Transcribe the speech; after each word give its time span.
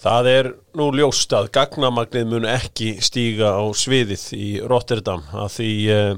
Það 0.00 0.28
er 0.30 0.46
nú 0.80 0.86
ljóst 0.96 1.32
að 1.36 1.50
gagnamagnið 1.52 2.30
mun 2.30 2.46
ekki 2.48 2.94
stíga 3.04 3.52
á 3.52 3.62
sviðið 3.76 4.22
í 4.32 4.46
Rotterdam. 4.64 5.26
Að 5.36 5.50
því 5.58 5.72
uh, 5.92 6.14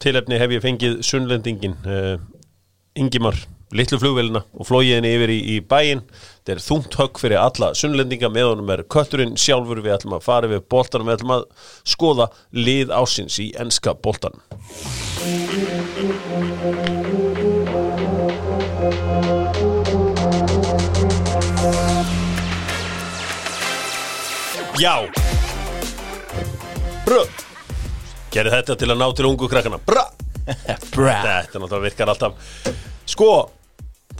tilefni 0.00 0.38
hef 0.40 0.54
ég 0.56 0.64
fengið 0.64 0.94
sunnlendingin 1.04 1.76
uh, 1.84 2.16
Ingimar, 2.96 3.36
litlu 3.76 3.98
flugvelina 4.00 4.40
og 4.56 4.70
flógiðinni 4.70 5.10
yfir 5.18 5.34
í, 5.34 5.38
í 5.52 5.56
bæinn. 5.60 6.00
Þetta 6.46 6.54
er 6.54 6.64
þungt 6.64 6.96
högg 6.96 7.20
fyrir 7.20 7.42
alla 7.42 7.74
sunnlendinga. 7.76 8.32
Með 8.32 8.48
honum 8.54 8.72
er 8.72 8.86
kötturinn 8.88 9.36
sjálfur. 9.36 9.84
Við 9.84 9.98
ætlum 9.98 10.16
að 10.16 10.24
fara 10.24 10.48
við 10.54 10.64
boltanum, 10.72 11.10
við 11.10 11.18
ætlum 11.18 11.36
að 11.36 11.44
skoða 11.84 12.30
lið 12.56 12.94
ásins 12.96 13.36
í 13.42 13.50
enska 13.60 13.92
boltanum 14.00 14.40
Já. 24.76 25.06
Brö 27.06 27.22
Gerði 28.34 28.52
þetta 28.58 28.74
til 28.76 28.88
að 28.92 28.98
ná 29.00 29.06
til 29.16 29.28
ungu 29.28 29.48
krakkana. 29.48 29.78
Brö 29.80 30.02
Þetta 30.46 31.60
náttúrulega 31.60 31.84
virkar 31.86 32.12
alltaf. 32.12 32.50
Sko 33.08 33.30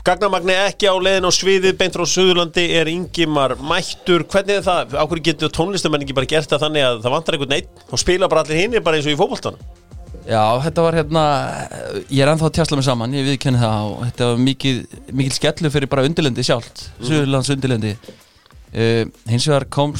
Gagnamagni 0.07 0.55
ekki 0.55 0.87
á 0.87 0.95
leiðin 0.95 1.27
á 1.27 1.31
sviðið 1.35 1.75
beint 1.77 1.95
frá 1.97 2.05
Suðurlandi 2.07 2.63
er 2.79 2.87
Ingimar 2.87 3.57
mættur. 3.59 4.23
Hvernig 4.23 4.61
er 4.61 4.63
það, 4.63 4.95
ákveður 4.95 5.23
getur 5.25 5.51
tónlistamenn 5.51 6.05
ekki 6.05 6.15
bara 6.15 6.29
gert 6.31 6.49
það 6.53 6.63
þannig 6.63 6.85
að 6.87 7.01
það 7.03 7.15
vantar 7.17 7.37
einhvern 7.37 7.53
neitt 7.53 7.83
og 7.91 8.01
spila 8.01 8.29
bara 8.31 8.45
allir 8.45 8.61
hinn 8.61 8.77
bara 8.79 8.99
eins 8.99 9.09
og 9.09 9.13
í 9.13 9.19
fótboltan 9.19 9.59
Já, 10.27 10.43
þetta 10.63 10.83
var 10.83 10.97
hérna 10.97 11.23
Ég 12.07 12.21
er 12.23 12.31
ennþá 12.31 12.47
að 12.49 12.55
tjastla 12.57 12.79
mig 12.79 12.87
saman, 12.87 13.13
ég 13.15 13.27
viðkenni 13.27 13.59
það 13.61 13.91
og 13.91 13.99
þetta 14.05 14.29
var 14.31 14.41
mikil, 14.43 14.77
mikil 15.11 15.35
skellu 15.35 15.71
fyrir 15.75 15.91
bara 15.91 16.07
undirlendi 16.07 16.43
sjálft, 16.47 16.87
Suðurlands 16.99 17.51
undirlendi. 17.53 17.93
Uh, 18.75 19.07
Hins 19.31 19.47
vegar 19.47 19.67
kom 19.71 19.93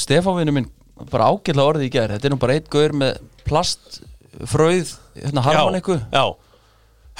Stefánvinu 0.00 0.54
minn 0.56 0.68
bara 1.10 1.30
ágætla 1.32 1.64
orðið 1.64 1.88
í 1.88 1.94
gær, 1.94 2.12
þetta 2.12 2.28
er 2.28 2.34
nú 2.34 2.40
bara 2.42 2.56
eitt 2.58 2.68
gaur 2.72 2.92
með 3.00 3.20
plastfröð 3.48 4.94
hérna 5.16 5.44
harmoniku 5.46 5.96
Já, 6.12 6.24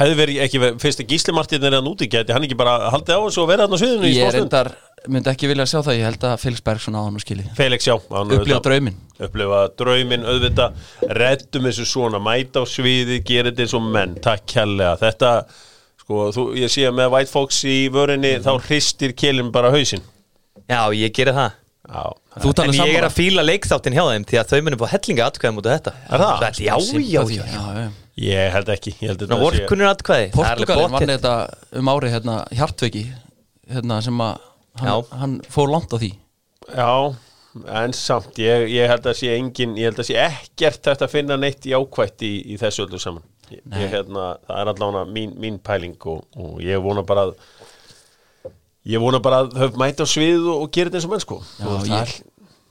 hefði 0.01 0.19
verið 0.19 0.45
ekki 0.45 0.61
verið, 0.61 0.79
fyrst 0.83 1.03
að 1.03 1.11
Gísli 1.15 1.35
Martin 1.37 1.65
er 1.65 1.79
að 1.79 1.87
núti 1.87 2.09
geti 2.13 2.35
hann 2.37 2.45
ekki 2.47 2.59
bara 2.61 2.91
haldið 2.93 3.17
á 3.17 3.21
þessu 3.25 3.43
og 3.45 3.51
verið 3.51 3.67
hann 3.67 3.77
á 3.77 3.81
sviðinu 3.81 4.11
í 4.11 4.13
Ég 4.13 4.29
er 4.29 4.37
smástund 4.37 4.49
endar, 4.51 4.73
myndi 5.09 5.33
ekki 5.33 5.49
vilja 5.49 5.67
sjá 5.71 5.79
það, 5.79 5.97
ég 5.97 6.09
held 6.11 6.27
að 6.29 6.37
Felix 6.43 6.65
Bergson 6.67 6.99
á 6.99 7.01
hann 7.01 7.17
og 7.17 7.25
skilji. 7.25 7.47
Felix, 7.57 7.89
já 7.89 7.95
hann 8.11 8.35
Upplifa 8.37 8.61
drauminn. 8.67 8.99
Upplifa 9.21 9.61
drauminn 9.81 10.27
auðvitað. 10.29 10.77
Reddum 11.21 11.69
þessu 11.69 11.87
svona, 11.89 12.21
mæta 12.21 12.61
á 12.61 12.65
sviði 12.69 13.21
gera 13.25 13.49
þetta 13.49 13.65
eins 13.65 13.77
og 13.79 13.87
menn, 13.97 14.19
takk 14.21 14.45
kærlega. 14.53 14.99
Þetta, 15.01 15.33
sko, 16.05 16.27
þú, 16.37 16.45
ég 16.61 16.73
sé 16.73 16.85
að 16.89 16.99
með 17.01 17.15
White 17.15 17.33
Fox 17.33 17.63
í 17.65 17.79
vörinni, 17.93 18.35
þá 18.45 18.53
hristir 18.59 19.17
kelin 19.17 19.49
bara 19.55 19.73
hausinn. 19.73 20.05
Já, 20.69 20.83
ég 20.93 21.17
gerir 21.17 21.37
það 21.39 21.57
Já, 21.89 22.03
Þú 22.43 22.51
En 22.51 22.69
ég 22.69 22.69
er 22.69 22.77
sammála. 22.77 23.09
að 23.09 23.15
fíla 23.17 23.43
leikþáttin 23.47 23.95
hjá 23.97 24.03
þeim 24.11 24.25
Því 24.29 24.37
að 24.41 24.51
þau 24.51 24.61
munum 24.67 24.81
fá 24.83 24.89
hellinga 24.93 25.25
atkvæðum 25.31 25.61
út 25.63 25.67
af 25.71 25.73
þetta 25.79 25.93
Er 26.11 26.21
það? 26.21 26.35
Þetta- 26.43 26.65
Já, 26.67 26.75
já, 27.01 27.23
já, 27.31 27.45
já. 27.81 27.91
ég 28.21 28.53
held 28.53 28.69
ekki 28.75 28.93
ég 29.01 29.09
held 29.09 29.23
Ná, 29.23 29.25
þetta 29.25 29.39
sé- 29.39 29.45
vorkunnur 29.47 29.89
atkvæði. 29.95 30.27
Er 30.29 30.35
Portugalin 30.37 30.93
vann 30.93 31.09
þetta 31.15 31.33
um 31.81 31.87
árið 31.95 32.13
hérna, 32.15 32.35
hjartveiki 32.53 33.05
hérna, 33.73 34.03
sem 34.05 34.19
að 34.21 34.39
hann, 34.83 35.05
hann 35.23 35.41
fór 35.49 35.71
langt 35.73 35.89
á 35.89 35.97
því. 35.97 36.11
Já, 36.77 37.17
en 37.81 37.93
samt 37.97 38.37
ég, 38.39 38.69
ég 38.71 38.87
held 38.93 39.09
að 39.09 39.17
sé 39.23 39.33
engin, 39.39 39.73
ég 39.81 39.89
held 39.89 40.03
að 40.05 40.11
sé 40.11 40.19
ekkert 40.21 40.83
þetta 40.85 41.07
að 41.09 41.15
finna 41.17 41.37
neitt 41.41 41.65
jákvætt 41.65 42.21
í, 42.29 42.33
í 42.53 42.59
þessu 42.61 42.85
öllu 42.87 43.01
saman. 43.01 43.23
Ég, 43.51 43.65
hérna, 43.91 44.37
það 44.47 44.61
er 44.61 44.69
allavega 44.75 45.07
mín, 45.11 45.33
mín 45.41 45.57
pæling 45.59 45.97
og, 46.07 46.21
og 46.37 46.61
ég 46.63 46.79
vona 46.85 47.03
bara 47.03 47.25
að 47.31 47.35
ég 48.91 49.03
vona 49.03 49.23
bara 49.23 49.45
að 49.45 49.57
þau 49.57 49.81
mæta 49.81 50.07
á 50.07 50.09
svið 50.09 50.45
og, 50.45 50.67
og 50.67 50.75
gera 50.75 50.91
þetta 50.91 51.01
eins 51.01 51.09
og 51.09 51.15
menn 51.15 51.25
sko 51.25 51.41
Já, 51.41 51.65
og 51.67 51.83
það 51.87 51.97
er 52.01 52.15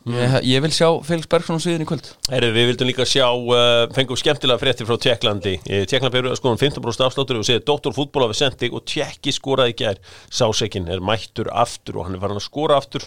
ég, 0.10 0.36
ég 0.48 0.64
vil 0.64 0.72
sjá 0.74 0.88
Felix 1.06 1.30
Bergson 1.30 1.60
á 1.60 1.62
sviðin 1.64 1.84
í 1.86 1.90
kvöld 1.90 2.08
Herri, 2.32 2.52
við 2.56 2.70
vildum 2.72 2.90
líka 2.90 3.06
sjá, 3.08 3.26
uh, 3.30 3.84
fengum 3.96 4.20
skemmtilega 4.20 4.62
fréttir 4.62 4.88
frá 4.88 4.98
Tjekklandi. 5.02 5.58
Tjekkland 5.90 6.14
byrjuði 6.16 6.34
að 6.36 6.40
skoðum 6.40 6.62
15% 6.62 7.06
afsláttur 7.08 7.40
og 7.42 7.48
segið 7.48 7.66
Dr. 7.68 7.96
Fútból 7.96 8.26
hafi 8.26 8.40
sendið 8.40 8.78
og 8.78 8.86
Tjekki 8.90 9.34
skoraði 9.36 9.76
í 9.76 9.78
gær. 9.82 10.02
Sásekinn 10.34 10.90
er 10.92 11.04
mættur 11.04 11.52
aftur 11.52 12.00
og 12.00 12.08
hann 12.08 12.18
er 12.18 12.24
farin 12.24 12.40
að 12.40 12.48
skora 12.48 12.80
aftur. 12.80 13.06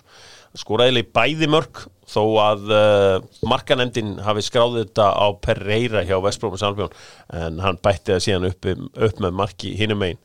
Skoraði 0.59 1.01
í 1.01 1.09
bæði 1.17 1.49
mörg 1.53 1.87
þó 2.13 2.23
að 2.43 2.75
uh, 2.75 3.15
markanemdin 3.49 4.19
hafi 4.27 4.45
skráðið 4.45 4.85
þetta 4.85 5.09
á 5.17 5.27
Pereira 5.45 6.05
hjá 6.05 6.19
Vestbrómas 6.25 6.65
Albjörn 6.67 6.93
en 7.39 7.63
hann 7.65 7.81
bætti 7.83 8.13
það 8.13 8.27
síðan 8.27 8.51
upp, 8.51 8.69
upp 9.09 9.25
með 9.25 9.41
marki 9.41 9.73
hinum 9.79 10.05
einn. 10.05 10.21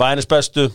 Bænis 0.00 0.26
bestu 0.26 0.70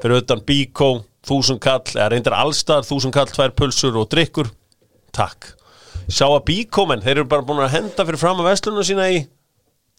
fyrir 0.00 0.22
utan 0.22 0.42
Bíkó, 0.46 0.90
þúsund 1.26 1.60
kall 1.62 1.84
eða 1.92 2.08
reyndar 2.14 2.36
allstar, 2.38 2.86
þúsund 2.88 3.14
kall, 3.14 3.28
tvær 3.28 3.52
pulsur 3.56 3.98
og 4.00 4.08
drikkur, 4.12 4.48
takk. 5.16 5.52
Sjá 6.10 6.26
að 6.26 6.46
Bíkómen, 6.48 7.04
þeir 7.04 7.20
eru 7.20 7.28
bara 7.30 7.44
búin 7.46 7.62
að 7.64 7.74
henda 7.76 8.06
fyrir 8.08 8.20
fram 8.20 8.40
að 8.40 8.50
vestlunum 8.50 8.86
sína 8.86 9.10
í 9.12 9.20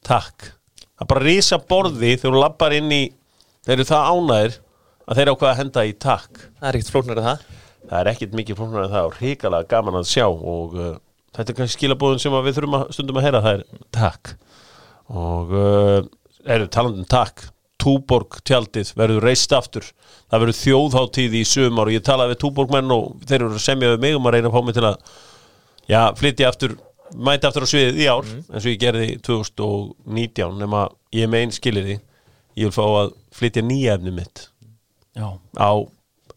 takk, 0.07 0.51
það 0.97 1.05
er 1.05 1.11
bara 1.13 1.25
risa 1.27 1.61
borði 1.61 2.15
þegar 2.17 2.35
þú 2.35 2.41
lappar 2.41 2.75
inn 2.77 2.91
í 2.93 3.03
þeir 3.65 3.77
eru 3.77 3.87
það 3.91 4.09
ánæðir 4.09 4.57
að 5.05 5.19
þeir 5.19 5.31
ákveða 5.31 5.51
að 5.51 5.61
henda 5.61 5.85
í 5.85 5.93
takk. 6.01 6.43
Það 6.57 6.67
er 6.67 6.77
ekkert 6.79 6.93
flóknar 6.95 7.21
að 7.21 7.27
það. 7.27 7.45
Það 7.91 7.95
er 7.99 8.09
ekkit 8.11 8.35
mikið 8.39 8.59
flóknar 8.59 8.85
en 8.85 8.93
það 8.93 9.07
og 9.07 9.15
hrikalega 9.19 9.69
gaman 9.71 9.99
að 9.99 10.09
sjá 10.11 10.25
og 10.27 10.75
uh, 10.77 10.91
þetta 11.35 11.51
er 11.51 11.57
kannski 11.57 11.77
skilabóðin 11.77 12.21
sem 12.23 12.37
að 12.37 12.47
við 12.47 12.57
þurfum 12.57 12.77
að 12.77 12.85
stundum 12.95 13.19
að 13.19 13.25
heyra 13.27 13.41
það 13.45 13.57
er 13.57 13.63
takk. 13.97 14.33
Og 15.11 15.55
uh, 15.57 15.97
eru 16.55 16.69
talandum 16.71 17.09
takk 17.11 17.49
Túborg 17.81 18.37
tjaldið 18.45 18.93
verður 18.97 19.25
reist 19.25 19.53
aftur. 19.57 19.87
Það 20.29 20.43
verður 20.45 20.59
þjóðháttíð 20.61 21.35
í 21.39 21.43
sumar 21.47 21.89
og 21.89 21.95
ég 21.95 22.05
talaði 22.05 22.35
við 22.35 22.41
Túborg 22.45 22.73
menn 22.75 22.93
og 22.93 23.11
þeir 23.25 23.39
eru 23.41 23.57
að 23.57 23.65
semja 23.65 23.91
við 23.95 24.05
mig 24.05 24.17
um 24.17 24.29
að 24.29 24.37
reyna 24.37 24.51
að 24.51 24.55
fá 24.55 24.65
mig 24.67 24.77
til 24.77 24.87
að 24.87 24.97
já, 25.89 26.01
flytja 26.19 26.51
aftur 26.51 26.77
mæti 27.15 27.47
aftur 27.47 27.65
á 27.67 27.71
sviðið 27.71 27.99
í 27.99 28.07
ár 28.11 28.27
eins 28.27 28.63
og 28.63 28.69
ég 28.71 28.79
gerði 28.81 29.07
2019 29.25 30.61
nema 30.61 30.85
ég 31.15 31.29
með 31.31 31.45
einn 31.45 31.55
skilir 31.55 31.87
því 31.87 31.97
ég 32.61 32.69
vil 32.69 32.75
fá 32.75 32.83
að 32.85 33.11
flytja 33.35 33.63
nýja 33.65 33.97
efni 33.97 34.13
mitt 34.15 34.45
Já, 35.17 35.27
á 35.59 35.71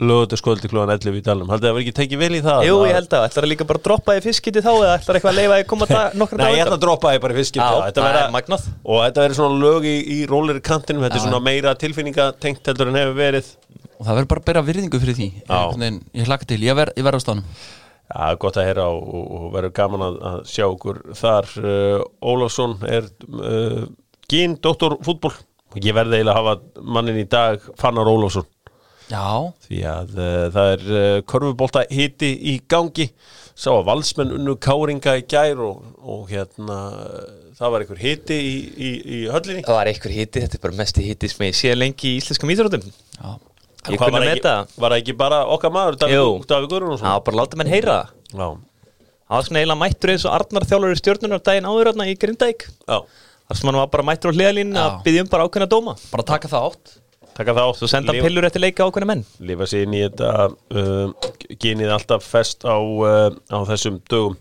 lögutaskvöldi 0.02 0.70
klúan 0.70 0.90
11 0.90 1.18
í 1.18 1.22
dalum 1.24 1.50
haldið 1.52 1.68
það 1.68 1.76
verið 1.76 1.84
ekki 1.84 1.96
tekið 1.98 2.20
vel 2.22 2.34
í 2.34 2.40
það 2.44 2.64
Jú, 2.66 2.74
Að- 2.78 2.88
ég 2.88 2.94
held 2.98 3.12
að, 3.14 3.26
ætlar 3.28 3.44
að 3.46 3.50
líka 3.52 3.66
bara 3.68 3.82
droppa 3.84 4.16
í 4.16 4.22
fiskiti 4.24 4.62
þá 4.64 4.70
eða 4.72 4.94
ætlar 4.98 5.18
eitthvað 5.18 5.32
að 5.32 5.38
leifa 5.38 5.54
að 5.58 5.66
koma 5.70 5.86
dag, 5.90 6.16
nokkra 6.18 6.40
Nei, 6.40 6.52
ég 6.54 6.64
ætla 6.64 6.78
að 6.78 6.84
droppa 6.84 7.12
því 7.14 7.22
bara 7.24 7.34
í 7.34 7.38
fyrst 7.38 7.54
Já, 7.54 7.62
skipti 7.68 7.84
þetta 7.84 8.04
það 8.04 8.18
er 8.22 8.34
magnað. 8.34 8.66
Og 8.84 9.00
þetta 9.04 9.24
verður 9.24 9.38
svona 9.38 9.60
lög 9.62 9.86
í, 9.86 9.94
í 10.00 10.18
rólir 10.30 10.60
kantinum 10.64 11.06
Þetta 11.06 11.20
er 11.20 11.24
svona 11.28 11.40
meira 11.44 11.74
tilfinningatengt 11.78 12.66
heldur 12.66 12.90
en 12.90 12.98
hefur 13.00 13.16
verið. 13.18 13.46
Og 13.94 14.06
það 14.08 14.14
verður 14.18 14.30
bara 14.34 14.40
að 14.42 14.48
bera 14.50 14.62
virðingu 14.66 15.00
fyrir 15.00 15.18
því. 15.20 15.30
En, 15.84 16.00
Ég 16.14 16.26
hlakka 16.28 16.46
til, 16.50 16.60
ég 16.64 16.74
verð 16.74 16.98
ver 17.04 17.14
á 17.14 17.20
stánum 17.22 17.44
Já, 18.04 18.36
gott 18.36 18.58
að 18.60 18.66
heyra 18.68 18.84
og, 18.92 19.06
og, 19.08 19.46
verður 19.54 19.72
gaman 19.74 20.02
að, 20.04 20.18
að 20.28 20.34
sjá 20.44 20.66
okkur 20.68 20.98
þar. 21.16 21.48
Uh, 21.56 22.04
Ólafsson 22.20 22.76
Já, 29.10 29.52
því 29.66 29.80
að 29.90 30.12
uh, 30.16 30.34
það 30.54 30.68
er 30.74 30.84
uh, 30.90 31.22
korfubólta 31.28 31.84
hiti 31.92 32.30
í 32.52 32.58
gangi. 32.70 33.08
Sá 33.54 33.68
að 33.70 33.86
valsmenn 33.86 34.32
unnu 34.34 34.56
káringa 34.58 35.16
í 35.20 35.24
gær 35.30 35.60
og, 35.62 35.82
og 36.02 36.30
hérna 36.32 36.78
uh, 36.96 37.24
það 37.58 37.74
var 37.74 37.84
einhver 37.84 38.00
hiti 38.02 38.38
í, 38.40 38.54
í, 38.74 38.92
í 39.04 39.18
höllinni. 39.30 39.64
Það 39.66 39.78
var 39.78 39.90
eitthvað 39.92 40.16
hiti, 40.18 40.42
þetta 40.44 40.58
er 40.58 40.64
bara 40.64 40.78
mesti 40.80 41.04
hiti 41.06 41.30
sem 41.30 41.44
ég 41.46 41.58
sé 41.58 41.74
lengi 41.76 42.14
í 42.14 42.20
íslenskum 42.22 42.54
íþrótum 42.54 42.86
já, 42.88 43.34
Ég 43.84 44.00
Hvað 44.00 44.08
kunni 44.08 44.16
var 44.16 44.22
að 44.24 44.30
ekki, 44.30 44.40
meta 44.40 44.80
var 44.80 44.94
það 44.94 45.02
ekki 45.02 45.14
bara 45.20 45.42
okkar 45.52 45.72
maður 45.74 45.98
Guðrúnarsson 46.00 47.04
Það 47.04 47.18
var 47.18 47.24
bara 47.28 47.40
láta 47.42 47.60
menn 47.60 47.70
heyra 47.70 47.98
það. 47.98 48.14
Já, 48.32 48.46
Það 49.24 49.36
var 49.36 49.46
svona 49.46 49.60
eiginlega 49.60 49.80
mættur 49.80 50.12
eins 50.14 50.24
og 50.24 50.34
Arnar 50.36 50.66
þjálfur 50.68 50.98
stjórnunar 51.00 51.42
daginn 51.44 51.68
áður 51.68 51.90
hérna 51.90 52.06
í 52.08 52.16
Grindæk 52.20 52.66
já, 52.68 52.96
þar 53.48 53.58
sem 53.60 53.70
hann 53.70 53.78
var 53.80 53.92
bara 53.92 54.06
mættur 54.08 54.32
á 54.32 54.36
hliðalínu 54.36 54.76
Já. 54.76 54.82
að 54.84 54.98
byggja 55.06 55.24
um 55.24 55.30
bara 55.32 55.46
ákveðna 55.48 55.68
dóma. 55.72 55.94
Bara 56.12 56.26
taka 56.28 56.50
það 56.52 56.66
átt 56.68 56.92
taka 57.36 57.54
það 57.56 57.68
átt 57.70 57.80
Svo 57.80 57.88
senda 57.90 58.14
hann 58.14 58.26
pillur 58.26 58.46
eftir 58.48 58.62
leika 58.62 58.86
ákveðna 58.86 59.10
menn. 59.10 59.24
Lifa 59.44 59.68
sér 59.70 59.86
inn 59.86 59.96
í 59.96 60.02
þetta 60.04 60.30
uh, 60.50 61.28
Genið 61.62 61.92
alltaf 61.96 62.26
fest 62.26 62.66
á, 62.66 62.76
uh, 62.78 63.28
á 63.50 63.58
þessum 63.70 64.00
dögum. 64.10 64.38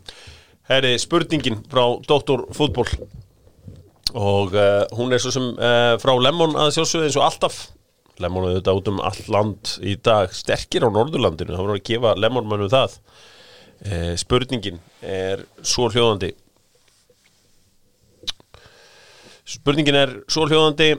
Herri, 0.69 0.95
spurningin 1.01 1.59
frá 1.71 1.83
Dóttor 2.07 2.45
Fútból 2.55 2.87
Og 4.13 4.53
uh, 4.53 4.83
hún 4.97 5.13
er 5.13 5.21
svo 5.23 5.33
sem 5.33 5.49
uh, 5.57 5.95
frá 6.01 6.13
Lemon 6.21 6.57
að 6.59 6.75
sjálfsögðu 6.77 7.09
eins 7.09 7.17
og 7.19 7.27
alltaf. 7.27 7.59
Lemon 8.21 8.45
er 8.47 8.59
þetta 8.59 8.77
út 8.77 8.89
um 8.91 9.01
all 9.01 9.21
land 9.33 9.75
í 9.81 9.97
dag. 9.97 10.29
Sterkir 10.37 10.85
á 10.85 10.93
Norðurlandinu, 10.93 11.55
það 11.55 11.65
voru 11.65 11.79
að 11.79 11.85
gefa 11.89 12.13
Lemon 12.21 12.45
mönnum 12.49 12.71
það. 12.71 12.99
Uh, 13.83 14.13
Spurningin 14.21 14.77
er 15.01 15.41
svo 15.65 15.89
hljóðandi 15.91 16.29
Spurningin 19.43 19.97
er 19.99 20.13
svo 20.31 20.45
hljóðandi 20.47 20.93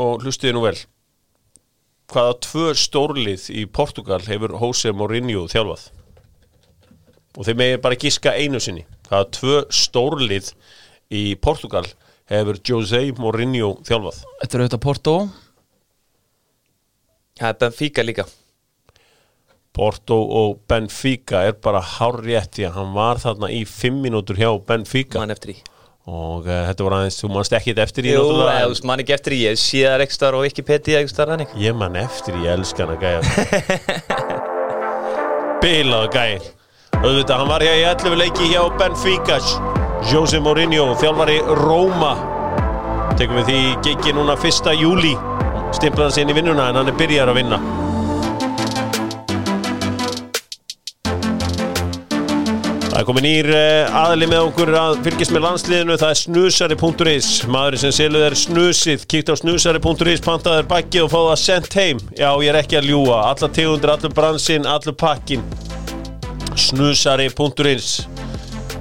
og 0.00 0.24
hlustiði 0.24 0.52
nú 0.52 0.64
vel 0.66 0.76
hvaða 2.10 2.36
tvö 2.44 2.72
stórlið 2.78 3.46
í 3.54 3.64
Portugal 3.70 4.20
hefur 4.26 4.56
Jose 4.58 4.92
Mourinho 4.96 5.46
þjálfað? 5.50 5.86
Og 7.38 7.46
þeir 7.46 7.58
megir 7.60 7.82
bara 7.84 7.98
giska 8.00 8.34
einu 8.34 8.60
sinni. 8.62 8.84
Hvaða 9.08 9.28
tvö 9.36 9.60
stórlið 9.74 10.52
í 11.14 11.22
Portugal 11.42 11.86
hefur 12.30 12.60
Jose 12.66 13.04
Mourinho 13.18 13.76
þjálfað? 13.86 14.20
Þetta 14.42 14.58
er 14.58 14.64
auðvitað 14.64 14.84
Porto. 14.86 15.16
Það 17.40 17.48
er 17.48 17.58
Benfica 17.64 18.06
líka. 18.06 18.28
Porto 19.70 20.16
og 20.42 20.62
Benfica 20.68 21.44
er 21.46 21.54
bara 21.62 21.80
hárrétt 21.80 22.56
því 22.56 22.66
að 22.68 22.78
hann 22.80 22.94
var 22.96 23.20
þarna 23.22 23.52
í 23.54 23.62
fimm 23.68 24.02
mínútur 24.02 24.38
hjá 24.40 24.50
Benfica. 24.66 25.22
Mann 25.22 25.32
eftir 25.32 25.54
í 25.54 25.60
og 26.08 26.46
uh, 26.48 26.62
þetta 26.70 26.86
var 26.86 26.96
aðeins, 27.00 27.18
þú 27.20 27.32
manst 27.34 27.56
ekkit 27.56 27.82
eftir 27.84 28.08
í 28.08 28.14
Jú, 28.14 28.22
þú 28.30 28.86
mann 28.88 29.02
ekki 29.02 29.16
eftir 29.16 29.36
í, 29.36 29.42
ég 29.50 29.58
sé 29.60 29.82
það 29.84 30.06
ekki 30.06 30.16
starf 30.16 30.40
og 30.40 30.46
ekki 30.48 30.64
peti 30.66 30.96
ekki 30.98 31.12
starf 31.12 31.34
þannig 31.34 31.52
ég 31.60 31.76
man 31.76 31.98
eftir 32.00 32.38
í 32.40 32.48
elskan 32.50 32.94
að 32.94 33.04
gæja. 33.04 33.20
Bilað 35.64 36.08
gæja 36.14 36.40
auðvitað, 37.00 37.36
hann 37.38 37.48
var 37.48 37.64
hér 37.64 37.78
í 37.80 37.84
11 37.88 38.18
leiki 38.20 38.48
hjá 38.52 38.62
Benfica. 38.80 39.38
Jose 40.10 40.40
Mourinho, 40.40 40.90
þjálfari 41.00 41.38
Róma. 41.60 42.14
Tekum 43.20 43.40
við 43.40 43.50
því 43.50 43.60
gigi 43.84 44.16
núna 44.16 44.36
1. 44.36 44.72
júli 44.80 45.12
stimplaði 45.76 46.18
sinni 46.18 46.34
í 46.34 46.40
vinnuna 46.40 46.70
en 46.70 46.80
hann 46.80 46.90
er 46.90 46.98
byrjar 46.98 47.30
að 47.30 47.42
vinna 47.42 47.89
Það 53.00 53.06
er 53.06 53.08
komin 53.08 53.24
nýr 53.24 53.46
uh, 53.56 53.94
aðli 53.96 54.26
með 54.28 54.42
okkur 54.50 54.70
að 54.76 54.98
fylgjast 55.06 55.32
með 55.32 55.40
landsliðinu, 55.46 55.94
það 55.96 56.10
er 56.12 56.18
snusari.is 56.20 57.28
maðurinn 57.48 57.80
sem 57.80 57.92
selur 57.96 58.24
þér 58.26 58.34
snusið 58.36 59.06
kíkt 59.08 59.30
á 59.32 59.40
snusari.is, 59.40 60.20
pantaður 60.20 60.66
bakki 60.68 61.00
og 61.00 61.08
fá 61.08 61.16
það 61.16 61.38
sendt 61.40 61.76
heim, 61.80 62.02
já 62.12 62.28
ég 62.28 62.50
er 62.52 62.58
ekki 62.60 62.76
að 62.76 62.88
ljúa 62.90 63.22
alla 63.30 63.48
tegundir, 63.56 63.92
allur 63.94 64.12
bransinn, 64.18 64.68
allur 64.68 64.96
pakkin 65.00 65.46
snusari.is 66.60 67.88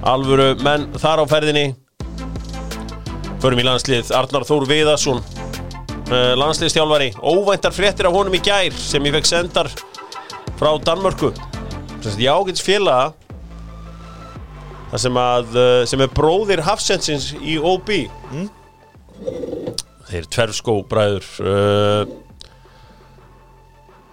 alvöru 0.04 0.50
menn 0.68 0.90
þar 1.00 1.24
á 1.24 1.26
ferðinni. 1.38 1.64
Förum 3.40 3.64
í 3.64 3.68
landslið. 3.70 4.12
Arnar 4.20 4.48
Þór 4.52 4.68
Viðarsson 4.74 5.24
uh, 5.24 6.36
landsliðstjálfari, 6.44 7.14
óvæntar 7.24 7.72
fréttir 7.72 8.12
af 8.12 8.20
honum 8.20 8.36
í 8.36 8.44
gær 8.44 8.76
sem 8.84 9.08
ég 9.08 9.16
fekk 9.16 9.32
sendar 9.32 9.72
frá 10.60 10.74
Danmörku. 10.84 11.32
Ég 12.20 12.28
ágætis 12.28 12.68
félaga 12.68 13.14
það 14.90 15.04
sem 15.06 15.20
að 15.22 15.54
uh, 15.60 15.84
sem 15.90 16.04
er 16.06 16.14
bróðir 16.18 16.64
Hafsensins 16.66 17.30
í 17.40 17.58
OB 17.62 17.92
þeir 20.10 20.28
tverfskó 20.34 20.80
bræður 20.90 21.28
uh, 21.46 22.04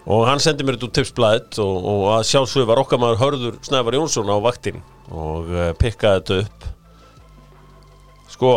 og 0.06 0.22
hann 0.28 0.42
sendi 0.42 0.66
mér 0.66 0.76
þetta 0.76 0.88
úr 0.90 0.94
tipsblæðið 1.00 1.60
og, 1.64 1.76
og 1.92 2.06
að 2.14 2.26
sjálfsögðu 2.30 2.68
var 2.70 2.82
okkar 2.84 3.00
maður 3.02 3.22
Hörður 3.24 3.56
Snævar 3.66 3.96
Jónsson 3.98 4.30
á 4.30 4.36
vaktinni 4.44 4.82
og 5.10 5.48
uh, 5.50 5.70
pikkaði 5.78 6.20
þetta 6.20 6.38
upp. 6.44 6.68
Sko 8.36 8.52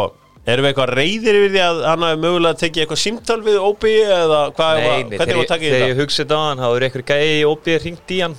erum 0.50 0.66
við 0.66 0.71
eitthvað 0.71 0.94
reyðir 0.98 1.39
yfir 1.39 1.51
því 1.54 1.62
að 1.63 1.81
hann 1.86 2.06
hafi 2.06 2.21
mögulega 2.24 2.60
tekið 2.63 2.83
eitthvað 2.83 3.01
símtal 3.04 3.39
við 3.45 3.57
OB 3.62 3.83
eða 3.89 4.39
hvað, 4.57 4.80
nei, 4.80 4.88
hvernig 4.89 5.19
var 5.19 5.25
þegar, 5.25 5.42
ég- 5.42 5.51
takið 5.51 5.68
þegar 5.68 5.83
þetta? 5.83 5.92
ég 5.94 6.00
hugsa 6.04 6.24
þetta 6.24 6.39
á 6.39 6.44
hann, 6.45 6.63
þá 6.63 6.69
er 6.69 7.04
gæi 7.10 7.27
í 7.39 7.44
óbið 7.50 7.83
ringt 7.86 8.13
í 8.16 8.21
hann. 8.24 8.38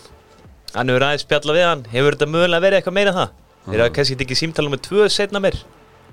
Hann 0.70 0.90
hefur 0.90 1.06
aðeins 1.06 1.24
spjalla 1.26 1.56
við 1.56 1.66
hann. 1.66 1.84
Hefur 1.90 2.16
þetta 2.16 2.30
mögulega 2.30 2.64
verið 2.66 2.80
eitthvað 2.80 2.98
meira 2.98 3.14
það? 3.16 3.30
Þeir 3.66 3.84
hafa 3.84 3.94
kannski 3.98 4.16
ekki 4.24 4.38
símtala 4.38 4.72
með 4.72 4.84
tvö 4.88 5.08
setna 5.12 5.42
mér 5.42 5.58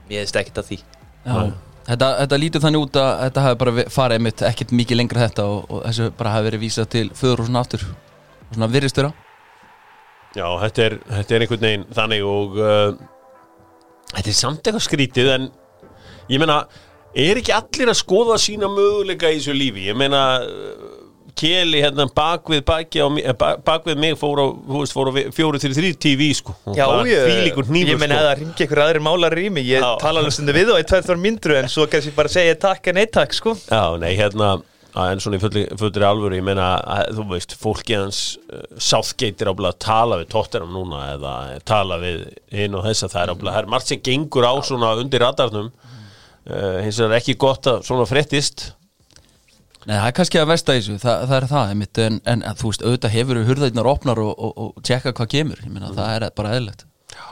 Ég 0.08 0.24
veist 0.24 0.38
ekkert 0.40 0.62
að 0.62 0.70
því. 0.70 0.78
Þetta, 1.88 2.08
þetta 2.22 2.40
lítur 2.40 2.64
þannig 2.64 2.84
út 2.84 2.98
að 3.00 3.10
þetta 3.26 3.44
hafi 3.46 3.60
bara 3.60 3.86
farið 3.92 4.20
einmitt 4.20 4.44
ekkert 4.48 4.74
mikið 4.76 5.00
lengra 5.02 5.24
þetta 5.26 5.46
og, 5.52 5.62
og 5.72 5.86
þessu 5.86 6.08
bara 6.20 6.34
hafi 6.36 6.48
verið 6.48 6.64
vísað 6.64 6.90
til 6.96 7.06
föður 7.16 7.44
og 7.44 7.50
svona 7.50 7.64
aftur. 7.64 7.86
Og 8.48 8.56
svona 8.56 8.70
virðistur 8.72 9.10
á 9.10 9.12
Já, 10.36 10.46
þetta 10.62 10.84
er, 10.84 10.96
þetta 11.10 11.34
er 11.34 11.44
einhvern 11.44 11.64
veginn 11.64 11.86
þannig 11.98 12.26
og 12.28 12.58
uh, 12.60 12.90
þetta 14.12 14.30
er 14.30 14.38
samt 14.38 14.68
eitthvað 14.68 14.86
skrítið 14.86 15.32
en 15.34 15.48
ég 16.30 16.42
meina, 16.44 16.60
er 17.18 17.40
ekki 17.40 17.56
allir 17.56 17.92
að 17.92 18.00
skoða 18.02 18.38
sína 18.44 18.70
möguleika 18.70 19.32
í 19.32 19.40
þessu 19.40 19.56
lífi? 19.56 19.88
Ég 19.88 19.98
meina, 19.98 20.24
uh, 20.44 21.07
Keli 21.38 21.82
hérna 21.84 22.08
bakvið 22.18 22.64
baki 22.68 23.02
á, 23.04 23.08
eh, 23.22 23.34
ba- 23.38 23.58
bakvið 23.62 24.00
mig 24.02 24.16
fór 24.18 24.42
á, 24.42 24.48
á 24.50 25.32
fjóru 25.36 25.60
til 25.62 25.74
þrý 25.76 25.92
TV 25.98 26.32
sko 26.38 26.56
þvílíkur 26.68 27.68
hnífur 27.70 27.94
ég 27.94 28.00
menna 28.02 28.16
sko. 28.18 28.24
að 28.24 28.30
það 28.30 28.40
ringi 28.42 28.66
einhver 28.66 28.84
aðrir 28.86 29.06
málar 29.06 29.38
í 29.38 29.50
mig 29.52 29.68
Ég 29.68 29.82
Já. 29.84 29.92
tala 30.02 30.22
alveg 30.24 30.34
stundu 30.34 30.56
við 30.58 30.74
og 30.74 30.82
tvær, 30.88 31.06
þrjár 31.06 31.22
myndru 31.22 31.60
En 31.60 31.70
svo 31.70 31.86
kannski 31.88 32.16
bara 32.16 32.32
segja 32.32 32.56
takk 32.60 32.88
en 32.88 32.98
eitt 33.04 33.14
takk 33.14 33.34
sko 33.38 33.54
Já, 33.70 33.84
nei, 34.00 34.16
hérna 34.18 34.58
að 34.98 35.12
en 35.14 35.22
svona 35.22 35.38
í 35.38 35.42
fullri 35.78 36.06
alvöru, 36.08 36.38
ég 36.40 36.46
meina 36.46 36.68
að, 36.82 37.12
þú 37.18 37.26
veist, 37.30 37.54
fólki 37.62 37.98
hans 37.98 38.22
uh, 38.50 38.64
Southgate 38.82 39.44
er 39.44 39.52
ábúinlega 39.52 39.76
að 39.76 39.84
tala 39.86 40.18
við 40.22 40.30
Tottenham 40.34 40.74
núna 40.74 41.02
eða 41.14 41.34
tala 41.68 42.00
við 42.02 42.24
hinn 42.56 42.78
og 42.78 42.88
þessa, 42.88 43.10
það 43.14 43.22
er 43.22 43.34
ábúinlega, 43.34 43.56
það 43.58 43.62
er 43.68 43.72
margt 43.76 43.92
sem 43.92 44.02
gengur 44.08 44.48
á 44.50 44.54
svona 44.66 44.96
undir 45.02 45.22
radarnum 45.22 45.70
uh, 45.70 46.80
hins 46.82 46.98
vegar 47.04 47.20
ekki 47.20 47.38
gott 47.46 47.70
að 47.70 47.84
svona 47.86 48.08
fréttist 48.10 48.72
Nei, 49.88 49.96
það 49.96 50.08
er 50.10 50.16
kannski 50.18 50.40
að 50.42 50.50
versta 50.52 50.76
í 50.76 50.82
þessu, 50.82 50.98
það, 51.00 51.22
það 51.30 51.38
er 51.38 51.48
það 51.52 51.70
einmitt, 51.72 52.02
en, 52.04 52.20
en 52.28 52.42
að, 52.44 52.58
þú 52.60 52.72
veist, 52.72 52.84
auðvitað 52.84 53.14
hefur 53.14 53.40
hurðaðirnar 53.48 53.90
opnar 53.94 54.22
og, 54.24 54.34
og, 54.36 54.58
og 54.66 54.82
tjekka 54.88 55.14
hvað 55.16 55.30
kemur. 55.32 55.62
Ég 55.64 55.72
meina, 55.72 55.94
það 55.96 56.16
er 56.18 56.26
bara 56.36 56.52
eðlilegt. 56.58 56.84
Já, 57.14 57.30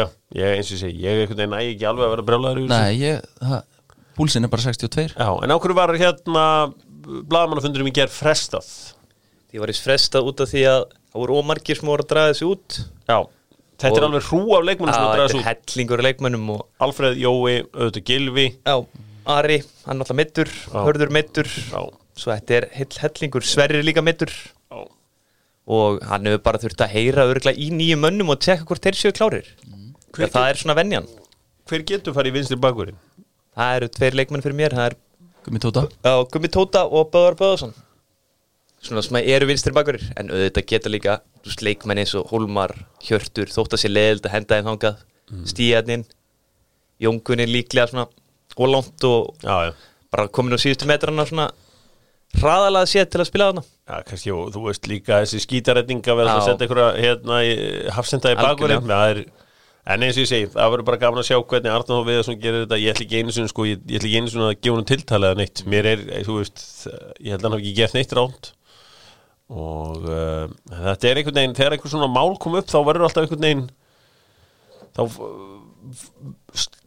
já, 0.00 0.06
ég 0.38 0.56
eins 0.56 0.70
og 0.70 0.76
ég 0.78 0.82
segi, 0.86 1.02
ég 1.02 1.20
einhvern 1.26 1.42
veginn 1.42 1.52
næg 1.52 1.68
ekki 1.74 1.88
alveg 1.90 2.06
að 2.06 2.14
vera 2.14 2.26
brjálæður 2.30 2.62
í 2.62 2.64
þessu. 2.64 2.78
Nei, 2.78 2.96
ég, 3.02 3.28
það, 3.42 4.00
púlsinn 4.16 4.48
er 4.48 4.52
bara 4.54 4.64
62 4.64 5.06
Já, 5.12 5.28
en 5.44 5.52
á 5.52 5.56
hverju 5.60 5.76
var 5.76 5.94
hérna 6.00 6.46
blaðmannafundurum 7.28 7.92
í 7.92 7.94
gerð 8.00 8.16
frestað? 8.16 8.72
Því 9.52 9.60
var 9.60 9.74
ég 9.74 9.84
frestað 9.84 10.32
út 10.32 10.40
af 10.46 10.52
því 10.52 10.64
að 10.72 10.82
Það 11.12 11.20
voru 11.20 11.38
ómargir 11.42 11.76
sem 11.76 11.88
voru 11.90 12.04
að 12.06 12.08
draga 12.08 12.32
þessu 12.32 12.46
út. 12.54 12.76
Já, 13.04 13.18
þetta 13.82 13.98
er 13.98 14.04
alveg 14.06 14.28
hrú 14.30 14.38
af 14.56 14.62
leikmannum 14.64 14.94
sem 14.96 15.02
að 15.02 15.10
Já, 15.10 15.16
draga 15.18 15.26
Þetta 18.72 18.84
Ari, 19.28 19.60
hann 19.86 19.96
er 19.96 20.04
alltaf 20.04 20.18
mittur 20.18 20.50
Hörður 20.72 21.12
mittur 21.14 21.48
Svo 21.48 22.32
þetta 22.32 22.58
er 22.58 22.68
heill 22.74 22.98
hellingur, 23.04 23.46
Sverrir 23.46 23.80
er 23.80 23.86
líka 23.86 24.04
mittur 24.04 24.32
og 25.72 26.00
hann 26.10 26.26
hefur 26.26 26.40
bara 26.42 26.58
þurft 26.58 26.80
að 26.82 26.90
heyra 26.90 27.22
örgla 27.30 27.52
í 27.54 27.68
nýjum 27.70 28.00
mönnum 28.02 28.32
og 28.34 28.40
tjekka 28.42 28.66
hvort 28.66 28.82
þeir 28.82 28.96
séu 28.98 29.12
klárir. 29.14 29.46
Hver 30.10 30.32
það 30.34 30.48
er 30.50 30.58
svona 30.58 30.74
venjan. 30.74 31.06
Hver 31.70 31.84
getur 31.86 32.16
farið 32.16 32.32
í 32.32 32.36
vinstri 32.40 32.58
bakurinn? 32.58 32.98
það 33.56 33.78
eru 33.78 33.88
tveir 33.92 34.16
leikmenn 34.16 34.44
fyrir 34.44 34.58
mér 34.58 34.76
er 34.86 34.98
Gummi 35.42 35.60
Tóta. 35.60 35.88
Já, 36.04 36.14
Gummi 36.32 36.48
Tóta 36.52 36.84
og 36.86 37.10
Böðar 37.12 37.36
Böðarsson 37.38 37.74
svona 38.82 39.02
sem 39.04 39.18
eru 39.20 39.46
vinstri 39.46 39.74
bakurir 39.74 40.04
en 40.18 40.30
auðvitað 40.32 40.68
geta 40.72 40.90
líka 40.90 41.18
leikmenn 41.62 42.00
eins 42.02 42.14
og 42.18 42.30
Hólmar, 42.32 42.72
Hjörtur 43.02 43.50
þótt 43.50 43.76
að 43.76 43.84
sér 43.84 43.94
leðild 43.94 44.26
að 44.26 44.34
henda 44.36 44.58
þeim 44.58 44.68
þangað 44.70 44.96
mm. 45.30 45.44
Stíðarnin, 45.52 46.04
Jónkunni 47.02 47.46
líklega 47.50 47.90
svona 47.90 48.08
og 48.58 48.72
langt 48.72 49.04
og 49.08 49.34
Já, 49.44 49.56
já. 49.68 49.72
bara 50.12 50.28
komin 50.28 50.56
á 50.56 50.62
síðustu 50.62 50.88
metrana 50.90 51.24
svona 51.28 51.50
hraðalega 52.38 52.88
séð 52.88 53.10
til 53.12 53.20
að 53.20 53.28
spila 53.28 53.46
þarna. 53.50 53.62
Já, 53.88 53.96
kannski, 54.08 54.32
og 54.32 54.50
þú 54.54 54.62
veist 54.68 54.86
líka 54.88 55.20
þessi 55.22 55.40
skítaretninga 55.44 56.14
verður 56.16 56.32
að 56.38 56.46
setja 56.48 56.66
einhverja 56.66 56.90
hérna 57.02 57.40
í 57.44 57.54
hafsenda 57.92 58.32
í 58.32 58.38
bakurinn 58.40 58.86
það 58.88 59.10
er, 59.12 59.20
en 59.92 60.06
eins 60.06 60.16
og 60.16 60.24
ég 60.24 60.30
segi, 60.30 60.48
það 60.54 60.70
verður 60.72 60.86
bara 60.88 61.00
gaman 61.02 61.20
að 61.20 61.28
sjá 61.28 61.36
hvernig 61.42 61.74
Arnóð 61.74 61.98
og 61.98 62.06
Viðarsson 62.08 62.40
gerir 62.40 62.64
þetta. 62.64 62.78
Ég 62.80 62.94
ætla 62.94 63.04
ekki 63.04 63.20
einu 63.20 63.34
sinni, 63.36 63.52
sko, 63.52 63.66
ég, 63.68 63.82
ég 63.84 64.00
ætla 64.00 64.08
ekki 64.08 64.22
einu 64.22 64.32
sinni 64.32 64.46
að 64.48 64.56
gefa 64.62 64.78
hún 64.78 64.88
tiltala 64.88 65.32
eða 65.32 65.40
neitt, 65.42 65.64
mér 65.68 65.88
er, 65.92 66.04
þú 66.24 66.38
veist 66.38 66.64
ég 67.20 67.34
held 67.34 67.42
að 67.42 67.46
hann 67.48 67.56
hafi 67.58 67.64
ekki 67.66 67.76
gert 67.82 67.96
neitt 67.98 68.16
ránt 68.16 68.52
og 69.52 70.06
uh, 70.08 70.46
þetta 70.70 71.08
er 71.10 71.18
einhvern 71.20 71.36
veginn, 71.42 71.56
þegar 71.58 71.74
einhver 71.76 71.92
svona 71.92 72.08
mál 72.08 72.38
kom 72.40 72.54
upp 72.56 72.70
þá 72.72 72.78
verður 72.86 73.04
alltaf 73.08 73.26
einhvern 73.26 73.44
veginn 73.44 73.66
þá 74.96 75.02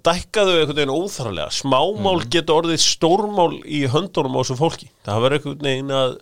stækkaðu 0.06 0.54
einhvern 0.60 0.78
veginn 0.78 0.94
óþarlega 0.94 1.50
smámál 1.52 2.20
Mhm. 2.22 2.30
geta 2.30 2.54
orðið 2.54 2.80
stórmál 2.86 3.54
í 3.66 3.88
höndunum 3.90 4.38
á 4.38 4.40
þessu 4.44 4.58
fólki. 4.60 4.88
Það 5.06 5.22
verður 5.26 5.38
einhvern 5.40 5.66
veginn 5.66 5.90
að 5.92 6.18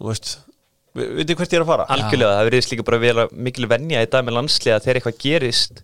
þú 0.00 0.08
veist, 0.08 0.38
vi- 0.94 1.08
vitið 1.20 1.36
hvert 1.36 1.52
ég 1.52 1.58
er 1.60 1.64
að 1.64 1.66
fara? 1.72 1.86
Algjörlega, 1.88 2.36
það 2.38 2.48
verðist 2.50 2.72
líka 2.72 2.84
bara 2.84 2.98
vel 2.98 3.28
mikil 3.32 3.66
venja 3.68 4.02
í 4.02 4.10
dag 4.10 4.24
með 4.24 4.36
landsliða 4.38 4.80
þegar 4.82 5.00
eitthvað 5.00 5.18
gerist 5.20 5.82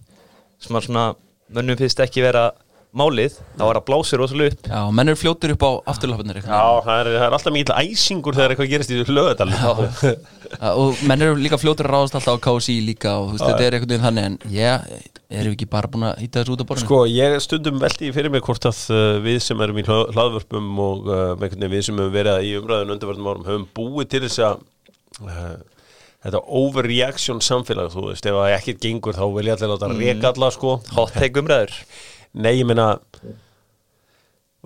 sem 0.58 0.76
að 0.76 0.86
svona 0.88 1.04
mönnum 1.52 1.76
finnst 1.78 2.00
ekki 2.00 2.20
vera 2.22 2.50
málið 2.96 3.36
þá 3.58 3.64
er 3.68 3.78
að 3.78 3.84
blásir 3.88 4.20
rosalega 4.20 4.54
upp. 4.54 4.68
Já, 4.70 4.80
menn 4.96 5.12
eru 5.12 5.18
fljótur 5.20 5.52
upp 5.54 5.64
á 5.66 5.70
afturlappinir 5.92 6.40
Já, 6.40 6.62
það 6.86 7.00
er, 7.02 7.10
það 7.12 7.26
er 7.26 7.36
alltaf 7.36 7.54
mikil 7.54 7.76
æsingur 7.82 8.38
þegar 8.38 8.54
eitthvað 8.54 8.70
gerist 8.72 8.92
í 8.94 9.00
lögadalinn 9.12 9.60
og 10.72 11.02
menn 11.10 11.24
eru 11.26 11.36
líka 11.36 11.60
fljótur 11.60 11.88
að 11.88 11.94
ráðast 11.94 12.18
alltaf 12.18 12.40
á 12.40 12.44
KSI 12.48 12.78
líka 12.86 13.14
og 13.20 13.34
veist, 13.34 13.44
þetta 13.44 13.66
er 13.66 13.76
einhvern 13.78 13.92
veginn 13.92 14.06
þannig 14.06 14.28
en 14.30 14.38
ég, 14.56 14.90
erum 15.28 15.56
ekki 15.56 15.70
bara 15.70 15.92
búin 15.92 16.08
að 16.08 16.22
hýta 16.24 16.40
þessu 16.40 16.56
út 16.56 16.64
á 16.64 16.68
borðinu? 16.70 16.88
Sko, 16.88 17.00
ég 17.12 17.38
stundum 17.44 17.80
veldi 17.84 18.12
fyrir 18.16 18.32
mig 18.32 18.44
hvort 18.48 18.68
að 18.70 18.84
uh, 18.96 19.06
við 19.24 19.40
sem 19.44 19.64
erum 19.68 19.80
í 19.80 19.84
hlað- 19.88 20.12
hlaðvörpum 20.16 20.84
og 20.84 21.08
uh, 21.08 21.16
með 21.36 21.48
einhvern 21.50 21.66
veginn 21.66 21.74
við 21.76 21.88
sem 21.90 22.00
höfum 22.00 22.14
verið 22.16 22.48
í 22.48 22.54
umræðun 22.62 22.94
undirverðum 22.96 23.32
árum 23.32 23.48
höfum 23.50 23.66
búið 23.76 24.14
til 24.14 24.22
þess 24.24 24.44
að 24.48 24.62
uh, 25.28 25.56
þetta 26.24 26.40
overreaction 26.60 27.42
samfélag, 27.44 27.92
þú 27.92 28.08
veist, 28.08 28.26
ef 28.26 28.38
það 28.38 28.54
ekkert 28.56 28.80
gengur 28.82 29.18
þá 29.18 29.26
vil 29.36 29.50
ég 29.50 29.58
allir 29.58 29.74
láta 29.74 29.90
mm. 29.90 30.00
reka 30.02 30.32
alla, 30.32 30.48
sko. 30.54 30.78
Hot 30.96 31.12
take 31.14 31.42
umræður 31.42 31.76
Nei, 32.34 32.52
ég 32.60 32.66
meina 32.68 32.98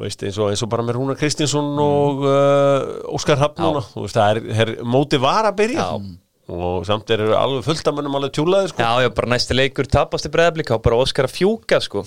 veist, 0.03 0.23
eins 0.27 0.39
og, 0.41 0.51
eins 0.51 0.63
og 0.65 0.71
bara 0.73 0.83
með 0.87 0.97
Rúnar 0.99 1.19
Kristinsson 1.21 1.69
og 1.79 2.25
uh, 2.27 3.15
Óskar 3.15 3.39
Hafn 3.43 3.63
núna 3.63 3.83
þú 3.93 4.07
veist, 4.07 4.17
það 4.19 4.41
er, 4.41 4.43
er 4.65 4.73
móti 4.89 5.21
var 5.23 5.47
að 5.51 5.59
byrja. 5.61 5.85
Já. 5.87 6.19
og 6.53 6.83
samt 6.89 7.11
eru 7.15 7.31
alveg 7.39 7.63
fullt 7.69 7.87
að 7.89 7.95
mönnum 8.01 8.17
alveg 8.19 8.33
tjúlaði, 8.37 8.73
sko. 8.73 8.83
Já, 8.83 9.05
já, 9.07 9.11
bara 9.15 9.31
næsti 9.37 9.55
leikur 9.57 9.87
tapast 9.89 10.27
í 10.27 10.33
breðablík 10.35 10.73
og 10.75 10.83
bara 10.85 10.99
Óskar 11.05 11.29
að 11.29 11.37
fjúka 11.39 11.79
sko. 11.85 12.03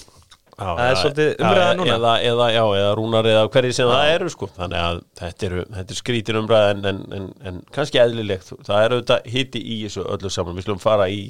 Já, 0.56 0.70
Það 0.70 0.82
er 0.86 0.92
já, 0.94 1.00
svolítið 1.02 1.30
já, 1.30 1.36
umræða 1.46 1.72
núna. 1.80 1.96
eða, 1.96 2.12
eða, 2.30 2.46
já, 2.56 2.62
eða 2.80 2.92
rúnar 3.00 3.28
eða 3.28 3.48
hverju 3.52 3.74
sem 3.76 3.90
það 3.92 4.12
eru 4.14 4.30
sko. 4.32 4.48
þannig 4.56 4.84
að 4.86 5.00
þetta, 5.20 5.48
eru, 5.50 5.64
þetta 5.78 5.96
er 5.96 6.00
skrítin 6.00 6.40
umræða 6.42 6.70
en, 6.76 6.86
en, 6.92 7.02
en, 7.18 7.26
en 7.50 7.58
kannski 7.76 8.00
eðlilegt. 8.00 8.52
Það 8.68 8.84
er 8.86 8.96
auðvitað 8.96 9.28
hitti 9.34 9.60
í 9.60 9.80
þessu 9.86 10.06
öllu 10.16 10.32
saman. 10.32 10.56
Við 10.60 10.68
slum 10.70 10.80
fara 10.84 11.10
í 11.12 11.26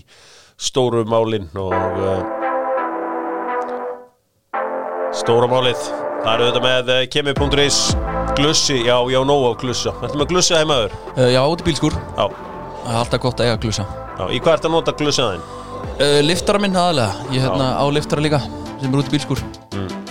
stóru 0.62 1.02
málin 1.10 1.50
og 1.58 1.74
uh, 1.74 2.45
stóra 5.20 5.48
málið. 5.52 5.80
Það 6.26 6.32
er 6.34 6.42
auðvitað 6.46 6.64
með 6.66 6.90
uh, 6.90 7.02
kemi.is 7.14 7.78
glussi, 8.36 8.78
já, 8.88 8.96
já, 9.14 9.20
nóg 9.30 9.44
á 9.46 9.52
glussa 9.62 9.92
Þetta 10.02 10.18
með 10.20 10.30
glussa 10.32 10.58
heimaður 10.60 10.96
uh, 11.14 11.28
Já, 11.30 11.42
út 11.46 11.62
í 11.62 11.66
bílskúr, 11.68 11.94
Já, 12.18 12.26
það 12.26 12.90
er 12.90 12.98
alltaf 13.04 13.22
gott 13.24 13.44
að 13.44 13.50
eiga 13.52 13.60
glusa 13.62 13.86
já, 13.86 14.24
í 14.34 14.40
hvað 14.42 14.56
ert 14.58 14.66
að 14.66 14.74
nota 14.74 14.96
glussaðinn? 14.98 15.44
uh, 16.02 16.18
Liftara 16.26 16.62
minn 16.64 16.80
aðalega, 16.82 17.28
ég 17.36 17.46
hérna 17.46 17.68
á 17.78 17.86
liftara 17.94 18.26
líka 18.26 18.42
sem 18.82 18.90
er 18.90 18.98
út 19.04 19.08
í 19.12 19.14
bílskúr. 19.14 19.44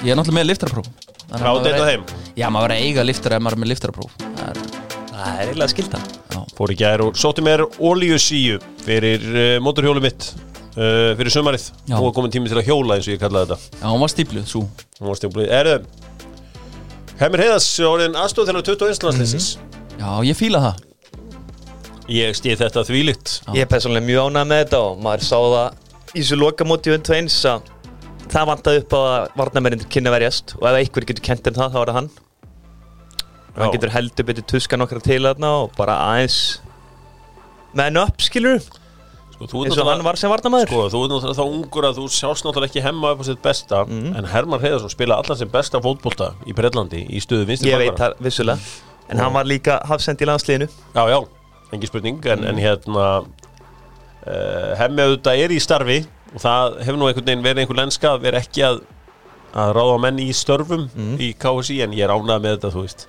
Ég 0.04 0.14
er 0.14 0.20
náttúrulega 0.20 0.38
með 0.38 0.48
liftarapróf 0.52 0.88
Þannig 0.94 1.34
að 1.34 1.42
Já, 1.42 1.50
maður 1.50 1.66
þetta 1.66 1.82
er- 1.82 1.90
heim? 1.90 2.06
Já, 2.38 2.46
maður 2.54 2.68
verður 2.68 2.76
að 2.78 2.86
eiga 2.86 3.06
liftara 3.10 3.36
ef 3.40 3.44
maður 3.48 3.58
er 3.58 3.62
með 3.64 3.72
liftarapróf 3.74 4.16
Það 4.22 4.48
er, 4.48 4.64
Það 5.10 5.28
er 5.34 5.44
eiginlega 5.48 5.74
skildan 5.74 6.08
Fór 6.54 6.70
í 6.70 6.78
gær 6.78 7.02
og 7.08 7.18
sótti 7.18 7.42
mér 7.44 7.66
olíusíu 7.90 8.62
fyrir 8.86 9.24
uh, 9.34 9.44
mótorhjólu 9.66 10.02
mitt 10.06 10.30
uh, 10.76 11.12
fyrir 11.18 11.34
sumarið. 11.34 11.68
Já. 11.88 11.96
Er 11.98 12.14
komin 12.16 12.32
tími 12.34 12.50
til 12.50 12.60
að 12.60 12.70
hjóla 12.70 12.98
eins 12.98 13.08
og 13.08 13.14
ég 13.14 13.22
kallaði 13.22 13.54
þetta. 13.54 13.78
Já, 13.80 13.86
hún 13.90 14.02
var 14.02 14.12
stípluð, 14.12 14.48
svo 14.50 14.64
Nú 15.00 15.10
var 15.10 15.18
stjórnblöð 15.18 15.54
Erðu 15.58 15.78
Heimir 17.20 17.44
Heiðas 17.44 17.68
orðin 17.86 18.16
aðstóð 18.18 18.50
að 18.50 18.64
21. 18.72 19.06
landsliðsins. 19.06 19.48
Já, 20.00 20.08
ég 20.26 20.34
fíla 20.38 20.62
það. 20.64 20.82
Ég 22.10 22.34
stið 22.36 22.58
þetta 22.60 22.82
þvílitt 22.84 23.30
Ég 23.54 23.64
er 23.64 23.70
personlega 23.70 24.04
mjög 24.04 24.26
ánægð 24.28 24.48
með 24.50 24.58
þetta 24.64 24.80
og 24.84 24.98
maður 25.04 25.22
sá 25.24 25.36
það 25.38 26.18
í 26.18 26.24
svo 26.26 26.36
lokamóti 26.40 26.92
und 26.92 27.06
tveins 27.06 27.38
að 27.48 27.70
það 28.34 28.50
vantaði 28.50 28.82
upp 28.82 28.96
á 28.98 29.00
að 29.00 29.38
varnamærindur 29.38 29.90
kynna 29.94 30.12
verjast 30.12 30.56
og 30.58 30.66
ef 30.68 30.78
einhver 30.80 31.06
getur 31.08 31.24
kent 31.30 31.48
um 31.48 31.56
það 31.56 31.72
þá 31.72 31.78
er 31.80 31.90
það 31.92 31.98
hann. 32.00 32.10
Hann 33.54 33.74
getur 33.76 33.94
heldur 33.94 34.28
betur 34.28 34.46
tuskan 34.50 34.84
okkar 34.84 35.02
til 35.06 35.22
þarna 35.22 35.52
og 35.62 35.74
bara 35.78 35.96
aðeins 36.10 36.38
með 37.74 37.88
hennu 37.88 38.04
upp 38.08 38.26
skilur 38.26 38.68
sko, 39.34 39.64
eins 39.66 39.78
og 39.82 39.88
hann 39.90 40.02
var 40.06 40.16
sem 40.20 40.30
varnamæður 40.32 40.70
Sko, 40.70 40.82
þú 40.92 41.02
ert 41.04 41.12
náttúrulega 41.14 41.36
þá 41.38 41.44
ungur 41.58 41.86
að 41.88 41.98
þú 42.00 42.06
sjást 42.14 42.46
náttúrulega 42.46 42.70
ekki 42.72 42.82
hemma 42.84 43.12
upp 43.14 43.22
á 43.22 43.24
sitt 43.28 43.42
besta 43.44 43.82
En 43.90 44.28
Herman 44.30 44.62
Heiðarsson 44.62 44.92
spila 44.92 45.18
allan 45.20 45.38
sem 45.40 45.50
besta 45.52 45.80
fótbolta 45.84 46.32
í 46.46 46.54
Breitlandi 46.56 47.04
í 47.10 47.22
stöðu 47.24 47.48
vinstri 47.50 47.72
ég 47.72 47.80
veit 47.82 47.98
það 48.00 48.16
vissulega 48.24 48.58
en 49.12 49.20
hann 49.20 49.34
var 49.36 49.44
líka 49.44 49.74
hafsend 49.84 50.22
í 50.24 50.26
landsliðinu. 50.30 50.66
Já, 50.96 51.02
já, 51.12 51.18
engin 51.76 51.90
spurning 51.90 52.24
En, 52.32 52.44
en 52.48 52.56
hérna 52.62 53.08
uh, 53.20 54.70
Hemmi 54.80 55.04
auðvitað 55.04 55.42
er 55.44 55.52
í 55.52 55.60
starfi 55.60 55.98
Og 56.34 56.40
það 56.42 56.78
hefur 56.86 56.98
nú 56.98 57.08
einhvern 57.10 57.28
veginn 57.28 57.44
verið 57.44 57.62
einhver 57.66 57.78
lenska 57.82 58.14
vera 58.22 58.40
ekki 58.42 58.64
að, 58.66 58.80
að 59.54 59.74
ráða 59.76 59.98
menn 60.06 60.22
í 60.24 60.30
störfum 60.34 60.86
í 61.20 61.34
KSI 61.38 61.82
En 61.84 61.92
ég 61.94 62.06
er 62.08 62.14
ánægð 62.14 62.40
með 62.46 62.56
þetta, 62.56 62.72
þú 62.74 62.86
veist 62.86 63.04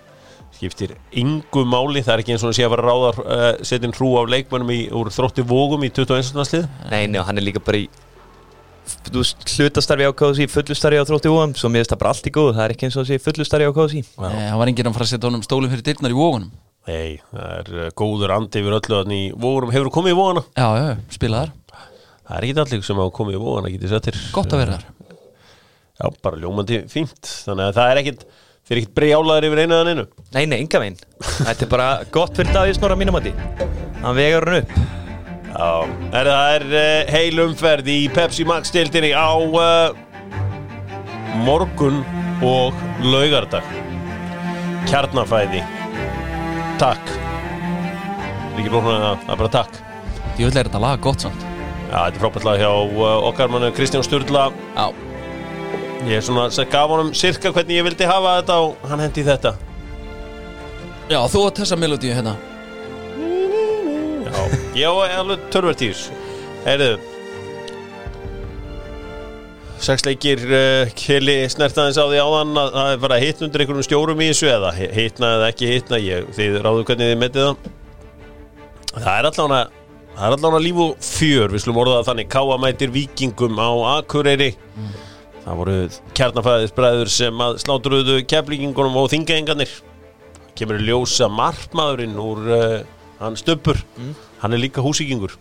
skiptir 0.56 0.96
yngu 1.20 1.66
máli, 1.68 2.04
það 2.06 2.14
er 2.14 2.24
ekki 2.24 2.36
eins 2.36 2.44
og 2.44 2.50
hann 2.50 2.58
sé 2.58 2.66
að 2.66 2.74
fara 2.74 2.84
að 2.86 2.90
ráða 2.90 3.10
uh, 3.26 3.46
setja 3.68 3.92
hrú 3.92 4.10
af 4.22 4.32
leikmönnum 4.32 4.72
í, 4.74 4.80
úr 4.96 5.08
þrótti 5.14 5.46
vógum 5.48 5.84
í 5.86 5.92
21. 5.92 6.46
slið 6.48 6.66
nei, 6.92 7.04
og 7.20 7.26
hann 7.28 7.40
er 7.42 7.46
líka 7.46 7.62
bara 7.64 7.84
í 7.84 7.88
hlutastarfi 8.86 10.06
á 10.06 10.14
KSI 10.14 10.46
fullustarfi 10.52 11.02
á 11.02 11.06
þrótti 11.10 11.30
úam, 11.34 11.52
svo 11.58 11.70
finnst 11.74 11.92
það 11.92 12.02
bara 12.04 12.12
allt 12.14 12.30
í 12.30 12.34
góð 12.36 12.52
það 12.54 12.66
er 12.66 12.72
ekki 12.76 12.86
eins 12.88 12.98
og 12.98 13.08
þessi 13.08 13.26
fullustarfi 13.26 13.66
á 13.66 13.74
KSI 13.76 14.02
Nei, 14.22 14.46
hann 14.52 14.60
var 14.62 14.70
enginn 14.72 14.90
að 14.92 14.96
fara 14.98 15.06
að 15.08 15.12
setja 15.14 15.28
honum 15.30 15.46
stólinn 15.46 15.72
fyrir 15.74 15.86
dyrnar 15.90 16.14
í 16.14 16.20
vógunum 16.20 16.52
Nei, 16.86 17.10
það 17.34 17.50
er 17.56 17.68
uh, 17.74 17.90
góður 17.98 18.36
andi 18.36 18.62
yfir 18.62 18.78
öllu 18.78 18.96
þannig 19.00 19.22
í 19.24 19.34
vógurum, 19.42 19.74
hefur 19.74 19.90
þú 19.90 19.94
komið 19.98 20.14
í 20.14 20.20
vógana? 20.20 20.44
Já, 20.54 20.68
já, 20.70 20.84
já, 20.86 20.96
spila 21.18 21.42
þar 21.42 21.52
Það 22.26 22.36
er 22.38 22.44
ekki 22.46 22.62
allir 22.62 22.86
sem 22.86 23.02
hafa 23.02 23.18
komið 23.18 23.36
í 23.36 23.42
vógana, 23.42 23.70
að 28.66 28.72
að 28.72 28.72
það 28.72 28.74
er 28.74 28.80
er 28.80 28.82
ekkit 28.82 28.96
brjálaður 28.98 29.46
yfir 29.46 29.60
einu 29.62 29.76
eða 29.76 29.92
einu 29.94 30.04
nei, 30.34 30.46
nei, 30.50 30.58
enga 30.64 30.80
veginn. 30.82 30.96
Þetta 31.22 31.66
er 31.66 31.70
bara 31.70 31.90
gott 32.12 32.38
fyrir 32.40 32.56
Davíð 32.56 32.78
Snorra 32.80 32.96
mínum 32.98 33.18
að 33.20 33.28
hann 34.02 34.16
vegar 34.18 34.48
hann 34.50 34.64
upp. 34.64 34.72
Já, 35.56 35.70
er, 36.20 36.30
það 36.32 36.56
er 36.56 36.66
uh, 36.72 37.14
heil 37.14 37.44
umferð 37.46 37.92
í 37.94 38.00
Pepsi 38.12 38.46
Max 38.50 38.74
deildinni 38.74 39.14
á 39.14 39.30
uh, 39.38 39.94
morgun 41.46 42.02
og 42.44 42.76
laugardag. 43.06 43.70
Kjarnafæði. 44.90 45.62
Takk. 46.82 47.16
Líkir 48.58 48.74
blóknar 48.74 48.98
það, 48.98 49.24
það 49.24 49.34
er 49.36 49.42
bara 49.44 49.54
takk? 49.60 49.82
Ég 50.36 50.50
vil 50.50 50.52
er 50.52 50.68
þetta 50.68 50.82
laga 50.84 51.04
gott 51.06 51.24
samt. 51.24 51.46
Já, 51.86 52.00
þetta 52.02 52.18
er 52.18 52.22
frábært 52.26 52.50
lag 52.50 52.60
hjá 52.66 52.72
uh, 52.74 53.10
okkar 53.30 53.54
mannu 53.54 53.70
Kristján 53.78 54.04
Sturla. 54.04 54.50
Já, 54.74 54.90
Ég 56.06 56.20
er 56.20 56.26
svona, 56.26 56.50
sem 56.54 56.68
gaf 56.70 56.92
honum 56.92 57.14
sirka 57.18 57.50
hvernig 57.54 57.80
ég 57.80 57.86
vildi 57.88 58.06
hafa 58.10 58.36
þetta 58.40 58.58
og 58.62 58.84
hann 58.92 59.02
hendi 59.02 59.24
í 59.24 59.26
þetta. 59.26 59.56
Já 61.10 61.20
þú 61.30 61.42
átt 61.48 61.62
þessa 61.64 61.78
melodíu 61.82 62.14
hérna. 62.18 62.36
Já, 64.26 64.40
ég 64.76 64.86
á 64.90 64.94
alveg 65.22 65.44
törvertís 65.54 66.08
Heyrðu. 66.66 66.96
Sex 69.86 70.06
leikir 70.08 70.42
uh, 70.50 70.90
Kili 70.98 71.36
snertaðins 71.52 71.98
á 72.02 72.06
því 72.10 72.20
áðan 72.24 72.54
að 72.58 72.70
það 72.76 72.92
er 72.96 73.02
bara 73.04 73.18
hitt 73.22 73.42
undir 73.46 73.64
einhverjum 73.66 73.86
stjórum 73.86 74.22
í 74.24 74.30
þessu 74.32 74.48
eða 74.50 74.72
hi- 74.78 74.92
hitna 74.96 75.32
eða 75.38 75.50
ekki 75.54 75.70
hitna 75.74 76.00
ég, 76.02 76.30
þið 76.38 76.58
ráðu 76.66 76.86
hvernig 76.88 77.12
þið 77.12 77.20
metið 77.22 77.48
það. 77.50 77.74
Það 78.96 79.12
er 79.18 79.30
allan 79.32 79.58
að 79.62 79.74
Það 80.16 80.26
er 80.30 80.34
allan 80.38 80.54
að 80.56 80.62
líf 80.64 80.78
og 80.80 80.92
fjör, 81.04 81.52
við 81.52 81.62
slum 81.66 81.78
orða 81.82 81.98
það 81.98 82.06
þannig. 82.08 82.28
Káa 82.32 82.56
mætir 82.64 82.92
vikingum 82.96 83.58
á 83.60 83.70
Akureyri 83.98 84.54
Það 85.46 85.58
voru 85.62 85.74
kjarnafæðisbræður 86.18 87.10
sem 87.14 87.42
að 87.46 87.58
slátturuðu 87.62 88.16
keflingingunum 88.32 88.96
og 89.02 89.12
þingaengarnir 89.14 89.74
Kemur 90.58 90.80
í 90.82 90.86
ljósa 90.88 91.28
markmaðurinn 91.30 92.16
úr 92.22 92.46
uh, 92.50 92.78
hann 93.22 93.36
stöppur 93.40 93.78
Hann 94.42 94.56
er 94.56 94.62
líka 94.62 94.82
húsíkingur 94.86 95.36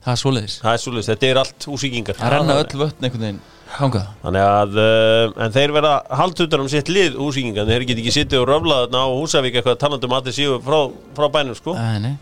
Það 0.00 0.12
er 0.14 0.20
svoleiðis. 0.22 0.52
Það 0.62 0.72
er 0.72 0.80
svolítið, 0.80 1.08
þetta 1.10 1.26
er 1.28 1.38
allt 1.42 1.64
húsíkingar 1.68 2.16
Það 2.20 2.30
renna 2.36 2.54
öll 2.62 2.78
vötn 2.84 3.04
einhvern 3.08 3.24
veginn 3.26 3.40
Hangað 3.70 4.06
Þannig 4.22 4.46
að, 4.46 4.78
uh, 4.84 5.34
en 5.44 5.52
þeir 5.58 5.74
verða 5.76 5.92
haldutar 6.20 6.62
um 6.64 6.70
sitt 6.72 6.88
lið 6.92 7.18
húsíkingar 7.20 7.68
Þeir 7.68 7.84
get 7.90 8.00
ekki 8.04 8.14
sittið 8.14 8.40
og 8.44 8.48
röflað 8.52 8.86
þarna 8.86 9.02
á 9.02 9.08
Húsavík 9.18 9.58
eitthvað 9.60 9.78
talandum 9.82 10.14
að 10.16 10.30
þeir 10.30 10.36
séu 10.38 10.56
frá, 10.64 10.78
frá 11.18 11.26
bænum 11.36 11.58
sko. 11.58 11.74
Nei. 12.06 12.14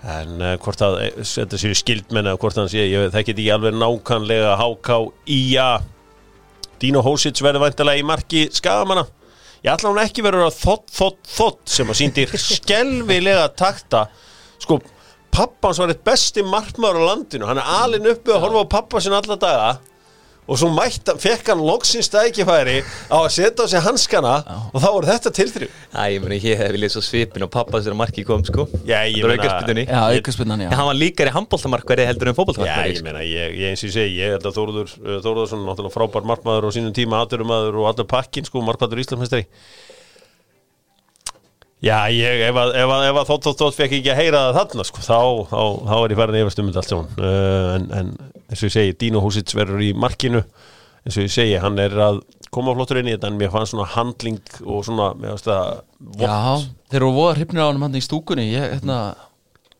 En 0.00 0.36
uh, 0.40 0.52
hvort 0.64 0.80
að 0.84 0.98
þetta 1.28 1.58
séu 1.60 1.74
skildmenn 1.76 2.30
eða 2.30 2.40
hvort 2.40 2.56
hann 2.60 2.70
sé, 2.72 2.84
ég, 2.88 3.08
það 3.12 3.26
get 3.28 3.34
ekki 3.40 3.50
alveg 3.56 3.74
nákvæmlega 3.80 4.54
HK 4.60 5.00
IA 5.36 5.66
Dino 6.80 7.02
Hósits 7.04 7.42
verður 7.44 7.68
væntalega 7.68 8.00
í 8.00 8.06
marki 8.06 8.46
skagamanna 8.56 9.06
Ég 9.60 9.74
ætla 9.74 9.90
hún 9.90 10.00
ekki 10.00 10.22
verður 10.24 10.46
að 10.46 10.56
þott, 10.56 10.86
þott, 10.96 11.18
þott 11.28 11.68
sem 11.68 11.90
að 11.92 11.98
sýndir 11.98 12.30
skelvilega 12.40 13.50
takta. 13.52 14.06
Sko, 14.62 14.78
pappans 15.34 15.80
var 15.82 15.92
eitt 15.92 16.00
besti 16.06 16.44
markmaður 16.46 17.04
á 17.04 17.08
landinu. 17.10 17.44
Hann 17.44 17.60
er 17.60 17.72
alinn 17.82 18.08
uppi 18.08 18.32
að 18.32 18.40
horfa 18.46 18.62
á 18.64 18.72
pappa 18.72 19.02
sinna 19.04 19.20
alla 19.20 19.36
daga 19.40 19.66
Og 20.50 20.58
svo 20.58 20.66
mætt, 20.74 21.06
fekk 21.22 21.52
hann 21.52 21.60
loksins 21.62 22.08
stækifæri 22.10 22.80
á 23.06 23.16
að 23.22 23.28
setja 23.36 23.62
á 23.62 23.66
sig 23.70 23.82
hanskana 23.84 24.32
Og 24.74 24.80
þá 24.82 24.88
voru 24.90 25.06
þetta 25.06 25.30
tilþrjú 25.36 25.68
Æ, 25.94 26.02
ég 26.16 26.24
meni, 26.24 26.38
ég 26.42 26.58
hef 26.58 26.72
viljað 26.74 26.94
svo 26.96 27.02
svipin 27.06 27.44
og 27.46 27.52
pappa 27.54 27.78
sér 27.78 27.94
að 27.94 28.00
marki 28.00 28.24
kom, 28.26 28.42
sko. 28.46 28.66
Já, 28.86 29.00
ég 29.06 29.22
meina- 29.22 29.36
aukaspyrnunni. 29.38 29.84
Já, 29.86 30.00
aukaspinnan, 30.16 30.60
já. 30.64 30.68
En 30.70 30.78
hann 30.78 30.88
var 30.90 30.98
líkari 30.98 31.32
handbóltamarkveri 31.34 32.06
heldur 32.08 32.30
en 32.30 32.34
Já, 32.34 32.38
fótbóltamarkveri 32.40 32.96
ég 32.96 33.02
meina, 33.06 33.22
ég, 33.26 33.54
ég 33.60 33.70
eins 33.72 33.82
og 33.84 33.90
ég 33.90 33.94
segi, 33.94 34.16
ég 34.20 34.34
held 34.36 34.46
að 34.50 34.58
Þóruður 34.58 34.90
uh, 34.98 35.20
Þóruðarsson, 35.24 35.64
náttúrulega 35.66 35.94
frábær 35.96 36.26
markmaður 36.30 36.68
og 36.70 36.74
sínum 36.76 36.94
tíma 36.94 37.22
aðdurumadur 37.24 37.78
og 37.82 37.88
allur 37.92 38.10
pakkin, 38.10 38.46
sko, 38.46 38.62
markmaður 38.66 39.02
Íslandsmeistari 39.04 39.46
Já, 41.80 41.96
ég, 42.12 42.42
ef 42.50 42.58
að, 42.60 42.74
ef 42.76 42.90
að, 42.92 43.02
ef 43.08 43.18
að 43.22 43.28
þótt, 43.30 43.46
þótt, 43.46 43.60
þótt 43.62 43.76
fekk 43.78 43.94
ekki 43.96 44.10
að 44.12 44.18
heyra 44.20 44.40
það 44.50 44.58
þarna, 44.58 44.84
sko, 44.84 45.04
þá, 45.06 45.20
þá, 45.48 45.60
þá 45.88 45.94
er 45.96 46.12
ég 46.12 46.18
farin 46.20 46.36
að 46.36 46.60
um 46.60 46.68
þetta 46.68 46.82
allt 46.82 46.90
saman 46.90 47.22
uh, 47.24 47.70
en, 47.76 47.86
en 47.96 48.10
eins 48.50 48.60
og 48.60 48.66
ég 48.68 48.74
segi, 48.74 48.96
Dino 49.00 49.22
Húsits 49.24 49.56
verður 49.56 49.80
í 49.86 49.94
markinu 49.96 50.42
eins 50.42 51.16
og 51.16 51.24
ég 51.24 51.32
segi, 51.32 51.56
hann 51.62 51.80
er 51.80 51.96
að 52.04 52.20
koma 52.52 52.74
flottur 52.76 53.00
inn 53.00 53.08
í 53.08 53.14
þetta 53.14 53.30
en 53.30 53.38
mér 53.40 53.52
fannst 53.54 53.72
svona 53.72 53.86
handling 53.94 54.40
og 54.66 54.82
svona, 54.84 55.12
mér 55.16 55.32
fannst 55.32 55.48
það. 55.48 55.80
Já, 56.20 56.36
þeir 56.90 57.00
eru 57.00 57.10
voða 57.16 57.36
hrifnir 57.38 57.62
á 57.64 57.68
hann 57.70 57.80
hann 57.84 57.96
í 57.96 58.02
stúkunni 58.04 58.46
Ég, 58.50 58.66
hérna 58.74 58.98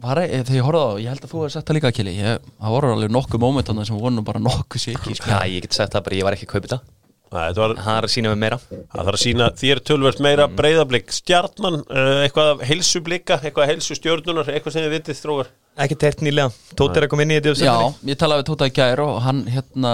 var, 0.01 0.23
e- 0.23 0.41
Þegar 0.41 0.57
ég 0.57 0.67
horfði 0.69 0.85
á, 0.87 0.91
ég 1.03 1.13
held 1.13 1.27
að 1.27 1.33
þú 1.35 1.43
hefði 1.43 1.55
sagt 1.57 1.69
það 1.69 1.79
líka 1.81 1.93
Kili 1.99 2.15
ég, 2.17 2.49
Það 2.61 2.75
voru 2.77 2.95
alveg 2.95 3.15
nokkuð 3.17 3.43
móment 3.45 3.73
hann 3.73 3.85
sem 3.89 3.99
voru 4.01 4.15
nú 4.17 4.25
bara 4.25 4.41
nokkuð 4.45 4.85
sko. 4.87 5.17
Já, 5.19 5.41
ég 5.51 5.67
get 5.67 5.77
sagt 5.77 5.97
það 5.97 6.07
bara, 6.07 6.21
ég 6.21 6.29
var 6.29 6.39
ekki 6.39 6.49
að 6.49 6.55
kaupa 6.55 6.69
þetta 6.71 7.00
Þetta 7.31 7.63
var, 7.63 7.75
Hann 7.85 7.97
er 8.01 8.07
að 8.09 8.11
sína 8.11 8.31
mig 8.33 8.41
meira. 8.43 8.57
Það 8.71 9.05
þarf 9.07 9.17
að 9.17 9.23
sína 9.23 9.49
þér 9.61 9.81
tölvert 9.87 10.23
meira. 10.25 10.47
Mm. 10.49 10.57
breyðablík 10.59 11.13
stjarnan, 11.15 11.77
uh, 11.87 12.15
eitthvað 12.25 12.49
af 12.57 12.65
heilsublika, 12.67 13.37
eitthvað 13.45 13.67
af 13.67 13.71
heilsu 13.71 13.95
stjörnunar, 13.99 14.51
eitthvað 14.51 14.75
sem 14.75 14.87
þið 14.87 14.95
vitið 14.97 15.21
þrógar. 15.21 15.53
Ekki 15.81 15.99
teirt 16.03 16.25
nýlega. 16.27 16.51
Tótt 16.75 16.99
er 16.99 17.07
að 17.07 17.13
koma 17.13 17.23
inn 17.23 17.31
í 17.37 17.39
þetta 17.39 17.55
Já, 17.63 17.77
ég 18.11 18.19
talaði 18.19 18.43
við 18.43 18.49
Tóta 18.51 18.67
í 18.67 18.75
gær 18.75 19.05
og 19.05 19.21
hann 19.23 19.45
hérna 19.47 19.93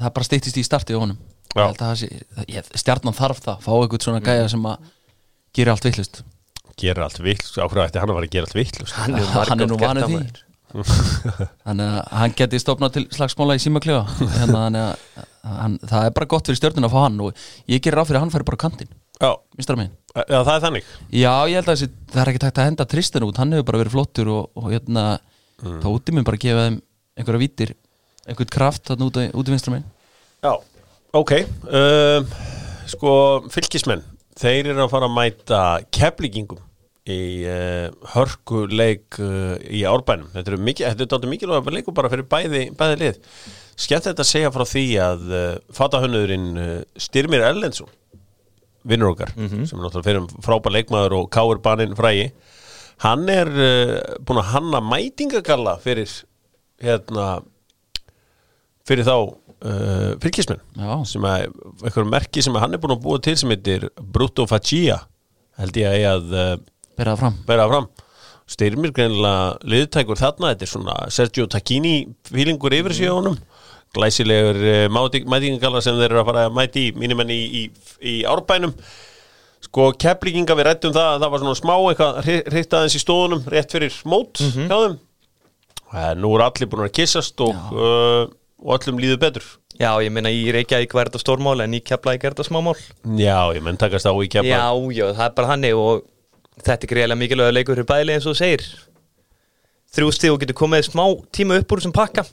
Það 0.00 0.12
bara 0.16 0.24
stýttist 0.30 0.56
í 0.56 0.64
startið 0.64 1.00
honum. 1.02 1.18
Að 1.58 1.74
það 1.76 2.04
það- 2.38 2.68
Stjarnan 2.78 3.16
þarf 3.18 3.40
það 3.44 3.64
Fá 3.66 3.72
eitthvað 3.74 4.04
svona 4.06 4.20
gæja 4.24 4.46
sem 4.48 4.62
að 4.70 4.86
gera 5.58 5.74
allt 5.74 5.84
vittlust 5.88 6.22
Gera 6.80 7.04
allt 7.04 7.18
vill, 7.20 7.36
áhverju 7.36 7.82
ætti 7.84 8.00
hann 8.00 8.08
að 8.08 8.16
vera 8.16 8.28
að 8.28 8.32
gera 8.32 8.46
allt 8.46 8.54
vill. 8.56 8.86
Hann 8.94 9.14
er, 9.18 9.26
Hann 9.50 9.60
er 9.60 9.68
nú 9.68 9.76
vanið 9.76 10.06
það, 10.06 10.14
því. 10.14 10.46
Þannig 11.66 11.90
að 11.90 12.12
hann 12.20 12.34
geti 12.38 12.60
stopnað 12.62 12.94
til 12.94 13.02
slagsmála 13.12 13.56
í 13.58 13.60
símaklefa 13.60 14.06
hérna, 14.38 14.62
Þannig 14.62 14.86
að 14.86 15.26
hann, 15.44 15.78
það 15.82 16.08
er 16.08 16.16
bara 16.16 16.30
gott 16.30 16.48
fyrir 16.48 16.60
stjörnuna 16.60 16.90
að 16.90 16.96
fá 16.96 17.04
hann 17.06 17.22
og 17.24 17.46
ég 17.70 17.82
gerir 17.82 18.00
ráð 18.00 18.10
fyrir 18.10 18.20
að 18.20 18.26
hann 18.26 18.34
færi 18.34 18.48
bara 18.50 18.64
kantinn 18.64 18.92
Já, 19.20 20.22
já, 20.24 20.38
það 20.40 20.54
er 20.54 20.62
þannig. 20.64 20.86
Já, 21.12 21.32
ég 21.50 21.58
held 21.58 21.66
að 21.66 21.74
þessi, 21.74 21.88
það 22.08 22.20
er 22.22 22.30
ekki 22.30 22.40
takt 22.40 22.60
að 22.60 22.68
henda 22.70 22.86
Tristan 22.88 23.26
út, 23.26 23.40
hann 23.40 23.52
hefur 23.52 23.66
bara 23.68 23.80
verið 23.82 23.92
flottur 23.92 24.30
og, 24.32 24.46
og 24.56 24.70
hérna, 24.72 25.02
mm. 25.60 25.82
úti 25.90 26.14
minn 26.16 26.24
bara 26.24 26.40
að 26.40 26.46
gefa 26.46 26.62
þeim 26.64 26.78
einhverja 27.20 27.42
vítir, 27.42 27.74
einhvern 28.24 28.52
kraft 28.54 28.88
þarna 28.88 29.10
út, 29.10 29.20
út 29.20 29.50
í 29.50 29.52
vinstra 29.52 29.74
megin. 29.74 29.84
Já, 30.40 30.54
ok 31.20 31.34
um, 31.36 32.32
Sko, 32.88 33.12
fylgismenn 33.52 34.06
Þeir 34.40 34.70
eru 34.72 34.86
að 34.86 34.92
fara 34.94 35.10
að 35.10 35.16
mæta 35.18 35.62
keflíkingum 35.92 36.62
í 37.10 37.20
uh, 37.44 37.90
hörkuleik 38.14 39.18
uh, 39.20 39.58
í 39.68 39.82
árbænum. 39.84 40.30
Þetta 40.32 40.54
er 41.18 41.28
mikilvæg 41.28 41.68
leikur 41.74 41.96
bara 41.96 42.08
fyrir 42.08 42.24
bæði, 42.30 42.70
bæði 42.78 43.00
lið 43.02 43.20
Skemmt 43.76 44.06
þetta 44.08 44.24
að 44.24 44.30
segja 44.30 44.52
frá 44.54 44.64
því 44.68 44.84
að 45.04 45.26
uh, 45.30 45.42
fatahönnurinn 45.76 46.48
uh, 46.58 46.70
Styrmir 47.00 47.44
Erlendsson 47.46 47.90
vinnur 48.88 49.12
okkar 49.12 49.34
sem 49.36 49.76
er 49.76 49.82
náttúrulega 49.84 50.06
fyrir 50.06 50.22
um 50.22 50.28
frábær 50.40 50.72
leikmaður 50.72 51.18
og 51.18 51.26
káur 51.34 51.58
baninn 51.60 51.92
frægi 51.98 52.30
hann 53.04 53.28
er 53.28 53.50
uh, 53.52 53.98
búin 54.24 54.40
að 54.40 54.50
hanna 54.54 54.80
mætingagalla 54.80 55.76
fyrir 55.84 56.08
hérna 56.80 57.42
fyrir 58.88 59.04
þá 59.04 59.16
Já. 60.72 60.92
sem 61.04 61.24
að 61.28 61.50
eitthvað 61.84 62.08
merki 62.08 62.40
sem 62.42 62.56
hann 62.56 62.72
er 62.72 62.80
búin 62.80 62.96
að 62.96 63.02
búa 63.04 63.20
til 63.20 63.36
sem 63.36 63.52
heitir 63.52 63.90
Brutto 64.00 64.46
Fagia 64.48 65.02
held 65.60 65.76
ég 65.76 65.90
að 65.90 65.98
ég 66.00 66.08
að 66.14 66.62
Berða 67.00 67.16
það 67.16 67.20
fram. 67.20 67.36
bera 67.48 67.66
fram. 67.68 67.86
Styrmir 68.50 68.92
greinilega 68.92 69.58
liðtækur 69.68 70.18
þarna 70.18 70.50
þetta 70.52 70.66
er 70.66 70.70
svona 70.72 70.96
Sergio 71.14 71.46
Tacchini 71.50 71.94
fílingur 72.28 72.74
yfir 72.74 72.96
á 73.06 73.14
honum 73.14 73.36
glæsilegur 73.96 74.58
uh, 74.60 74.86
mætingagalla 74.92 75.82
sem 75.84 75.98
þeir 75.98 76.10
eru 76.12 76.22
að 76.22 76.28
fara 76.30 76.48
að 76.48 76.56
mæti 76.58 76.88
í 76.88 76.96
mínumenn 76.98 77.32
í, 77.34 77.40
í, 77.60 77.62
í 78.06 78.16
árbænum. 78.28 78.74
Sko 79.66 79.90
keflíkinga 80.00 80.56
við 80.56 80.68
rættum 80.70 80.94
það 80.96 81.08
að 81.14 81.22
það 81.22 81.32
var 81.32 81.42
svona 81.42 81.58
smá 81.58 81.74
eitthvað 81.76 82.20
hreitt 82.48 82.76
aðeins 82.76 82.96
í 82.96 83.02
stóðunum 83.02 83.48
rétt 83.52 83.74
fyrir 83.74 83.96
mót 84.08 84.40
hjá 84.40 84.76
þeim. 84.76 85.00
En 86.00 86.22
nú 86.22 86.30
eru 86.36 86.46
allir 86.46 86.70
búin 86.70 86.86
að 86.86 86.94
kissast 87.00 87.42
og, 87.44 87.58
uh, 87.74 88.30
og 88.62 88.76
öllum 88.78 89.02
líður 89.02 89.20
betur. 89.26 89.50
Já, 89.80 89.94
ég 90.04 90.12
meina 90.12 90.30
í 90.32 90.44
Reykjavík 90.52 90.92
var 90.94 91.08
þetta 91.08 91.22
stórmál 91.22 91.62
en 91.64 91.74
í 91.74 91.80
Keflavík 91.80 92.24
er 92.26 92.34
þetta 92.34 92.46
smámál. 92.50 92.76
Já, 93.16 93.48
ég 93.56 93.62
menn 93.64 93.78
takast 93.80 94.04
á 94.04 94.12
í 94.12 94.28
kefla 94.28 94.48
Já, 94.50 94.66
já, 94.92 95.06
það 95.16 95.24
er 95.24 95.36
bara 95.38 95.50
hannig 95.54 95.78
og 95.80 96.02
þetta 96.60 96.84
er 96.84 96.90
greiðlega 96.90 97.20
mikilvæg 97.22 97.54
leikur 97.56 97.78
fyrir 97.78 97.88
bæli 97.88 98.16
eins 98.16 98.28
og 98.28 98.36
segir. 98.36 98.66
Þrjú 99.96 100.10
stíð 100.14 100.34
og 100.34 100.42
getur 100.42 100.58
komið 100.60 100.84
smá 100.90 101.04
tíma 101.34 101.56
upp 101.62 101.72
úr 101.72 101.82
sem 101.82 101.94
pakka 101.96 102.26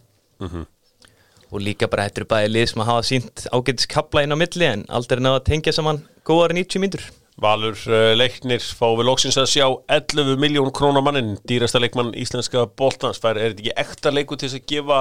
og 1.52 1.64
líka 1.64 1.88
bara 1.92 2.08
þetta 2.08 2.22
eru 2.22 2.30
bæði 2.34 2.50
lið 2.54 2.68
sem 2.72 2.84
að 2.84 2.90
hafa 2.92 3.06
sínt 3.08 3.46
ágætis 3.54 3.90
kapla 3.92 4.24
inn 4.26 4.36
á 4.36 4.38
milli 4.40 4.68
en 4.68 4.84
aldrei 4.90 5.22
náða 5.24 5.42
að 5.42 5.48
tengja 5.52 5.74
saman 5.76 6.02
góðar 6.28 6.56
90 6.58 6.84
mínútur. 6.84 7.06
Valur 7.38 7.78
uh, 7.92 8.16
leiknir 8.18 8.64
fá 8.66 8.88
við 8.98 9.06
loksins 9.08 9.38
að 9.38 9.52
sjá 9.52 9.66
11 9.94 10.40
miljón 10.42 10.72
krónar 10.74 11.06
mannin 11.06 11.36
dýrasta 11.48 11.80
leikmann 11.80 12.16
íslenska 12.18 12.66
boltans. 12.80 13.22
Fær, 13.22 13.38
er 13.38 13.54
þetta 13.54 13.64
ekki 13.64 13.76
ekta 13.86 14.14
leiku 14.16 14.36
til 14.36 14.50
þess 14.50 14.60
að 14.60 14.68
gefa 14.74 15.00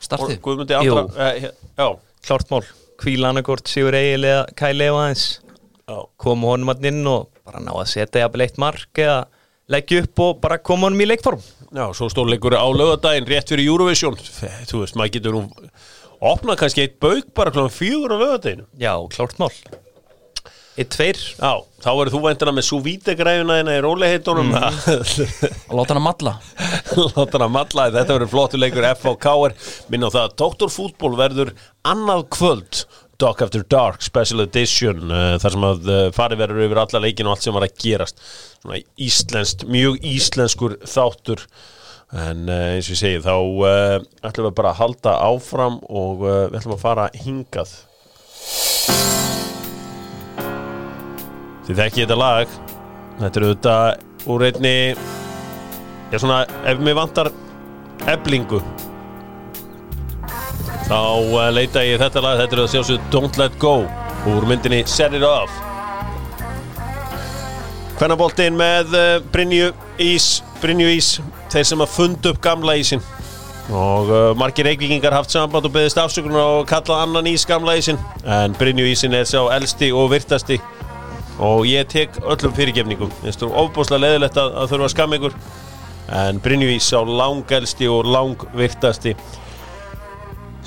Startið. 0.00 0.38
Jú. 0.84 0.94
já, 1.76 1.88
Klárt 2.24 2.52
mál, 2.52 2.62
kvílanakort 3.00 3.68
Sigur 3.68 3.96
eiginlega 3.96 4.46
Kæli 4.56 4.86
eða 4.86 5.02
aðeins 5.04 5.24
já, 5.84 5.96
koma 6.20 6.54
honum 6.54 6.72
hann 6.72 6.88
inn 6.88 7.02
og 7.10 7.28
bara 7.44 7.60
ná 7.64 7.72
að 7.74 7.90
setja 7.92 8.22
jafnvel 8.24 8.46
eitt 8.46 8.60
mark 8.60 9.00
eða 9.00 9.18
leggja 9.70 10.04
upp 10.04 10.22
og 10.24 10.40
bara 10.42 10.58
koma 10.58 10.88
honum 10.88 11.04
í 11.04 11.08
leikform. 11.10 11.42
Já, 11.70 11.84
svo 11.94 12.08
stórleikur 12.10 12.56
á 12.58 12.66
lögadaginn 12.74 13.28
rétt 13.30 13.52
fyrir 13.52 13.68
Eurovision. 13.70 14.16
Þú 14.18 14.82
veist, 14.82 14.96
maður 14.98 15.14
getur 15.18 15.36
nú 15.36 15.44
opnað 16.20 16.58
kannski 16.64 16.82
eitt 16.84 16.98
bauk 17.02 17.30
bara 17.36 17.52
klokkan 17.54 17.72
fjögur 17.72 18.12
á 18.12 18.18
lögadaginn 18.18 18.66
Já, 18.80 18.92
klárt 19.14 19.38
mál. 19.40 19.52
Eitt 20.78 20.90
tveir. 20.94 21.18
Já, 21.36 21.60
þá 21.82 21.88
verður 21.98 22.12
þú 22.14 22.20
væntina 22.24 22.52
með 22.56 22.66
svo 22.68 22.78
vítegræfuna 22.84 23.56
hérna 23.58 23.74
í 23.76 23.80
róliheitunum 23.84 24.52
og 24.56 25.74
láta 25.76 25.92
hann 25.92 26.00
að 26.00 26.06
malla. 26.06 26.34
Láta 26.96 27.34
hann 27.36 27.46
að 27.46 27.54
malla, 27.56 27.86
þetta 27.96 28.16
verður 28.16 28.30
flottur 28.32 28.62
leikur 28.62 28.86
FHK-er, 28.94 29.56
minna 29.92 30.08
á 30.08 30.14
það 30.14 30.22
að 30.24 30.36
Doktorfútból 30.44 31.12
verður 31.18 31.52
annað 31.90 32.24
kvöld 32.32 32.82
Dog 33.20 33.42
After 33.44 33.64
Dark 33.68 34.00
Special 34.04 34.44
Edition 34.46 35.10
uh, 35.12 35.34
þar 35.42 35.54
sem 35.54 35.66
að 35.68 35.90
uh, 35.90 35.98
farið 36.16 36.40
verður 36.40 36.64
yfir 36.66 36.80
alla 36.82 37.02
leikin 37.04 37.28
og 37.28 37.36
allt 37.36 37.44
sem 37.46 37.56
var 37.56 37.66
að 37.66 37.76
gerast. 37.82 38.24
Svona 38.62 38.80
íslenskt, 39.08 39.66
mjög 39.68 40.00
íslenskur 40.10 40.78
þáttur. 40.88 41.44
En 42.10 42.48
uh, 42.48 42.74
eins 42.74 42.88
og 42.88 42.96
ég 42.96 43.02
segi 43.02 43.22
þá 43.22 43.34
uh, 43.36 44.08
ætlum 44.26 44.48
við 44.48 44.58
bara 44.62 44.72
að 44.72 44.80
halda 44.80 45.14
áfram 45.28 45.78
og 45.86 46.24
uh, 46.24 46.34
við 46.50 46.60
ætlum 46.62 46.76
að 46.78 46.84
fara 46.88 47.08
hingað. 47.20 47.76
Þið 51.68 51.82
þekki 51.84 52.06
þetta 52.06 52.20
lag. 52.20 52.60
Þetta 53.20 53.34
er 53.34 53.50
auðvitað 53.50 54.30
úr 54.30 54.48
einni 54.48 54.76
Já 56.10 56.18
svona, 56.18 56.42
ef 56.66 56.80
mér 56.82 56.96
vantar 56.98 57.28
eblingu 58.10 58.58
Þá 60.86 61.00
uh, 61.00 61.48
leita 61.54 61.82
ég 61.86 62.00
þetta 62.00 62.22
lag 62.24 62.40
Þetta 62.40 62.56
er 62.56 62.62
að 62.64 62.70
sjálfsögðu 62.74 63.12
Don't 63.14 63.38
Let 63.40 63.58
Go 63.62 63.74
Úr 64.30 64.46
myndinni 64.48 64.82
Set 64.90 65.14
It 65.16 65.24
Off. 65.24 65.52
Kvennaboltinn 68.00 68.58
með 68.58 68.96
uh, 68.96 69.06
Brynju 69.32 69.70
Ís 70.02 70.28
Brynju 70.60 70.90
Ís 70.96 71.14
Þeir 71.52 71.70
sem 71.70 71.84
að 71.84 71.94
fundu 71.94 72.34
upp 72.34 72.42
gamla 72.44 72.76
ísin 72.80 73.04
Og 73.70 74.10
uh, 74.10 74.18
margir 74.38 74.66
reykvíkingar 74.66 75.14
haft 75.14 75.30
samband 75.30 75.68
og 75.68 75.74
beðist 75.76 76.00
afsökunar 76.02 76.58
og 76.58 76.68
kallað 76.70 77.04
annan 77.04 77.30
ís 77.30 77.46
gamla 77.46 77.76
ísin 77.78 78.00
En 78.26 78.56
Brynju 78.58 78.88
ísin 78.90 79.14
er 79.14 79.28
sá 79.30 79.38
elsti 79.54 79.92
og 79.94 80.10
virtasti. 80.10 80.58
Og 81.40 81.64
ég 81.64 81.88
tek 81.88 82.18
öllum 82.20 82.52
fyrirgefningum. 82.52 83.12
Finnst 83.22 83.40
þú 83.40 83.48
ofbúslega 83.62 84.02
leðilegt 84.04 84.36
að, 84.40 84.56
að 84.60 84.72
þurfa 84.74 84.88
að 84.88 84.92
skamma 84.92 85.16
ykkur. 85.16 85.36
En 86.20 86.40
Brynjuvís 86.42 86.88
á 86.90 87.00
langelsti 87.06 87.86
og 87.88 88.08
langvirtasti 88.08 89.14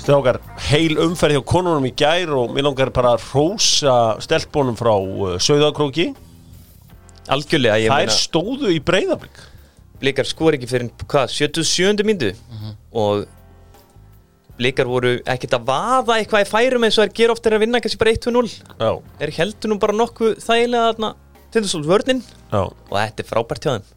Strákar, 0.04 0.36
heil 0.68 0.98
umferð 1.00 1.38
hjá 1.38 1.42
konunum 1.48 1.86
í 1.88 1.90
gær 1.96 2.28
og 2.36 2.50
mér 2.52 2.66
langar 2.66 2.90
bara 2.92 3.14
að 3.16 3.22
rósa 3.30 3.94
stelpunum 4.20 4.76
frá 4.76 4.92
uh, 5.00 5.38
Sauðakróki 5.40 6.10
Algjörlega, 7.32 7.78
ég 7.80 7.88
Þær 7.88 8.02
meina 8.02 8.12
stóðu 8.12 8.74
í 8.74 8.82
breyðablík 8.84 9.40
Blikar 10.02 10.28
skor 10.28 10.58
ekki 10.58 10.68
fyrir, 10.68 10.90
hvað, 11.08 11.32
77. 11.32 12.04
myndu 12.04 12.34
og 12.92 13.24
Blikar 14.60 14.92
voru 14.92 15.16
ekkert 15.24 15.56
að 15.56 15.66
vaða 15.72 16.20
eitthvað 16.20 16.44
í 16.44 16.50
færum 16.52 16.84
eins 16.84 17.00
og 17.00 17.08
þær 17.08 17.16
gera 17.22 17.38
oft 17.38 17.48
er 17.48 17.56
að 17.56 17.64
vinna 17.64 17.80
kannski 17.80 18.04
bara 18.04 18.12
1-2-0 18.18 18.54
Já, 18.84 18.90
er 19.24 19.36
heldur 19.40 19.72
nú 19.72 19.80
bara 19.80 19.96
nokkuð 19.96 20.36
þægilega 20.44 20.90
þarna 20.92 21.14
til 21.48 21.64
þess 21.64 21.80
að 21.80 21.92
vörnin 21.94 22.20
já. 22.52 22.60
Og 22.60 22.92
þetta 22.92 23.24
er 23.24 23.32
frábært 23.32 23.64
hjá 23.64 23.72
þeim. 23.78 23.88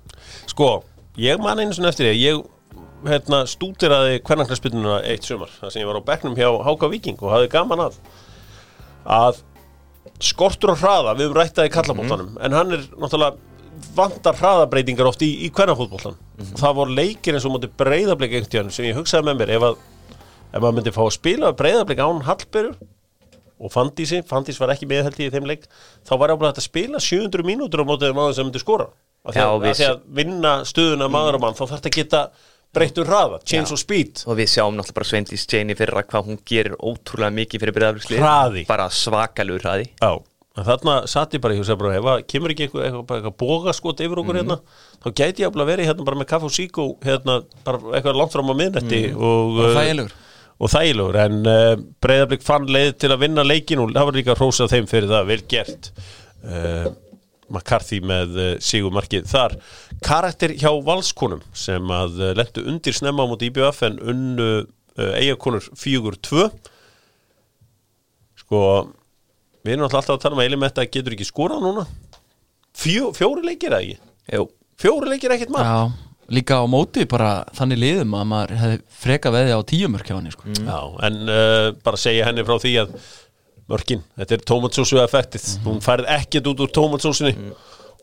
Sko, 0.53 0.71
ég 1.19 1.43
man 1.43 1.59
einu 1.59 1.75
svona 1.75 1.91
eftir 1.91 2.07
því 2.07 2.21
Ég 2.23 2.45
hérna, 3.05 3.43
stúdiraði 3.49 4.21
hvernanklarsbytununa 4.25 5.01
eitt 5.05 5.27
sumar 5.27 5.51
þar 5.59 5.73
sem 5.73 5.83
ég 5.83 5.89
var 5.89 5.99
á 6.01 6.07
bekknum 6.07 6.37
hjá 6.37 6.49
Háka 6.65 6.89
Víking 6.91 7.19
og 7.21 7.35
hafði 7.35 7.51
gaman 7.53 7.83
að 7.87 7.99
að 9.17 9.43
skortur 10.23 10.73
og 10.73 10.81
hraða 10.81 11.13
við 11.17 11.27
höfum 11.27 11.37
rættaði 11.37 11.73
kallabóltanum 11.75 12.39
en 12.41 12.57
hann 12.57 12.73
er 12.77 12.87
náttúrulega 12.97 13.37
vantar 13.97 14.37
hraðabreitingar 14.39 15.09
oft 15.11 15.21
í, 15.21 15.29
í 15.45 15.51
hvernafótbóltan 15.53 16.17
það 16.57 16.77
voru 16.79 16.97
leikir 16.97 17.37
eins 17.37 17.45
og 17.45 17.53
mútið 17.53 17.75
breyðablik 17.77 18.33
einhvern 18.33 18.53
tíðan 18.53 18.73
sem 18.73 18.89
ég 18.89 18.97
hugsaði 18.97 19.29
með 19.29 19.41
mér 19.43 19.53
ef, 19.57 19.65
að, 19.67 19.81
ef 20.49 20.61
maður 20.61 20.77
myndi 20.79 20.95
fá 20.95 21.03
að 21.05 21.15
spila 21.19 21.53
breyðablik 21.59 22.01
án 22.01 22.23
Hallbergur 22.25 22.77
og 23.57 23.73
Fandísi, 23.73 24.21
Fandís 24.25 24.59
var 24.61 24.73
ekki 24.73 24.89
með 24.89 25.07
held 25.07 25.21
ég 25.21 25.31
í 25.31 25.33
þeim 25.33 25.47
leik 25.49 25.65
þá 26.05 26.13
var 26.21 26.33
ábúin 26.33 26.49
að 26.51 26.61
spila 26.65 27.01
700 27.01 27.45
mínútur 27.45 27.81
á 27.81 27.89
mótið 27.89 28.13
maður 28.17 28.37
sem 28.37 28.45
myndi 28.47 28.61
skora. 28.61 28.91
Því 29.27 29.87
að 29.87 30.03
vinna 30.19 30.51
stöðuna 30.67 31.09
maður 31.11 31.39
og 31.39 31.43
mann 31.43 31.57
þá 31.57 31.63
þarf 31.63 31.73
þetta 31.79 31.89
að 31.89 31.97
geta 31.97 32.21
breyttur 32.77 33.09
hraða, 33.09 33.41
change 33.47 33.75
og 33.75 33.81
speed. 33.81 34.23
Og 34.29 34.37
við 34.39 34.53
sjáum 34.53 34.77
náttúrulega 34.77 34.99
bara 34.99 35.09
Sveindís 35.11 35.45
Jane 35.51 35.73
í 35.75 35.77
fyrra 35.77 36.03
hvað 36.07 36.31
hún 36.31 36.41
gerir 36.47 36.77
ótrúlega 36.77 37.33
mikið 37.41 37.63
fyrir 37.63 37.77
breyðaflugslið 37.77 38.65
bara 38.69 38.89
svakalur 38.93 39.63
hraði. 39.63 39.89
Já, 40.01 40.11
þarna 40.65 40.99
satt 41.09 41.35
ég 41.37 41.43
bara 41.43 41.57
í 41.57 41.61
húsa 41.61 41.77
bara, 41.79 41.95
ef 41.97 42.11
að 42.11 42.21
kemur 42.31 42.53
ekki 42.53 42.67
eitthvað, 42.67 42.85
eitthvað, 42.87 43.07
bara 43.09 43.21
eitthvað 43.21 43.35
bogaskot 43.43 44.05
yfir 44.05 44.21
okkur 44.23 44.39
hérna, 44.41 44.59
þá 45.03 45.09
gæti 45.21 45.43
ég 45.45 45.51
að 45.51 45.67
vera 45.69 45.89
hérna 45.89 46.07
bara 46.07 46.21
með 46.21 46.29
kaffe 46.31 46.49
og 46.49 46.55
síkó 46.55 46.87
hérna, 47.05 47.41
bara 47.67 47.81
eitthvað 47.93 48.21
langt 48.21 48.37
fram 48.37 48.53
á 48.53 48.55
miðnætti 48.61 49.01
og, 49.13 49.27
og 49.27 49.59
uh, 49.61 49.73
þægilegur. 49.77 50.15
og 50.57 50.73
þægilegur. 50.73 51.19
En 51.25 51.41
uh, 51.43 51.73
breyðablík 52.05 52.47
fann 52.47 52.69
leið 52.73 52.93
til 53.03 53.11
að 53.13 53.25
vinna 53.25 53.45
leikin 53.45 53.83
og 53.83 53.93
það 53.93 54.09
var 54.09 54.21
líka 54.21 54.37
hrósað 54.39 54.73
þeim 54.73 54.89
fyrir 54.89 55.13
það, 55.13 55.29
vel 55.33 55.43
gert. 55.53 55.91
Uh, 56.41 56.89
McCarthy 57.51 57.99
með 58.03 58.37
uh, 58.37 58.47
sigumarkið 58.63 59.27
þar. 59.29 59.57
Karakter 60.05 60.53
hjá 60.57 60.71
valskonum 60.85 61.43
sem 61.55 61.93
að 61.93 62.19
uh, 62.21 62.31
lendu 62.37 62.65
undir 62.69 62.95
snemma 62.97 63.25
á 63.25 63.29
móti 63.29 63.51
IBF 63.51 63.83
en 63.87 63.99
unnu 64.01 64.49
uh, 64.63 65.13
eigakonur 65.19 65.69
4-2 65.77 66.47
sko 68.47 68.59
við 69.67 69.75
erum 69.75 69.87
alltaf 69.87 70.13
að 70.15 70.21
tala 70.23 70.37
um 70.37 70.41
að 70.43 70.49
Elimetta 70.49 70.85
getur 70.87 71.15
ekki 71.17 71.27
skorað 71.27 71.63
núna. 71.65 71.87
Fjó, 72.77 73.11
fjóri 73.17 73.43
leikir 73.45 73.73
eða 73.73 73.83
ekki? 73.83 73.97
Jú, 74.37 74.43
fjóri 74.79 75.09
leikir 75.11 75.33
ekkert 75.33 75.55
Já, 75.57 75.89
líka 76.31 76.59
á 76.61 76.65
móti 76.69 77.07
bara 77.09 77.31
þannig 77.57 77.81
liðum 77.81 78.15
að 78.19 78.27
maður 78.31 78.53
hefði 78.61 78.81
freka 79.01 79.31
veði 79.33 79.55
á 79.57 79.61
tíumörk 79.71 80.11
hjá 80.11 80.17
henni 80.17 80.35
sko. 80.35 80.51
Já, 80.53 80.79
en 81.07 81.17
uh, 81.25 81.71
bara 81.83 81.99
segja 81.99 82.27
henni 82.29 82.45
frá 82.47 82.59
því 82.61 82.73
að 82.83 82.93
mörkin, 83.71 84.03
þetta 84.19 84.37
er 84.37 84.45
tómatsósu 84.47 85.01
effektið, 85.03 85.49
hún 85.65 85.81
færð 85.83 86.07
ekkert 86.17 86.51
út 86.53 86.63
úr 86.63 86.71
tómatsósunni. 86.75 87.35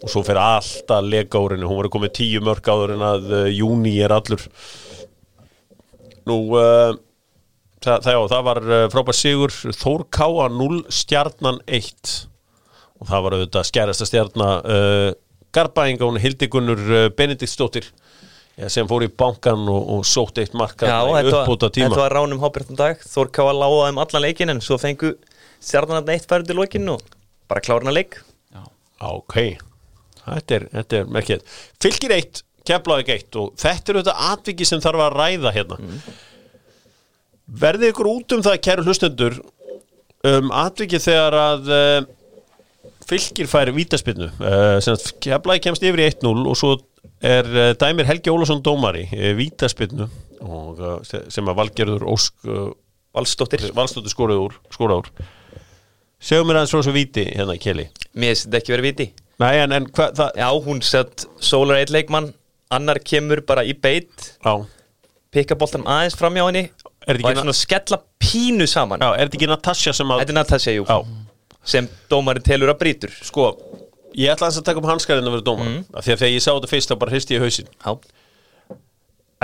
Og 0.05 0.11
svo 0.13 0.21
fer 0.27 0.37
alltaf 0.37 0.99
að 0.99 1.07
leka 1.15 1.41
úr 1.41 1.55
henni, 1.55 1.69
hún 1.69 1.79
var 1.79 1.89
komið 1.93 2.13
tíu 2.19 2.43
mörk 2.45 2.67
áður 2.69 2.97
en 2.97 3.05
að 3.07 3.31
uh, 3.31 3.47
júni 3.49 3.95
er 4.05 4.13
allur. 4.13 4.43
Nú 6.29 6.37
uh, 6.59 6.93
það, 7.81 8.03
það, 8.05 8.11
já, 8.13 8.21
það 8.35 8.47
var 8.51 8.61
uh, 8.69 8.85
frábær 8.93 9.17
sigur. 9.17 9.55
Þór 9.81 10.05
Káa 10.13 10.49
0 10.53 10.83
stjarnan 10.93 11.63
1 11.65 12.15
og 13.01 13.11
það 13.11 13.25
var 13.25 13.37
auðvitað 13.39 13.69
skærasta 13.71 14.09
stjarna 14.09 14.49
uh, 14.61 15.11
Garbaðinga, 15.55 16.07
hún 16.09 16.21
Hildigunnur 16.21 16.83
uh, 16.85 17.07
Benediktsdóttir 17.17 17.89
já, 18.59 18.69
sem 18.73 18.89
fór 18.91 19.07
í 19.07 19.11
bankan 19.11 19.69
og, 19.71 19.91
og 19.97 20.09
sótt 20.09 20.41
eitt 20.43 20.57
marka 20.59 20.89
Já, 20.91 20.99
var, 21.09 21.31
uppbúta 21.31 21.71
tíma 21.75 21.93
þetta 21.93 22.03
var 22.03 22.17
ránum 22.19 22.43
hábjörnum 22.43 22.81
dag. 22.81 23.01
Þór 23.09 23.33
Ká 23.35 23.45
að 23.47 23.61
láða 23.63 23.89
þeim 23.89 24.03
allan 24.05 24.27
leikin 24.27 24.55
en 24.55 24.63
svo 24.65 24.79
fengu 24.81 25.15
stjarnan 25.65 26.15
eitt 26.15 26.29
færið 26.31 26.51
til 26.51 26.59
lokin 26.61 26.93
og 26.95 27.05
bara 27.51 27.63
klárna 27.65 27.95
leik. 27.95 28.21
Ok, 29.05 29.37
þetta 30.23 30.57
er, 30.57 30.67
þetta 30.73 30.99
er 31.01 31.09
merkið 31.13 31.57
Fylgir 31.83 32.15
eitt, 32.15 32.45
keflaði 32.65 33.17
eitt 33.19 33.37
og 33.41 33.51
þetta 33.61 33.91
er 33.91 33.99
auðvitað 33.99 34.23
atviki 34.31 34.69
sem 34.69 34.81
þarf 34.85 35.03
að 35.05 35.17
ræða 35.19 35.53
hérna. 35.57 35.79
Verðið 37.65 37.91
ykkur 37.93 38.09
út 38.09 38.37
um 38.37 38.45
það, 38.47 38.61
kæru 38.65 38.87
hlustendur 38.87 39.41
um 40.25 40.53
atviki 40.57 41.01
þegar 41.03 41.37
að 41.37 41.73
uh, 41.75 42.07
fylgir 43.05 43.51
færi 43.51 43.75
vítaspinnu 43.77 44.31
uh, 44.31 44.79
sem 44.81 44.97
að 44.97 45.11
keflaði 45.27 45.65
kemst 45.67 45.85
yfir 45.85 46.01
í 46.01 46.09
1-0 46.09 46.33
og 46.49 46.57
svo 46.57 46.79
er 47.25 47.51
uh, 47.51 47.67
Dæmir 47.81 48.09
Helgi 48.09 48.33
Ólafsson 48.33 48.65
dómari 48.65 49.05
uh, 49.11 49.35
vítaspinnu 49.37 50.09
uh, 50.09 50.97
sem 51.05 51.51
að 51.51 51.61
Valgerður 51.61 52.09
uh, 52.09 52.71
Valstóttir 53.15 53.69
úr 54.41 54.57
Segum 56.25 56.49
mér 56.49 56.61
aðeins 56.61 56.73
frá 56.73 56.81
þessu 56.81 56.95
víti 56.97 57.25
hérna, 57.31 57.57
Keli 57.61 57.89
Mér 58.15 58.33
finnst 58.33 58.47
þetta 58.49 58.61
ekki 58.63 58.75
verið 58.77 58.89
viti 58.91 59.07
Nei, 59.43 59.53
en, 59.65 59.75
en 59.77 59.89
hvað, 59.91 60.15
það, 60.21 60.39
Já, 60.41 60.47
hún 60.65 60.81
sett 60.87 61.27
sólar 61.43 61.81
eitt 61.83 61.93
leikmann 61.93 62.31
annar 62.75 63.01
kemur 63.05 63.43
bara 63.47 63.65
í 63.67 63.75
beit 63.77 64.31
já. 64.41 64.55
pikka 65.35 65.57
boltanum 65.61 65.87
aðeins 65.91 66.17
fram 66.19 66.37
hjá 66.39 66.47
henni 66.49 66.65
Er 67.05 67.19
og 67.19 67.21
þetta 67.21 67.29
er 67.29 67.35
ekki, 67.35 67.41
svona 67.43 67.57
skella 67.59 67.97
pínu 68.25 68.67
saman. 68.71 69.03
Já, 69.05 69.11
er 69.19 69.27
þetta 69.29 69.37
ekki 69.37 69.49
Natasja 69.51 69.93
sem 69.93 70.13
að 70.15 70.23
Þetta 70.23 70.33
er 70.33 70.37
Natasja, 70.39 70.73
jú. 70.73 70.85
Já, 70.89 70.97
sem 71.75 71.89
dómarinn 72.09 72.47
telur 72.47 72.73
að 72.73 72.79
brýtur. 72.81 73.13
Sko 73.29 73.51
Ég 74.17 74.31
ætla 74.33 74.47
aðeins 74.49 74.63
að 74.63 74.67
taka 74.71 74.81
um 74.81 74.89
hanskarinn 74.89 75.29
að 75.29 75.35
vera 75.37 75.45
dómar 75.51 75.69
Mm. 75.69 75.83
Því 75.91 76.15
að 76.15 76.21
þegar 76.23 76.33
ég 76.33 76.45
sá 76.47 76.51
þetta 76.55 76.71
fyrst 76.71 76.93
þá 76.93 76.97
bara 77.03 77.13
hristi 77.13 77.37
ég 77.37 77.45
hausinn. 77.45 77.69
Já, 77.85 77.93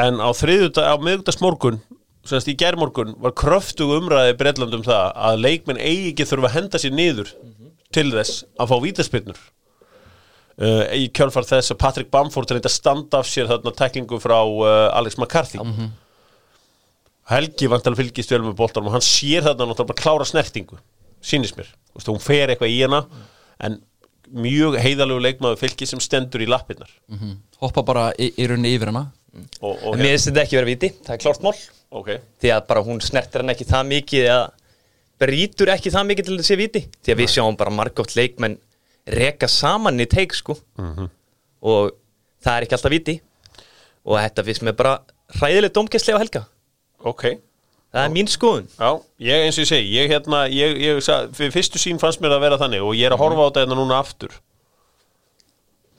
En 0.00 0.22
á 0.24 0.28
þriðjudag, 0.32 0.86
á 0.88 0.94
miðugdags 1.04 1.40
morgun 1.44 1.80
Semst 2.28 2.50
í 2.52 2.56
gærmorgun 2.60 3.14
var 3.22 3.32
kröftug 3.38 3.94
umræði 3.96 4.34
Breitland 4.40 4.76
um 4.76 4.84
það 4.84 5.06
að 5.28 5.40
leikmenn 5.46 5.80
eigi 5.80 6.10
ekki 6.12 6.26
þurfa 6.28 6.50
að 6.50 6.56
henda 6.58 6.80
sér 6.82 6.92
niður 6.92 7.32
til 7.94 8.10
þess 8.12 8.44
að 8.60 8.70
fá 8.70 8.76
vítaspinnur 8.84 9.40
uh, 9.40 10.84
í 10.94 11.08
kjölfar 11.16 11.48
þess 11.48 11.72
að 11.72 11.80
Patrick 11.80 12.12
Bamford 12.12 12.52
reyndi 12.52 12.68
að 12.68 12.76
standa 12.76 13.22
af 13.22 13.30
sér 13.30 13.48
þarna 13.50 13.72
teklingu 13.78 14.20
frá 14.22 14.38
uh, 14.44 14.90
Alex 14.98 15.16
McCarthy. 15.18 15.62
Helgi 17.30 17.70
vantar 17.70 17.96
fylgist 17.98 18.32
vel 18.34 18.42
með 18.44 18.56
boltanum 18.58 18.90
og 18.90 18.98
hann 18.98 19.06
sér 19.06 19.46
þarna 19.46 19.70
náttúrulega 19.70 19.92
bara 19.94 20.02
klára 20.02 20.28
snertingu 20.28 20.80
sýnist 21.24 21.56
mér, 21.58 21.68
veist, 21.94 22.08
hún 22.08 22.20
fer 22.22 22.50
eitthvað 22.52 22.72
í 22.72 22.78
hana 22.84 23.02
en 23.60 23.80
mjög 24.30 24.78
heiðalegu 24.80 25.20
leikmaður 25.24 25.60
fylgi 25.60 25.88
sem 25.90 26.00
stendur 26.00 26.42
í 26.44 26.48
lappirnar. 26.48 26.90
Hoppa 27.60 27.82
bara 27.84 28.04
í, 28.14 28.30
í 28.38 28.46
rauninni 28.48 28.76
yfir 28.76 28.92
hana. 28.92 29.08
Og, 29.60 29.74
og 29.74 29.94
en 29.94 30.00
mér 30.00 30.14
finnst 30.14 30.30
þetta 30.30 30.42
ekki 30.42 30.56
verið 30.58 30.70
viti 30.72 30.88
Það 31.06 31.12
er 31.14 31.20
klárt 31.22 31.44
mál 31.44 31.54
ok, 31.90 32.10
því 32.40 32.52
að 32.54 32.66
bara 32.70 32.84
hún 32.86 33.02
snertir 33.04 33.42
hann 33.42 33.52
ekki 33.54 33.68
það 33.68 33.88
mikið 33.90 34.26
eða 34.30 34.48
brýtur 35.20 35.72
ekki 35.74 35.92
það 35.92 36.08
mikið 36.10 36.28
til 36.30 36.44
sé 36.46 36.58
viti. 36.58 36.84
Því 37.04 37.14
að 37.14 37.22
við 37.22 37.32
sjáum 37.34 37.58
bara 37.60 37.74
margótt 37.74 38.16
leikmenn 38.16 38.56
reka 39.10 39.48
saman 39.50 40.00
í 40.00 40.06
teik 40.10 40.34
sko. 40.36 40.56
Og 41.60 41.92
það 42.40 42.56
er 42.56 42.66
ekki 42.66 42.76
alltaf 42.78 42.94
viti. 42.94 43.16
Og 44.08 44.16
þetta 44.16 44.46
finnst 44.46 44.64
mér 44.64 44.76
bara 44.78 44.96
hræðileg 45.36 45.74
dómgæslega 45.76 46.20
á 46.20 46.22
helga. 46.22 46.44
Ok. 47.04 47.26
Það 47.90 48.06
er 48.06 48.12
mín 48.14 48.30
skoðun. 48.30 48.68
Já, 48.78 48.90
ég 49.26 49.44
eins 49.44 49.58
og 49.58 49.64
ég 49.64 49.68
segi, 49.72 49.88
ég 49.96 50.12
hérna, 50.12 50.44
ég, 50.54 50.76
ég, 50.78 51.00
fyrstu 51.50 51.80
sín 51.82 51.98
fannst 51.98 52.22
mér 52.22 52.36
að 52.36 52.44
vera 52.44 52.58
þannig 52.60 52.84
og 52.86 52.94
ég 52.94 53.08
er 53.08 53.16
að 53.16 53.22
horfa 53.24 53.42
á 53.42 53.48
þetta 53.48 53.64
hérna 53.64 53.78
núna 53.80 53.98
aftur. 53.98 54.36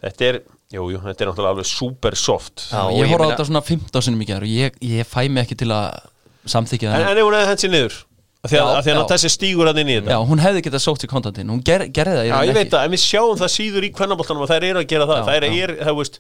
Þetta 0.02 0.30
er, 0.30 0.40
jú, 0.72 0.86
jú, 0.94 1.02
þetta 1.04 1.26
er 1.26 1.30
náttúrulega 1.32 1.56
alveg 1.56 1.68
super 1.70 2.16
soft. 2.20 2.68
Já, 2.72 2.80
og 2.86 2.96
ég 2.96 3.04
ég 3.06 3.12
horfði 3.12 3.28
á 3.28 3.32
þetta 3.34 3.48
svona 3.50 3.64
15 3.68 4.06
sinni 4.08 4.22
mikið 4.22 4.38
og 4.40 4.48
ég, 4.52 4.80
ég 4.92 5.10
fæ 5.10 5.20
mig 5.28 5.44
ekki 5.46 5.58
til 5.62 5.72
að 5.76 6.00
samþykja 6.52 6.90
En, 6.92 6.96
það 6.96 7.12
en 7.12 7.22
ef 7.22 7.28
hún 7.28 7.38
hefði 7.38 7.52
hendt 7.52 7.66
sér 7.66 7.74
niður? 7.76 7.98
Af 8.42 8.50
Því 8.50 8.58
að, 8.58 8.70
því 8.82 8.92
að 8.92 8.98
já. 8.98 9.08
þessi 9.12 9.30
stígur 9.30 9.68
hann 9.70 9.80
inn 9.84 9.90
í 9.92 9.96
þetta. 10.00 10.14
Já, 10.16 10.20
hún 10.32 10.40
hefði 10.42 10.62
getað 10.66 10.82
sótt 10.82 11.04
í 11.06 11.10
kontantinn, 11.12 11.52
hún 11.54 11.60
ger, 11.66 11.84
gerði 11.94 12.16
það 12.18 12.26
í 12.26 12.32
Já, 12.32 12.38
ég 12.50 12.56
veit 12.58 12.72
það, 12.72 12.86
en 12.88 12.96
við 12.96 13.02
sjáum 13.04 13.38
það 13.38 13.52
síður 13.54 13.86
í 13.86 13.92
kvennaboltanum 14.00 14.46
að 14.48 14.54
þær 14.56 14.66
eru 14.72 14.82
að 14.82 14.88
gera 14.90 15.08
það. 15.12 15.20
Já, 15.20 15.26
Það 15.28 15.36
er, 15.38 15.46
er, 15.62 15.74
það, 15.86 16.00
veist, 16.00 16.18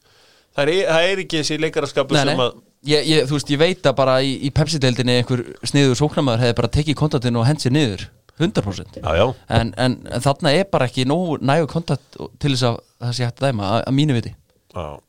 það 0.59 0.61
er, 0.75 0.83
það 0.91 1.07
er 1.09 1.23
ekki 1.23 1.41
þessi 1.41 1.57
nei, 1.57 2.21
sem 2.21 2.43
að 2.45 2.53
ég, 2.91 3.09
ég, 3.09 3.25
þú 3.25 3.37
veist, 3.39 3.51
ég 3.55 3.61
veit 3.61 3.89
að 3.89 3.97
bara 3.97 4.19
í, 4.21 4.35
í 4.37 4.53
Pepsi-deildinni 4.53 5.17
einhver 5.17 5.43
sniður 5.65 5.97
sóknarmæður 5.97 6.45
hefði 6.45 6.57
bara 6.61 6.71
tekið 6.77 6.99
kontantinn 7.01 7.41
og 7.41 7.47
hent 7.49 7.65
sér 7.65 7.73
niður. 7.73 8.05
100% 8.41 8.97
Já, 9.01 9.11
já, 9.17 9.25
en, 9.53 9.73
en, 9.77 9.97
en 10.09 10.23
þarna 10.23 10.53
er 10.55 10.65
bara 10.71 10.87
ekki 10.89 11.05
nógu 11.09 11.37
nægu 11.45 11.67
kontant 11.69 12.17
til 12.41 12.53
þess 12.55 12.65
að 12.71 12.77
það 13.03 13.11
sé 13.17 13.27
hægt 13.27 13.41
að 13.41 13.47
dæma 13.51 13.67
að, 13.67 13.83
að 13.85 13.97
mínu 13.99 14.15
viti 14.17 14.31
já. 14.75 14.99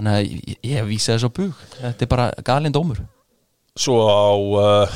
Þannig 0.00 0.16
að 0.16 0.22
ég, 0.24 0.60
ég 0.64 0.86
vísa 0.88 1.12
þess 1.14 1.28
á 1.28 1.30
bug. 1.36 1.64
Þetta 1.76 2.06
er 2.06 2.10
bara 2.10 2.28
galinn 2.46 2.72
dómur. 2.72 3.02
Svo 3.78 4.00
á 4.02 4.32
uh, 4.34 4.94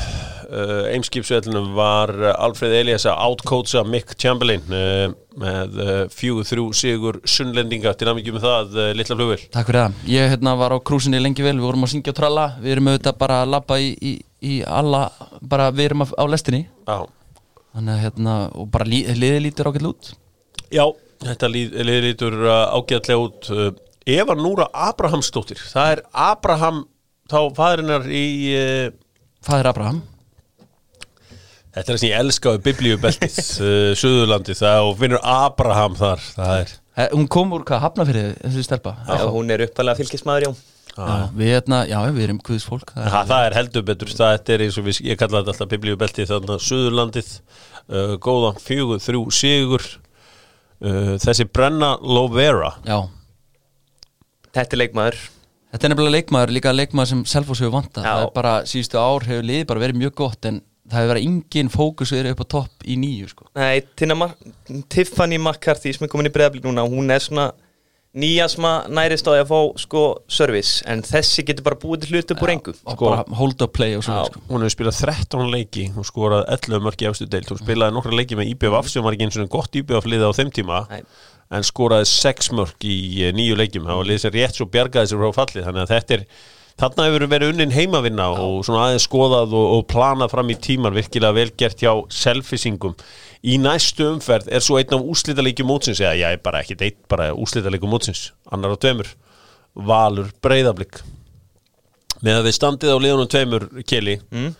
uh, 0.49 0.87
Eimskipsvellunum 0.91 1.69
var 1.77 2.11
uh, 2.11 2.31
Alfred 2.43 2.73
Elias 2.75 3.05
að 3.07 3.21
outcoacha 3.23 3.85
Mick 3.87 4.15
Chamberlain 4.19 4.65
uh, 4.73 5.13
með 5.39 5.77
fjögur 6.11 6.49
þrjú 6.49 6.65
sigur 6.75 7.21
sunnlendinga. 7.29 7.93
Til 7.95 8.09
að 8.09 8.19
mikið 8.19 8.37
með 8.37 8.47
það 8.47 8.75
litla 8.97 9.17
flugvill 9.19 9.45
Takk 9.53 9.69
fyrir 9.69 9.81
það, 9.81 10.01
ég 10.11 10.33
hérna 10.33 10.55
var 10.59 10.75
á 10.75 10.77
krúsinni 10.89 11.21
lengi 11.21 11.45
vel. 11.45 11.55
Við 11.59 11.69
vorum 11.69 11.87
að 11.87 11.93
syngja 11.93 12.15
og 12.15 12.19
tralla, 12.19 12.49
við 12.59 12.75
erum 12.75 12.91
auðvitað 12.91 13.21
bara 13.21 13.39
að 13.43 13.55
labba 13.55 13.79
í, 13.79 13.93
í, 13.95 14.13
í 14.41 14.59
alla 14.65 15.05
bara 15.53 15.71
við 15.71 15.91
erum 15.91 16.05
á 16.09 16.25
lestinni. 16.33 16.65
Já, 16.89 16.99
þannig 17.77 17.95
að 17.95 18.05
hérna, 18.07 18.37
og 18.57 18.69
bara 18.73 18.89
liðið 18.89 19.41
lítur 19.47 19.71
ágætlega 19.71 19.93
út. 19.95 20.13
Já 20.73 20.85
þetta 21.25 21.47
líð 21.47 21.75
lítur 22.03 22.35
ágætlega 22.49 23.21
út 23.21 23.49
Eva 24.05 24.35
Núra 24.37 24.67
Abrahamsdóttir 24.73 25.61
það 25.71 25.91
er 25.95 26.01
Abraham 26.13 26.83
þá 27.31 27.39
fæðurinnar 27.57 28.05
í 28.13 28.25
uh, 28.53 28.91
Fæðir 29.45 29.69
Abraham. 29.71 30.01
Þetta 31.75 31.81
er 31.83 31.89
það 31.91 31.99
sem 32.01 32.09
ég 32.11 32.19
elska 32.21 32.53
á 32.53 32.63
biblíubeltið 32.65 33.39
uh, 33.65 33.91
Suðurlandi 33.99 34.55
það 34.57 34.89
og 34.91 34.97
finnur 35.01 35.23
Abraham 35.35 35.97
þar 35.99 36.25
er 36.61 36.75
Eh, 36.95 37.09
Hún 37.11 37.25
kom 37.27 37.51
úr 37.51 37.65
hvað 37.67 37.81
hafna 37.83 38.05
fyrir 38.07 38.37
þessi 38.39 38.61
stelpa? 38.63 38.93
Já, 39.03 39.25
hún 39.27 39.49
er 39.51 39.65
uppalega 39.65 39.99
fylgismæður, 39.99 40.45
já 40.45 40.51
Já, 40.95 41.25
við, 41.35 41.49
hérna, 41.51 41.81
já, 41.89 41.97
við 42.15 42.21
erum 42.23 42.37
guðs 42.39 42.63
fólk 42.69 42.93
það 42.95 43.09
Ha, 43.11 43.19
er, 43.19 43.27
það 43.27 43.47
er 43.49 43.55
heldur 43.57 43.83
betur, 43.89 44.11
það 44.15 44.51
er 44.55 44.63
eins 44.63 44.77
og 44.79 44.85
við, 44.85 44.99
ég 45.09 45.19
kalla 45.19 45.41
þetta 45.41 45.51
alltaf 45.51 45.71
biblíubeltið 45.73 46.29
þannig 46.29 46.53
að 46.55 46.61
Suðurlandið 46.63 47.31
uh, 47.35 48.13
góða 48.23 48.51
fjögur, 48.63 49.01
þrjú, 49.03 49.23
sigur 49.35 49.83
uh, 49.89 51.11
þessi 51.25 51.49
Brenna 51.51 51.89
Lovera. 51.99 52.71
Já, 52.87 53.01
Þetta 54.55 54.77
er 54.77 54.81
leikmaður 54.85 55.17
þetta 55.75 55.87
er 55.89 55.91
nefnilega 55.91 56.15
leikmaður 56.15 56.53
líka 56.55 56.71
leikmaður 56.75 57.09
sem 57.11 57.23
Selfoss 57.27 57.59
hefur 57.63 57.73
vantað 57.75 58.05
Já. 58.07 58.11
það 58.13 58.21
er 58.27 58.31
bara, 58.37 58.53
síðustu 58.71 58.99
ár 59.01 59.25
hefur 59.27 59.43
liðið 59.49 59.65
bara 59.71 59.83
verið 59.83 59.99
mjög 59.99 60.13
gott 60.21 60.47
en 60.47 60.61
það 60.85 60.99
hefur 61.01 61.11
verið 61.11 61.27
engin 61.27 61.71
fókus 61.73 62.13
verið 62.15 62.35
upp 62.35 62.43
á 62.45 62.47
topp 62.55 62.85
í 62.85 62.95
nýju 63.01 63.27
sko. 63.33 63.47
Nei, 63.57 63.81
Tina 63.99 64.15
Ma 64.15 64.29
Tiffany 64.93 65.37
McCarthy 65.41 65.91
sem 65.95 66.05
er 66.07 66.11
komin 66.13 66.29
í 66.29 66.33
breyðablík 66.35 66.63
núna 66.67 66.85
hún 66.87 67.11
er 67.11 67.23
svona 67.25 67.49
nýja 68.15 68.45
sem 68.47 68.63
nærist 68.95 69.27
á 69.27 69.31
því 69.35 69.39
að 69.43 69.49
fá 69.51 69.59
sko 69.83 70.03
service 70.31 70.85
en 70.87 71.01
þessi 71.03 71.43
getur 71.49 71.65
bara 71.65 71.75
búið 71.81 72.05
til 72.05 72.13
hlutu 72.15 72.37
búr 72.39 72.53
engu 72.53 72.71
og 72.71 72.95
Sko- 72.95 73.09
bara 73.11 73.25
hold 73.41 73.65
up 73.65 73.73
play 73.75 73.97
og 73.97 74.05
svona 74.07 74.23
sko. 74.29 74.39
hún 74.47 74.63
hefur 74.63 74.75
spilað 74.77 75.01
13 75.03 75.51
leiki 75.51 75.89
og 75.99 76.07
skorað 76.07 76.45
11 76.55 76.79
mörg 76.85 77.03
í 77.03 77.09
efstu 77.09 77.27
deild 77.27 77.51
hún 77.51 77.59
spilaði 77.59 77.97
nokkra 77.97 78.15
leiki 78.15 78.37
með 78.39 78.53
IBF 78.55 78.87
sem 78.93 79.03
var 79.03 79.17
ekki 79.17 79.27
eins 79.27 79.41
og 79.43 79.49
gott 79.51 79.75
IBF 79.81 80.07
liða 80.07 80.31
á 80.31 80.37
þeim 80.37 80.53
tíma 80.55 80.85
Nei. 80.93 81.01
En 81.53 81.65
skoraði 81.65 82.09
6 82.09 82.51
mörg 82.57 82.85
í 82.89 82.97
eh, 83.25 83.33
nýju 83.35 83.57
leikjum 83.59 83.87
var 83.89 84.05
liðið 84.07 84.25
sér 84.25 84.37
rétt 84.39 84.59
svo 84.59 84.69
bjargaði 84.71 85.11
sér 85.11 85.21
frá 85.21 85.39
fallið 85.41 85.67
þannig 85.67 85.85
að 85.85 85.93
þetta 85.95 86.17
er 86.19 86.27
Þarna 86.75 87.05
hefur 87.07 87.23
verið 87.31 87.53
unnin 87.53 87.71
heimavinna 87.71 88.25
og 88.35 88.65
svona 88.67 88.89
aðeins 88.89 89.05
skoðað 89.07 89.53
og, 89.55 89.67
og 89.77 89.85
planað 89.87 90.33
fram 90.33 90.49
í 90.51 90.57
tíman 90.59 90.95
virkilega 90.95 91.37
vel 91.37 91.53
gert 91.55 91.79
hjá 91.79 91.93
selfisingum. 92.11 92.97
Í 93.47 93.55
næstu 93.63 94.09
umferð 94.09 94.49
er 94.51 94.63
svo 94.63 94.75
einn 94.81 94.91
af 94.97 95.05
úslítaleikjum 95.13 95.69
mótsins, 95.71 96.01
eða 96.03 96.17
ég 96.19 96.35
er 96.35 96.41
bara 96.43 96.59
ekki 96.65 96.75
eitt, 96.81 96.99
bara 97.11 97.29
úslítaleikjum 97.31 97.95
mótsins, 97.95 98.25
annar 98.51 98.75
á 98.75 98.77
tveimur, 98.83 99.07
Valur 99.87 100.27
Breiðablík. 100.43 100.99
Með 102.25 102.41
að 102.41 102.49
við 102.49 102.57
standið 102.59 102.91
á 102.91 102.97
liðunum 103.05 103.31
tveimur, 103.31 103.67
Keli, 103.87 104.17
mm. 104.35 104.51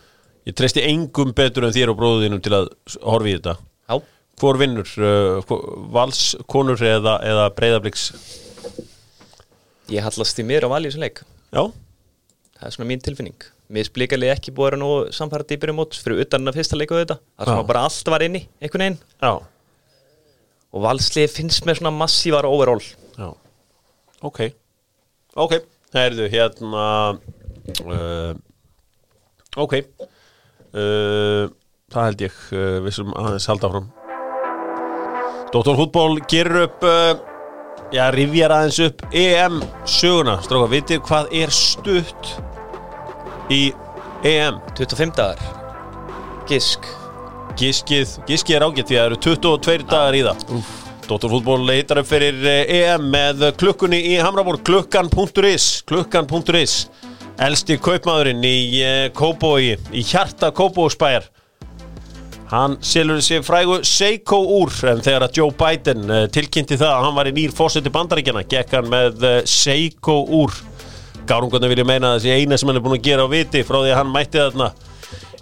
ég 0.48 0.56
treysti 0.56 0.88
engum 0.88 1.36
betur 1.36 1.68
en 1.68 1.76
þér 1.76 1.92
og 1.92 2.00
bróðinum 2.00 2.40
til 2.40 2.56
að 2.62 2.72
horfa 3.02 3.28
í 3.28 3.36
þetta. 3.36 3.58
Hvor 4.36 4.58
vinnur, 4.60 4.88
uh, 5.00 5.40
hvor- 5.48 5.64
Vals, 5.94 6.34
konur 6.50 6.76
eða, 6.84 7.16
eða 7.24 7.46
Breiðablíks? 7.56 8.10
ég 9.88 10.02
hallast 10.02 10.38
í 10.42 10.44
mér 10.44 10.66
á 10.66 10.68
valið 10.68 10.92
sem 10.96 11.00
leik. 11.06 11.20
Já, 11.54 11.62
Það 12.56 12.66
er 12.66 12.72
svona 12.74 12.88
mín 12.88 13.02
tilfinning. 13.04 13.36
Mér 13.70 13.84
splikalið 13.88 14.30
ekki 14.32 14.52
búið 14.54 14.66
að 14.66 14.70
vera 14.70 14.78
nú 14.80 14.88
samfæra 15.12 15.44
dýpir 15.46 15.70
um 15.72 15.76
mót 15.80 15.92
fyrir 15.98 16.22
utan 16.24 16.46
að 16.48 16.56
fyrsta 16.56 16.76
leiku 16.78 16.96
þetta 16.96 17.18
Það 17.38 17.50
Já. 17.52 17.56
að 17.60 17.66
bara 17.68 17.82
allt 17.84 18.08
var 18.12 18.22
inni, 18.24 18.40
einhvern 18.62 18.84
veginn. 18.84 18.98
Já, 19.22 19.32
Og 20.76 20.82
valslið 20.82 21.30
finnst 21.32 21.64
með 21.64 21.78
svona 21.80 21.92
massívar 21.96 22.44
overall. 22.44 22.82
Já. 23.16 23.28
Ok, 24.22 24.40
ok. 25.36 25.52
Það 25.92 26.06
erðu 26.10 26.26
hérna 26.32 26.86
uh, 27.86 28.34
Ok. 29.56 29.74
Uh, 30.74 31.48
Það 31.92 32.04
held 32.10 32.24
ég. 32.26 32.34
Uh, 32.52 32.80
við 32.84 32.92
sem 32.98 33.12
aðeins 33.16 33.46
halda 33.48 33.68
áfram 33.70 33.86
Dóttor 35.52 35.78
Hútból 35.78 36.18
gerir 36.28 36.66
upp 36.66 36.84
uh, 36.84 37.14
Já, 37.94 38.08
rifjar 38.10 38.50
aðeins 38.50 38.78
upp 38.82 39.02
EM 39.14 39.60
söguna. 39.86 40.40
Stráka, 40.42 40.66
vitið 40.72 41.02
hvað 41.06 41.28
er 41.38 41.52
stutt 41.54 42.32
í 43.52 43.60
EM 44.26 44.58
25 44.74 45.14
dagar. 45.14 45.44
Gisk. 46.50 46.88
Giskið, 47.56 48.18
giskið 48.28 48.58
er 48.58 48.66
ágætt 48.66 48.90
því 48.90 48.98
að 48.98 49.00
það 49.00 49.06
eru 49.06 49.20
22 49.28 49.86
dagar 49.86 50.18
í 50.18 50.24
það. 50.26 50.42
Dóttorfútból 51.06 51.60
leitar 51.62 52.02
upp 52.02 52.10
fyrir 52.10 52.42
eh, 52.50 52.74
EM 52.82 53.06
með 53.12 53.46
klukkunni 53.60 54.02
í 54.10 54.16
Hamraborg 54.18 54.66
klukkan.is 54.66 55.68
klukkan.is 55.86 56.74
elsti 57.46 57.78
kaupmaðurinn 57.78 58.42
í 58.42 58.58
eh, 58.82 59.06
Kópói 59.14 59.76
í 59.94 60.02
hjarta 60.02 60.50
Kópósbæjar 60.56 61.30
hann 62.50 62.76
selur 62.84 63.20
sér 63.24 63.42
frægu 63.46 63.80
Seiko 63.86 64.38
úr 64.60 64.72
en 64.90 65.02
þegar 65.04 65.26
að 65.26 65.40
Joe 65.40 65.54
Biden 65.58 66.10
eh, 66.10 66.26
tilkynnti 66.32 66.78
það 66.78 66.92
að 66.92 67.04
hann 67.06 67.16
var 67.18 67.30
í 67.30 67.34
nýr 67.36 67.54
fósetti 67.56 67.92
bandaríkjana 67.94 68.44
gekk 68.46 68.76
hann 68.78 68.90
með 68.92 69.26
eh, 69.26 69.38
Seiko 69.50 70.20
úr. 70.40 70.54
Gárungarnir 71.26 71.72
vilja 71.72 71.86
meina 71.88 72.12
að 72.14 72.20
þessi 72.20 72.36
eina 72.36 72.58
sem 72.58 72.70
hann 72.70 72.78
er 72.78 72.84
búin 72.84 72.98
að 72.98 73.08
gera 73.08 73.26
á 73.26 73.28
viti 73.32 73.64
frá 73.66 73.80
því 73.80 73.90
að 73.90 73.98
hann 73.98 74.12
mætti 74.14 74.42
þarna 74.44 74.68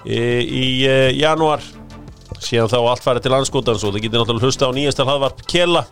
í, 0.04 0.20
í 0.40 0.64
uh, 0.88 1.10
janúar. 1.12 1.66
Síðan 2.40 2.72
þá 2.72 2.78
allt 2.80 3.04
farið 3.04 3.26
til 3.26 3.34
anskotans 3.36 3.84
og 3.84 3.92
það 3.92 4.06
getur 4.06 4.24
náttúrulega 4.24 4.48
hlusta 4.48 4.72
á 4.72 4.76
nýjasta 4.76 5.06
hlaðvarp 5.08 5.44
Kela 5.50 5.84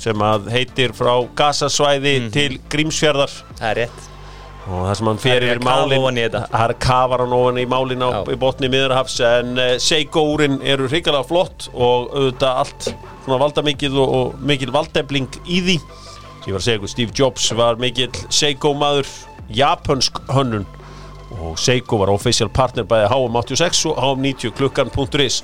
sem 0.00 0.22
að 0.24 0.48
heitir 0.54 0.94
frá 0.96 1.12
Gasasvæði 1.36 2.14
til 2.34 2.48
Grímsfjörðar 2.70 3.34
Það 3.58 3.68
er 3.72 3.82
rétt 3.82 4.09
og 4.70 4.84
það 4.86 4.92
sem 4.98 5.08
hann 5.10 5.20
fer 5.20 5.30
Það 5.30 5.36
er 5.36 5.46
yfir 5.46 5.60
að 5.60 5.64
kafa 5.66 5.80
málin 5.82 6.00
ofan 6.00 6.20
í 6.20 6.26
það 6.30 6.64
er 6.64 6.74
kafar 6.84 7.24
hann 7.24 7.36
ofan 7.36 7.60
í 7.60 7.64
málin 7.70 8.04
á, 8.06 8.10
í 8.22 8.36
botni 8.40 8.70
miðurhafs 8.72 9.16
en 9.26 9.58
uh, 9.58 9.70
Seiko-úrin 9.82 10.60
eru 10.62 10.88
hrikalega 10.90 11.26
flott 11.26 11.66
og 11.74 12.12
auðvitað 12.14 12.60
allt 12.62 12.90
svona 13.24 13.40
valdamikið 13.42 13.98
og, 13.98 14.14
og 14.20 14.44
mikil 14.46 14.70
valdefling 14.74 15.40
í 15.46 15.60
því. 15.66 15.76
Ég 16.46 16.54
var 16.54 16.60
að 16.62 16.66
segja 16.68 16.80
ykkur, 16.80 16.92
Steve 16.94 17.16
Jobs 17.20 17.50
var 17.58 17.80
mikil 17.82 18.08
Seiko-maður 18.32 19.10
japansk 19.54 20.22
hönnun. 20.30 20.68
Og 21.40 21.58
Seiko 21.60 22.00
var 22.00 22.10
official 22.10 22.50
partner 22.50 22.86
bæði 22.88 23.10
HM86 23.12 23.84
og 23.90 24.00
HM90 24.02 24.56
klukkan.is 24.58 25.42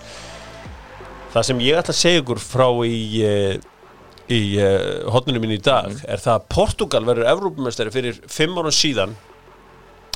það 1.36 1.44
sem 1.50 1.58
ég 1.62 1.78
ætla 1.78 1.92
að 1.92 2.00
segja 2.00 2.22
ykkur 2.22 2.40
frá 2.40 2.66
í 2.86 3.00
uh, 3.22 3.56
í 4.32 4.40
uh, 4.58 5.06
hotninu 5.14 5.40
mín 5.42 5.54
í 5.54 5.62
dag 5.62 5.92
er 6.06 6.22
það 6.22 6.32
að 6.34 6.46
Portugal 6.50 7.02
verður 7.06 7.30
Evrópumestari 7.30 7.92
fyrir 7.94 8.18
fimm 8.30 8.56
árum 8.58 8.74
síðan 8.74 9.14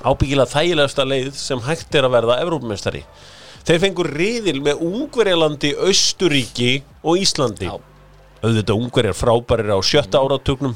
ábyggilega 0.01 0.51
þægilegasta 0.51 1.07
leið 1.07 1.35
sem 1.39 1.61
hægt 1.67 1.95
er 1.95 2.09
að 2.09 2.17
verða 2.17 2.39
Evrópumestari 2.43 3.05
þeir 3.69 3.83
fengur 3.85 4.09
riðil 4.17 4.59
með 4.65 4.81
Ungverjalandi, 4.87 5.75
Austuríki 5.85 6.81
og 7.05 7.21
Íslandi. 7.21 7.69
Já. 7.69 7.77
auðvitað 8.41 8.79
Ungverjar 8.79 9.19
frábærir 9.19 9.75
á 9.77 9.79
sjötta 9.85 10.23
áratugnum 10.25 10.75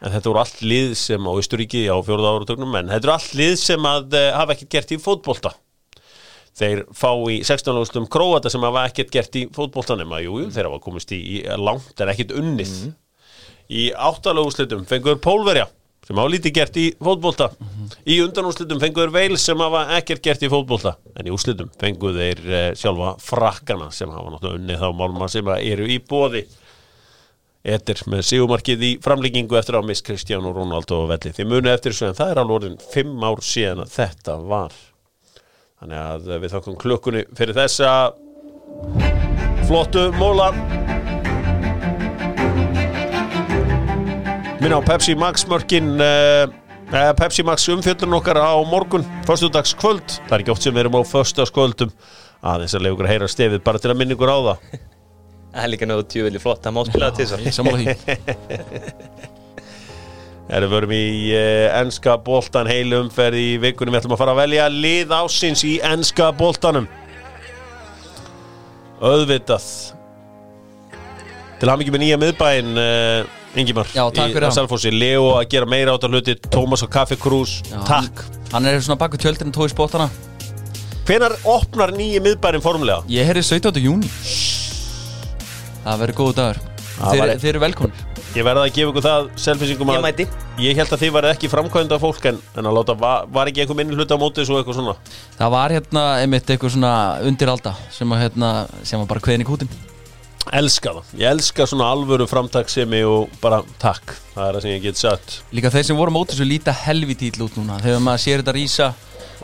en 0.00 0.12
þetta 0.12 0.30
voru 0.30 0.42
allt 0.42 0.64
lið 0.64 0.96
sem 0.98 1.28
á 1.28 1.30
Austuríki 1.30 1.84
á 1.86 1.96
fjóruða 2.00 2.34
áratugnum 2.40 2.74
en 2.80 2.90
þetta 2.90 3.06
eru 3.06 3.14
allt 3.14 3.38
lið 3.38 3.54
sem 3.60 3.88
að 3.92 4.18
uh, 4.18 4.26
hafa 4.40 4.56
ekkert 4.56 4.74
gert 4.74 4.96
í 4.96 5.00
fótbolta 5.02 5.54
þeir 6.56 6.84
fá 6.96 7.10
í 7.32 7.40
16 7.44 7.76
lústum 7.76 8.08
króata 8.10 8.52
sem 8.52 8.64
hafa 8.64 8.86
ekkert 8.88 9.12
gert 9.14 9.38
í 9.38 9.46
fótboltanum. 9.54 10.14
Að 10.16 10.26
jú, 10.26 10.36
jú, 10.42 10.52
þeir 10.54 10.70
hafa 10.70 10.82
komist 10.84 11.12
í, 11.14 11.20
í 11.36 11.42
langt 11.60 12.00
en 12.00 12.12
ekkert 12.12 12.36
unnið. 12.40 12.76
Í 13.66 13.88
áttalagúslitum 13.92 14.86
fengur 14.88 15.18
Pólverja 15.22 15.66
sem 16.06 16.18
hafa 16.20 16.30
lítið 16.30 16.54
gert 16.54 16.76
í 16.78 16.86
fótbolta. 17.02 17.48
Í 18.06 18.20
undanúslitum 18.22 18.78
fengur 18.82 19.10
Veils 19.14 19.42
sem 19.42 19.58
hafa 19.58 19.88
ekkert 19.96 20.22
gert 20.22 20.44
í 20.46 20.50
fótbolta. 20.52 20.94
En 21.18 21.26
í 21.26 21.34
úslitum 21.34 21.72
fengur 21.80 22.14
þeir 22.14 22.44
uh, 22.46 22.68
sjálfa 22.78 23.16
frakkana 23.22 23.90
sem 23.94 24.12
hafa 24.14 24.36
náttúrulega 24.36 24.60
unnið 24.60 24.84
þá 24.84 24.88
málma 25.00 25.28
sem 25.32 25.50
eru 25.56 25.90
í 25.90 25.98
bóði 25.98 26.46
Etir 27.66 27.98
með 28.06 28.20
sigumarkið 28.28 28.82
í 28.86 28.90
framlíkingu 29.02 29.56
eftir 29.58 29.74
að 29.74 29.88
miss 29.88 30.04
Cristiano 30.06 30.52
Ronaldo 30.54 31.00
og 31.02 31.08
velli. 31.10 31.32
Þið 31.34 31.48
muni 31.50 31.72
eftir 31.72 31.90
þessu 31.90 32.04
en 32.06 32.14
það 32.14 32.28
er 32.30 32.40
alveg 32.42 32.58
orðin 32.60 32.76
fimm 32.92 33.24
ár 33.26 33.42
síðan 33.42 33.82
að 33.82 33.90
þetta 33.96 34.36
var. 34.52 34.76
Þannig 35.76 35.98
að 36.00 36.28
við 36.40 36.52
þakkum 36.54 36.76
klukkunni 36.80 37.22
fyrir 37.36 37.56
þessa 37.56 37.88
flottu 39.68 40.06
móla. 40.16 40.46
Minna 44.56 44.80
á 44.80 44.82
Pepsi 44.88 45.12
Max 45.20 45.44
mörkin, 45.50 45.92
uh, 46.00 46.48
Pepsi 47.20 47.44
Max 47.44 47.68
umfjöldun 47.68 48.16
okkar 48.16 48.40
á 48.40 48.56
morgun, 48.64 49.04
föstudags 49.28 49.76
kvöld. 49.76 50.16
Það 50.24 50.38
er 50.38 50.46
ekki 50.46 50.56
oft 50.56 50.64
sem 50.64 50.72
við 50.74 50.86
erum 50.86 50.96
á 50.96 51.02
föstudagskvöldum 51.12 51.92
aðeins 52.40 52.72
að 52.72 52.86
leiða 52.86 52.96
ykkur 52.96 53.10
að 53.10 53.14
heyra 53.14 53.32
stefið 53.36 53.64
bara 53.68 53.82
til 53.82 53.92
að 53.92 54.00
minna 54.00 54.16
ykkur 54.16 54.32
á 54.32 54.38
það. 54.48 54.68
Það 55.56 55.64
er 55.64 55.72
líka 55.72 55.86
náðu 55.88 56.02
tjúveli 56.12 56.40
flott 56.40 56.66
Það 56.66 56.74
má 56.76 56.82
spila 56.84 57.08
það 57.08 57.16
til 57.16 57.28
þess 57.30 57.56
sammála 57.56 57.78
því 57.80 59.32
Erum 60.46 60.70
við 60.70 60.76
erum 60.78 60.92
í 60.94 61.04
uh, 61.34 61.80
enska 61.80 62.12
boltan 62.22 62.68
heilu 62.70 63.00
umferð 63.02 63.34
í 63.40 63.48
vikunum 63.58 63.96
Við 63.96 64.04
ætlum 64.04 64.14
að 64.14 64.20
fara 64.20 64.34
að 64.36 64.40
velja 64.44 64.66
lið 64.70 65.14
ásins 65.16 65.64
í 65.66 65.72
enska 65.82 66.28
boltanum. 66.38 66.86
Auðvitað. 69.02 69.64
Til 71.60 71.70
hann 71.72 71.82
ekki 71.82 71.92
með 71.94 72.02
nýja 72.04 72.18
miðbæin 72.20 72.70
uh, 72.78 73.34
Ingimar 73.56 73.88
Já, 73.96 74.04
takk 74.12 74.34
fyrir 74.36 74.46
í. 74.50 74.54
Selfossi. 74.54 74.90
Leo 74.92 75.30
að 75.38 75.46
gera 75.54 75.68
meira 75.68 75.94
át 75.96 76.04
af 76.06 76.12
hluti 76.12 76.34
Tómas 76.52 76.84
og 76.84 76.90
Kaffi 76.92 77.16
Krús. 77.20 77.58
Já, 77.70 77.80
Takk. 77.88 78.22
hann, 78.52 78.66
er 78.68 78.80
svona 78.84 78.98
baku 79.00 79.16
tjöldinu 79.20 79.52
tói 79.56 79.66
spótana 79.72 80.06
Hvenær 81.08 81.32
opnar 81.48 81.92
nýja 81.96 82.20
miðbærin 82.24 82.62
formulega? 82.64 83.02
Ég 83.10 83.24
heyrði 83.28 83.44
17. 83.48 83.80
júni 83.84 84.10
Það 85.86 86.00
verður 86.02 86.18
góðu 86.20 86.34
dagur. 86.40 86.60
Það 86.96 87.10
Þeir, 87.12 87.20
var- 87.22 87.40
þeir 87.44 87.50
eru 87.54 87.64
velkonir 87.64 88.04
Ég 88.36 88.44
verða 88.44 88.66
að 88.66 88.74
gefa 88.76 88.90
ykkur 88.92 89.04
það 89.04 89.26
selfisingum 89.40 89.88
Ég 89.88 89.96
að 89.96 90.02
mæti. 90.04 90.24
Ég 90.60 90.76
held 90.76 90.90
að 90.92 91.02
þið 91.06 91.12
var 91.14 91.26
ekki 91.30 91.48
framkvæmda 91.48 91.96
fólk 92.02 92.26
en, 92.28 92.40
en 92.60 92.66
að 92.68 92.74
láta, 92.76 92.96
var, 93.00 93.22
var 93.32 93.48
ekki 93.48 93.62
einhver 93.62 93.78
minni 93.78 93.96
hluta 93.96 94.12
á 94.12 94.20
móti 94.20 94.44
svo 94.44 94.58
eitthvað 94.58 94.76
svona? 94.76 94.94
Það 95.38 95.54
var 95.54 95.72
hérna 95.72 96.02
einmitt 96.20 96.52
eitthvað 96.52 96.74
svona 96.74 96.90
undiralda 97.24 97.72
sem 97.96 98.12
að 98.12 98.20
hérna 98.26 98.50
sem 98.84 99.00
var 99.00 99.08
bara 99.14 99.24
kveðin 99.24 99.46
í 99.46 99.48
kútin 99.48 99.72
elska 100.60 100.92
það, 100.98 101.08
ég 101.18 101.32
elska 101.32 101.64
svona 101.66 101.88
alvöru 101.90 102.28
framtaksemi 102.30 103.00
og 103.08 103.32
bara 103.40 103.62
takk. 103.82 104.12
Það 104.36 104.44
er 104.44 104.58
það 104.58 104.66
sem 104.66 104.74
ég 104.74 104.84
get 104.84 105.00
sagt. 105.00 105.40
Líka 105.56 105.72
þeir 105.74 105.88
sem 105.88 105.98
voru 105.98 106.12
á 106.14 106.16
móti 106.20 106.36
svo 106.36 106.46
líta 106.46 106.76
helviti 106.84 107.32
ítl 107.32 107.48
út 107.48 107.56
núna. 107.58 107.80
Þegar 107.82 108.04
maður 108.04 108.24
sér 108.28 108.44
þetta 108.44 108.56
rísa 108.60 108.92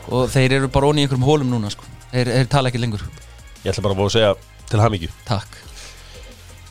og 0.05 0.31
þeir 0.37 0.59
eru 0.61 0.71
bara 0.77 0.93
onni 0.93 1.03
í 1.03 1.09
einhverjum 1.09 1.27
hólum 1.27 1.51
núna 1.57 1.73
sko. 1.73 1.89
þeir, 2.13 2.31
þeir 2.37 2.55
tala 2.55 2.71
ekki 2.71 2.85
lengur. 2.85 3.03
Ég 3.65 3.73
ætla 3.73 3.89
bara 3.89 3.97
að 3.97 4.03
fá 4.03 4.07
að 4.07 4.15
segja 4.19 4.33
til 4.69 4.85
hamingju. 4.85 5.13
Takk 5.27 5.62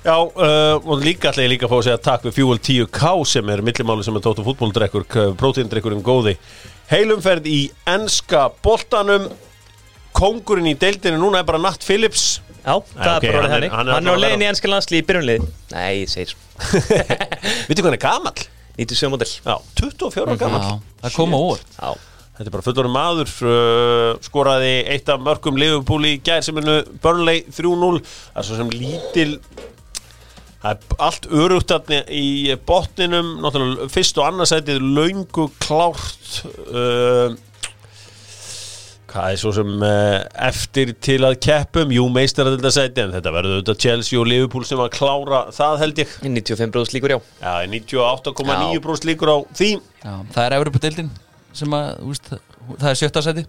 já, 0.05 0.17
uh, 0.19 0.77
og 0.83 1.03
líka 1.03 1.31
ætla 1.31 1.45
ég 1.47 1.53
líka 1.55 1.69
að 1.69 1.73
fá 1.73 1.79
að 1.79 1.87
segja 1.89 2.03
takk 2.09 2.27
við 2.29 2.37
Fuel 2.39 2.61
10K 2.69 3.13
sem 3.33 3.53
er 3.55 3.63
millimáli 3.65 4.07
sem 4.07 4.19
er 4.19 4.25
tóttu 4.25 4.45
fútbóldrekkur 4.47 5.07
prótíndrekkurinn 5.41 6.05
góði. 6.07 6.37
Heilumferð 6.93 7.49
í 7.49 7.61
enska 7.89 8.49
boltanum. 8.65 9.31
Kongurinn 10.13 10.69
í 10.69 10.77
deildinu 10.77 11.17
núna 11.23 11.41
er 11.41 11.47
bara 11.49 11.61
Natt 11.63 11.87
Phillips. 11.87 12.43
Já, 12.63 12.77
það 12.95 13.15
ok, 13.17 13.25
er 13.27 13.37
bara 13.39 13.49
hann 13.51 13.65
hann 13.73 13.89
er 13.89 13.97
Hann 13.97 14.07
er 14.07 14.15
á 14.15 14.23
leiðin 14.23 14.45
í 14.45 14.49
ennska 14.53 14.69
landslið 14.71 15.01
í 15.01 15.07
byrjunlið 15.09 15.47
Nei, 15.73 15.89
ég 16.05 16.11
segir. 16.13 16.37
Veitu 17.67 17.83
hvað 17.83 17.89
hann 17.89 17.97
er 17.97 18.03
gamall? 18.05 18.45
97 18.79 19.11
model 19.13 19.29
já, 19.29 19.57
24 19.81 20.23
ára 20.29 20.37
gamall. 20.39 20.63
Já, 20.63 20.97
það 21.03 21.17
kom 21.17 21.35
á 21.35 21.39
óvart. 21.41 21.75
Já, 21.75 21.91
Þetta 22.33 22.49
er 22.49 22.55
bara 22.55 22.65
fullorinn 22.65 22.95
maður 22.95 23.33
uh, 23.45 24.21
skoraði 24.25 24.71
eitt 24.95 25.11
af 25.13 25.21
mörgum 25.21 25.59
Liverpool 25.61 26.07
í 26.09 26.15
gær 26.25 26.41
sem 26.47 26.57
hennu 26.57 26.79
Burnley 27.03 27.43
3-0 27.53 27.99
það 28.07 28.41
er 28.41 28.47
svo 28.49 28.61
sem 28.61 28.73
lítil 28.73 29.35
það 30.63 30.73
er 30.73 30.99
allt 31.07 31.31
örugt 31.43 31.73
í 32.13 32.27
botninum 32.67 33.33
náttúrulega 33.43 33.89
fyrst 33.93 34.19
og 34.21 34.29
annarsætið 34.29 34.85
laungu 34.99 35.49
klárt 35.63 36.43
uh, 36.71 37.35
hvað 39.13 39.35
er 39.35 39.41
svo 39.43 39.53
sem 39.57 39.73
uh, 39.85 40.21
eftir 40.49 40.95
til 41.05 41.19
að 41.27 41.39
keppum 41.45 41.93
jú 41.93 42.07
meistar 42.13 42.49
að 42.49 42.57
þetta 42.59 42.73
sæti 42.79 43.05
en 43.05 43.17
þetta 43.17 43.35
verður 43.35 43.59
auðvitað 43.59 43.83
Chelsea 43.85 44.21
og 44.21 44.31
Liverpool 44.31 44.69
sem 44.69 44.81
að 44.81 44.95
klára 44.95 45.43
það 45.53 45.83
held 45.83 46.01
ég. 46.05 46.15
95 46.25 46.73
bróðs 46.77 46.95
líkur 46.97 47.17
já. 47.17 47.19
Já, 47.43 47.53
98,9% 47.75 49.11
líkur 49.11 49.35
á 49.35 49.39
því. 49.59 49.73
Já, 50.01 50.15
það 50.33 50.47
er 50.47 50.57
Evropadeildin 50.61 51.11
sem 51.53 51.77
að, 51.77 51.91
veist, 52.09 52.33
það 52.79 52.89
er 52.95 53.03
sjötta 53.03 53.25
seti 53.27 53.45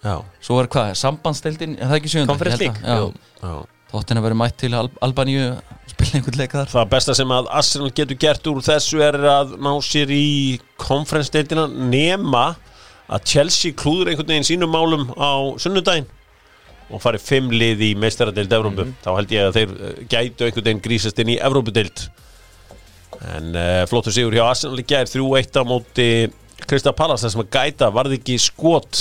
Já, 0.00 0.14
Svo 0.40 0.56
er 0.62 0.68
hvað, 0.72 0.94
sambandsdeildin, 0.96 1.74
er 1.76 1.90
það 1.90 1.98
ekki 1.98 2.12
sjönda? 2.14 2.36
Já. 2.40 3.50
Þóttin 3.90 4.20
að 4.20 4.24
vera 4.28 4.38
mætt 4.38 4.56
til 4.62 4.70
Al 4.78 4.86
Albaníu 5.04 5.48
einhvern 6.16 6.38
leik 6.40 6.54
þar 6.54 6.70
Það 6.72 6.88
besta 6.94 7.14
sem 7.16 7.32
að 7.34 7.50
Arsenal 7.60 7.90
getur 7.94 8.18
gert 8.20 8.48
úr 8.50 8.62
þessu 8.64 9.02
er 9.04 9.18
að 9.30 9.56
ná 9.62 9.72
sér 9.84 10.12
í 10.14 10.60
konferensdeildina 10.80 11.66
nema 11.70 12.44
að 13.10 13.26
Chelsea 13.32 13.76
klúður 13.76 14.12
einhvern 14.12 14.30
veginn 14.30 14.48
sínum 14.48 14.72
málum 14.72 15.08
á 15.18 15.58
sunnudaginn 15.60 16.08
og 16.90 17.02
farið 17.02 17.26
fimm 17.26 17.52
lið 17.54 17.84
í 17.86 17.90
meistaradeild 17.98 18.52
Evrópu. 18.56 18.86
Þá 19.04 19.10
held 19.14 19.32
ég 19.34 19.46
að 19.46 19.56
þeir 19.58 19.72
eh, 19.74 20.02
gætu 20.10 20.46
einhvern 20.46 20.66
veginn 20.66 20.82
grísast 20.84 21.22
inn 21.22 21.32
í 21.34 21.38
Evrópudeild. 21.38 22.04
En 23.36 23.50
uh, 23.52 23.82
flottur 23.90 24.14
sigur 24.14 24.34
hjá 24.34 24.46
Arsenal 24.48 24.80
í 24.80 24.86
gær 24.88 25.10
3-1 25.10 25.60
á 25.60 25.62
móti 25.68 26.06
Krista 26.66 26.92
Pallas 26.96 27.22
þar 27.24 27.34
sem 27.34 27.42
að 27.42 27.50
gæta 27.52 27.90
varði 27.92 28.16
ekki 28.16 28.38
skot 28.40 29.00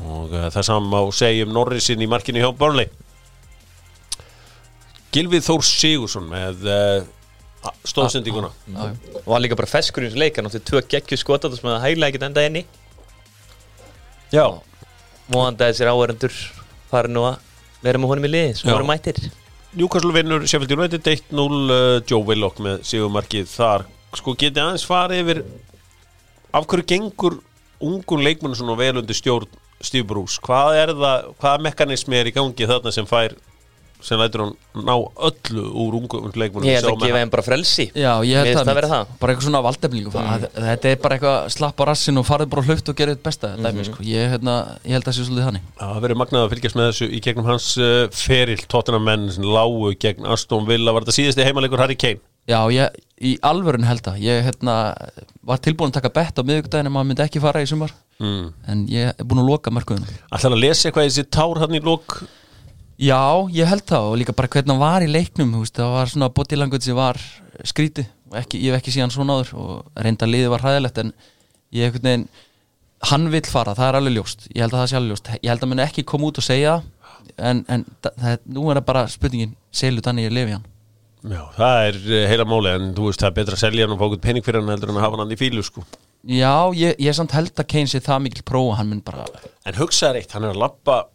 og 0.00 0.32
uh, 0.32 0.48
það 0.50 0.66
saman 0.66 0.88
má 0.90 1.00
segja 1.14 1.46
um 1.46 1.54
Norrisin 1.54 2.02
í 2.02 2.08
markinu 2.10 2.42
hjá 2.42 2.50
Burnley. 2.56 2.90
Gilvið 5.14 5.42
Þór 5.46 5.64
Sigursson 5.66 6.26
með 6.30 6.66
uh, 6.70 7.72
stóðsendinguna 7.88 8.50
Já, 8.70 8.78
já. 8.78 9.20
og 9.24 9.30
hann 9.34 9.42
líka 9.44 9.58
bara 9.58 9.70
feskur 9.70 10.04
í 10.04 10.08
þessu 10.10 10.20
leik 10.22 10.38
hann 10.38 10.48
átti 10.48 10.60
tvö 10.70 10.82
geggju 10.92 11.18
skota 11.20 11.50
sem 11.52 11.68
að 11.72 11.82
hægla 11.84 12.10
ekkert 12.10 12.26
enda 12.28 12.44
inni. 12.46 12.62
Já, 14.30 14.44
vonandi 15.30 15.66
að 15.66 15.72
þessir 15.72 15.90
áhærendur 15.90 16.36
fari 16.92 17.10
nú 17.10 17.24
að 17.26 17.40
vera 17.82 17.98
með 18.00 18.12
honum 18.12 18.28
í 18.28 18.32
liði 18.32 18.54
sem 18.60 18.70
voru 18.70 18.86
mættir. 18.86 19.18
Newcastle 19.74 20.14
vinnur 20.14 20.46
Sheffield 20.50 20.74
United 20.76 21.06
1-0 21.06 21.40
uh, 21.40 21.98
Joe 22.06 22.22
Willock 22.26 22.62
með 22.62 22.80
sigumarkið 22.86 23.50
þar. 23.50 23.86
Sko 24.18 24.34
getið 24.38 24.62
aðeins 24.64 24.86
farið 24.86 25.22
yfir 25.24 25.42
af 26.58 26.66
hverju 26.70 26.86
gengur 26.90 27.36
ungun 27.80 28.24
leikmennu 28.26 28.58
svona 28.58 28.74
vel 28.78 28.96
undir 29.00 29.16
stjórn 29.18 29.50
Steve 29.80 30.04
Bruce, 30.04 30.36
hvað 30.44 30.74
er 30.76 30.90
það 30.92 31.28
hvaða 31.40 31.62
mekanismi 31.64 32.18
er 32.18 32.28
í 32.28 32.34
gangi 32.36 32.66
þarna 32.68 32.90
sem 32.92 33.06
fær 33.08 33.32
sem 34.06 34.18
lætur 34.20 34.42
hann 34.44 34.54
ná 34.86 34.92
öllu 35.28 35.64
úr 35.84 35.96
ungun 36.00 36.30
leikmennu 36.34 36.68
ég 36.68 36.78
held 36.80 36.90
að 36.92 37.04
gefa 37.04 37.20
þeim 37.20 37.32
bara 37.34 37.44
frelsi. 37.46 37.86
Já, 37.94 38.12
ég 38.26 38.40
held 38.40 38.56
að, 38.60 38.64
það 38.70 38.78
vera 38.80 38.90
það. 38.92 39.12
bara 39.20 39.32
eitthvað 39.34 39.46
svona 39.48 39.62
valdefningu 39.66 40.12
mm. 40.14 40.46
þetta 40.56 40.90
er 40.92 41.00
bara 41.04 41.18
eitthvað 41.18 41.50
slapp 41.56 41.80
á 41.80 41.84
rassin 41.90 42.20
og 42.22 42.26
farið 42.28 42.50
bara 42.54 42.66
hluft 42.68 42.88
og 42.92 42.98
gerðið 43.00 43.18
þetta 43.18 43.28
besta 43.30 43.52
Mhm. 43.56 43.64
dæmi, 43.66 43.84
sko. 43.90 44.02
ég, 44.06 44.30
hérna, 44.34 44.56
ég 44.84 44.92
held 44.96 45.04
að 45.04 45.10
það 45.10 45.18
sé 45.20 45.26
svolítið 45.28 45.48
þannig. 45.50 45.68
Það 45.80 46.00
verður 46.06 46.20
magnað 46.22 46.44
að 46.46 46.50
fylgjast 46.54 46.76
með 46.80 46.90
þessu 46.90 47.10
í 47.10 47.20
gegnum 47.26 47.48
hans 47.50 47.68
uh, 47.78 48.08
feril, 48.12 48.60
Tottenham 48.68 49.04
menn 49.04 49.30
sem 49.30 49.44
lágu 49.44 49.94
gegn 50.00 50.26
Aston 50.26 50.66
Villa, 50.68 50.92
var 50.92 51.02
þetta 51.06 51.18
síðasti 51.18 51.46
heimalegur 51.48 51.78
Harry 51.82 51.96
Kane? 51.96 52.20
Já, 52.48 52.60
ég, 52.72 52.94
í 53.20 53.34
alvörun 53.46 53.84
held 53.86 54.06
að 54.10 54.16
ég 54.24 54.40
hérna, 54.46 54.94
var 55.44 55.58
tilbúin 55.62 55.92
að 55.92 55.98
taka 56.00 56.10
bett 56.16 56.38
á 56.40 56.42
miðvikudaginn 56.42 56.88
en 56.88 56.94
maður 56.94 57.10
myndi 57.10 57.22
ekki 57.26 57.42
fara 57.42 57.60
í 57.62 57.68
sumar. 57.68 57.92
Mm. 58.20 58.50
en 58.68 58.80
ég 58.92 59.14
er 59.16 59.24
búin 59.24 59.40
að 59.40 59.46
loka 59.48 59.70
mörkuðunum 59.72 60.04
Já, 63.00 63.48
ég 63.48 63.64
held 63.64 63.86
það 63.88 64.06
og 64.10 64.18
líka 64.20 64.34
bara 64.36 64.50
hvernig 64.52 64.74
hann 64.74 64.82
var 64.82 65.04
í 65.04 65.08
leiknum 65.08 65.54
veist, 65.56 65.78
það 65.78 65.94
var 65.94 66.10
svona 66.12 66.26
bodylanguage 66.36 66.84
sem 66.84 66.98
var 66.98 67.16
skríti 67.64 68.04
og 68.28 68.36
ekki, 68.42 68.60
ég 68.60 68.74
hef 68.74 68.82
ekki 68.82 68.92
síðan 68.92 69.12
svona 69.14 69.38
áður 69.38 69.52
og 69.56 70.02
reynda 70.04 70.28
liðið 70.28 70.52
var 70.52 70.64
hræðilegt 70.66 71.00
en 71.00 71.12
ég 71.72 71.88
hef 71.88 71.94
einhvern 71.96 72.10
veginn 72.10 72.26
hann 73.08 73.30
vill 73.32 73.46
fara, 73.48 73.72
það 73.72 73.88
er 73.88 73.98
alveg 74.00 74.16
ljóst. 74.18 74.44
Ég 74.52 74.60
held 74.60 74.74
að 74.74 74.82
það 74.82 74.90
sé 74.90 74.98
alveg 74.98 75.14
ljóst, 75.14 75.32
ég 75.38 75.48
held 75.48 75.64
að 75.64 75.72
hann 75.72 75.82
ekki 75.86 76.04
koma 76.12 76.28
út 76.28 76.42
og 76.42 76.44
segja 76.44 76.76
en, 77.40 77.64
en 77.72 77.86
það, 78.04 78.44
nú 78.52 78.68
er 78.68 78.82
það 78.82 78.86
bara 78.92 79.06
spurningin, 79.16 79.56
selu 79.72 80.04
þannig 80.04 80.28
ég 80.28 80.36
lefi 80.36 80.56
hann? 80.58 80.70
Já, 81.20 81.42
það 81.56 81.82
er 81.88 82.00
uh, 82.04 82.22
heila 82.34 82.50
máli 82.52 82.76
en 82.76 82.94
þú 82.96 83.08
veist 83.08 83.24
það 83.24 83.30
er 83.32 83.36
betra 83.40 83.56
að 83.56 83.64
selja 83.64 83.86
hann 83.86 83.96
og 83.96 84.00
fá 84.00 84.06
okkur 84.10 84.24
pening 84.28 84.44
fyrir 84.44 84.60
hann 84.60 84.72
heldur 84.74 84.92
en 84.92 85.00
að 85.00 85.06
hafa 85.08 85.24
hann 85.24 85.32
í 85.32 85.40
fílu 85.40 85.64
sko. 85.64 85.88
Já, 86.28 86.52
ég, 86.76 87.00
ég 87.00 87.16
samt 87.16 87.32
held 87.32 87.56
að 87.56 87.72
Kane 87.72 87.88
sé 87.88 88.04
það 88.04 88.26
mikil 88.26 88.44
prófa 88.48 88.76
hann 88.82 88.92
mun 88.92 89.04
bara, 89.04 89.24
En 89.64 89.80
hugsaður 89.80 90.20
eitt, 90.20 90.32
hann 90.36 90.44
er 90.44 90.52
að 90.52 90.60
labba 90.66 91.06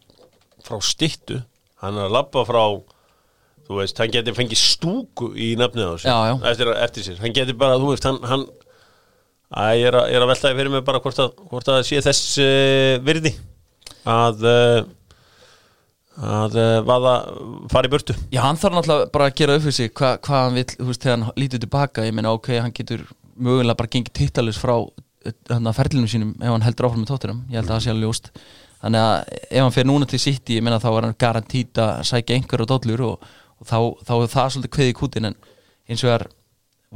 frá 0.66 0.82
stittu 0.82 1.44
hann 1.82 1.98
er 1.98 2.08
að 2.08 2.14
labba 2.16 2.44
frá 2.48 2.62
þú 3.66 3.80
veist, 3.80 3.98
hann 3.98 4.12
geti 4.14 4.34
fengið 4.36 4.60
stúku 4.60 5.32
í 5.34 5.54
nafnið 5.58 5.88
á 5.90 5.92
þessu. 5.96 6.10
Eftir, 6.52 6.70
eftir 6.86 7.06
sér, 7.06 7.22
hann 7.22 7.34
geti 7.34 7.56
bara, 7.58 7.78
þú 7.82 7.90
veist, 7.92 8.06
hann, 8.06 8.20
hann 8.30 8.44
að 9.56 9.72
ég 9.80 9.88
er 9.90 9.98
að, 10.00 10.12
að 10.20 10.28
veltaði 10.32 10.58
fyrir 10.60 10.74
mig 10.74 10.84
bara 10.86 11.00
hvort 11.02 11.22
að, 11.22 11.34
hvort 11.50 11.72
að 11.72 11.80
sé 11.86 12.02
þess 12.04 12.36
uh, 12.42 12.92
virði 13.06 13.32
að 14.06 14.46
uh, 14.46 14.78
að 16.16 16.54
uh, 16.56 16.78
vaða 16.86 17.14
fara 17.72 17.90
í 17.90 17.92
burtu. 17.92 18.14
Já 18.32 18.40
hann 18.46 18.58
þarf 18.60 18.78
náttúrulega 18.78 19.10
bara 19.12 19.28
að 19.28 19.38
gera 19.40 19.56
upp 19.58 19.66
fyrir 19.66 19.76
sig 19.76 19.90
hva, 19.92 20.14
hvað 20.24 20.44
hann 20.44 20.60
vill, 20.60 20.68
þú 20.78 20.90
veist, 20.90 21.02
þegar 21.02 21.18
hann 21.18 21.42
lítur 21.42 21.62
tilbaka 21.66 22.06
ég 22.06 22.16
meina 22.16 22.32
ok, 22.36 22.52
hann 22.62 22.76
getur 22.76 23.02
mögulega 23.36 23.78
bara 23.78 23.92
gengið 23.92 24.14
tittalus 24.16 24.60
frá 24.60 24.78
hann 25.50 25.66
að 25.66 25.76
ferlinu 25.76 26.08
sínum 26.08 26.32
ef 26.38 26.54
hann 26.54 26.64
heldur 26.64 26.88
áfram 26.88 27.02
með 27.02 27.10
tótturum, 27.10 27.42
ég 27.50 27.58
held 27.58 27.68
að 27.68 27.74
það 27.74 27.84
sé 27.84 27.92
alveg 27.92 28.06
ljóst 28.06 28.30
þannig 28.86 29.02
að 29.02 29.36
ef 29.50 29.60
hann 29.64 29.74
fer 29.74 29.88
núna 29.88 30.06
til 30.08 30.22
City 30.22 30.58
ég 30.60 30.64
meina 30.64 30.80
þá 30.82 30.90
er 30.92 31.08
hann 31.08 31.20
garantít 31.20 31.82
að 31.82 32.02
sækja 32.06 32.38
einhver 32.38 32.62
og 32.62 32.70
dollur 32.70 33.04
og, 33.10 33.30
og 33.58 33.68
þá, 33.68 33.78
þá 34.06 34.12
er 34.16 34.34
það 34.34 34.50
svolítið 34.54 34.74
kveði 34.76 34.92
í 34.92 34.98
kútin 35.00 35.30
en 35.30 35.38
eins 35.90 36.04
og 36.06 36.12
er 36.14 36.26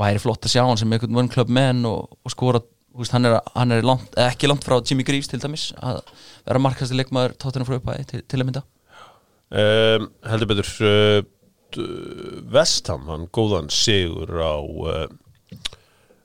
væri 0.01 0.23
flott 0.23 0.47
að 0.47 0.55
sjá 0.55 0.63
hann 0.63 0.79
sem 0.79 0.93
einhvern 0.95 1.33
club 1.33 1.51
menn 1.53 1.83
og, 1.89 2.15
og 2.23 2.35
skora 2.35 2.63
veist, 2.97 3.15
hann 3.15 3.27
er, 3.29 3.39
hann 3.55 3.75
er 3.75 3.87
langt, 3.87 4.15
eh, 4.17 4.31
ekki 4.31 4.51
langt 4.51 4.67
frá 4.67 4.79
Jimmy 4.79 5.07
Greaves 5.07 5.31
til 5.31 5.41
dæmis 5.43 5.71
að 5.79 6.01
vera 6.47 6.63
markasti 6.63 6.99
leikmaður 6.99 7.37
tóttunum 7.43 7.69
frá 7.69 7.79
upphæði 7.79 8.07
til, 8.13 8.23
til 8.27 8.41
að 8.41 8.49
mynda. 8.49 8.65
Um, 9.51 10.07
heldur 10.31 10.51
betur 10.53 10.69
uh, 10.87 11.21
Vestham, 12.55 13.09
hann 13.11 13.27
góðan 13.35 13.71
sigur 13.75 14.31
á 14.39 14.59
uh, 14.63 15.07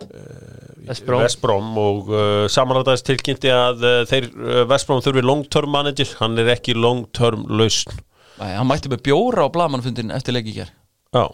West 0.06 0.65
Brom. 1.06 1.22
Vestbróm 1.24 1.78
og 1.82 2.10
uh, 2.14 2.46
samanlætaðist 2.52 3.08
tilkynnti 3.10 3.52
að 3.54 3.86
uh, 3.86 4.00
þeir 4.10 4.30
uh, 4.34 4.64
Vestbróm 4.70 5.04
þurfi 5.06 5.24
long 5.26 5.46
term 5.52 5.72
manager. 5.74 6.10
Hann 6.22 6.38
er 6.42 6.52
ekki 6.56 6.76
long 6.78 7.06
term 7.16 7.46
lausn. 7.50 7.94
Æ, 8.40 8.58
hann 8.58 8.68
mætti 8.68 8.92
með 8.92 9.06
bjóra 9.08 9.48
á 9.48 9.50
blamanfundin 9.54 10.12
eftir 10.12 10.36
ger 10.44 10.74
Já, 11.16 11.30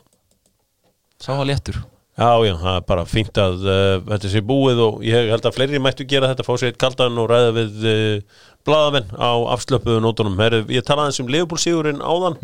sá 1.18 1.34
hann 1.34 1.48
léttur. 1.50 1.80
Já, 2.20 2.36
já, 2.44 2.54
það 2.60 2.76
er 2.76 2.84
bara 2.86 3.04
fínt 3.08 3.38
að 3.40 3.64
uh, 3.66 4.02
þetta 4.12 4.30
sé 4.30 4.42
búið 4.46 4.82
og 4.84 5.04
ég 5.08 5.30
held 5.32 5.46
að 5.48 5.56
fleiri 5.56 5.80
mættu 5.82 6.06
gera 6.06 6.28
þetta, 6.30 6.44
fá 6.46 6.52
sér 6.60 6.70
eitt 6.74 6.80
kaldan 6.82 7.18
og 7.18 7.30
ræða 7.32 7.54
við 7.56 7.86
uh, 7.88 8.42
blaðamenn 8.68 9.14
á 9.18 9.32
afslöpuðu 9.56 10.04
nótunum. 10.04 10.36
Heru, 10.44 10.60
ég 10.70 10.86
talaði 10.86 11.14
eins 11.14 11.22
um 11.24 11.32
Leopold 11.32 11.64
sigurinn 11.64 12.04
áðan 12.04 12.38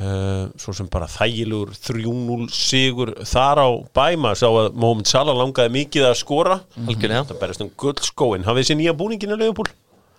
uh, 0.00 0.50
svo 0.60 0.74
sem 0.76 0.88
bara 0.92 1.08
þægilegur 1.10 1.74
3-0 1.76 2.48
sigur 2.54 3.12
þar 3.28 3.60
á 3.62 3.68
bæma 3.96 4.34
sá 4.38 4.46
að 4.48 4.74
Mohamed 4.74 5.10
Salah 5.10 5.36
langaði 5.38 5.74
mikið 5.78 6.08
að 6.10 6.18
skora. 6.20 6.58
Algjörlega. 6.84 7.26
Það 7.30 7.40
berist 7.42 7.64
um 7.64 7.72
guldskóin 7.82 8.46
hafið 8.48 8.66
þessi 8.66 8.78
nýja 8.80 8.96
búninginu 8.98 9.38
Leopold? 9.40 9.74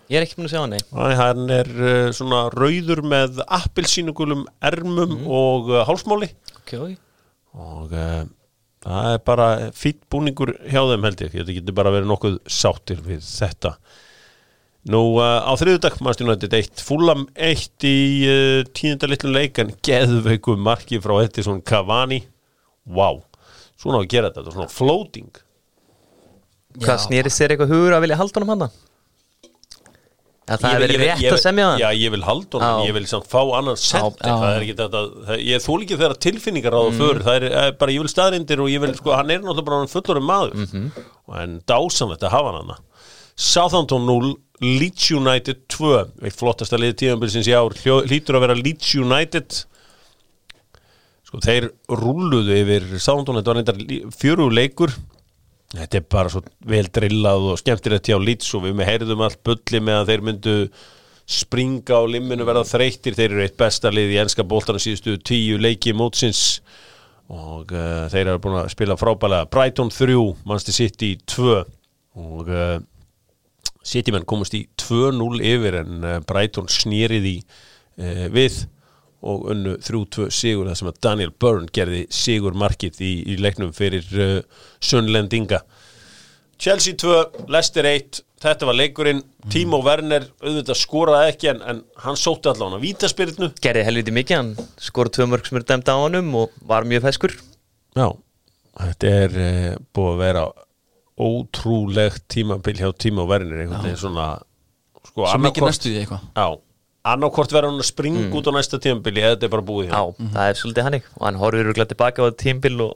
ég 0.05 0.19
er 0.19 0.23
ekki 0.27 0.37
búin 0.37 0.45
að 0.45 0.51
sjá 0.53 0.61
hann 0.61 0.73
nei. 0.75 0.81
Hann 1.17 1.51
er 1.53 1.69
uh, 1.73 2.09
svona 2.13 2.43
rauður 2.53 3.01
með 3.09 3.39
appelsínugulum 3.45 4.45
ermum 4.69 5.15
og 5.25 5.71
uh, 5.73 5.83
hálsmáli. 5.87 6.29
Okay. 6.65 6.97
og 7.55 7.91
það 7.93 9.11
er 9.13 9.19
bara 9.25 9.45
fýtt 9.77 10.01
búningur 10.11 10.51
hjá 10.65 10.81
þeim 10.89 11.05
held 11.07 11.21
ég. 11.23 11.35
Þetta 11.37 11.55
getur 11.59 11.77
bara 11.77 11.93
verið 11.93 12.09
nokkuð 12.09 12.39
sáttir 12.51 13.01
við 13.05 13.21
þetta 13.25 13.75
nú 14.91 15.01
uh, 15.17 15.41
á 15.41 15.51
þriðudag 15.57 15.99
mannstu 16.05 16.27
nættið 16.27 16.57
eitt 16.59 16.83
fúlam 16.85 17.25
eitt 17.33 17.85
í 17.87 17.97
uh, 18.29 18.61
tíunda 18.77 19.09
litlum 19.09 19.33
leik 19.35 19.61
en 19.63 19.73
geðveiku 19.85 20.57
marki 20.61 21.01
frá 21.01 21.17
Edison 21.23 21.61
Cavani. 21.65 22.21
Wow, 22.85 23.23
svona 23.81 24.01
á 24.01 24.01
að 24.03 24.11
gera 24.13 24.29
þetta 24.29 24.43
þetta 24.43 24.57
svona 24.57 24.73
floating. 24.73 25.31
Hvað 26.75 27.05
snýrist 27.07 27.41
þér 27.41 27.55
eitthvað 27.55 27.73
hugur 27.73 27.95
að 27.97 28.05
vilja 28.05 28.19
halda 28.19 28.41
honum 28.41 28.53
hann 28.53 28.67
að 30.45 30.61
það 30.61 30.75
er 30.75 30.83
verið 30.83 31.01
rétt 31.01 31.23
að 31.31 31.39
semja 31.41 31.67
það? 31.71 31.79
Já, 31.81 31.87
ég 31.97 32.11
vil 32.13 32.25
halda 32.25 32.59
honum, 32.59 32.81
Já. 32.83 32.85
ég 32.85 32.95
vil 32.99 33.07
samt 33.09 33.29
fá 33.31 33.39
annan 33.57 33.79
sent 33.81 34.19
Já. 34.21 34.29
það 34.29 34.49
er 34.51 34.65
ekki 34.65 34.75
þetta, 34.77 35.01
það, 35.29 35.39
ég 35.41 35.63
þól 35.63 35.77
ekki 35.79 35.97
þeirra 36.01 36.17
tilfinningar 36.25 36.77
á 36.77 36.81
það 36.83 36.99
för, 36.99 37.21
það 37.25 37.37
er 37.39 37.45
eh, 37.49 37.69
bara, 37.79 37.95
ég 37.95 38.03
vil 38.03 38.11
staðrindir 38.11 38.61
og 38.61 38.69
ég 38.69 38.83
vil, 38.83 38.91
sko, 38.99 39.13
hann 39.17 39.33
er 39.33 39.41
náttúrulega 39.41 39.69
bara 39.71 39.89
fullurum 39.95 40.27
maður. 40.29 40.59
Mhm. 40.61 41.07
en 41.41 41.55
dásamlegt 41.65 42.27
að 42.27 42.35
hafa 42.35 42.53
hann 42.59 42.75
Southampton 43.35 44.05
0 44.07 44.35
Leeds 44.63 45.09
United 45.11 45.65
2 45.71 45.95
eitt 46.23 46.37
flottasta 46.39 46.79
liði 46.79 46.99
tíðanbilsins 47.01 47.49
í 47.49 47.55
ár. 47.55 47.75
Hlýtur 47.75 48.37
að 48.37 48.45
vera 48.45 48.57
Leeds 48.59 48.93
United. 48.95 49.57
Sko, 51.25 51.41
þeir 51.43 51.69
rúluðu 51.91 52.55
yfir 52.61 52.87
Southampton, 52.95 53.41
þetta 53.41 53.51
var 53.51 53.59
reyndar 53.59 54.13
fjöru 54.15 54.47
leikur. 54.53 54.93
Þetta 55.75 55.99
er 55.99 56.05
bara 56.07 56.31
svo 56.31 56.43
vel 56.69 56.85
drillað 56.93 57.49
og 57.51 57.59
skemmtilegt 57.59 58.07
hjá 58.07 58.19
Leeds 58.21 58.53
og 58.55 58.67
við 58.67 58.85
heyrðum 58.87 59.25
allt 59.25 59.41
bulli 59.43 59.81
með 59.83 59.99
að 59.99 60.11
þeir 60.11 60.25
myndu 60.29 60.55
springa 61.25 61.99
á 61.99 62.03
limminu 62.07 62.47
verða 62.47 62.63
þreyttir. 62.69 63.17
Þeir 63.17 63.31
eru 63.31 63.45
eitt 63.47 63.59
besta 63.59 63.91
lið 63.91 64.13
í 64.13 64.19
enska 64.23 64.45
bóltana 64.47 64.79
síðustu 64.79 65.17
tíu 65.25 65.59
leiki 65.59 65.95
mótsins. 65.97 66.61
Og 67.33 67.71
uh, 67.73 68.05
þeir 68.13 68.29
eru 68.29 68.41
búin 68.43 68.59
að 68.61 68.71
spila 68.75 68.95
frábælega 69.01 69.49
Brighton 69.49 69.89
3, 69.89 70.15
Manchester 70.45 70.77
City 70.77 71.15
2 71.25 71.55
og 72.21 72.51
uh, 72.53 72.77
Citymenn 73.85 74.27
komast 74.27 74.55
í 74.57 74.65
2-0 74.81 75.41
yfir 75.45 75.79
en 75.83 76.05
uh, 76.05 76.19
Brighton 76.27 76.69
snýrið 76.71 77.29
í 77.31 77.35
uh, 77.41 78.25
við 78.33 78.65
og 79.25 79.47
unnu 79.53 79.77
3-2 79.81 80.29
sigur 80.33 80.69
það 80.69 80.79
sem 80.79 80.91
að 80.91 81.01
Daniel 81.05 81.33
Byrne 81.41 81.71
gerði 81.73 82.03
sigur 82.13 82.57
markið 82.57 83.01
í, 83.01 83.13
í 83.33 83.39
leiknum 83.41 83.73
fyrir 83.73 84.05
uh, 84.19 84.39
Sunnlendinga 84.83 85.63
Chelsea 86.61 86.95
2, 86.95 87.47
Leicester 87.51 87.87
1 87.89 88.21
þetta 88.45 88.67
var 88.69 88.77
leikurinn. 88.77 89.23
Timo 89.51 89.81
Werner 89.85 90.27
auðvitað 90.43 90.79
skoraði 90.79 91.31
ekki 91.33 91.49
en, 91.51 91.61
en 91.65 91.81
hann 92.03 92.19
sótti 92.19 92.49
allavega 92.51 92.81
vítaspyrnu. 92.83 93.51
Gerði 93.63 93.85
helviti 93.87 94.13
mikið, 94.15 94.41
hann 94.41 94.69
skor 94.81 95.11
tvö 95.13 95.27
mörg 95.31 95.47
sem 95.47 95.59
eru 95.59 95.67
dæmt 95.69 95.91
á 95.91 95.95
honum 95.99 96.31
og 96.41 96.55
var 96.67 96.87
mjög 96.87 97.05
feskur. 97.09 97.35
Já, 97.95 98.07
þetta 98.81 99.13
er 99.25 99.37
uh, 99.39 99.69
búið 99.95 100.13
að 100.13 100.23
vera 100.23 100.45
ótrúlegt 101.19 102.25
tímabil 102.31 102.79
hjá 102.81 102.89
Timo 102.99 103.25
Werner 103.29 103.63
einhvern 103.63 103.85
veginn 103.87 104.01
svona 104.01 104.27
sko, 105.05 105.25
Svo 105.29 105.39
mikið 105.45 105.67
næstu 105.69 105.91
því 105.93 106.01
eitthvað. 106.03 106.27
Já, 106.35 106.47
annarkort 107.13 107.53
verður 107.55 107.71
hann 107.71 107.83
að 107.83 107.89
springa 107.91 108.27
út 108.35 108.49
á 108.49 108.51
næsta 108.57 108.79
tímabili 108.83 109.23
eða 109.23 109.35
þetta 109.37 109.47
er 109.49 109.53
bara 109.55 109.65
búið 109.69 109.89
hjá. 109.89 109.95
Já, 109.95 110.29
það 110.35 110.51
er 110.51 110.59
svolítið 110.61 110.87
hannig. 110.89 111.09
Og 111.19 111.25
hann 111.29 111.39
horfir 111.41 111.69
örgulega 111.71 111.91
tilbaka 111.93 112.25
á 112.25 112.29
tímbil 112.35 112.77
og 112.89 112.93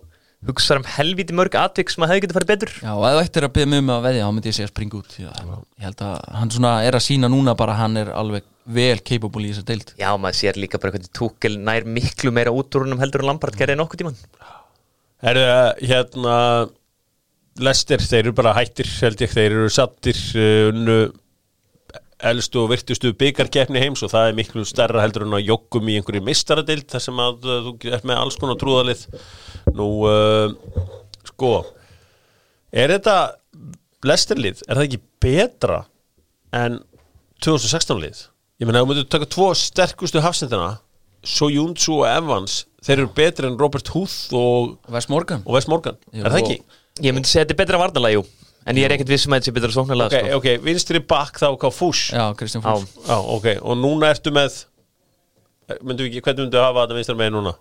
hugsa 0.49 0.77
um 0.79 0.85
helviti 0.87 1.35
mörg 1.35 1.55
atvik 1.59 1.91
sem 1.91 2.03
að 2.05 2.13
hefði 2.13 2.23
getið 2.25 2.37
farið 2.39 2.51
betur. 2.53 2.69
Já, 2.79 2.91
og 2.95 3.05
ef 3.09 3.15
þú 3.17 3.23
ættir 3.25 3.47
að 3.47 3.53
byrja 3.57 3.69
mig 3.73 3.81
um 3.83 3.89
að 3.95 4.05
veðja 4.07 4.27
þá 4.27 4.31
myndi 4.35 4.49
ég 4.51 4.55
segja 4.59 4.69
springa 4.71 4.99
út 4.99 5.15
Já, 5.19 5.31
Ég 5.79 5.83
held 5.87 6.03
að 6.07 6.13
hann 6.39 6.53
svona 6.55 6.71
er 6.87 6.95
að 6.99 7.03
sína 7.07 7.31
núna 7.31 7.55
bara 7.59 7.75
hann 7.79 7.99
er 7.99 8.11
alveg 8.15 8.47
vel 8.69 8.99
capable 9.03 9.43
í 9.43 9.51
þessar 9.51 9.67
deild. 9.67 9.91
Já, 9.99 10.09
maður 10.15 10.37
sér 10.39 10.59
líka 10.61 10.79
bara 10.79 10.93
hvernig 10.95 11.11
Túkel 11.15 11.57
nær 11.59 11.83
miklu 11.87 12.31
meira 12.31 12.53
út 12.55 12.71
úr 12.77 12.85
húnum 12.87 13.01
heldur 13.03 13.23
en 13.25 13.31
Lampard 13.33 13.57
gerði 13.59 13.75
nokkuð 13.81 14.03
tíman 14.03 14.19
Herðu, 15.19 15.45
hérna 15.89 16.35
Lester, 17.63 18.01
þeir 18.01 18.23
eru 18.27 18.35
bara 18.37 18.53
hættir 18.57 18.87
held 19.01 19.21
ég, 19.23 19.31
þeir 19.33 19.55
eru 19.57 19.71
sattir 19.73 20.19
uh, 20.35 20.69
unnu 20.71 20.99
elstu 22.29 22.59
og 22.65 22.71
virtustu 22.73 23.13
byggarkeppni 23.15 23.79
heims 23.79 24.01
og 24.03 24.11
það 24.11 24.29
er 24.29 24.35
miklu 24.35 24.65
stærra 24.67 25.03
heldur 25.05 25.23
en 25.23 25.37
að 25.37 25.45
jogum 25.47 25.87
í 25.87 25.93
einhverju 25.99 26.19
mistaradeild 26.27 26.89
þar 26.91 27.03
sem 27.05 27.21
að 27.23 27.45
uh, 27.47 27.59
þú 27.69 27.93
ert 27.95 28.07
með 28.09 28.19
alls 28.19 28.35
konar 28.41 28.57
trúðalið 28.59 29.05
nú 29.77 29.87
uh, 30.09 30.51
sko 31.31 31.53
er 32.75 32.91
þetta 32.97 33.15
Lesterlið, 34.07 34.61
er 34.67 34.77
það 34.79 34.85
ekki 34.85 34.99
betra 35.23 35.77
en 36.55 36.77
2016 37.43 37.99
lið? 38.03 38.19
Ég 38.59 38.67
meina, 38.67 38.83
þú 38.83 38.89
myndir 38.91 39.07
taka 39.11 39.27
tvo 39.31 39.49
sterkustu 39.55 40.21
hafsendina 40.23 40.77
Soyuncu 41.27 41.97
og 42.01 42.05
Evans 42.07 42.61
þeir 42.83 43.01
eru 43.01 43.09
betri 43.15 43.47
en 43.49 43.57
Robert 43.59 43.91
Huth 43.95 44.31
og, 44.35 44.77
Wes 44.91 45.07
Morgan. 45.11 45.43
og 45.47 45.55
Wes 45.57 45.67
Morgan, 45.71 45.97
Jú, 46.11 46.23
er 46.23 46.31
það 46.31 46.37
og- 46.37 46.43
ekki? 46.51 46.61
Ég 47.03 47.15
myndi 47.15 47.29
segja 47.31 47.45
að 47.45 47.49
þetta 47.49 47.55
er 47.57 47.61
betra 47.63 47.81
varnalega, 47.81 48.19
jú 48.19 48.25
En 48.69 48.77
ég 48.77 48.85
er 48.85 48.93
ekkert 48.93 49.09
vissum 49.09 49.33
að 49.33 49.39
þetta 49.39 49.49
sé 49.49 49.55
betra 49.55 49.71
sóknarlega 49.73 50.09
Ok, 50.09 50.25
sko. 50.27 50.39
ok, 50.41 50.47
vinstri 50.65 50.99
bakk 51.09 51.39
þá 51.39 51.47
hvað 51.61 51.73
fús 51.77 52.01
Já, 52.11 52.25
Kristján 52.37 52.65
Já, 52.65 52.73
Fús 52.75 53.07
Já, 53.07 53.15
ok, 53.37 53.47
og 53.63 53.79
núna 53.79 54.11
ertu 54.13 54.33
með 54.35 54.57
myndum 55.85 56.05
við 56.05 56.11
ekki, 56.11 56.21
hvernig 56.25 56.43
myndum 56.45 56.59
við 56.59 56.65
hafa 56.65 56.83
þetta 56.85 56.97
vinstra 56.99 57.17
með 57.19 57.33
núna? 57.37 57.53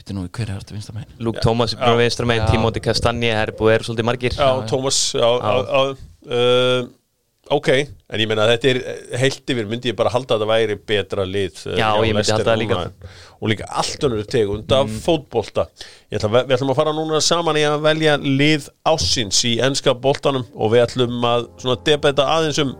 Vittu 0.00 0.16
nú, 0.16 0.24
hver 0.32 0.48
er 0.48 0.62
þetta 0.62 0.74
vinstra 0.76 0.94
megin? 0.96 1.16
Luke 1.20 1.42
Thomas 1.44 1.74
er 1.74 1.80
búin 1.82 1.92
að 1.92 2.00
veistra 2.00 2.28
með 2.28 2.38
Já. 2.40 2.46
Timothy 2.54 2.80
Castagne, 2.84 3.32
það 3.36 3.42
er 3.44 3.52
búið 3.58 3.68
að 3.68 3.74
vera 3.74 3.88
svolítið 3.88 4.08
margir 4.10 4.36
Já, 4.38 4.48
Tómas 4.70 5.00
já, 5.12 5.26
já. 5.28 5.52
Já, 5.70 5.82
uh, 6.30 6.88
Ok, 7.50 7.68
en 7.74 8.20
ég 8.22 8.28
meina 8.30 8.44
að 8.44 8.52
þetta 8.52 8.68
er 8.70 9.16
heilt 9.18 9.50
yfir, 9.50 9.66
myndi 9.66 9.90
ég 9.90 9.96
bara 9.98 10.12
halda 10.14 10.36
að 10.36 10.42
þetta 10.44 10.46
væri 10.52 10.74
betra 10.86 11.24
lið 11.26 11.56
uh, 11.64 11.78
Já, 11.80 11.86
ég 12.06 12.14
myndi 12.14 12.30
halda 12.30 12.46
það 12.46 12.60
líka. 12.60 12.82
Og 13.40 13.50
líka 13.50 13.66
allt 13.80 14.04
önnur 14.06 14.28
tegund 14.30 14.74
af 14.76 14.92
fótbolta. 15.02 15.64
Ég 16.12 16.20
ætla, 16.20 16.44
Við 16.44 16.54
ætlum 16.54 16.70
að 16.70 16.78
fara 16.78 16.92
núna 16.94 17.18
saman 17.26 17.58
í 17.58 17.64
að 17.66 17.80
velja 17.88 18.14
lið 18.22 18.68
ásins 18.86 19.40
í 19.50 19.56
enska 19.66 19.96
boltanum 19.98 20.44
og 20.54 20.70
við 20.76 20.84
ætlum 20.84 21.26
að 21.26 21.48
debeta 21.88 22.28
aðeins 22.36 22.60
um 22.62 22.70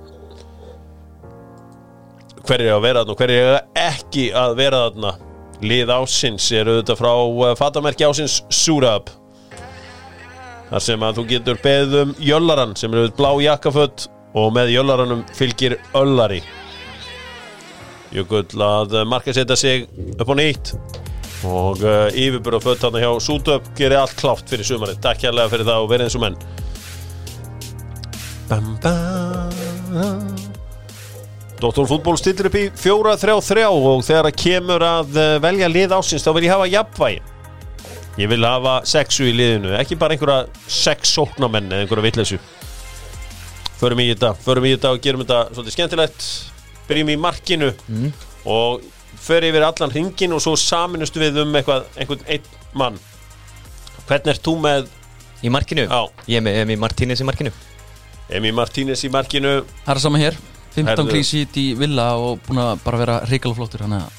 hver 2.46 2.62
er 2.62 2.70
að 2.76 2.86
vera 2.86 3.02
þarna 3.02 3.16
og 3.16 3.24
hver 3.24 3.34
er 3.34 3.58
ekki 3.88 4.28
að 4.44 4.56
vera 4.62 4.84
þarna. 4.84 5.12
Lið 5.66 5.94
ásins 5.96 6.46
er 6.54 6.70
auðvitað 6.70 7.02
frá 7.02 7.10
uh, 7.16 7.56
fatamerki 7.58 8.06
ásins 8.06 8.38
Súrab. 8.54 9.10
Þar 10.70 10.86
sem 10.86 11.02
að 11.02 11.18
þú 11.18 11.28
getur 11.34 11.60
beðið 11.66 12.00
um 12.04 12.16
jöllaran 12.22 12.78
sem 12.78 12.94
er 12.94 13.02
auðvitað 13.02 13.18
blá 13.18 13.46
jakkaföld 13.48 14.08
og 14.38 14.52
með 14.54 14.74
jöllaranum 14.74 15.22
fylgir 15.34 15.78
öllari. 15.96 16.40
Jökull 18.14 18.62
að 18.66 19.00
marka 19.06 19.34
setja 19.34 19.56
sig 19.58 19.86
upp 20.18 20.30
á 20.30 20.34
nýtt. 20.38 20.74
Og 21.46 21.80
uh, 21.80 22.10
yfirbúra 22.12 22.60
föld 22.60 22.82
þarna 22.82 23.00
hjá 23.00 23.10
Sútöp 23.24 23.70
gerir 23.78 24.00
allt 24.02 24.16
klátt 24.18 24.50
fyrir 24.50 24.66
sumarið. 24.66 25.00
Takk 25.00 25.24
hérlega 25.24 25.52
fyrir 25.52 25.68
það 25.68 25.84
og 25.84 25.90
verið 25.92 26.08
eins 26.08 26.18
og 26.18 26.24
menn. 26.26 26.36
Bam, 28.50 28.74
bam. 28.82 30.50
Dóttor 31.60 31.88
fútból 31.88 32.16
stillir 32.16 32.48
upp 32.48 32.56
í 32.56 32.68
4-3-3 32.72 33.66
og 33.68 34.04
þegar 34.04 34.28
að 34.30 34.38
kemur 34.40 34.84
að 34.84 35.18
eh, 35.20 35.34
velja 35.44 35.68
lið 35.68 35.92
ásins 35.92 36.24
þá 36.24 36.30
vil 36.36 36.46
ég 36.46 36.54
hafa 36.54 36.70
jafnvægi. 36.72 37.20
Ég 38.20 38.30
vil 38.32 38.44
hafa 38.44 38.78
sexu 38.88 39.28
í 39.28 39.34
liðinu 39.36 39.74
ekki 39.78 39.98
bara 40.00 40.16
einhverja 40.16 40.70
sex 40.72 41.12
sóknamenn 41.14 41.70
eða 41.70 41.84
einhverja 41.84 42.06
vitleysu 42.08 42.40
förum 43.80 44.00
í 44.02 44.08
þetta, 44.12 44.34
förum 44.44 44.66
í 44.68 44.74
þetta 44.74 44.92
og 44.94 45.02
gerum 45.04 45.24
þetta 45.24 45.40
svolítið 45.54 45.76
skemmtilegt. 45.76 46.26
Byrjum 46.90 47.12
í 47.12 47.16
markinu 47.20 47.70
og 48.50 48.84
förum 49.20 49.50
yfir 49.50 49.66
allan 49.66 49.94
hringin 49.94 50.36
og 50.36 50.42
svo 50.44 50.56
saminustu 50.58 51.22
við 51.22 51.42
um 51.44 51.56
eitthvað, 51.58 51.88
einhvern 51.96 52.24
einn 52.28 52.46
mann. 52.76 53.00
Hvernig 54.08 54.34
ert 54.34 54.44
þú 54.46 54.56
með? 54.60 54.88
Í 55.40 55.52
markinu? 55.52 55.86
Já. 55.88 56.00
Ég 56.28 56.40
er 56.40 56.44
með 56.44 56.58
Emi 56.64 56.76
Martínez 56.80 57.22
í 57.22 57.26
markinu. 57.28 57.52
Emi 58.30 58.50
Martínez 58.52 59.04
í 59.06 59.10
markinu. 59.12 59.60
Það 59.86 59.94
er 59.94 60.02
sama 60.02 60.20
hér. 60.20 60.36
15 60.74 60.90
Herðu. 60.90 61.10
clean 61.10 61.26
sheet 61.26 61.56
í 61.58 61.66
villa 61.78 62.12
og 62.20 62.42
búin 62.46 62.60
að 62.62 62.82
bara 62.84 62.98
vera 63.00 63.14
reikala 63.26 63.56
flottur 63.56 63.82
Þannig 63.82 64.04
að 64.04 64.18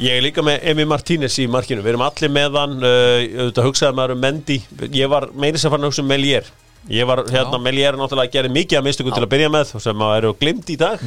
Ég 0.00 0.16
er 0.16 0.24
líka 0.24 0.40
með 0.42 0.64
Emi 0.72 0.86
Martínez 0.88 1.36
í 1.42 1.44
markinu. 1.50 1.84
Við 1.84 1.92
erum 1.92 2.06
allir 2.06 2.32
með 2.32 2.56
hann. 2.56 2.78
Uh, 2.80 3.20
auðvitað 3.44 3.66
hugsaði 3.68 3.98
maður 3.98 4.14
um 4.14 4.22
Mendy. 4.24 4.56
Ég 4.96 5.10
var 5.12 5.28
meiri 5.36 5.60
sem 5.60 5.72
fann 5.72 5.84
að 5.84 5.92
hugsa 5.92 6.00
um 6.00 6.08
Melier 6.08 6.48
Ég 6.88 7.06
var 7.06 7.24
hérna. 7.28 7.58
Melier 7.60 7.92
er 7.92 7.98
náttúrulega 8.00 8.30
að 8.30 8.36
gera 8.38 8.52
mikið 8.54 8.78
að 8.78 8.86
mistöku 8.86 9.12
til 9.14 9.24
að 9.24 9.32
byrja 9.34 9.50
með 9.52 9.72
sem 9.84 10.04
að 10.06 10.16
eru 10.20 10.34
glimt 10.40 10.70
í 10.72 10.76
dag. 10.80 11.02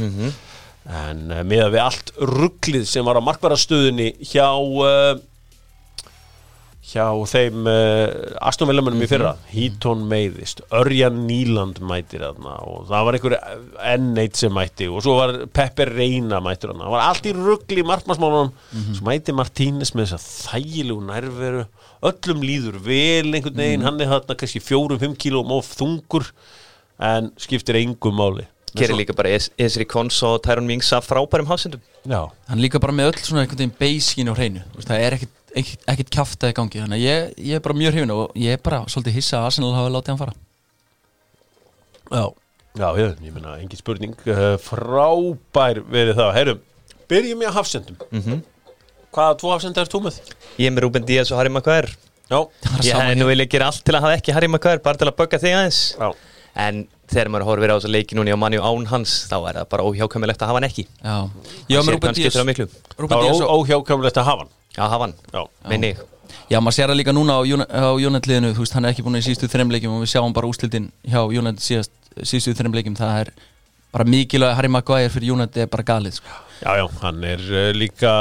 En 0.83 1.31
uh, 1.31 1.43
miða 1.47 1.69
við 1.71 1.79
allt 1.79 2.11
rugglið 2.19 2.85
sem 2.89 3.05
var 3.07 3.15
á 3.15 3.23
markvarastöðunni 3.23 4.09
hjá 4.33 4.49
uh, 4.51 5.13
hjá 6.83 7.05
þeim 7.31 7.67
uh, 7.69 8.07
Astonvillamönnum 8.43 9.03
í 9.05 9.07
fyrra. 9.07 9.29
Heaton 9.53 10.01
meiðist, 10.11 10.59
Örjan 10.75 11.21
Níland 11.29 11.79
mætir 11.79 12.25
þarna 12.25 12.57
og 12.67 12.89
það 12.89 13.05
var 13.07 13.17
einhver 13.17 13.35
N8 13.93 14.41
sem 14.41 14.53
mætti 14.53 14.89
og 14.91 14.99
svo 15.05 15.15
var 15.21 15.33
Pepper 15.55 15.93
Reina 15.95 16.41
mættir 16.43 16.73
þarna, 16.73 16.83
það 16.89 16.95
var 16.97 17.05
allt 17.07 17.29
í 17.31 17.33
ruggli 17.37 17.79
í 17.81 17.87
markmannsmálunum, 17.87 18.51
svo 18.97 19.07
mæti 19.07 19.35
Martínez 19.37 19.93
með 19.95 20.11
þess 20.11 20.17
að 20.19 20.27
þægilegu 20.51 21.05
nærveru. 21.07 21.63
Öllum 22.03 22.41
líður 22.43 22.81
vel 22.83 23.29
einhvern 23.31 23.55
veginn. 23.61 23.85
Hann 23.87 24.01
er 24.03 24.09
þarna 24.11 24.35
kannski 24.41 24.59
fjórum-fimm 24.59 25.13
kílóum 25.15 25.53
of 25.55 25.69
þungur 25.79 26.25
en 26.99 27.29
skiptir 27.39 27.79
engum 27.79 28.19
máli. 28.19 28.43
Gerir 28.75 28.97
líka 28.97 29.13
bara 29.15 29.29
Es- 29.37 29.51
Esri 29.61 29.85
Kons 29.85 30.17
og 30.25 30.41
Tyron 30.43 30.65
Mings 30.67 30.87
af 30.97 31.05
frábærum 31.07 31.45
hásendum 31.45 31.79
Já, 32.09 32.23
hann 32.49 32.59
líka 32.59 32.79
bara 32.81 32.91
með 32.91 33.11
öll 33.13 33.19
svona 33.21 33.43
einhvern 33.45 33.59
veginn 33.61 33.75
beiskin 33.79 34.27
á 34.27 34.33
hreinu. 34.35 34.63
Það 34.81 35.03
er 35.05 35.15
ekkit, 35.19 35.29
ekkit, 35.59 35.83
ekkit 35.93 36.11
kjaftaði 36.13 36.55
gangi 36.57 36.81
Þannig 36.81 36.99
að 36.99 37.03
ég, 37.05 37.33
ég 37.49 37.57
er 37.59 37.63
bara 37.65 37.77
mjög 37.79 37.95
hrifin 37.95 38.13
og 38.15 38.37
ég 38.39 38.57
er 38.57 38.63
bara 38.63 38.83
svolítið 38.91 39.17
hissa 39.19 39.39
að 39.39 39.49
Arsenal 39.49 39.73
hafa 39.77 39.93
látið 39.93 40.13
hann 40.13 40.21
fara. 40.23 40.35
Já, 42.13 42.23
já, 42.79 42.87
ég, 42.99 43.13
ég 43.25 43.35
meina, 43.35 43.57
engin 43.61 43.79
spurning 43.79 44.15
uh, 44.29 44.41
frábær 44.61 45.81
verið 45.93 46.17
það. 46.19 46.31
Herrum, 46.37 46.63
byrjum 47.11 47.45
ég 47.45 47.51
að 47.51 47.59
hafsendum. 47.59 48.01
Mhm. 48.11 48.41
Hvaða 49.13 49.37
tvo 49.37 49.51
hafsenda 49.53 49.83
er 49.83 50.01
með? 50.01 50.15
Ég 50.57 50.67
er 50.67 50.73
með 50.73 50.87
Ruben 50.87 51.05
Díaz 51.05 51.29
og 51.31 51.37
Harry 51.37 51.51
Maguire. 51.53 51.93
Já, 52.31 52.39
Það 52.63 52.77
er 52.79 52.87
Ég 52.87 52.97
hefði 52.97 53.17
nú 53.19 53.25
vilja 53.29 53.45
gera 53.51 53.65
allt 53.69 53.83
til 53.85 53.93
að 53.93 54.05
hafa 54.07 54.17
ekki 54.17 54.33
Harry 54.33 54.49
Maguire 54.49 54.81
bara 54.81 54.97
til 54.97 55.09
að 55.09 55.17
bögga 55.19 55.39
þig 55.43 55.53
aðeins. 55.53 55.81
Já, 55.99 56.07
En 56.63 56.83
þegar 57.13 57.29
maður 57.33 57.47
horfir 57.51 57.73
á 57.73 57.75
þessa 57.77 57.91
leiki 57.93 58.17
núni 58.17 58.33
á 58.33 58.37
manni 58.39 58.59
og 58.61 58.65
án 58.67 58.89
hans 58.91 59.13
þá 59.29 59.37
er 59.49 59.59
það 59.61 59.69
bara 59.73 59.85
óhjákvæmilegt 59.89 60.41
að 60.41 60.49
hafa 60.51 60.59
hann 60.59 60.69
ekki. 60.69 60.87
Já, 61.03 61.17
Sér 61.69 61.93
Ruben 61.93 62.07
kannski 62.09 62.25
Díaz. 62.25 62.35
það 62.35 62.97
Ruben 62.97 63.17
var 63.17 63.23
Díaz 63.27 63.41
ó- 63.41 63.47
og 63.47 63.63
óhjákvæmlegt 63.63 64.17
að 64.17 64.27
hafa 64.31 64.43
hann. 64.43 64.51
Já, 64.73 64.83
hafa 64.89 65.05
hann, 65.05 65.13
Já, 65.33 65.43
minni 65.69 65.93
Já, 66.49 66.59
maður 66.59 66.75
sér 66.75 66.91
það 66.91 66.99
líka 66.99 67.13
núna 67.15 67.35
á, 67.39 67.41
United-liðinu, 67.93 68.53
þú 68.57 68.63
veist, 68.65 68.73
hann 68.75 68.85
er 68.85 68.93
ekki 68.93 69.03
búin 69.05 69.19
í 69.19 69.23
síðustu 69.25 69.49
þreim 69.51 69.71
leikjum 69.73 69.95
og 69.95 70.03
við 70.03 70.11
sjáum 70.13 70.33
bara 70.35 70.49
úslitin 70.49 70.89
hjá 71.05 71.21
United 71.29 71.61
síðast, 71.63 71.93
síðustu 72.19 72.55
þreim 72.57 72.75
leikjum, 72.77 72.97
það 72.97 73.19
er 73.21 73.31
bara 73.93 74.07
mikilvæg 74.09 74.55
Harry 74.57 74.71
Maguire 74.73 75.11
fyrir 75.13 75.33
United 75.35 75.63
er 75.65 75.71
bara 75.71 75.85
galið, 75.87 76.17
sko. 76.19 76.35
já, 76.63 76.71
já, 76.81 76.85
hann 77.03 77.23
er 77.23 77.45
uh, 77.53 77.69
líka 77.77 78.13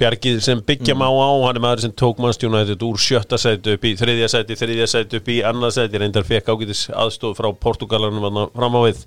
bjargið 0.00 0.40
sem 0.44 0.60
byggja 0.66 0.96
má 0.98 1.06
á 1.08 1.28
hann 1.46 1.56
er 1.56 1.62
maður 1.64 1.84
sem 1.86 1.94
tók 1.96 2.20
mannstjónaðið 2.20 2.84
úr 2.84 3.00
sjötta 3.00 3.38
sæti 3.40 3.76
upp 3.76 3.86
í 3.88 3.94
þriðja 3.96 4.28
sæti, 4.32 4.56
þriðja 4.60 4.88
sæti 4.92 5.20
upp 5.20 5.30
í 5.32 5.38
annað 5.48 5.74
sæti, 5.78 6.00
reyndar 6.02 6.26
fekk 6.28 6.50
ágætis 6.52 6.84
aðstóð 6.92 7.36
frá 7.38 7.48
Portugalarnum 7.64 8.26
þarna 8.26 8.46
fram 8.52 8.76
á 8.76 8.80
við 8.84 9.02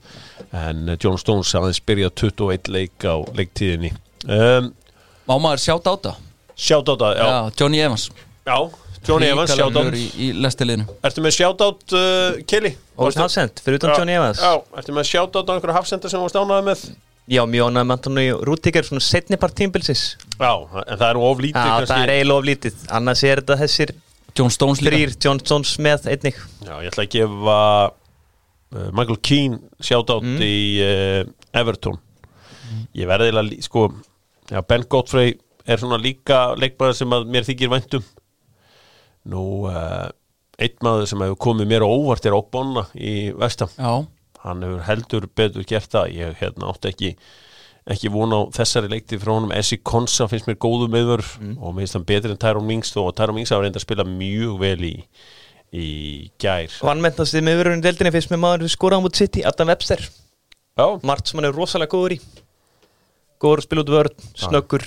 en 0.63 0.83
uh, 0.89 0.97
John 0.97 1.19
Stones 1.21 1.53
aðeins 1.59 1.81
byrjað 1.85 2.15
21 2.23 2.71
leik 2.73 3.05
á 3.05 3.15
leiktíðinni 3.37 3.93
um, 4.25 4.71
Má 5.29 5.35
maður 5.37 5.65
sjáta 5.67 5.93
á 5.93 5.95
það? 6.09 6.23
Sjátt 6.59 6.89
á 6.89 6.95
það, 6.97 7.19
já, 7.21 7.27
Johnny 7.61 7.83
Evans. 7.85 8.09
já 8.49 8.57
Johnny 9.07 9.29
Evans, 9.31 9.53
glöður 9.55 9.95
í, 9.95 10.07
í 10.19 10.25
lestileginu. 10.35 10.85
Ertu 11.07 11.21
með 11.23 11.37
sjátt 11.37 11.61
uh, 11.63 12.39
Kelly? 12.49 12.73
Og 12.99 13.15
Hafsend, 13.15 13.61
fyrir 13.63 13.79
utan 13.79 13.93
Johnny 13.95 14.17
Evans 14.17 14.41
Já, 14.43 14.57
ertu 14.81 14.95
með 14.97 15.07
sjátt 15.07 15.37
á 15.39 15.41
einhverja 15.45 15.77
hafsenda 15.77 16.11
sem 16.11 16.19
þú 16.19 16.25
varst 16.25 16.39
ánæði 16.41 16.65
með? 16.67 16.83
Já, 17.29 17.43
mjög 17.45 17.67
ánægð 17.69 17.85
með 17.85 17.93
Antoni 17.95 18.23
Rútíker 18.49 18.85
svona 18.87 19.03
setni 19.05 19.37
part 19.37 19.53
tímbilsis 19.59 20.03
Já, 20.39 20.49
en 20.81 20.97
það 20.97 21.07
er 21.11 21.17
nú 21.19 21.25
of 21.29 21.41
lítið 21.43 21.59
Já, 21.61 21.73
kannski. 21.75 21.93
það 21.93 22.03
er 22.07 22.13
eiginlega 22.15 22.37
of 22.41 22.47
lítið. 22.49 22.79
Annars 22.97 23.23
er 23.29 23.41
þetta 23.43 23.57
þessir 23.63 23.91
John 24.39 24.49
Stones 24.53 24.81
líka. 24.81 24.95
þrýr 24.95 25.15
John 25.25 25.39
Jones 25.45 25.71
með 25.83 26.07
einnig. 26.13 26.37
Já, 26.65 26.73
ég 26.81 26.89
ætla 26.93 27.03
að 27.05 27.11
gefa 27.15 27.57
uh, 27.89 28.89
Michael 28.95 29.19
Keane 29.25 29.59
sjátt 29.83 30.13
átt 30.15 30.25
Mm. 30.29 30.41
í 30.45 30.55
uh, 30.85 31.23
Everton. 31.59 31.97
Ég 32.95 33.07
verði 33.09 33.31
lí- 33.43 33.61
sko, 33.65 33.87
já, 34.49 34.61
Ben 34.67 34.83
Godfrey 34.89 35.35
er 35.69 35.77
svona 35.81 35.97
líka 36.01 36.55
leikmaður 36.57 36.95
sem 36.97 37.09
að 37.13 37.27
mér 37.29 37.45
þykir 37.45 37.69
væntum 37.73 38.03
nú 39.29 39.43
uh, 39.69 40.07
einn 40.59 40.77
maður 40.85 41.07
sem 41.09 41.21
hefur 41.23 41.37
komið 41.45 41.67
mér 41.69 41.85
á 41.85 41.89
óvart 41.89 42.25
er 42.25 42.33
Ogbonna 42.37 42.85
í 42.95 43.31
Vestam 43.37 43.69
Já, 43.77 43.91
hann 44.45 44.63
hefur 44.65 44.83
heldur 44.87 45.27
betur 45.35 45.65
gert 45.67 45.91
það. 45.93 46.11
Ég 46.15 46.39
hérna 46.41 46.69
átti 46.71 46.91
ekki 46.93 47.11
ekki 47.89 48.11
vona 48.13 48.37
á 48.37 48.41
þessari 48.53 48.89
leikti 48.91 49.17
frá 49.17 49.33
honum. 49.33 49.53
Essi 49.55 49.79
Konsa 49.81 50.27
finnst 50.29 50.45
mér 50.49 50.59
góðu 50.61 50.89
meðvör 50.93 51.23
og 51.57 51.73
mér 51.73 51.83
finnst 51.85 51.97
hann 51.97 52.07
betri 52.09 52.31
en 52.35 52.41
Tyrone 52.41 52.67
Mings 52.69 52.91
og 53.01 53.11
Tyrone 53.17 53.39
Mings 53.39 53.53
hafa 53.53 53.65
reynda 53.65 53.81
að 53.81 53.85
spila 53.87 54.05
mjög 54.07 54.59
vel 54.61 54.79
í 54.91 54.95
í 55.69 55.87
gær. 56.41 56.71
Vannmentast 56.81 57.35
þið 57.35 57.43
með 57.45 57.57
viðurinn 57.59 57.83
deildinni 57.85 58.11
fyrst 58.15 58.31
með 58.33 58.39
maður 58.41 58.71
skoraði 58.73 59.01
á 59.01 59.05
mút 59.05 59.19
City, 59.19 59.43
Adam 59.45 59.69
Webster. 59.69 60.01
Sem 60.79 61.37
hann 61.37 61.45
er 61.49 61.53
rosalega 61.53 61.91
góður 61.93 62.15
í. 62.15 62.19
Góður 63.39 63.61
að 63.61 63.67
spila 63.67 63.83
út 63.83 63.91
vörð, 63.93 64.23
snöggur. 64.39 64.85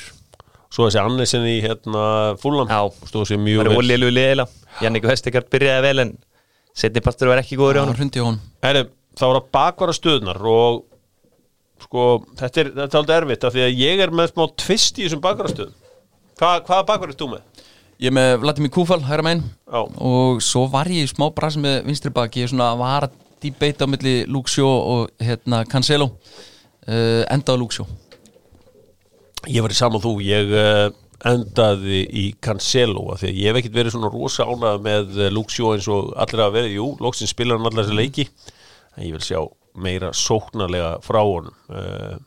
Svo 0.72 0.86
þessi 0.88 1.02
Annesen 1.02 1.46
í 1.46 1.58
hérna 1.62 2.02
Fúlam 2.40 2.70
stóð 3.06 3.28
sér 3.28 3.40
mjög 3.42 3.60
Það 3.60 3.68
er 3.68 3.76
vel. 3.76 3.82
ólílu 3.84 4.08
liðila 4.12 4.46
Jannik 4.80 5.04
Vestekart 5.04 5.50
byrjaði 5.52 5.84
vel 5.84 6.04
en 6.06 6.12
setni 6.72 7.02
partur 7.04 7.28
var 7.28 7.42
ekki 7.42 7.58
góður 7.60 7.76
í 7.76 7.82
hann 7.82 7.92
honum 7.92 8.92
þá 9.18 9.24
er 9.28 9.38
að 9.38 9.52
bakvara 9.54 9.94
stöðnar 9.96 10.40
og 10.48 10.82
sko, 11.82 12.08
þetta 12.38 12.62
er, 12.62 12.72
aldrei 12.88 13.16
erfitt 13.18 13.46
af 13.46 13.54
því 13.54 13.64
að 13.66 13.80
ég 13.80 14.02
er 14.04 14.12
með 14.14 14.32
smá 14.32 14.44
tvist 14.64 15.00
í 15.00 15.06
þessum 15.06 15.22
bakvara 15.24 15.52
stöðum. 15.52 15.78
Hva, 16.40 16.52
hvaða 16.66 16.86
bakvara 16.88 17.14
er 17.14 17.18
þú 17.18 17.32
með? 17.34 17.66
Ég 18.02 18.10
er 18.10 18.16
með 18.16 18.32
Vladimir 18.42 18.72
Kúfal, 18.74 19.02
hæra 19.06 19.34
Já. 19.36 19.82
og 19.82 20.40
svo 20.42 20.64
var 20.70 20.90
ég 20.90 21.06
í 21.06 21.10
smá 21.10 21.28
brasi 21.34 21.60
með 21.62 21.84
vinstri 21.86 22.10
bak 22.10 22.34
ég 22.36 22.48
er 22.48 22.50
svona 22.50 22.72
að 22.72 22.80
vara 22.82 23.10
debate 23.42 23.86
á 23.86 23.90
milli 23.90 24.14
Luxjó 24.26 24.66
og 24.66 25.12
hérna 25.22 25.64
Cancelo. 25.70 26.08
Uh, 26.82 27.22
enda 27.30 27.54
á 27.54 27.56
Luxjó 27.58 27.84
Ég 29.46 29.62
var 29.62 29.70
í 29.70 29.76
saman 29.78 30.02
þú, 30.02 30.16
ég 30.26 30.50
uh, 30.50 30.88
endaði 31.30 32.00
í 32.10 32.24
Cancelo 32.42 33.04
af 33.12 33.20
því 33.22 33.28
að 33.30 33.38
ég 33.38 33.50
hef 33.50 33.60
ekkert 33.60 33.76
verið 33.76 33.94
svona 33.94 34.10
rosa 34.10 34.46
ánað 34.50 34.82
með 34.82 35.20
Luxjó 35.34 35.76
eins 35.76 35.86
og 35.90 36.10
allir 36.18 36.42
að 36.42 36.56
verið, 36.56 36.74
jú, 36.80 36.88
loksins 37.02 37.30
spilar 37.34 37.60
hann 37.60 37.70
allar 37.70 37.86
þessi 37.86 37.98
leiki 38.00 38.26
en 38.96 39.06
ég 39.06 39.16
vil 39.16 39.24
sjá 39.24 39.40
meira 39.72 40.12
sóknarlega 40.16 40.98
frá 41.04 41.22
honum. 41.24 41.54
Uh, 41.72 42.20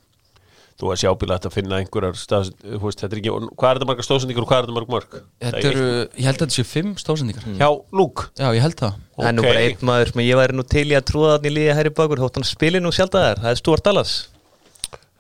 þú 0.76 0.90
að 0.92 1.00
sjábíla 1.06 1.38
að 1.40 1.54
finna 1.56 1.78
einhverjar 1.80 2.18
stað, 2.20 2.50
veist, 2.84 3.00
þetta 3.00 3.16
er 3.16 3.22
ekki, 3.22 3.34
hvað 3.56 3.70
er 3.70 3.78
þetta 3.78 3.88
margar 3.88 4.08
stóðsendingur 4.08 4.44
og 4.44 4.50
hvað 4.50 4.58
er 4.58 4.66
þetta 4.66 4.76
marg 4.76 4.92
mörg? 4.92 5.18
Þetta 5.46 5.70
eru, 5.70 5.86
ég 6.04 6.28
held 6.28 6.36
að 6.36 6.42
þetta 6.42 6.58
séu 6.58 6.68
fimm 6.68 6.94
stóðsendingar. 7.00 7.46
Já, 7.62 7.70
Lúk 7.96 8.26
Já, 8.36 8.50
ég 8.50 8.64
held 8.66 8.78
það. 8.82 8.98
Það 9.16 9.30
er 9.30 9.36
nú 9.38 9.46
bara 9.48 9.62
einn 9.64 9.86
maður 9.88 10.12
sem 10.12 10.24
ég 10.26 10.40
væri 10.42 10.58
nú 10.58 10.66
til 10.76 10.86
í 10.90 10.98
að 10.98 11.06
trúa 11.08 11.36
þannig 11.38 11.56
líða 11.56 11.78
hæri 11.80 11.94
bakur 11.96 12.24
þótt 12.26 12.40
hann 12.42 12.48
spili 12.50 12.82
nú 12.84 12.92
sjálf 12.96 13.14
það 13.16 13.28
er, 13.30 13.44
það 13.46 13.54
er 13.54 13.62
Stuart 13.62 13.88
Dallas. 13.88 14.16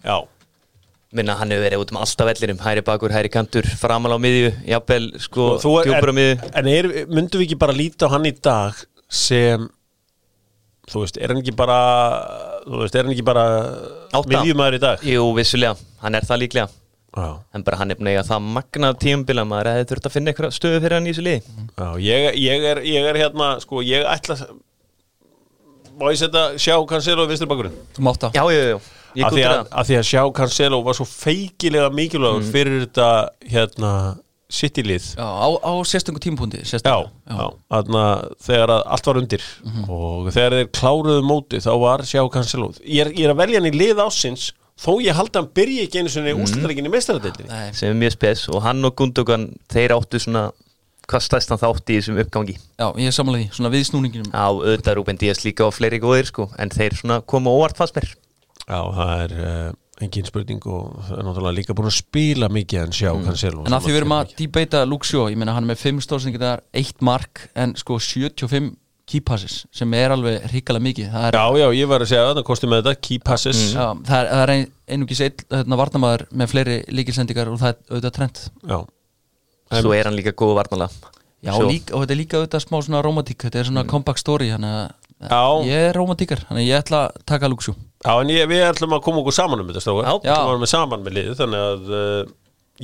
Já, 0.03 0.17
minna 1.15 1.37
hann 1.39 1.55
hefur 1.55 1.65
verið 1.69 1.85
út 1.85 1.95
um 1.95 2.01
alltaf 2.03 2.29
vellinum. 2.33 2.59
Hæri 2.65 2.83
bakur, 2.91 3.15
hæri 3.15 3.31
kantur, 3.31 3.71
framal 3.79 4.11
á 4.11 4.19
miðju 4.19 4.51
jafnvel 4.73 5.07
sko, 5.23 5.47
Og 5.55 5.87
djúpur 5.87 6.11
á 6.11 6.15
miðju. 6.19 6.35
En 6.51 6.71
er, 6.73 6.91
myndum 7.07 7.39
við 7.39 7.47
ekki 7.47 7.61
bara 7.63 7.79
líta 7.79 8.11
á 8.11 8.13
hann 8.17 8.27
í 8.27 8.35
dag 8.35 8.83
sem 9.07 9.69
þú 10.91 11.03
veist, 11.03 11.19
er 11.19 11.33
hann 11.33 11.41
ekki 11.41 11.55
bara 11.57 11.77
þú 12.65 12.81
veist, 12.83 12.97
er 12.97 13.05
hann 13.07 13.13
ekki 13.15 13.27
bara 13.27 13.45
miðjumæður 14.15 14.77
í 14.77 14.81
dag? 14.83 15.05
Jú, 15.15 15.29
vissulega, 15.37 15.77
hann 16.03 16.17
er 16.17 16.27
það 16.27 16.43
líklega. 16.45 16.67
Já, 17.15 17.29
en 17.55 17.63
bara 17.63 17.77
hann 17.79 17.93
er 17.93 17.95
búin 17.95 18.09
að 18.11 18.17
eiga 18.17 18.25
það 18.27 18.47
magnað 18.57 18.97
tíumbila 18.99 19.45
maður 19.47 19.69
hefði 19.71 19.85
þurft 19.93 20.07
að 20.09 20.15
finna 20.17 20.31
eitthvað 20.33 20.55
stöðu 20.57 20.81
fyrir 20.83 20.97
hann 20.97 21.05
í 21.07 21.13
þessu 21.13 21.23
liði. 21.23 21.53
Já 21.79 21.87
ég, 22.03 22.25
ég, 22.43 22.65
er, 22.73 22.81
ég 22.91 23.07
er 23.11 23.19
hérna, 23.21 23.53
sko, 23.63 23.79
ég 23.87 24.03
ætla 24.11 24.35
má 25.95 26.09
ég 26.11 26.19
setja 26.19 26.43
sjá 26.59 26.75
Cancelo 26.89 27.23
í 27.23 27.31
vinstri 27.31 27.47
bakurinn? 27.47 27.77
Þú 27.95 28.03
mátt 28.03 28.25
það. 28.25 28.35
Já, 28.35 28.43
jú, 28.51 28.65
jú, 28.73 28.79
ég 29.15 29.27
Af 29.29 29.31
gúttur 29.31 29.47
að, 29.47 29.55
það 29.55 29.79
að 29.79 29.89
því 29.89 29.97
að 30.01 30.05
sjá 30.09 30.21
Cancelo 30.41 30.81
var 30.83 30.97
svo 30.99 31.07
feikilega 31.07 31.93
mikilvægur 31.95 32.49
fyrir 32.51 32.83
þetta 32.83 33.09
hérna 33.53 33.91
City-lið 34.51 35.07
Já, 35.15 35.25
á, 35.25 35.47
á 35.57 35.71
sérstöngum 35.87 36.21
tímpúndi 36.21 36.61
Já, 36.61 36.77
já, 36.83 37.45
þarna 37.71 38.03
þegar 38.45 38.75
að 38.75 38.83
allt 38.95 39.09
var 39.09 39.21
undir 39.21 39.47
og 39.87 40.29
þegar 40.29 40.59
þeir 40.59 40.69
kláruðu 40.75 41.23
móti 41.25 41.63
þá 41.63 41.71
var 41.81 42.05
sjá 42.05 42.21
Cancelo 42.33 42.69
ég 42.83 43.07
er, 43.07 43.11
ég 43.15 43.25
er 43.25 43.33
að 43.33 43.41
velja 43.41 43.61
hann 43.61 43.71
í 43.71 43.73
lið 43.75 44.03
ásins 44.05 44.51
þó 44.75 44.91
ég 45.03 45.15
haldi 45.15 45.39
að 45.39 45.41
hann 45.41 45.53
byrja 45.55 45.87
ekki 45.87 46.01
einu 46.01 46.11
sinni 46.11 46.33
mm. 46.33 46.43
úrslutaleikin 46.43 46.87
í 46.89 46.91
meistaradeildinni. 46.91 47.59
Sem 47.77 47.93
er 47.93 47.99
mjög 47.99 48.15
spes 48.17 48.45
og 48.51 48.63
hann 48.65 48.83
og 48.87 48.95
Gundogan 48.99 49.47
þeir 49.71 49.95
áttu 49.95 50.19
svona 50.21 50.49
hvað 51.05 51.23
stæstan 51.27 51.61
þátt 51.61 51.93
í 51.93 51.99
þessum 51.99 52.19
uppgangi? 52.23 52.57
Já, 52.57 52.87
ég 52.99 53.09
er 53.09 53.15
samanlega 53.15 53.45
því, 53.45 53.55
svona 53.59 53.71
viðsnúninginum 53.75 54.35
á 54.35 54.47
auðvitað 54.49 54.97
Rúben 54.99 55.21
Díaz 55.21 55.43
líka 55.45 55.67
og 55.67 55.75
fleiri 55.77 56.01
góðir 56.03 56.29
sko 56.31 56.49
en 56.59 56.73
þeir 56.73 56.97
svona 56.99 57.21
koma 57.23 57.53
óvart 57.53 57.79
fannst 57.79 57.95
mér. 57.97 58.09
Já, 58.65 58.79
það 58.97 59.13
er 59.21 59.35
uh, 59.37 59.67
engin 60.03 60.27
spurning 60.27 60.63
og 60.67 60.95
það 61.07 61.19
er 61.19 61.27
náttúrulega 61.27 61.57
líka 61.59 61.75
búin 61.77 61.87
að 61.87 61.97
spila 61.99 62.49
mikið 62.51 62.81
en 62.81 62.95
sjá 62.95 63.11
Cancelo 63.23 63.63
En 63.63 63.75
að 63.77 63.85
því 63.85 63.93
við 63.93 63.99
erum 64.01 64.15
að 64.17 64.33
debata 64.41 64.81
Luxjó, 64.89 65.27
ég 65.31 65.39
meina 65.39 65.53
hann 65.55 65.63
er 65.63 65.71
með 65.71 65.83
fimm 65.85 66.01
stóðsendingar, 66.03 66.65
eitt 66.75 67.05
mark 67.05 67.45
en 67.55 67.75
sko 67.79 67.99
75 68.03 68.73
keypasses 69.05 69.61
sem 69.75 69.91
er 69.93 70.11
alveg 70.15 70.47
hrikalega 70.49 70.83
mikið. 70.83 71.13
Er, 71.13 71.35
Já, 71.37 71.45
já, 71.61 71.67
ég 71.77 71.89
var 71.91 72.01
að 72.01 72.09
segja 72.09 72.25
að 72.25 72.39
það 72.39 72.47
kosti 72.47 72.69
með 72.71 72.81
þetta 72.81 73.01
key 73.05 73.19
passes. 73.21 73.59
Já, 73.75 73.85
það 74.07 74.17
er, 74.17 74.29
það 74.31 74.41
er 74.41 74.53
ein, 74.55 74.63
einungis 74.97 75.21
einn 75.21 75.43
hérna, 75.53 75.77
varnamaður 75.79 76.23
með 76.41 76.51
fleiri 76.51 76.77
líkilsendingar 76.89 77.51
og 77.53 77.59
það 77.61 77.71
er 77.71 77.77
auðvitað 77.93 78.15
trend 78.17 78.41
Já, 78.65 78.79
svo 79.79 79.93
er 79.95 80.09
hann 80.09 80.17
líka 80.17 80.33
góð 80.33 80.55
varnala 80.57 80.89
Já, 81.45 81.53
líka, 81.61 81.93
og 81.93 82.03
þetta 82.03 82.15
er 82.15 82.19
líka 82.19 82.39
auðvitað 82.39 82.65
smá 82.65 82.77
svona 82.81 83.03
romantík 83.05 83.45
þetta 83.45 83.61
er 83.61 83.69
svona 83.69 83.85
comeback 83.89 84.21
story 84.21 84.49
þannig 84.49 84.77
að 84.81 84.85
Já. 85.15 85.41
ég 85.65 85.85
er 85.89 85.95
romantíkar, 85.95 86.41
þannig 86.49 86.65
ég 86.67 86.81
ætla 86.83 87.05
að 87.07 87.21
taka 87.31 87.47
Luxjó 87.49 87.73
Já, 88.05 88.11
en 88.21 88.29
ég, 88.33 88.43
við 88.51 88.63
ætlum 88.67 88.93
að 88.97 89.03
koma 89.05 89.21
okkur 89.23 89.33
saman 89.33 89.61
um 89.63 89.69
þetta 89.71 89.81
strákar. 89.81 90.19
Já. 90.27 90.35
Við 90.45 90.59
með 90.61 90.69
saman 90.69 91.05
með 91.05 91.15
liðið 91.15 91.37
Þannig 91.39 91.61
að 91.65 91.93
uh, 91.95 92.33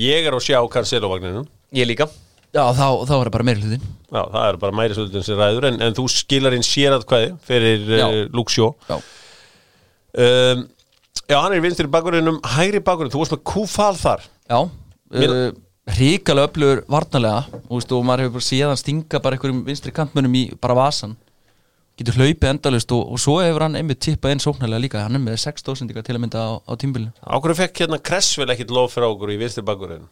ég 0.02 0.28
er 0.30 0.38
að 0.38 0.46
sjá 0.48 0.58
Cancelo 0.74 1.10
vagninu 1.12 1.44
ég 1.78 1.90
líka. 1.92 2.08
Já, 2.56 2.64
þá, 2.76 2.86
þá 3.08 3.14
er 3.16 3.28
það 3.28 3.34
bara 3.36 3.48
meiri 3.48 3.62
hlutin 3.66 3.84
Já, 4.12 4.22
það 4.32 4.46
er 4.48 4.58
bara 4.64 4.76
mæri 4.80 4.96
svolítið 4.98 5.26
sem 5.28 5.38
ræður 5.40 5.68
en, 5.70 5.78
en 5.86 5.98
þú 6.00 6.06
skilar 6.12 6.56
inn 6.58 6.66
sér 6.68 6.96
að 6.98 7.06
hvaði 7.12 7.30
fyrir 7.48 7.86
Já. 8.00 8.06
uh, 8.08 8.22
Luxjó 8.36 8.72
Já, 8.90 8.98
um, 10.20 10.64
Já, 11.32 11.38
hann 11.40 11.54
er 11.56 11.62
vinstri 11.64 11.88
bakurinnum 11.92 12.40
hægri 12.58 12.82
bakurinn, 12.84 13.12
þú 13.14 13.22
varst 13.22 13.36
með 13.38 13.44
kúfal 13.48 13.94
þar. 14.00 14.26
Já 14.52 14.58
Mér- 15.12 15.36
uh, 15.36 15.60
hrikalega 15.96 16.48
öflugur 16.50 16.82
varnarlega 16.92 17.46
og, 17.68 17.76
veist, 17.78 17.92
og 17.96 18.04
maður 18.08 18.26
hefur 18.26 18.36
bara 18.40 18.48
séð 18.48 18.68
hann 18.72 18.80
stinga 18.80 19.22
bara 19.24 19.38
einhverjum 19.38 19.62
vinstri 19.68 19.94
kantmönnum 19.96 20.36
í 20.40 20.44
bara 20.62 20.76
vasan 20.78 21.16
getur 22.00 22.18
hlaupið 22.22 22.50
endalust 22.54 22.96
og, 22.96 23.04
og 23.14 23.20
svo 23.22 23.40
hefur 23.44 23.68
hann 23.68 23.78
einmitt 23.80 24.02
tippað 24.04 24.38
inn 24.38 24.44
sóknarlega 24.44 24.86
líka. 24.86 25.04
Hann 25.06 25.20
er 25.20 25.24
með 25.24 25.42
6.000 25.44 25.92
til 26.02 26.16
að 26.16 26.24
mynda 26.24 26.46
á, 26.48 26.50
á 26.64 26.74
tímbilinu 26.80 27.12
Ákveður 27.22 27.60
fekk 27.66 27.84
hérna 27.86 28.02
Kressvel 28.02 28.50
ekkit 28.54 28.74
lof 28.74 28.96
fyrir 28.96 29.12
okkur 29.12 29.36
í 29.36 29.40
vinstri 29.42 29.66
bakurinn 29.68 30.10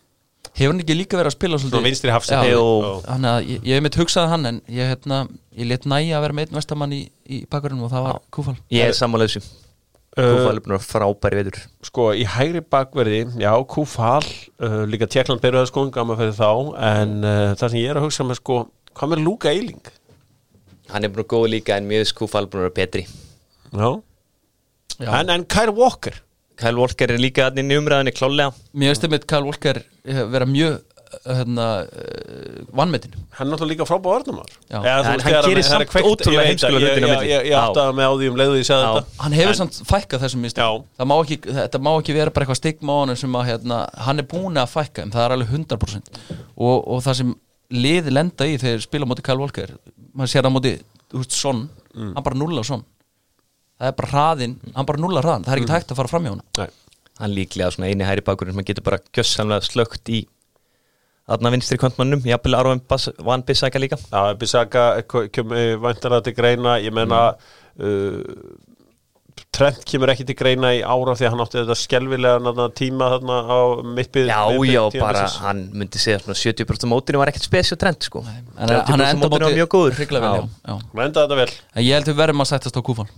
hefur 0.57 0.73
hann 0.73 0.83
ekki 0.83 0.97
líka 0.97 1.19
verið 1.19 1.31
að 1.31 1.35
spila 1.37 1.59
svolítið? 1.59 1.77
Svona 1.77 1.87
vinstri. 1.87 2.11
Já, 2.11 2.41
Jú. 2.49 2.65
þannig 3.05 3.31
að 3.31 3.39
ég, 3.53 3.63
ég 3.69 3.77
hef 3.77 3.85
mitt 3.85 3.97
hugsaði 3.99 4.31
hann 4.33 4.49
en 4.49 4.59
ég, 4.67 4.91
hérna, 4.91 5.21
ég 5.55 5.69
let 5.69 5.87
næja 5.89 6.17
að 6.17 6.25
vera 6.25 6.37
með 6.37 6.47
einn 6.47 6.59
vestamann 6.59 6.95
í, 6.95 7.01
í 7.29 7.41
bakverðinu 7.51 7.87
og 7.87 7.93
það 7.93 8.05
var 8.07 8.21
kúfal. 8.35 8.55
Ég 8.73 8.89
er 8.89 8.97
sammála 8.97 9.27
þessu. 9.29 9.43
Uh, 10.17 10.25
Kúfal 10.25 10.57
er 10.57 10.63
vera 10.65 10.79
frábæri 10.81 11.37
veður 11.37 11.57
Sko, 11.85 12.07
í 12.17 12.23
hægri 12.27 12.63
bakverði, 12.65 13.19
já, 13.39 13.51
kúfal 13.69 14.25
uh, 14.25 14.81
líka 14.89 15.05
Tjekkland 15.07 15.43
byrjuð 15.43 15.61
að 15.61 15.69
sko 15.69 15.83
gaman 15.93 16.17
fyrir 16.19 16.33
þá, 16.35 16.49
en 16.89 17.13
uh, 17.21 17.51
það 17.53 17.63
sem 17.67 17.79
ég 17.83 17.93
er 17.93 17.99
að 17.99 18.07
hugsa 18.07 18.25
með 18.25 18.39
sko, 18.41 18.57
hvað 18.97 19.13
með 19.13 19.21
Luka 19.27 19.53
Eiling? 19.53 19.91
Hann 20.93 21.05
er 21.05 21.13
búin 21.13 21.25
að 21.25 21.31
góð 21.33 21.49
líka 21.55 21.77
en 21.77 21.89
mjög 21.89 22.13
Kúfal 22.17 22.45
er 22.47 22.51
búin 22.51 22.63
að 22.63 22.69
vera 22.69 22.77
betri. 22.81 23.05
Já. 23.73 23.89
En, 24.99 25.29
en 25.29 25.45
Kyle 25.45 25.71
Walker? 25.75 26.19
Kyle 26.59 26.75
Walker 26.79 27.13
er 27.13 27.21
líka 27.21 27.47
hann 27.47 27.61
inn 27.61 27.71
í 27.71 27.77
umræðinni 27.79 28.13
klálega 28.15 28.51
Mér 28.75 28.91
veist 28.93 29.05
einmitt 29.07 29.27
Karl 29.29 29.47
Volker 29.47 29.79
vera 30.03 30.47
mjög 30.49 30.81
hérna, 31.25 31.65
uh, 31.89 32.57
vannmetin 32.75 33.15
hann 33.37 33.47
er 33.47 33.53
náttúrulega 33.55 33.85
líka 33.85 33.85
Já. 34.69 34.79
En 34.83 35.05
hann 35.23 35.45
gerir 35.47 35.63
samt 35.65 35.95
ótrúlega 35.95 36.45
heimskulega 36.45 36.91
hlutin 36.93 37.07
Ég, 37.07 37.23
ég, 37.31 37.47
ég 37.49 37.55
áttaði 37.57 37.95
mig 37.97 38.05
á 38.05 38.13
því 38.13 38.29
um 38.29 38.39
leiðu 38.41 38.59
ég 38.59 38.67
sagði 38.67 38.85
Já. 38.85 38.91
þetta. 38.99 39.23
Hann 39.23 39.37
hefur 39.39 39.53
En- 39.53 39.59
samt 39.61 39.79
fækkað 39.89 40.23
þessum 40.25 40.43
mistum 40.45 40.63
Já. 40.63 40.69
það 40.99 41.09
má 41.09 41.15
ekki, 41.23 41.39
Þetta 41.59 41.81
má 41.87 41.91
ekki 41.95 42.17
vera 42.19 42.35
bara 42.35 42.45
eitthvað 42.45 42.61
stigma 42.61 42.93
á 42.93 42.99
hann 43.01 43.15
sem 43.23 43.39
að 43.39 43.47
hérna, 43.49 43.79
hann 44.05 44.19
er 44.19 44.27
búin 44.35 44.61
að 44.61 44.73
fækka 44.75 45.05
en 45.05 45.13
það 45.15 45.25
er 45.25 45.35
alveg 45.37 45.53
100% 45.55 46.13
og, 46.57 46.77
og 46.87 47.03
það 47.07 47.19
sem 47.23 47.35
liði 47.71 48.11
lenda 48.13 48.45
í 48.49 48.57
þegar 48.57 48.81
spila 48.81 49.05
á 49.05 49.09
móti 49.11 49.21
Karl 49.25 49.37
Volker 49.43 49.75
maður 50.15 50.31
sér 50.33 50.47
á 50.47 50.51
móti 50.53 50.73
þú 51.11 51.21
veist, 51.23 51.31
Son, 51.37 51.69
Mm. 51.95 52.13
hann 52.15 52.23
bara 52.23 52.35
nulla 52.37 52.63
Son. 52.63 52.83
Það 53.79 53.87
er 53.87 53.95
bara 53.97 54.09
hraðinn, 54.11 54.55
hann 54.75 54.85
bara 54.85 54.99
nulla 55.01 55.21
hraðan. 55.23 55.43
Það 55.45 55.53
er 55.53 55.57
Mm. 55.59 55.63
ekki 55.65 55.73
hægt 55.73 55.91
að 55.91 55.95
fara 55.95 56.07
fram 56.07 56.23
hjá 56.23 56.29
hann 56.29 56.69
hann 57.19 57.31
líklega 57.35 57.71
svona 57.73 57.87
eini 57.89 58.05
hæri 58.05 58.21
bakurinn 58.23 58.53
sem 58.55 58.63
getur 58.63 58.83
bara 58.83 58.99
gjössamlega 59.13 59.61
slögt 59.65 60.07
í 60.09 60.25
aðna 61.27 61.51
vinstri 61.51 61.77
kvantmannum 61.77 62.21
jafnvel 62.23 62.55
Arvan 62.55 62.81
Van 63.19 63.41
Bissaka 63.43 63.77
líka. 63.79 63.97
Já, 64.11 64.33
Bissaka 64.37 65.01
kemur 65.03 65.79
væntanlega 65.81 66.23
til 66.23 66.33
greina. 66.33 66.79
Ég 66.79 66.93
menna 66.93 67.35
Mm. 67.77 67.85
uh, 67.85 68.23
Trent 69.55 69.81
kemur 69.87 70.11
ekki 70.13 70.25
til 70.29 70.35
greina 70.39 70.71
í 70.77 70.81
ára 70.83 71.15
því 71.17 71.27
að 71.27 71.33
hann 71.33 71.43
átti 71.45 71.59
þetta 71.61 71.77
skelvilega 71.79 72.67
tíma 72.77 73.09
þarna 73.15 73.37
á 73.49 73.59
mittbið 73.97 74.29
já 74.31 74.41
já 74.69 74.83
bara 74.99 75.25
hann 75.45 75.65
myndi 75.73 76.01
segja 76.01 76.21
svona 76.23 76.37
70% 76.39 76.91
mótinu 76.91 77.21
var 77.21 77.31
ekkert 77.33 77.47
spesjó 77.49 77.77
trend 77.79 78.03
sko. 78.05 78.23
En 78.27 78.65
hann 78.65 78.75
er 78.75 78.85
30% 78.87 79.09
enda 79.09 79.31
mótinu 79.33 79.51
mjög 79.57 79.71
góður. 79.73 79.97
Hrikalega 79.99 80.31
vel, 80.35 80.47
Já. 80.47 80.69
já, 80.69 80.73
já. 80.75 80.93
Menda 81.01 81.25
þetta 81.25 81.39
vel. 81.41 81.49
En 81.75 81.85
ég 81.85 81.99
held 81.99 82.11
við 82.11 82.21
verðum 82.23 82.45
að 82.45 82.51
sættast 82.53 82.79
á 82.79 82.81
kúfan 82.85 83.11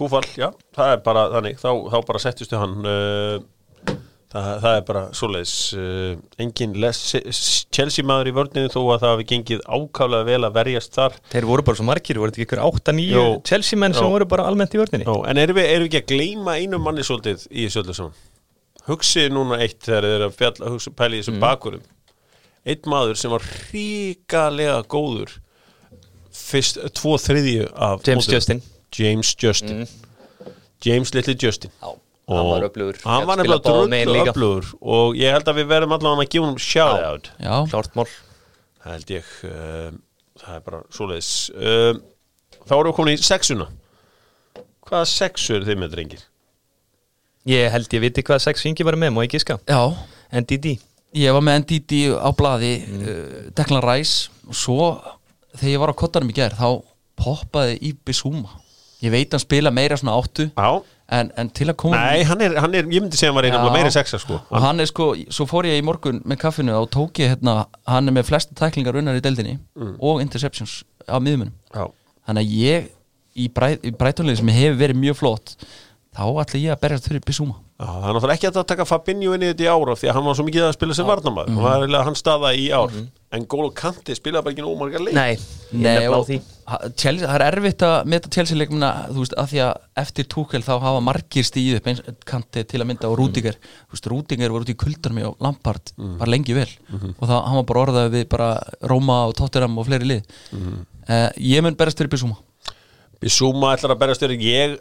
Kúfall, 0.00 0.26
já, 0.38 0.46
það 0.76 0.92
er 0.94 1.00
bara 1.04 1.22
þannig. 1.34 1.56
Þá, 1.60 1.70
þá 1.90 1.96
bara 2.08 2.20
settustu 2.22 2.56
hann 2.60 2.76
uh, 2.86 3.40
það, 4.30 4.48
það 4.62 4.76
er 4.76 4.84
bara 4.88 5.02
svoleiðis 5.16 5.54
uh, 5.76 6.14
engin 6.42 6.76
Chelsea 7.74 8.06
maður 8.06 8.30
í 8.30 8.34
vörninu 8.36 8.70
þó 8.72 8.80
að 8.94 9.02
það 9.02 9.12
hafi 9.14 9.26
gengið 9.32 9.62
ákaflega 9.66 10.28
vel 10.30 10.40
að 10.48 10.56
verjast 10.58 10.96
þar. 10.98 11.18
Þeir 11.34 11.48
voru 11.50 11.66
bara 11.68 11.80
svo 11.80 11.86
margir, 11.90 12.20
voru 12.22 12.32
þetta 12.32 12.42
ekki 12.42 12.48
ykkur 12.48 12.64
8-9 12.68 13.06
Jú. 13.10 13.26
Chelsea 13.50 13.80
menn 13.80 13.96
sem 13.96 14.06
Jú. 14.06 14.14
voru 14.16 14.28
bara 14.30 14.48
almennt 14.50 14.74
í 14.76 14.80
vörninni? 14.82 15.06
Jó, 15.08 15.20
En 15.30 15.40
erum 15.42 15.58
við, 15.58 15.70
erum 15.74 15.86
við 15.86 15.92
ekki 15.92 16.02
að 16.04 16.10
gleyma 16.14 16.58
einu 16.60 16.82
manni 16.82 17.06
svolítið 17.06 17.46
í 17.50 17.68
saman? 17.70 18.18
Hugsið 18.90 19.30
núna 19.34 19.60
eitt 19.60 19.78
þegar 19.84 20.06
þeir 20.06 20.16
eru 20.16 20.28
að 20.30 20.36
fjalla, 20.38 20.70
hugsa, 20.74 20.90
pæla 20.96 21.16
í 21.16 21.20
þessum 21.20 21.40
bakurum. 21.42 21.82
Einn 22.66 22.90
maður 22.90 23.18
sem 23.20 23.32
var 23.32 23.44
ríkalega 23.70 24.80
góður 24.90 25.36
fyrst, 26.34 26.80
tvo 26.96 27.16
þriðju 27.20 27.68
af 27.74 28.06
James 28.06 28.26
mótinu. 28.26 28.36
Justin. 28.36 28.62
James 28.96 29.34
Justin. 29.38 29.84
James 30.84 31.12
litli 31.14 31.36
Justin. 31.38 31.72
Já, 31.80 31.92
hann 32.36 32.50
var 32.50 32.66
öflugur. 32.68 33.00
hann 33.04 33.26
var 33.28 33.40
nefnilega 33.40 33.64
drullu 33.66 34.22
öflugur 34.24 34.70
og 34.80 35.18
ég 35.18 35.34
held 35.34 35.50
að 35.50 35.60
við 35.60 35.70
verðum 35.72 35.94
allavega 35.96 36.26
að 36.26 36.32
gefa 36.34 36.50
hann 36.50 36.60
shout 36.64 37.04
out. 37.06 37.30
Já, 37.40 37.54
Klárt 37.72 37.98
mál. 37.98 38.06
Það 38.80 38.96
held 38.96 39.12
ég 39.14 39.30
uh, 39.48 39.90
það 40.40 40.56
er 40.56 40.64
bara 40.66 40.82
svoleiðis. 40.96 41.30
Uh, 41.54 41.92
þá 42.64 42.74
erum 42.78 42.90
við 42.90 42.96
komin 43.00 43.16
í 43.18 43.24
sexuna. 43.24 43.68
Hvaða 44.88 45.08
sexu 45.10 45.56
eru 45.58 45.68
þið 45.68 45.82
með 45.82 45.96
drengir? 45.96 46.22
Ég 47.50 47.72
held 47.72 47.96
ég 47.96 48.04
viti 48.04 48.24
hvað 48.26 48.44
sex 48.44 48.64
yngi 48.68 48.84
var 48.86 48.98
með, 49.00 49.14
má 49.16 49.24
ég 49.24 49.34
giska? 49.34 49.58
Já. 49.68 49.82
NDD 50.30 50.76
Ég 51.18 51.34
var 51.34 51.42
með 51.42 51.64
NDD 51.64 52.00
á 52.14 52.30
blaði 52.38 52.74
uh, 52.86 53.20
Declan 53.56 53.82
Rice. 53.82 54.30
Og 54.46 54.56
svo 54.56 54.90
þegar 55.56 55.72
ég 55.72 55.82
var 55.82 55.92
á 55.92 56.00
kottanum 56.00 56.30
í 56.30 56.36
gær 56.36 56.54
þá 56.54 56.68
poppaði 57.20 57.78
í 57.84 57.94
Bisuma 58.06 58.60
Ég 59.00 59.12
veit 59.14 59.32
hann 59.32 59.40
spila 59.40 59.72
meira 59.72 59.96
svona 59.96 60.12
áttu. 60.20 60.50
Já, 60.52 60.82
en, 61.10 61.30
en 61.40 61.50
til 61.54 61.68
að 61.72 61.76
koma 61.82 61.98
nei, 61.98 62.22
hann 62.28 62.42
er, 62.44 62.54
hann 62.62 62.74
er 62.76 62.86
ég 62.86 63.02
myndi 63.02 63.18
segja 63.18 63.32
hann 63.32 63.38
var 63.40 63.48
einhverja 63.48 63.74
meiri 63.74 63.92
sexa 63.94 64.20
sko. 64.22 64.38
Og 64.50 64.62
hann 64.62 64.82
er 64.82 64.88
sko, 64.90 65.10
svo 65.32 65.46
fór 65.50 65.68
ég 65.68 65.80
í 65.80 65.84
morgun 65.86 66.22
með 66.28 66.42
kaffinu 66.44 66.76
og 66.78 66.88
tók 66.94 67.20
ég 67.22 67.34
hérna, 67.34 67.64
hann 67.90 68.10
er 68.10 68.16
með 68.16 68.28
flesta 68.30 68.56
tæklingar 68.58 68.98
unnar 69.00 69.18
í 69.18 69.24
deildinni 69.24 69.58
og 69.98 70.22
interceptions 70.22 70.80
á 71.10 71.18
miðumunum 71.18 71.54
þannig 71.74 72.46
að 72.46 72.56
ég 72.60 72.90
í, 73.34 73.48
bræ, 73.54 73.72
í 73.82 73.92
brætónlega 73.96 74.40
sem 74.40 74.52
hefur 74.54 74.80
verið 74.84 75.00
mjög 75.02 75.18
flott 75.20 75.54
þá 76.16 76.22
ætla 76.42 76.60
ég 76.64 76.74
að 76.74 76.80
berjast 76.84 77.10
fyrir 77.10 77.22
Bisuma 77.26 77.58
Já, 77.80 77.86
það 77.88 78.02
er 78.10 78.12
náttúrulega 78.12 78.36
ekki 78.36 78.48
að 78.50 78.64
taka 78.68 78.84
Fabinho 78.84 79.32
inn 79.32 79.44
í 79.46 79.48
þetta 79.54 79.64
í 79.64 79.68
ár 79.72 79.90
af 79.94 80.00
því 80.02 80.08
að 80.10 80.16
hann 80.18 80.24
var 80.26 80.34
svo 80.36 80.44
mikið 80.44 80.64
að 80.66 80.72
spila 80.74 80.94
sem 80.98 81.06
varnamaður 81.08 81.54
og 81.54 81.60
það 81.64 81.70
er 81.70 81.84
eiginlega 81.84 82.06
hans 82.10 82.20
staða 82.20 82.48
í 82.52 82.64
ár. 82.76 82.96
En 83.32 83.44
Gól 83.48 83.68
Kanti 83.78 84.16
spilaði 84.18 84.44
bara 84.44 84.52
ekki 84.52 84.64
nú 84.66 84.72
margar 84.76 85.00
leik 85.06 85.14
Nei, 85.16 85.38
því. 86.26 86.36
ha- 86.68 86.80
Chelsea, 86.92 87.24
það 87.30 87.36
er 87.38 87.44
erfitt 87.46 87.84
að 87.86 88.10
meta 88.12 88.32
Chelsea 88.34 88.58
leikmuna 88.60 88.90
þú 89.06 89.22
veist, 89.22 89.36
að 89.40 89.48
því 89.54 89.62
að 89.64 90.02
eftir 90.02 90.28
túkel 90.34 90.60
þá 90.66 90.72
hafa 90.82 91.00
margir 91.06 91.46
stíð 91.48 91.78
upp 91.78 91.88
eins 91.88 92.02
kanti 92.28 92.64
til 92.68 92.80
að 92.82 92.88
mynda 92.90 93.08
og 93.08 93.16
Rúdiger, 93.16 93.56
þú 93.88 93.96
veist, 93.96 94.08
Rúdiger 94.12 94.52
var 94.52 94.66
út 94.66 94.72
í 94.74 94.76
kuldarmi 94.82 95.24
og 95.30 95.40
Lampard 95.40 95.94
bara 96.20 96.30
lengi 96.34 96.58
vel. 96.58 96.68
Og 97.16 97.24
það, 97.24 97.38
hann 97.46 97.58
var 97.62 97.68
bara 97.70 97.84
orðað 97.86 98.10
við 98.18 98.26
bara 98.34 98.50
Róma 98.92 99.22
og 99.30 99.38
Tottenham 99.40 99.78
og 99.80 99.88
fleiri 99.88 100.10
lið. 100.10 100.36
Uh, 100.52 101.30
ég 101.40 101.64
mun 101.64 101.78
berast 101.80 101.96
fyrir 101.96 102.12
Bissúma 102.12 102.36
Bissúma 103.24 103.72
ætlar 103.72 103.96
að 103.96 104.02
berjast 104.04 104.22
fyrir 104.26 104.44
ég 104.44 104.76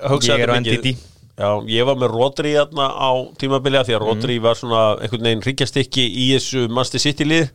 Ég 0.67 0.99
Já, 1.39 1.49
ég 1.71 1.85
var 1.87 1.95
með 1.95 2.11
Rodri 2.17 2.51
þarna 2.57 2.89
á 2.99 3.09
tímabili 3.39 3.79
af 3.79 3.87
því 3.87 3.95
að 3.95 4.03
Rodri 4.03 4.35
var 4.43 4.57
svona 4.59 4.81
einhvern 4.99 5.23
veginn 5.29 5.43
ríkjastykki 5.45 6.03
í 6.03 6.25
þessu 6.35 6.65
Master 6.75 6.99
City 6.99 7.23
lið. 7.27 7.53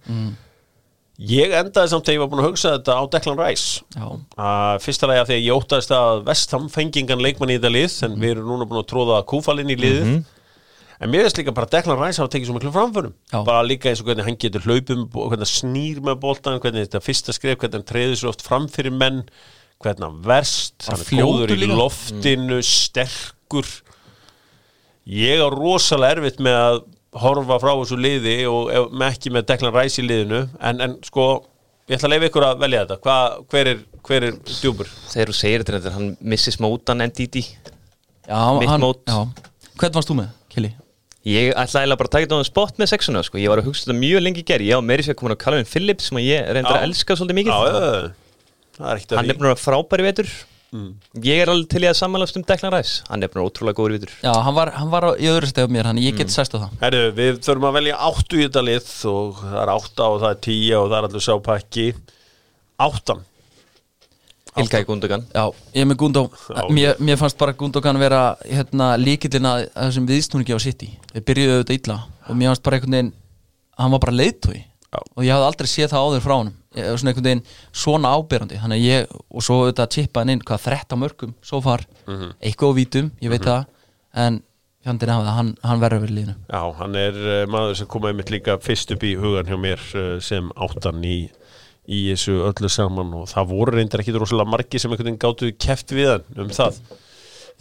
Ég 1.31 1.53
endaði 1.55 1.93
samt 1.93 2.09
þegar 2.09 2.17
ég 2.17 2.23
var 2.25 2.31
búin 2.33 2.41
að 2.43 2.49
hugsa 2.49 2.71
þetta 2.75 2.95
á 2.99 3.03
Declan 3.13 3.37
Rice. 3.39 3.85
Að 4.41 4.81
fyrsta 4.83 5.07
lagi 5.07 5.21
af 5.23 5.29
því 5.29 5.37
að 5.37 5.45
ég 5.45 5.59
óttaðist 5.61 5.93
að 5.95 6.23
Vestham 6.27 6.65
fengingan 6.73 7.23
leikmann 7.23 7.53
í 7.53 7.59
þetta 7.61 7.71
lið 7.71 7.99
en 8.09 8.17
við 8.25 8.33
erum 8.35 8.49
núna 8.51 8.67
búin 8.67 8.81
að 8.81 8.89
tróða 8.91 9.21
kúfalinn 9.31 9.71
í 9.71 9.77
liðið. 9.79 10.09
En 11.05 11.11
mér 11.13 11.27
veist 11.27 11.37
líka 11.39 11.53
bara 11.55 11.69
að 11.69 11.77
Declan 11.77 12.01
Rice 12.01 12.23
hafa 12.23 12.33
tekið 12.33 12.49
svo 12.49 12.57
miklu 12.57 12.73
framförum. 12.75 13.13
Já. 13.31 13.39
bara 13.45 13.63
líka 13.67 13.91
eins 13.93 14.01
og 14.01 14.09
hvernig 14.09 14.25
hann 14.27 14.41
getur 14.41 14.65
hlaupum 14.65 15.05
hvernig 15.13 15.45
hann 15.45 15.51
snýr 15.53 16.01
með 16.07 16.19
boltan 16.23 16.59
hvernig 16.63 16.87
þetta 16.89 17.03
fyrsta 17.05 17.35
skref, 17.37 17.59
hvernig 17.61 17.81
hann 17.83 17.89
treður 17.93 18.17
svo 18.21 18.33
oft 18.33 18.43
fram 18.47 18.69
fyrir 18.73 18.95
menn 18.95 19.25
hvernig 19.83 20.07
hann 20.07 20.21
verst 20.25 20.87
Bara 20.87 20.99
hann 21.03 21.19
er 21.19 21.27
góður 21.27 21.55
í 21.59 21.71
loftinu 21.71 22.61
sterkur 23.63 23.71
ég 25.15 25.41
á 25.45 25.49
rosalega 25.53 26.17
erfitt 26.19 26.39
með 26.43 26.59
að 26.59 26.79
horfa 27.25 27.59
frá 27.63 27.73
þessu 27.79 27.99
liði 28.01 28.37
og 28.51 28.71
með 28.97 29.11
ekki 29.13 29.31
með 29.35 29.45
Declan 29.51 29.75
Rice 29.77 30.01
í 30.03 30.07
liðinu 30.09 30.41
en, 30.59 30.81
en 30.83 30.95
sko, 31.07 31.27
ég 31.89 31.99
ætla 31.99 32.09
að 32.09 32.15
leifa 32.17 32.31
ykkur 32.31 32.47
að 32.49 32.63
velja 32.65 32.81
þetta 32.87 32.97
Hva, 33.05 33.17
hver, 33.53 33.71
er, 33.75 33.83
hver 34.09 34.27
er 34.31 34.39
djúpur? 34.49 34.89
Þegar 35.13 35.31
þú 35.31 35.37
segir 35.39 35.67
þetta, 35.69 35.93
hann 35.95 36.09
missi 36.21 36.55
smótan 36.55 37.05
NDD 37.07 37.45
já 37.45 38.41
Mitt 38.59 38.71
hann, 38.73 38.81
mót. 38.83 39.05
já. 39.07 39.21
Hvern 39.79 39.95
varst 39.99 40.11
þú 40.11 40.17
með, 40.23 40.33
Kili? 40.55 40.73
Ég 41.25 41.53
ætla 41.57 41.81
eiginlega 41.85 42.01
bara 42.01 42.09
að 42.11 42.15
taka 42.17 42.27
þetta 42.27 42.41
á 42.41 42.49
spott 42.51 42.81
með 42.81 42.89
sexuna 42.91 43.23
sko. 43.25 43.39
Ég 43.41 43.49
var 43.49 43.61
að 43.63 43.69
hugsa 43.71 43.87
þetta 43.87 43.95
mjög 43.97 44.21
lengi 44.27 44.43
í 44.43 44.49
gerð 44.49 44.67
Ég 44.69 44.77
á 44.77 44.81
meiri 44.85 45.05
sér 45.07 45.17
komin 45.17 45.33
á 45.33 45.41
Calvin 45.41 45.65
Phillips 45.69 46.11
sem 46.11 46.19
að 46.21 46.27
ég 46.27 46.51
reyndar 46.53 46.77
Já. 46.77 46.81
að 46.83 46.89
elska 46.91 47.17
svolítið 47.17 47.39
mikið 47.39 47.55
Já, 47.55 47.61
já, 47.65 47.79
já. 47.85 48.11
það 48.77 48.91
er 48.91 48.99
ekkert 48.99 49.15
að 49.15 49.21
Hann 49.23 49.31
er 49.31 49.39
að 49.39 49.47
vera 49.47 49.61
frábæri 49.63 50.05
vetur 50.09 50.33
Ég 51.23 51.43
er 51.45 51.51
alveg 51.53 51.69
til 51.71 51.83
í 51.85 51.89
að 51.91 51.99
samanlast 52.01 52.39
um 52.41 52.45
Declan 52.47 52.73
Rice. 52.75 53.03
Hann 53.09 53.23
er 53.23 53.31
vera 53.31 53.45
ótrúlega 53.47 53.79
góður 53.79 53.95
vetur 53.99 54.15
Já, 54.25 54.33
hann 54.43 54.57
var, 54.57 54.73
hann 54.75 54.91
var 54.91 55.07
á, 55.07 55.11
í 55.15 55.29
öðru 55.31 55.51
stegu 55.51 55.71
mér, 55.71 55.87
hann 55.91 56.01
ég 56.03 56.17
get 56.19 56.33
sæst 56.35 56.57
á 56.57 56.59
það. 56.65 56.73
Herru, 56.83 57.03
við 57.15 57.39
þurfum 57.47 57.69
að 57.71 57.77
velja 57.79 58.01
áttu 58.09 58.41
í 58.41 58.47
þetta 58.49 58.65
lið 58.67 58.91
og 59.13 59.39
það 59.45 59.61
er 59.63 59.73
átta 59.77 60.09
og 60.11 60.19
það 60.25 60.33
er 60.35 60.41
tíja 60.49 60.81
og 60.81 60.89
það 60.91 60.99
er 60.99 61.09
allur 61.11 61.25
sápakki 61.29 61.87
Áttan. 62.85 63.23
Ilkæði 64.55 64.87
Gundogan. 64.87 65.23
Já, 65.35 65.45
ég 65.75 65.83
er 65.83 65.89
með 65.91 65.99
Gundó 65.99 66.25
Já. 66.31 66.63
mér, 66.71 66.99
mér 67.03 67.19
fannst 67.19 67.39
bara 67.39 67.55
Gundogan 67.59 67.99
vera 67.99 68.21
hérna, 68.47 68.93
líkillin 68.99 69.47
að 69.51 69.65
þessum 69.75 70.07
viðsnúningi 70.11 70.55
á 70.55 70.61
City. 70.63 70.91
Við 71.15 71.25
byrjuðu 71.31 71.57
auðvitað 71.59 71.79
illa 71.81 71.97
og 72.29 72.39
mér 72.39 72.53
fannst 72.53 72.63
bara 72.67 72.79
einhvern 72.79 72.95
veginn 72.99 73.13
hann 73.79 73.95
var 73.95 74.03
bara 74.07 74.15
leiðtói 74.15 74.61
og 74.95 75.25
ég 75.27 75.35
hafði 75.35 75.49
aldrei 75.49 75.71
séð 75.71 75.91
það 75.91 76.05
áður 76.07 76.23
frá 76.23 76.35
Ég- 76.39 76.53
svona 76.75 77.13
einhvern 77.13 77.29
veginn 77.29 77.45
svona 77.73 78.11
ábyrjandi 78.19 78.59
þannig 78.63 78.81
að 78.81 78.89
ég, 78.89 79.15
og 79.31 79.45
svo 79.47 79.61
auðvitað 79.63 79.93
chippaði 79.97 80.25
hann 80.25 80.35
inn 80.35 80.43
hvað 80.49 80.67
13 80.71 81.01
mörgum, 81.01 81.37
svo 81.45 81.61
far? 81.65 81.87
Mhm. 82.09 82.35
eitthvað 82.41 82.75
á 82.75 82.79
vítum, 82.81 83.13
ég 83.23 83.33
veit 83.35 83.47
það 83.47 83.65
en 84.25 84.43
fjandinn 84.85 85.13
hafa 85.15 85.25
það, 85.25 85.37
hann, 85.39 85.53
hann 85.65 85.81
verður 85.85 86.03
verið 86.05 86.19
línu 86.19 86.35
Já, 86.51 86.61
hann 86.81 86.99
er 87.01 87.21
uh, 87.23 87.39
maður 87.51 87.79
sem 87.81 87.91
kom 87.95 88.09
einmitt 88.11 88.33
líka 88.35 88.59
fyrst 88.63 88.93
upp 88.95 89.07
í 89.07 89.15
hugan 89.21 89.49
hjá 89.49 89.57
mér 89.61 89.87
uh, 89.97 90.19
sem 90.25 90.51
áttan 90.61 91.01
í, 91.09 91.17
í 91.89 92.03
þessu 92.11 92.37
öllu 92.51 92.71
saman 92.73 93.15
og 93.17 93.31
það 93.33 93.55
voru 93.55 93.79
reyndar 93.79 94.05
ekki 94.05 94.17
rosalega 94.19 94.53
margi 94.53 94.83
sem 94.83 94.93
einhvern 94.93 95.13
veginn 95.13 95.23
gáttu 95.25 95.51
keft 95.57 95.95
við 95.97 96.13
hann 96.13 96.45
um 96.45 96.53
það 96.53 96.83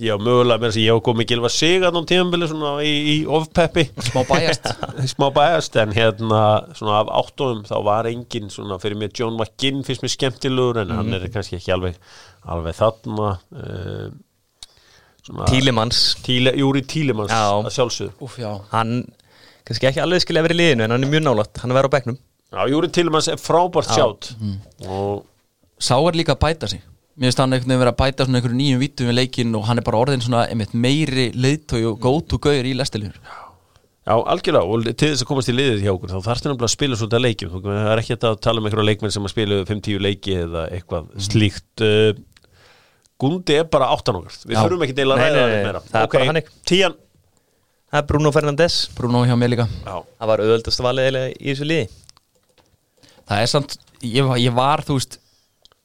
Já, 0.02 0.16
mögulega 0.18 0.58
með 0.58 0.72
þess 0.72 0.78
að 0.80 0.84
ég 0.84 0.96
hef 0.96 1.02
komið 1.06 1.28
gilva 1.30 1.50
sig 1.54 1.84
að 1.86 1.94
nú 1.94 2.02
tímabili 2.10 2.48
svona 2.50 2.70
í, 2.82 2.94
í 3.12 3.16
ofpeppi. 3.30 3.84
Smá 4.08 4.24
bæjast 4.26 4.66
smá 5.14 5.26
bæjast 5.36 5.76
en 5.84 5.91
hérna 5.94 6.39
svona 6.74 6.96
af 7.04 7.12
áttunum 7.20 7.60
þá 7.70 7.76
var 7.86 8.10
engin 8.10 8.50
svona 8.50 8.80
fyrir 8.82 8.98
mér 8.98 9.12
John 9.14 9.38
McGinn 9.38 9.84
finnst 9.86 10.02
mér 10.02 10.14
skemmtilegur 10.16 10.80
en 10.82 10.94
hann 10.98 11.14
er 11.14 11.28
kannski 11.34 11.60
ekki 11.60 11.76
alveg 11.76 12.00
alveg 12.50 12.74
þarna 12.80 13.28
uh, 13.38 14.08
svona 15.24 15.50
Tílimans 15.52 16.00
Tíle, 16.26 16.56
Júri 16.58 16.82
Tílemans 16.89 17.30
Já. 17.30 17.44
að 17.62 17.70
sjálfsögðu. 17.78 18.16
Úf, 18.26 18.39
já, 18.41 18.50
Hann 18.74 18.96
kannski 19.64 19.91
ekki 19.91 20.02
alveg 20.04 20.26
skilja 20.26 20.44
verið 20.48 20.58
í 20.58 20.64
liðinu 20.64 20.88
En 20.88 20.96
hann 20.98 21.06
er 21.06 21.12
mjög 21.14 21.24
nálægt. 21.30 21.62
Hann 21.62 21.72
er 21.72 21.78
verið 21.80 21.94
á 21.94 21.96
bekknum. 22.00 22.18
Já, 22.50 22.64
Júri 22.74 22.89
Tílemans 22.98 23.30
er 23.30 23.38
frábært 23.39 23.94
Já. 23.94 24.02
sjátt. 24.02 24.34
Og 24.89 25.22
Sá 25.84 25.96
er 26.02 26.18
líka 26.18 26.34
að 26.34 26.41
bæta 26.48 26.72
sig 26.74 26.82
Mér 27.14 27.30
finnst 27.30 27.39
hann 27.43 27.53
einhvern 27.53 27.70
veginn 27.70 27.82
vera 27.84 27.91
að 27.93 27.99
bæta 28.01 28.26
svona 28.26 28.39
einhverju 28.39 28.57
nýjum 28.57 28.80
vítum 28.82 29.09
við 29.11 29.18
leikinn 29.20 29.55
og 29.57 29.68
hann 29.68 29.78
er 29.78 29.86
bara 29.86 29.99
orðin 30.01 30.24
svona 30.26 30.47
einmitt 30.49 30.72
meiri 30.74 31.28
leiðtói 31.38 31.84
og 31.91 31.99
go-to 32.01 32.39
gauður 32.41 32.66
í 32.66 32.74
lestilíður 32.80 33.20
Já, 34.03 34.18
algjörlega, 34.20 34.68
og 34.68 34.84
til 34.99 35.11
þess 35.14 35.24
að 35.24 35.28
komast 35.30 35.47
í 35.47 35.53
liðið 35.55 35.84
hjá 35.86 35.91
okkur 35.93 36.11
þá 36.11 36.18
þarfstu 36.26 36.49
náttúrulega 36.49 36.68
að 36.68 36.74
spila 36.74 36.97
svolítið 36.99 37.16
að 37.16 37.24
leikjum. 37.24 37.53
Það 37.64 37.86
er 37.93 38.01
ekki 38.01 38.16
að 38.18 38.34
tala 38.43 38.59
um 38.59 38.66
einhverja 38.68 38.88
leikmenn 38.89 39.14
sem 39.16 39.24
að 39.24 39.32
spila 39.32 39.59
5-10 39.70 40.01
leiki 40.03 40.34
eða 40.41 40.64
eitthvað 40.76 41.05
slíkt. 41.24 41.84
Uh, 41.86 42.11
Gundi 43.24 43.55
er 43.61 43.70
bara 43.72 43.88
áttan 43.95 44.18
okkar. 44.20 44.36
Við 44.43 44.57
Já. 44.57 44.59
þurfum 44.59 44.84
ekki 44.84 44.97
deila 44.97 45.16
að 45.16 45.24
ræða 45.24 45.39
það 45.39 45.53
meira. 45.53 45.82
það 45.88 46.01
er 46.01 46.11
bara 46.18 46.28
þannig. 46.34 46.51
Tían. 46.68 46.97
Það 47.93 48.01
er 48.01 48.07
Bruno 48.11 48.34
Fernandes. 48.36 48.76
Bruno 48.97 49.24
hjá 49.24 49.36
mér 49.39 49.53
líka. 49.53 49.70
Já, 49.86 49.95
Það 50.20 50.28
var 50.34 50.43
auðvöldast 50.43 50.84
valið 50.84 51.07
eiginlega 51.07 51.32
í 51.39 51.47
þessu 51.53 51.70
liði 51.72 51.88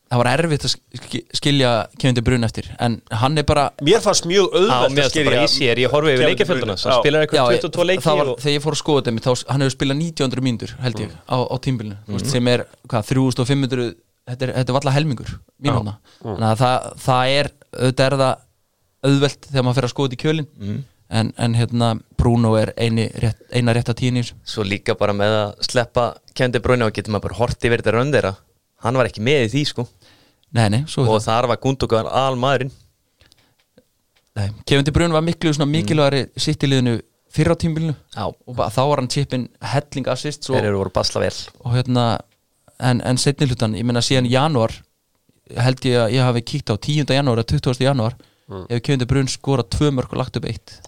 Það 0.09 0.21
var- 0.23 0.29
það 0.29 0.39
erfitt 0.41 0.65
að 0.65 0.73
sk- 0.73 1.37
skilja 1.37 1.71
Kevin 1.99 2.15
De 2.17 2.23
Bruyne 2.25 2.47
eftir 2.49 2.69
en 2.81 2.95
hann 3.13 3.39
er 3.39 3.45
bara 3.45 3.67
mér 3.85 4.01
fannst 4.01 4.25
mjög 4.25 4.47
það 4.57 5.25
bara 5.29 5.43
í 5.45 5.49
sér 5.53 5.83
Ég 5.83 5.93
horfi 5.93 6.15
yfir 6.17 6.37
Kevin 6.41 6.63
De. 6.63 6.67
Hann 6.71 6.79
Já. 6.79 6.99
spilar 7.03 7.27
eitthvað 7.27 7.53
ég- 7.53 7.61
22 7.61 7.85
leiki 7.85 8.05
það 8.07 8.23
og- 8.25 8.41
þegar 8.41 8.57
ég 8.57 8.65
fór 8.65 8.77
að 8.77 8.83
skoða 8.83 9.03
þetta 9.11 9.53
hann 9.53 9.61
hefur 9.61 9.77
spilað 9.77 10.01
1900 10.01 10.41
mínútur 10.49 10.75
held 10.81 10.97
ég 11.05 11.11
á, 11.29 11.37
á 11.45 11.57
tímbilinu 11.61 11.97
mm. 12.09 12.25
sem 12.25 12.49
er 12.49 12.65
hvað, 12.89 13.05
3500 13.13 13.95
þetta 14.29 14.43
er, 14.49 14.53
þetta 14.57 14.69
er 14.73 14.79
valla 14.81 14.95
helmingur 14.97 15.33
mínúna 15.61 15.99
þannig 16.23 16.49
að 16.53 16.59
það, 16.63 16.89
það 17.05 17.33
er 17.39 17.51
auðvitað 17.79 18.07
er 18.07 18.17
það 18.23 18.37
auðvelt 19.09 19.49
þegar 19.53 19.65
maður 19.67 19.79
fer 19.79 19.89
að 19.89 19.93
skoða 19.95 20.17
í 20.17 20.23
kjölin 20.25 20.49
en, 21.09 21.33
en 21.39 21.55
hérna 21.57 21.93
Bruno 22.19 22.57
er 22.59 22.73
eini, 22.77 23.09
rétt, 23.23 23.39
eina 23.55 23.73
rétta 23.77 23.95
tíni 23.97 24.25
Svo 24.45 24.65
líka 24.67 24.97
bara 24.99 25.15
með 25.17 25.37
að 25.39 25.69
sleppa 25.69 26.09
Kendi 26.37 26.61
Bruyne 26.65 26.89
og 26.89 26.93
getur 26.97 27.15
maður 27.15 27.29
bara 27.29 27.39
hort 27.43 27.65
yfir 27.65 27.81
þetta 27.83 27.95
röndera 27.97 28.35
Hann 28.85 28.99
var 29.01 29.09
ekki 29.11 29.23
með 29.25 29.47
í 29.49 29.53
því 29.57 29.63
sko. 29.73 29.85
Nei, 30.55 30.69
nei, 30.73 30.83
svo 30.89 31.05
Og 31.05 31.19
það. 31.19 31.25
þar 31.29 31.49
var 31.51 31.59
Gundogan 31.65 32.07
al 32.09 32.37
maðurinn 32.41 32.71
Kevin 34.67 34.85
De 34.87 34.93
Bruyne 34.95 35.13
var 35.13 35.25
miklu 35.27 35.51
svona 35.55 35.67
mikilvægari 35.71 36.27
sitt 36.39 36.63
í 36.63 36.69
liðinu 36.71 36.99
fyrra 37.35 37.57
á 37.57 37.61
tímbilinu 37.61 37.95
Já. 38.15 38.25
og 38.31 38.55
bara, 38.57 38.71
þá 38.73 38.81
var 38.89 39.03
hann 39.03 39.11
chippin 39.13 39.49
helling 39.73 40.07
assists 40.13 40.51
og, 40.51 40.57
Þeir 40.57 40.69
eru 40.71 40.79
voru 40.85 40.93
basla 40.95 41.23
vel. 41.25 41.35
Og 41.67 41.75
hérna 41.75 42.05
en, 42.79 43.03
en 43.03 43.19
setni 43.21 43.49
hlutan, 43.51 43.75
ég 43.77 43.87
meina 43.89 44.03
síðan 44.05 44.29
í 44.31 44.33
janúar 44.37 44.77
held 45.59 45.85
ég 45.89 45.99
að 46.05 46.15
ég 46.15 46.25
hafi 46.29 46.45
kíkt 46.53 46.71
á 46.73 46.77
10. 46.79 47.11
janúar 47.19 47.43
eða 47.43 47.59
20. 47.59 47.83
janúar 47.85 48.17
ef 48.71 48.81
Kevin 48.87 49.03
De 49.03 49.09
Bruyne 49.11 49.33
skorað 49.33 49.73
tvö 49.75 49.91
mörg 49.97 50.15
og 50.15 50.23
lagt 50.23 50.39
upp 50.41 50.47
eitt. 50.49 50.79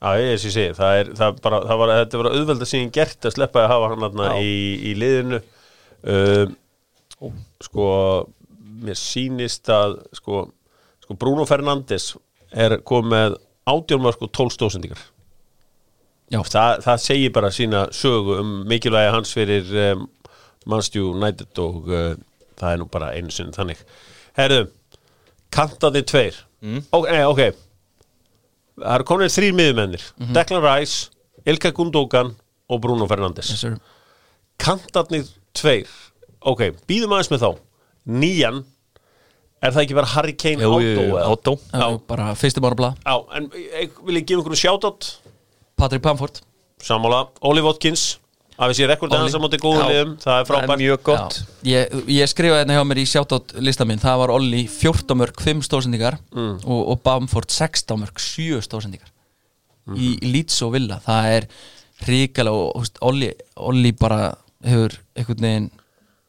Já, 0.00 0.10
ég 0.20 0.38
sé, 0.40 0.50
sé, 0.52 0.66
það 0.76 0.98
er, 0.98 1.08
það 1.16 1.40
bara, 1.44 1.62
það 1.68 1.80
var, 1.80 1.90
þetta 2.02 2.20
var 2.20 2.28
auðvelda 2.34 2.68
síðan 2.68 2.92
gert 2.96 3.28
að 3.28 3.34
sleppa 3.36 3.62
að 3.66 3.72
hafa 3.74 3.90
hann 3.94 4.20
í, 4.40 4.52
í 4.90 4.94
liðinu. 4.96 5.40
Um, 6.00 6.54
sko, 7.64 7.86
mér 8.80 8.98
sýnist 8.98 9.68
að 9.72 9.98
sko, 10.16 10.46
sko 11.04 11.16
Bruno 11.20 11.46
Fernandes 11.48 12.14
er 12.50 12.78
komið 12.86 13.12
með 13.14 13.38
átjálmörk 13.70 14.22
og 14.24 14.32
tólstósendingar 14.34 15.02
það, 16.30 16.82
það 16.84 17.02
segir 17.02 17.32
bara 17.34 17.50
sína 17.54 17.86
sögu 17.94 18.38
um 18.40 18.50
mikilvægi 18.70 19.14
hans 19.14 19.32
fyrir 19.34 19.72
um, 19.92 20.06
Manchester 20.66 21.02
United 21.02 21.58
og 21.58 21.88
uh, 21.90 22.12
það 22.60 22.74
er 22.74 22.78
nú 22.80 22.86
bara 22.92 23.12
einu 23.16 23.32
sinni 23.34 23.54
þannig. 23.56 23.80
Herðu, 24.38 24.68
kantaði 25.50 26.04
tveir. 26.06 26.38
Mm. 26.60 26.84
ok, 26.92 27.08
nei, 27.10 27.24
ok. 27.24 27.40
Það 28.80 28.94
eru 28.94 29.08
konir 29.08 29.32
þrýr 29.32 29.56
miðumennir 29.56 30.04
Declan 30.36 30.62
Rice, 30.64 31.10
Ilka 31.48 31.72
Gundogan 31.76 32.34
og 32.70 32.80
Bruno 32.84 33.08
Fernandes. 33.10 33.50
Yes, 33.50 33.64
sir. 33.64 33.80
kantarnir 34.60 35.26
tveir 35.56 35.88
ok, 36.42 36.60
býðum 36.88 37.12
aðeins 37.16 37.30
með 37.32 37.42
þá. 37.44 37.50
Nýjan, 38.10 38.62
er 39.62 39.74
það 39.74 39.82
ekki 39.84 39.96
bara 39.98 40.06
Harry 40.14 40.32
Kane 40.40 40.62
Jú, 40.64 40.70
jú, 40.80 40.94
jú, 40.96 41.02
eða? 41.18 41.26
Átó 41.34 41.52
Já, 41.72 41.88
bara 42.08 42.30
fyrsti 42.34 42.62
bara 42.64 42.74
blað. 42.78 42.96
Já, 43.04 43.16
en 43.36 43.50
ég, 43.60 43.90
vil 44.06 44.16
ég 44.20 44.24
gefa 44.26 44.40
einhverju 44.40 44.62
shoutout? 44.62 45.10
Patrick 45.76 46.02
Bamford 46.04 46.40
sammála, 46.80 47.26
Oli 47.44 47.60
Watkins. 47.60 48.16
Að 48.60 48.70
við 48.72 48.76
sé 48.76 48.86
rekordið 48.88 49.16
Ollie. 49.16 49.24
hans 49.30 49.36
á 49.36 49.40
móti 49.40 49.58
góðum 49.60 49.80
Já. 49.80 49.88
liðum. 49.88 50.10
Það 50.20 50.32
er 50.32 50.32
Það 50.32 50.40
er 50.40 50.48
frábært. 50.50 50.80
mjög 50.80 51.02
gott. 51.02 51.36
Já. 51.64 51.70
ég, 51.70 51.94
ég 52.12 52.28
skrifaði 52.28 52.58
hérna 52.60 52.74
hjá 52.76 52.84
mér 52.88 52.98
í 53.00 53.04
shoutout 53.08 53.52
lista 53.64 53.84
minn 53.88 54.00
það 54.02 54.18
var 54.20 54.32
Olli 54.34 54.62
14 54.68 55.16
mörg 55.16 55.40
5 55.40 55.62
stóðsendingar 55.64 56.18
Mm. 56.32 56.58
og, 56.64 56.80
og 56.92 57.00
Bamford 57.04 57.48
16 57.52 57.96
mörg 58.00 58.20
7 58.20 58.60
stóðsendingar 58.64 59.08
í, 59.96 60.10
í 60.24 60.32
Leeds 60.32 60.60
og 60.66 60.72
Villa. 60.76 61.00
Það 61.04 61.30
er 61.38 61.46
ríkala 62.08 62.52
og 62.52 62.72
þú 62.74 62.80
veist, 62.84 62.98
Olli, 63.00 63.30
Olli 63.56 63.92
bara 63.92 64.20
hefur 64.64 64.98
einhvern 65.16 65.40
veginn 65.48 65.70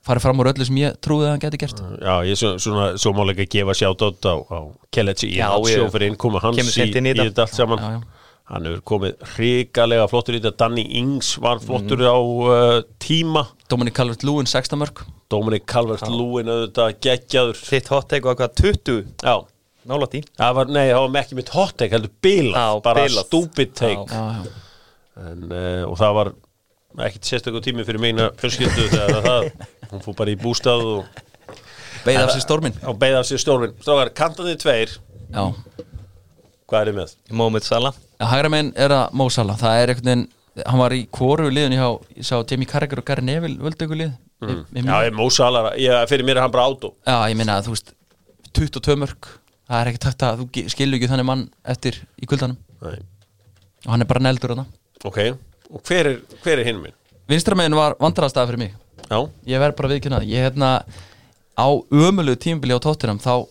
farið 0.05 0.25
fram 0.25 0.41
úr 0.41 0.49
öllu 0.51 0.67
sem 0.67 0.79
ég 0.81 0.97
trúið 1.03 1.27
að 1.27 1.35
hann 1.35 1.43
geti 1.43 1.59
gert. 1.61 1.83
Já, 2.01 2.15
ég 2.27 2.39
svo, 2.39 2.55
svona, 2.61 2.87
svo 3.01 3.13
má 3.17 3.21
líka 3.29 3.45
gefa 3.51 3.75
shoutout 3.77 4.25
á, 4.25 4.35
á 4.41 4.59
Kelletti 4.93 5.29
í 5.29 5.37
fyrir 5.93 6.09
innkoma 6.09 6.41
hans 6.43 6.57
í, 6.61 6.87
í 6.87 6.89
í 6.89 7.13
þetta. 7.13 7.45
allt 7.45 7.57
saman. 7.57 7.81
Já, 7.81 7.95
já. 7.99 8.35
hann 8.51 8.67
hefur 8.67 8.83
komið 8.93 9.25
hrikalega 9.35 10.09
flottur 10.11 10.37
í 10.37 10.41
þetta. 10.41 10.57
Danny 10.65 10.85
Ings 11.01 11.35
var 11.43 11.61
flottur 11.63 12.03
á 12.07 12.17
uh, 12.17 12.81
tíma. 13.03 13.45
Dominic 13.71 13.95
Calvert-Lewin 13.97 14.49
16 14.49 14.81
mörg 14.81 15.05
Dominic 15.31 15.65
Calvert-Lewin 15.69 16.51
auðvitað 16.51 16.97
geggjaður. 17.05 17.61
Þitt 17.69 17.91
hot 17.93 18.09
take 18.11 18.27
var 18.27 18.37
hvað 18.41 18.57
20 18.59 19.03
Já, 19.23 19.35
nálætt 19.87 20.17
í 20.19 20.23
var, 20.37 20.69
nei, 20.71 20.85
það 20.91 21.05
var 21.05 21.19
ekki 21.23 21.37
mitt 21.39 21.53
hot 21.55 21.77
take 21.79 21.95
heldur 21.95 22.13
bilað, 22.25 22.81
bara 22.85 23.05
bilað. 23.05 23.29
stupid 23.29 23.75
take. 23.77 24.05
já, 24.11 24.41
já. 24.41 24.55
en, 25.29 25.45
uh, 25.47 25.83
og 25.87 25.95
það 26.01 26.17
var 26.19 26.33
ekkert 26.99 27.27
sérstöku 27.29 27.61
tími 27.63 27.85
fyrir 27.87 28.01
mína 28.03 28.29
fjölskyldu 28.41 28.87
þegar 28.91 29.25
það, 29.27 29.47
hún 29.91 30.03
fór 30.03 30.17
bara 30.17 30.33
í 30.33 30.37
bústað 30.39 30.83
og, 30.95 31.21
beigð 32.05 32.23
af 32.25 32.33
sér 32.35 32.43
stormin 32.43 32.77
og 32.83 32.99
beigði 33.01 33.19
af 33.21 33.29
sér 33.29 33.41
stórvinn 33.43 33.75
Strákar, 33.79 34.11
kantandi 34.17 34.57
tveir, 34.59 34.97
já. 35.31 35.43
hvað 36.67 36.81
er 36.81 36.91
þið 36.91 36.99
með? 36.99 37.63
Salah. 37.67 37.97
Já, 38.19 38.25
hægra 38.33 38.51
meginn 38.53 38.73
er 38.75 38.95
að 38.95 39.17
Mo 39.17 39.29
Salah. 39.33 39.59
Það 39.59 39.79
er 39.81 39.93
einhvern 39.93 40.11
veginn, 40.11 40.25
hann 40.65 40.81
var 40.81 40.95
í 40.95 41.05
kóru 41.13 41.47
liðin 41.53 41.77
hjá, 41.77 41.87
ég 42.17 42.27
sá 42.27 42.35
Jamie 42.41 42.69
Carragher 42.69 43.01
og 43.01 43.07
Gary 43.07 43.25
Neville 43.25 43.61
völdu 43.61 43.87
ykkur 43.87 44.01
lið. 44.03 44.17
Mm. 44.41 44.65
ég, 44.73 44.87
Já, 44.89 44.95
ég 45.05 45.13
mósalar, 45.13 45.73
ég, 45.77 45.93
fyrir 46.09 46.25
mér 46.25 46.39
er 46.39 46.47
hann 46.47 46.53
bara 46.53 46.65
átó 46.65 46.95
já, 47.05 47.13
ég 47.29 47.37
minna 47.37 47.59
að 47.59 47.67
þú 47.67 47.75
veist 47.75 47.91
22 48.57 48.95
mörg, 48.97 49.27
það 49.69 49.91
er 49.91 49.99
takt 50.01 50.25
að 50.25 50.41
þú 50.41 50.63
skilur 50.73 50.97
ekki 50.97 51.09
þannig 51.11 51.27
mann 51.29 51.43
eftir 51.69 51.99
í 52.17 52.29
kuldanum. 52.29 52.57
Nei. 52.81 52.97
og 53.85 53.93
hann 53.93 54.01
er 54.01 54.09
bara 54.09 54.23
neldur 54.25 54.53
þarna. 54.53 54.65
Ok, 55.05 55.19
og 55.71 55.83
hver 55.87 56.09
er, 56.11 56.17
hver 56.43 56.61
er 56.61 56.67
hinn 56.67 56.81
minn? 56.83 56.95
Vinstra 57.31 57.55
meginn 57.57 57.77
var 57.77 57.95
vandrarastað 58.01 58.51
fyrir 58.51 58.63
mig 58.65 58.73
Já, 59.11 59.19
ég 59.47 59.61
verð 59.63 59.77
bara 59.79 59.91
viðkynna 59.93 60.21
ég 60.27 60.45
hérna 60.49 60.71
á 61.55 61.67
ömulu 61.91 62.35
tímabili 62.39 62.75
á 62.75 62.79
tóttinam 62.83 63.21
þá 63.21 63.47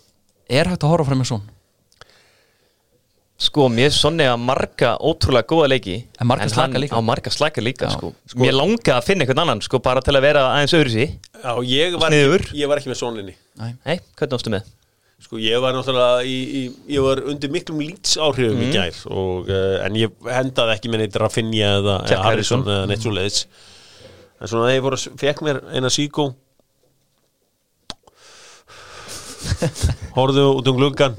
er 0.51 0.71
hægt 0.71 0.85
að 0.85 0.93
horfa 0.95 1.11
frá 1.11 1.19
mig 1.21 1.31
svon 1.31 1.49
Sko, 3.41 3.71
mér 3.73 3.87
er 3.89 3.95
sonni 3.97 4.27
að 4.29 4.37
marga 4.45 4.91
ótrúlega 5.01 5.49
góða 5.49 5.71
leiki 5.73 5.95
En 6.21 6.29
marga 6.29 6.45
slaka 6.53 6.77
líka. 6.83 6.93
Á 6.93 7.01
marga 7.01 7.31
slaka 7.33 7.63
líka, 7.65 7.89
Já. 7.89 7.95
sko. 7.97 8.11
Mér 8.37 8.53
langaði 8.53 8.93
að 8.93 9.07
finna 9.07 9.25
einhvern 9.25 9.41
annan, 9.47 9.63
sko, 9.65 9.81
bara 9.81 10.03
til 10.05 10.13
að 10.13 10.27
vera 10.27 10.43
aðeins 10.51 10.75
öðru 10.77 10.93
sí 10.93 11.07
já 11.09 11.55
ég, 11.65 11.97
var 11.97 12.13
ekki, 12.13 12.59
ég 12.61 12.69
var 12.69 12.83
ekki 12.83 12.93
með 12.93 12.99
sónlinni. 13.01 13.35
Nei, 13.57 13.97
hvernig 14.21 14.37
ástu 14.37 14.53
með? 14.53 14.69
Sko, 15.21 15.37
ég 15.37 15.61
var 15.61 15.75
náttúrulega 15.77 16.23
í, 16.25 16.37
í, 16.57 16.61
ég 16.97 17.03
var 17.05 17.21
undir 17.29 17.51
miklum 17.53 17.81
lýts 17.85 18.17
áhrifum 18.17 18.57
Mhm. 18.57 18.63
í 18.65 18.73
gær 18.73 19.01
og, 19.13 19.51
uh, 19.53 19.85
en 19.85 19.99
ég 20.01 20.15
hendaði 20.25 20.75
ekki 20.79 20.89
með 20.91 21.03
neitt 21.05 21.19
Rafinha 21.21 21.75
eða, 21.81 21.97
Harrison 22.25 22.63
eða 22.65 22.87
neitt 22.89 23.05
svo 23.05 23.13
leiðis 23.13 23.43
en 24.41 24.49
svona 24.49 24.71
þegar 24.73 24.97
ég 24.97 25.19
fekk 25.21 25.43
mér 25.45 25.61
eina 25.77 25.91
síkó 25.93 26.31
horfðu 30.17 30.45
út 30.59 30.69
um 30.71 30.77
gluggan 30.79 31.15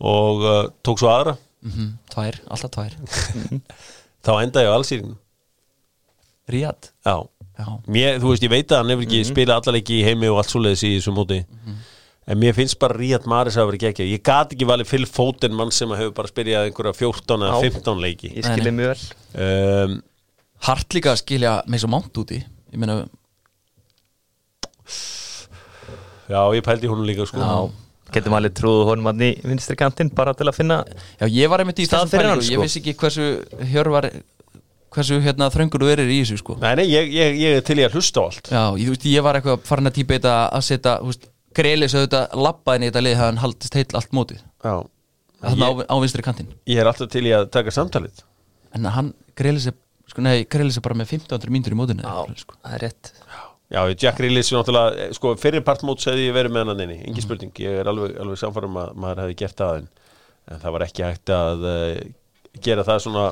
og 0.00 0.44
uh, 0.46 0.60
tók 0.86 1.00
svo 1.02 1.10
aðra. 1.12 1.36
Mm 1.66 1.90
tvær, 2.10 2.38
alltaf 2.48 2.70
tvær. 2.74 2.94
Þá 4.24 4.30
endaði 4.42 4.64
ég 4.66 4.70
á 4.72 4.76
allsýringum 4.78 5.16
Ríad 6.50 6.88
Já, 7.06 7.14
já, 7.60 7.66
mér, 7.86 8.16
þú 8.22 8.32
veist, 8.32 8.42
ég 8.46 8.50
veit 8.52 8.72
að 8.72 8.80
hann 8.80 8.90
hefur 8.94 9.04
ekki 9.06 9.20
spilað 9.28 9.60
allarleiki 9.60 9.98
í 10.00 10.04
heimi 10.08 10.30
og 10.32 10.40
allt 10.40 10.50
svoleiðis 10.54 10.82
í 10.88 10.94
þessu 10.96 11.12
móti 11.14 11.38
en 12.30 12.38
mér 12.40 12.54
finnst 12.56 12.78
bara 12.80 12.94
Ríad 12.96 13.26
Maris 13.30 13.58
að 13.58 13.72
vera 13.72 13.82
geggja 13.88 14.06
ég 14.06 14.22
gat 14.26 14.54
ekki 14.54 14.68
valið 14.68 14.90
Phil 14.92 15.06
Foden 15.10 15.56
mann 15.58 15.72
sem 15.74 15.90
hefur 15.96 16.14
bara 16.16 16.30
spilað 16.30 16.68
einhverja 16.68 16.94
14 17.00 17.46
eða 17.46 17.56
Já. 17.58 17.72
15 17.80 18.04
leiki. 18.04 18.34
Ég 18.36 18.46
skilði 18.46 18.74
mjög 18.76 18.92
vel. 18.92 19.08
Um, 19.46 19.96
hart 20.68 20.96
líka 20.96 21.14
að 21.14 21.22
skilja 21.24 21.56
með 21.66 21.84
svo 21.84 21.90
mánt 21.96 22.22
úti. 22.22 22.38
Ég 22.70 22.78
meina, 22.78 23.02
Já, 26.30 26.42
ég 26.54 26.62
pældi 26.62 26.86
í 26.86 26.90
honum 26.90 27.08
líka 27.08 27.26
sko. 27.26 27.42
Já. 27.42 27.86
Getum 28.14 28.34
alveg 28.34 28.54
trúið 28.58 28.88
honum 28.88 29.08
að 29.12 29.22
í 29.22 29.30
vinstri 29.46 29.76
kantinn 29.78 30.10
bara 30.14 30.32
til 30.34 30.48
að 30.50 30.56
finna 30.56 30.80
Já, 31.20 31.26
ég 31.30 31.50
var 31.50 31.62
einmitt 31.62 31.78
í 31.78 31.86
þessum 31.86 32.10
pælingu, 32.10 32.32
hann, 32.32 32.42
ég 32.42 32.56
sko. 32.56 32.64
vissi 32.64 32.80
ekki 32.80 32.94
hversu 32.98 33.26
hjörvar, 33.70 34.08
hversu 34.90 35.20
hérna 35.22 35.46
þröngur 35.54 35.84
þú 35.84 35.90
erir 35.92 36.10
í 36.10 36.18
þessu 36.24 36.40
sko. 36.40 36.56
Nei, 36.62 36.72
nei, 36.80 36.86
ég, 36.90 37.10
ég, 37.14 37.38
ég 37.38 37.60
er 37.60 37.66
til 37.66 37.78
í 37.78 37.84
að 37.86 37.98
hlusta 37.98 38.24
allt. 38.24 38.50
Já, 38.50 38.64
ég, 38.78 38.88
þú 38.88 38.96
veist, 38.96 39.06
ég 39.12 39.26
var 39.26 39.38
eitthvað 39.38 39.62
farin 39.70 39.90
að 39.90 39.96
típa 40.00 40.18
þetta 40.18 40.34
að 40.58 40.66
setja, 40.66 40.96
þú 40.98 41.12
veist, 41.12 41.29
greilis 41.56 41.94
auðvitað 41.96 42.40
labbaðin 42.46 42.86
í 42.86 42.90
þetta 42.90 43.04
lið 43.04 43.20
hann 43.20 43.42
haldist 43.42 43.76
heill 43.78 43.98
allt 43.98 44.16
mótið. 44.16 44.42
Já. 44.64 44.74
Þannig 45.40 45.84
á, 45.88 45.96
vinstri 46.02 46.24
kantinn. 46.24 46.50
Ég 46.68 46.82
er 46.82 46.90
alltaf 46.90 47.08
til 47.12 47.24
í 47.24 47.32
að 47.32 47.46
taka 47.54 47.72
samtalið. 47.72 48.24
En 48.76 48.88
hann 48.92 49.14
greilis 49.38 49.70
er, 49.70 49.76
sko, 50.10 50.24
nei, 50.24 50.44
greilis 50.50 50.76
er 50.76 50.84
bara 50.84 50.98
með 51.00 51.14
1500 51.16 51.54
mínútur 51.54 51.74
í 51.74 51.78
mótinu 51.80 52.04
eitthvað, 52.04 52.42
sko. 52.44 52.58
það 52.60 52.76
er 52.76 52.84
rétt. 52.84 53.12
Já, 53.70 53.84
Jack 53.94 54.18
Reelis 54.18 54.50
er 54.50 54.58
náttúrulega, 54.58 54.98
eh, 54.98 55.12
sko, 55.14 55.36
fyrir 55.38 55.62
partmót 55.62 56.02
segði 56.02 56.26
ég 56.26 56.34
verið 56.34 56.54
með 56.56 56.72
hann 56.72 56.80
inni, 56.84 56.98
engin 57.06 57.22
spurning. 57.22 57.52
Ég 57.62 57.78
er 57.78 57.86
alveg, 57.86 58.16
alveg 58.18 58.40
samfærum 58.40 58.78
að 58.82 58.96
maður 58.98 59.22
hefði 59.22 59.36
gert 59.44 59.60
það 59.62 59.76
en, 59.78 59.86
en 60.50 60.62
það 60.64 60.74
var 60.74 60.84
ekki 60.88 61.04
hægt 61.06 61.32
að 61.36 61.66
uh, 61.70 62.00
gera 62.66 62.86
það 62.88 63.02
svona 63.04 63.26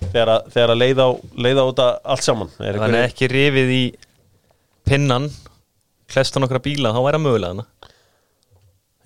þegar 0.00 0.32
að, 0.32 0.48
þegar 0.56 0.72
að 0.72 0.80
leiða 0.82 1.06
á, 1.06 1.10
leiða 1.46 1.62
á 1.62 1.68
þetta 1.68 1.86
allt 2.14 2.26
saman. 2.26 2.50
Þannig 2.58 3.04
ekki 3.04 3.30
rifið 3.30 3.70
í 3.76 3.82
pinnan 4.88 5.30
klesta 6.08 6.42
nokkra 6.42 6.60
bíla, 6.64 6.94
þá 6.94 7.00
væri 7.04 7.20
að 7.20 7.24
mögulega 7.26 7.56
hana 7.56 7.94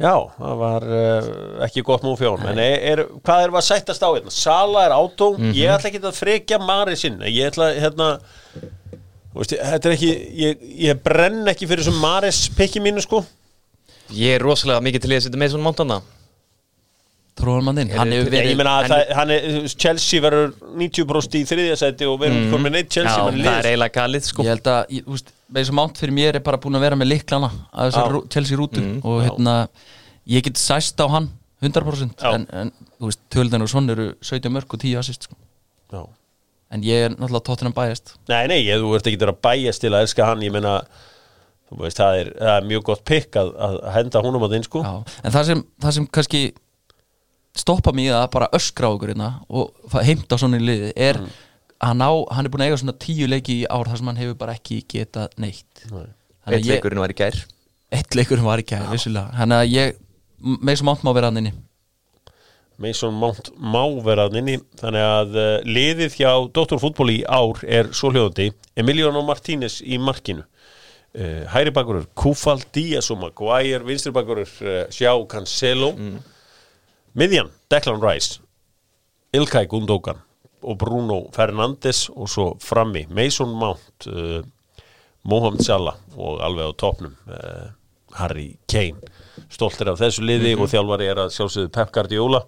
Já, 0.03 0.17
það 0.35 0.55
var 0.59 0.85
uh, 0.89 1.27
ekki 1.67 1.83
gott 1.87 2.05
hjá 2.19 2.31
hann 2.33 2.55
En 2.55 2.61
er, 2.63 2.79
er, 2.91 3.03
hvað 3.23 3.45
er 3.45 3.53
að 3.55 3.67
sættast 3.69 4.03
á 4.03 4.11
hérna? 4.11 4.33
Sala 4.35 4.87
er 4.89 4.95
átó, 4.97 5.35
ég 5.55 5.71
ætla 5.71 5.91
ekki 5.93 6.01
að 6.03 6.17
frekja 6.17 6.59
Mari 6.63 6.97
sinn, 6.99 7.21
ég 7.29 7.53
ætla 7.53 7.69
hérna 7.77 8.09
veist, 9.37 9.55
þetta 9.55 9.91
er 9.91 9.95
ekki 9.95 10.11
ég, 10.41 10.65
ég 10.89 11.05
brenn 11.05 11.45
ekki 11.53 11.69
fyrir 11.69 11.85
þessum 11.85 12.03
Maris 12.03 12.45
pikki 12.57 12.83
mínu 12.83 13.05
sko. 13.05 13.23
Ég 14.13 14.37
er 14.37 14.45
rosalega 14.45 14.83
mikið 14.85 15.05
til 15.05 15.15
að 15.15 15.23
setja 15.27 15.41
með 15.41 15.55
svona 15.55 15.69
montana 15.69 16.01
Tróðan 17.39 17.65
mann 17.65 17.81
inn, 17.81 17.93
hann 17.97 18.11
hefur 18.13 18.35
Ég, 18.37 18.51
meina 18.59 18.75
að 18.83 19.13
hann 19.17 19.31
er, 19.33 19.47
Chelsea 19.73 20.21
verður 20.21 20.51
90% 20.77 21.39
í 21.39 21.47
þriðja 21.49 21.79
seti 21.81 22.09
og 22.09 22.27
erum 22.27 22.43
mm. 22.51 22.67
með 22.67 22.75
neitt 22.75 22.91
Chelsea 22.93 23.15
Já, 23.15 23.23
það 23.39 23.55
er 23.55 23.69
eiginlega 23.71 23.97
galið 23.97 24.27
sko. 24.29 24.45
Ég 24.45 24.53
held 24.53 24.69
að, 24.69 24.83
ég, 24.93 25.07
þú 25.07 25.21
þessu 25.57 25.75
mánt 25.77 25.99
fyrir 26.01 26.15
mér 26.17 26.39
er 26.39 26.45
bara 26.45 26.59
búin 26.63 26.77
að 26.79 26.85
vera 26.87 26.97
með 26.99 27.11
liklana 27.13 27.51
að 27.73 27.91
þessar 27.93 28.17
Chelsea 28.33 28.59
rútu 28.61 28.83
og 29.03 29.21
Já. 29.21 29.25
hérna, 29.29 29.55
ég 30.33 30.45
get 30.47 30.61
sæst 30.61 31.01
á 31.03 31.07
hann 31.13 31.29
100% 31.63 32.17
Já. 32.19 32.33
en, 32.35 32.47
en 32.51 32.73
þú 32.99 33.11
veist, 33.11 33.21
töldan 33.31 33.63
og 33.63 33.71
svon 33.71 33.91
eru 33.95 34.09
17 34.25 34.51
mörg 34.55 34.73
og 34.75 34.81
10 34.83 34.97
assist 34.99 35.29
sko. 35.29 35.37
En 36.73 36.81
ég 36.87 37.05
er 37.05 37.13
náttúrulega 37.13 37.45
tóttunum 37.45 37.75
bæjast 37.77 38.15
Nei, 38.33 38.47
nei, 38.49 38.61
ég, 38.65 38.81
þú 38.81 38.95
ert 38.97 39.09
ekki 39.11 39.19
að 39.29 39.35
bæjast 39.45 39.83
til 39.85 39.91
að 39.93 40.07
elska 40.07 40.25
hann 40.31 40.41
ég 40.47 40.55
meina, 40.55 40.79
þú 41.69 41.83
veist, 41.85 41.99
það 42.01 42.21
er, 42.23 42.31
það 42.39 42.55
er 42.57 42.69
mjög 42.71 42.85
gott 42.89 43.03
pikk 43.11 43.37
að, 43.43 43.51
að 43.69 43.77
henda 43.99 44.23
húnum 44.25 44.47
að 44.49 44.55
þinn 44.57 44.65
sko 44.71 44.83
Já. 44.87 44.95
en 45.21 45.35
það 45.37 45.49
sem, 45.51 45.63
það 45.85 45.97
sem 45.99 46.07
kannski 46.19 46.43
stoppa 47.61 47.93
mig 47.93 48.09
að 48.09 48.25
bara 48.33 48.49
öskra 48.57 48.89
á 48.89 48.93
okkur 48.97 49.13
hérna 49.13 49.29
og 49.53 49.99
heimta 50.01 50.39
svona 50.41 50.57
í 50.63 50.65
liði 50.65 50.93
er 50.97 51.21
Mm. 51.21 51.33
Hann, 51.83 52.05
á, 52.05 52.11
hann 52.33 52.47
er 52.47 52.53
búin 52.53 52.65
að 52.65 52.71
eiga 52.71 52.81
svona 52.83 52.95
tíu 53.03 53.29
leiki 53.31 53.59
í 53.63 53.67
ár 53.67 53.91
þar 53.91 54.01
sem 54.01 54.13
hann 54.13 54.21
hefur 54.23 54.39
bara 54.41 54.55
ekki 54.59 54.83
getað 54.91 55.35
neitt. 55.43 55.85
Nei. 55.91 56.07
Eitt 56.53 56.67
leikurinn 56.67 57.03
var 57.03 57.13
í 57.13 57.19
gær. 57.19 57.37
Eitt 57.93 58.17
leikurinn 58.19 58.47
var 58.47 58.63
ekki 58.63 58.79
að 58.79 58.89
vissulega. 58.95 59.31
Þannig 59.37 59.61
að 59.61 59.75
ég, 59.75 60.01
sem 60.79 60.91
átt 60.95 61.05
má 61.07 61.13
vera 61.15 61.31
hann 61.31 61.43
inni. 61.43 61.53
Mason 62.83 63.15
Mount 63.15 63.53
má 63.61 63.85
vera 64.03 64.27
hann 64.27 64.39
inni 64.41 64.57
þannig 64.81 65.05
að 65.07 65.37
uh, 65.39 65.51
liðið 65.69 66.17
hjá 66.19 66.31
Dóttorfútból 66.57 67.13
í 67.13 67.21
ár 67.29 67.61
er 67.63 67.93
svo 67.95 68.11
hljóðandi 68.11 68.49
Emiliano 68.81 69.23
Martínez 69.27 69.81
í 69.85 70.01
markinu. 70.03 70.43
Uh, 71.13 71.45
hæri 71.53 71.71
bakurur 71.75 72.09
Kúfal 72.17 72.65
Díaz 72.75 73.11
og 73.13 73.21
Maguire 73.21 73.85
vinstri 73.87 74.15
bakurur 74.17 74.49
uh, 74.65 74.87
Sjá 74.91 75.13
Cancelo. 75.31 75.93
Miðjan 77.13 77.53
Declan 77.71 78.01
Rice 78.01 78.41
Ilkay 79.37 79.69
Gundogan 79.69 80.23
og 80.63 80.79
Bruno 80.81 81.25
Fernandes 81.35 82.07
og 82.15 82.31
svo 82.31 82.49
frammi 82.63 83.07
Mason 83.11 83.53
Mount 83.59 84.09
uh, 84.11 84.41
Mohamed 85.29 85.63
Salah 85.63 85.99
og 86.17 86.43
alveg 86.43 86.71
á 86.71 86.79
topnum 86.79 87.15
uh, 87.31 87.71
Harry 88.19 88.57
Kane. 88.69 89.01
Stoltir 89.53 89.93
af 89.93 90.01
þessu 90.01 90.25
liði 90.27 90.57
og 90.59 90.69
þjálfari 90.73 91.09
er 91.13 91.23
að 91.23 91.33
sjálfsögðu 91.37 91.73
Pep 91.73 91.95
Guardiola. 91.95 92.43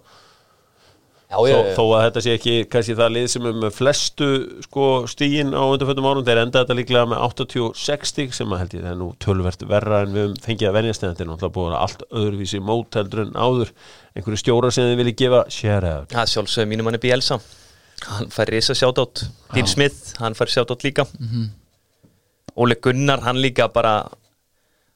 Já, 1.25 1.39
þó, 1.41 1.69
þó 1.73 1.83
að 1.97 2.03
þetta 2.03 2.21
sé 2.21 2.33
ekki 2.37 2.53
kannski 2.69 2.95
það 2.99 3.13
lið 3.15 3.25
sem 3.33 3.47
er 3.49 3.55
með 3.57 3.71
flestu 3.73 4.27
sko, 4.67 4.83
stígin 5.09 5.55
á 5.57 5.63
undanfötum 5.65 6.05
árum 6.05 6.27
þeir 6.27 6.43
enda 6.43 6.61
þetta 6.61 6.77
líklega 6.77 7.09
með 7.09 7.23
86 7.25 8.11
stíg 8.11 8.35
sem 8.37 8.53
að 8.53 8.61
held 8.61 8.75
ég 8.77 8.85
það 8.85 8.91
er 8.91 8.99
nú 9.01 9.09
tölvert 9.25 9.65
verra 9.71 10.03
en 10.05 10.13
við 10.13 10.37
fengið 10.45 10.69
að 10.69 10.77
venjast 10.77 11.03
en 11.03 11.11
þetta 11.15 11.25
er 11.25 11.31
náttúrulega 11.31 11.57
búin 11.57 11.73
að 11.73 11.81
allt 11.81 12.05
öðruvísi 12.21 12.61
mót 12.61 12.99
heldur 12.99 13.25
en 13.25 13.33
áður. 13.33 13.73
Einhverju 14.13 14.43
stjóra 14.43 14.71
sem 14.71 14.91
þið 14.91 15.01
vilja 15.01 15.19
gefa 15.25 15.43
share 15.57 15.95
out 15.97 16.13
Það 16.13 16.33
sjálfsögum 16.35 16.75
mínum 16.75 16.91
hann 16.91 16.99
er 16.99 17.03
Bielsa 17.09 17.41
Hann 18.05 18.27
fær 18.33 18.49
risa 18.51 18.75
sjátátt 18.75 19.23
Dean 19.53 19.67
Smith, 19.67 20.15
hann 20.19 20.35
fær 20.35 20.51
sjátátt 20.51 20.83
líka. 20.83 21.05
Óli 22.55 22.75
Gunnar, 22.81 23.21
hann 23.25 23.39
líka 23.41 23.67
bara 23.73 24.09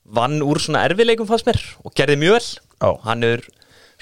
vann 0.05 0.41
úr 0.41 0.59
svona 0.61 0.83
erfileikum 0.87 1.27
fannst 1.29 1.45
mér 1.47 1.59
og 1.85 1.93
gerði 1.95 2.17
mjög 2.21 2.35
vel. 2.37 2.47
Já. 2.81 2.89
Hann 3.05 3.23
er 3.23 3.43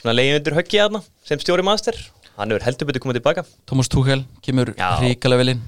svona 0.01 0.13
leiðin 0.17 0.39
undir 0.41 0.55
höggið 0.57 0.83
aðna 0.85 1.01
sem 1.25 1.39
stjóri 1.41 1.63
master. 1.65 1.97
Hann 2.37 2.51
er 2.53 2.61
heldur 2.65 2.85
betur 2.89 3.01
komið 3.01 3.19
tilbaka. 3.21 3.45
Thomas 3.65 3.89
Tuchel 3.89 4.25
kemur 4.45 4.73
Já. 4.77 4.97
ríkalega 5.01 5.41
vel 5.41 5.53
inn. 5.55 5.63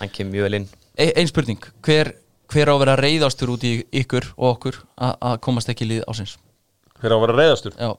Hann 0.00 0.08
kemur 0.12 0.32
mjög 0.36 0.46
vel 0.48 0.58
inn. 0.60 0.68
E 0.96 1.10
Ein 1.20 1.28
spurning, 1.28 1.60
hver, 1.84 2.14
hver 2.52 2.70
á 2.70 2.72
að 2.72 2.80
vera 2.86 2.96
reyðastur 2.96 3.50
út 3.52 3.64
í 3.68 3.74
ykkur 4.00 4.30
og 4.36 4.54
okkur 4.56 4.78
að 4.96 5.40
komast 5.44 5.68
ekki 5.68 5.84
í 5.84 5.90
lið 5.90 6.04
ásins 6.08 6.36
hver 6.96 7.12
á 7.12 7.16
að 7.18 7.24
vera 7.26 7.34
reyðastur 7.36 7.74
Já, 7.76 7.90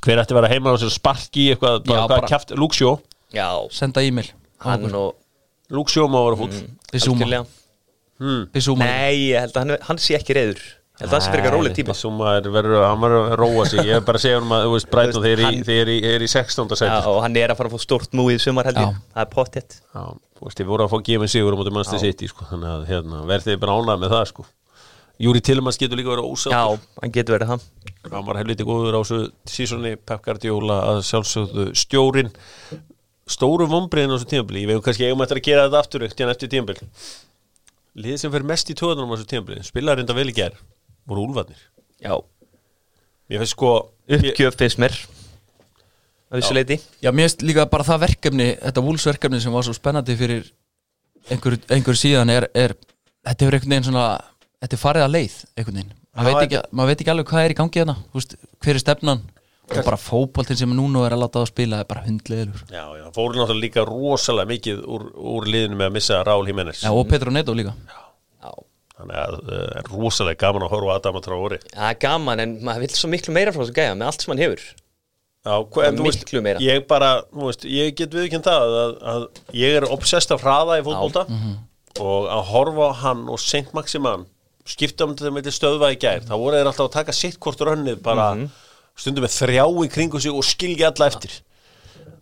hver 0.00 0.20
ætti 0.22 0.32
að 0.32 0.38
vera 0.38 0.48
heima 0.54 0.72
á 0.72 0.80
sér 0.80 0.92
sparki 0.94 1.50
eitthvað, 1.52 1.82
bara, 1.84 1.98
Já, 1.98 2.06
hvað 2.06 2.14
bara- 2.14 2.30
kjaft, 2.30 2.54
Luxjó 2.56 2.94
Já, 3.34 3.50
senda 3.74 4.04
e-mail 4.04 4.30
hann 4.64 4.88
og 4.94 5.18
má 5.74 6.20
vera 6.22 6.38
fúll 6.38 6.56
Bissúma. 6.94 7.44
Bissúma 8.54 8.86
Nei, 8.86 9.34
ég 9.34 9.42
held 9.42 9.56
að 9.56 9.62
hann, 9.64 9.84
hann 9.88 9.98
sé 10.02 10.16
ekki 10.18 10.36
reyður 10.36 10.62
Ég 10.94 11.02
held 11.02 11.10
að 11.10 11.14
það 11.16 11.22
sé 11.24 11.30
fyrir 11.32 11.40
eitthvað 11.42 11.54
róleg 11.56 11.72
tíma 11.74 11.90
Bissúma 11.90 12.32
er 12.38 12.44
verður 12.54 12.84
hann 12.86 13.00
verður 13.02 13.24
að 13.24 13.32
róa 13.40 13.64
sig. 13.66 13.80
Ég 13.82 13.96
er 13.98 14.04
bara 14.06 14.20
að 14.20 14.22
segja 14.22 14.38
um 14.38 14.52
að 14.54 14.60
þú 14.62 14.74
veist 14.76 14.90
Brighton 14.92 15.24
þeir 15.24 15.40
eru 15.42 15.94
í, 15.96 15.96
í, 15.98 16.12
í 16.22 16.28
16. 16.30 16.68
Já, 16.70 16.78
seti 16.78 17.08
og 17.10 17.18
hann 17.24 17.38
er 17.40 17.50
að 17.50 17.58
fara 17.58 17.72
að 17.72 17.74
fá 17.74 17.82
stórt 17.82 18.14
nú 18.14 18.28
í 18.30 18.36
sumar 18.38 18.68
held 18.70 18.78
ég. 18.78 18.92
Já. 18.92 19.08
Það 19.16 19.24
er 19.24 19.32
pottitt 19.32 19.74
Já, 19.80 20.04
þú 20.38 20.46
veist, 20.46 20.62
ég 20.62 20.70
voru 20.70 20.86
að 20.86 20.92
fá 20.92 21.00
gefin 21.10 21.32
sigur 21.34 21.56
á 21.56 21.58
móti 21.58 21.74
mannstu 21.74 21.98
sitt 21.98 22.22
sko, 22.30 22.46
þannig 22.52 22.70
að 22.76 22.86
hérna, 22.92 23.24
verðið 23.32 23.58
bara 23.64 23.74
ánað 23.80 24.04
með 24.04 24.14
það 24.14 24.24
sko. 24.30 24.46
Júri 25.24 25.42
Tilmans 25.46 25.78
getur 25.78 25.98
líka 25.98 26.14
verið 26.14 26.30
Já, 26.30 26.30
ósáttur 26.30 27.02
hann 27.02 27.14
getur 27.18 27.36
verið 27.40 27.50
það. 27.50 27.66
Hann 28.14 28.26
var 28.30 28.38
helviti 28.38 28.66
góður 28.66 28.98
á 28.98 29.00
þessu 29.02 29.20
sísoni. 29.50 29.96
Pep 29.98 30.22
Guardiola 30.22 30.78
að 30.92 31.02
sjálfsögðu 31.10 31.66
stjórin 31.78 32.30
stóru 33.30 33.66
vombriðin 33.70 34.12
á 34.12 34.16
þessu 34.16 34.30
tímabili. 34.30 34.64
Ég 34.64 34.70
veit 34.70 34.84
kannski 34.84 35.06
eigum 35.08 35.22
eftir 35.24 35.40
að 35.40 35.46
gera 35.48 35.66
þetta 35.66 35.80
aftur 35.80 36.04
ekkert 36.06 36.32
eftir 36.34 36.52
tímabil. 36.52 36.78
Liðið 37.94 38.20
sem 38.24 38.32
fer 38.34 38.46
mest 38.46 38.70
í 38.70 38.76
tóðunum 38.78 39.12
á 39.12 39.16
þessu 39.16 39.30
tímabili 39.30 39.64
spilaði 39.64 40.02
reynda 40.02 40.16
vel 40.16 40.28
í 40.28 40.36
ger 40.36 40.58
voru 41.08 41.26
úlfarnir. 41.28 41.60
Já, 42.04 42.14
ég 43.32 43.40
finnst 43.40 43.56
sko 43.56 43.72
uppgjöf 44.08 44.58
finnst 44.60 44.82
mér. 44.82 44.98
Að 46.28 46.40
þessu 46.40 46.56
leiti 46.56 46.78
Já, 47.04 47.10
mér 47.12 47.28
finnst 47.28 47.44
líka 47.46 47.66
bara 47.70 47.86
það 47.86 48.04
verkefni 48.08 48.50
þetta 48.58 48.84
vúlsverkefni 48.84 49.40
sem 49.40 49.54
var 49.54 49.66
svo 49.66 49.76
spennandi 49.76 50.16
fyrir 50.18 50.48
einhver, 51.30 51.56
einhver 51.72 51.98
síðan 51.98 52.32
er, 52.32 52.48
er 52.52 52.74
þetta 53.24 53.44
hefur 53.44 53.58
einhvern 53.58 53.76
veginn 53.76 53.88
svona 53.88 54.08
þetta 54.64 54.76
er 54.76 54.82
farið 54.82 55.06
að 55.06 55.14
leið 55.14 55.36
einhvern 55.54 55.78
veginn. 55.80 55.94
Maður 56.14 56.36
veit, 56.38 56.56
veit 56.90 57.00
ekki 57.00 57.12
alveg 57.12 57.30
hvað 57.30 57.44
er 57.44 57.54
í 57.54 57.58
gangi 57.58 57.84
veist, 58.14 58.36
hver 58.62 58.76
er 58.76 58.82
stefnan 58.82 59.22
og 59.64 59.80
bara 59.86 59.96
fótboltinn 60.00 60.58
sem 60.60 60.72
núna 60.76 61.06
er 61.06 61.14
að 61.16 61.22
láta 61.24 61.38
það 61.40 61.46
að 61.46 61.50
spila 61.52 61.80
er 61.80 61.88
bara 61.88 62.02
hundleður 62.04 62.62
já, 62.68 62.84
já, 63.00 63.04
fóru 63.16 63.38
náttúrulega 63.38 63.62
líka 63.62 63.84
rosalega 63.88 64.50
mikið 64.50 64.82
úr, 64.84 65.06
úr 65.34 65.48
liðinu 65.48 65.78
með 65.80 65.88
að 65.88 65.94
missa 65.96 66.20
Raúl 66.26 66.50
Jiménez. 66.50 66.82
Já, 66.84 66.90
og 66.92 67.06
Petro 67.08 67.32
Neto 67.32 67.54
líka. 67.56 67.72
Já, 68.44 68.52
þannig 68.98 69.20
að 69.22 69.36
það 69.48 69.62
er 69.80 69.90
rosalega 69.94 70.40
gaman 70.44 70.66
að 70.66 70.74
horfa 70.76 70.92
á 70.92 70.96
Adama 71.00 71.22
Traori 71.24 71.60
það 71.64 71.88
er 71.88 72.00
gaman 72.04 72.44
en 72.44 72.56
maður 72.68 72.84
vil 72.84 72.98
svo 73.00 73.10
miklu 73.14 73.36
meira 73.36 73.54
frá 73.54 73.62
þessu 73.64 73.76
gæja 73.78 73.94
með 73.96 74.10
allt 74.10 74.26
sem 74.26 74.34
hann 74.34 74.44
hefur. 74.44 74.66
Já, 75.44 75.54
en, 75.60 75.98
þú 75.98 76.04
veist, 76.08 76.30
ég 76.64 76.84
bara, 76.88 77.08
þú 77.32 77.48
veist, 77.50 77.64
ég 77.68 77.96
get 77.98 78.14
viðkjönd 78.16 78.46
það 78.48 78.76
að, 78.82 78.92
að 79.12 79.24
ég 79.60 79.74
er 79.80 79.88
obsessed 79.92 80.32
af 80.32 80.44
hraða 80.44 80.78
í 80.80 80.84
fótbolta 80.86 81.26
og 82.00 82.30
að 82.32 82.46
horfa 82.52 82.86
á 82.88 82.92
hann 83.04 83.26
og 83.32 83.40
Saint 83.40 83.72
Maximan 83.76 84.24
skipta 84.64 85.04
um 85.04 85.12
þetta 85.12 85.32
með 85.36 85.50
stöðva 85.52 85.90
í 85.92 85.98
gær 86.00 86.24
þá 86.24 86.32
voru 86.40 86.56
þeir 86.56 86.70
alltaf 86.70 86.86
að 86.88 86.94
taka 86.94 87.12
sitt 87.16 87.36
hvort 87.44 87.60
rönnið 87.60 88.00
bara 88.02 88.30
stundum 88.96 89.24
með 89.26 89.34
þrjá 89.40 89.64
í 89.84 89.90
kringu 89.94 90.20
sig 90.22 90.32
og 90.34 90.44
skilja 90.46 90.92
alla 90.92 91.08
eftir. 91.10 91.40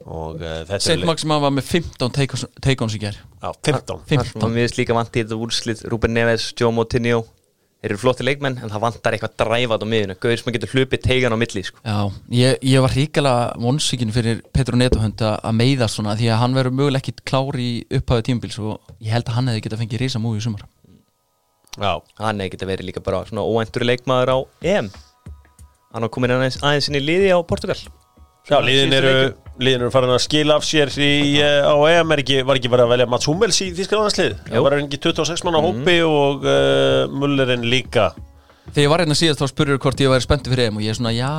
Og 0.03 0.41
uh, 0.41 0.63
þetta 0.67 0.81
Saint 0.83 1.03
er 1.05 1.07
Maximan 1.07 1.43
var 1.45 1.53
með 1.55 1.69
15 1.69 2.11
take-ons- 2.17 2.49
take-ons 2.65 2.97
í 2.97 2.99
ger 3.03 3.15
Já, 3.15 3.53
15 3.63 4.01
Það 4.03 4.09
15 4.11 4.51
mér 4.51 4.65
finnst 4.67 4.79
líka 4.81 4.97
vant 4.97 5.15
í 5.15 5.23
þetta 5.23 5.37
úrslit 5.39 5.83
Ruben 5.93 6.11
Neves, 6.17 6.49
Joe 6.59 6.73
Moutinho 6.75 7.21
Þeir 7.83 7.93
eru 7.93 7.99
flotti 8.03 8.27
leikmenn 8.27 8.59
en 8.63 8.71
það 8.71 8.83
vantar 8.83 9.15
eitthvað 9.15 9.37
dræfat 9.43 9.83
á 9.83 9.87
miðuna 9.93 10.17
Gauður 10.23 10.41
sem 10.43 10.55
getur 10.57 10.73
hlupið 10.75 11.01
teigan 11.07 11.35
á 11.35 11.39
milli 11.39 11.63
sko. 11.67 11.79
Já, 11.87 11.97
ég, 12.35 12.59
ég 12.71 12.83
var 12.85 12.95
ríkala 12.95 13.33
vonsvíkin 13.63 14.13
fyrir 14.15 14.43
Petro 14.55 14.79
Neto 14.79 15.01
hund 15.03 15.23
að 15.23 15.39
að 15.51 15.57
meiðast 15.59 15.99
svona 15.99 16.15
því 16.19 16.29
að 16.31 16.39
hann 16.45 16.55
verður 16.59 16.77
mögulega 16.79 17.03
ekki 17.03 17.27
klár 17.27 17.59
í 17.59 17.71
upphæðu 17.99 18.27
tímabils 18.29 18.59
og 18.63 18.93
ég 19.03 19.15
held 19.15 19.27
að 19.31 19.39
hann 19.39 19.51
hefði 19.51 19.65
getað 19.67 19.83
fengið 19.83 20.03
risa 20.05 20.23
múi 20.23 20.39
í 20.39 20.45
sumar. 20.47 20.63
Já, 21.79 21.93
Hann 22.23 22.43
hefði 22.43 22.53
geta 22.55 22.71
verið 22.71 22.91
líka 22.91 23.03
bara 23.03 23.25
svona 23.27 23.47
óendur 23.51 23.87
leikmaður 23.87 24.31
á 24.35 24.39
EM 24.77 24.93
Hann 25.93 26.07
var 26.07 26.13
komin 26.13 26.33
aðeins, 26.33 26.57
aðeins 26.65 26.89
inn 26.89 26.97
í 26.97 27.05
liði 27.05 27.31
á 27.37 27.39
Portugal. 27.45 27.77
Já, 28.49 28.57
liðin 28.65 28.95
eru, 28.97 29.15
liðin 29.63 29.85
eru 29.85 29.93
farin 29.95 30.11
að 30.11 30.25
skila 30.25 30.57
af 30.59 30.65
sér 30.67 30.91
í, 30.99 31.13
uh, 31.39 31.69
á 31.69 31.75
EM. 31.93 32.11
Er 32.15 32.23
ekki, 32.25 32.41
var 32.49 32.59
ekki 32.59 32.73
verið 32.73 32.89
að 32.89 32.95
velja 32.97 33.09
Mats 33.13 33.29
Hummels 33.31 33.61
í 33.63 33.69
Þískalaðanslið 33.77 34.35
það 34.49 34.67
var 34.67 34.77
ekki 34.81 35.01
26 35.05 35.47
manna 35.47 35.63
hópi 35.63 35.97
og 36.07 36.47
uh, 36.49 37.05
Mullerinn 37.13 37.69
líka. 37.69 38.11
Þegar 38.73 38.85
ég 38.87 38.91
var 38.93 39.03
hérna 39.03 39.19
síðast 39.19 39.43
þá 39.43 39.51
spurður 39.51 39.81
hvort 39.83 40.01
ég 40.01 40.11
væri 40.13 40.25
spenntur 40.25 40.55
fyrir 40.55 40.71
EM 40.71 40.77
og 40.79 40.85
ég 40.85 40.95
er 40.95 40.97
svona 40.97 41.13
já, 41.13 41.31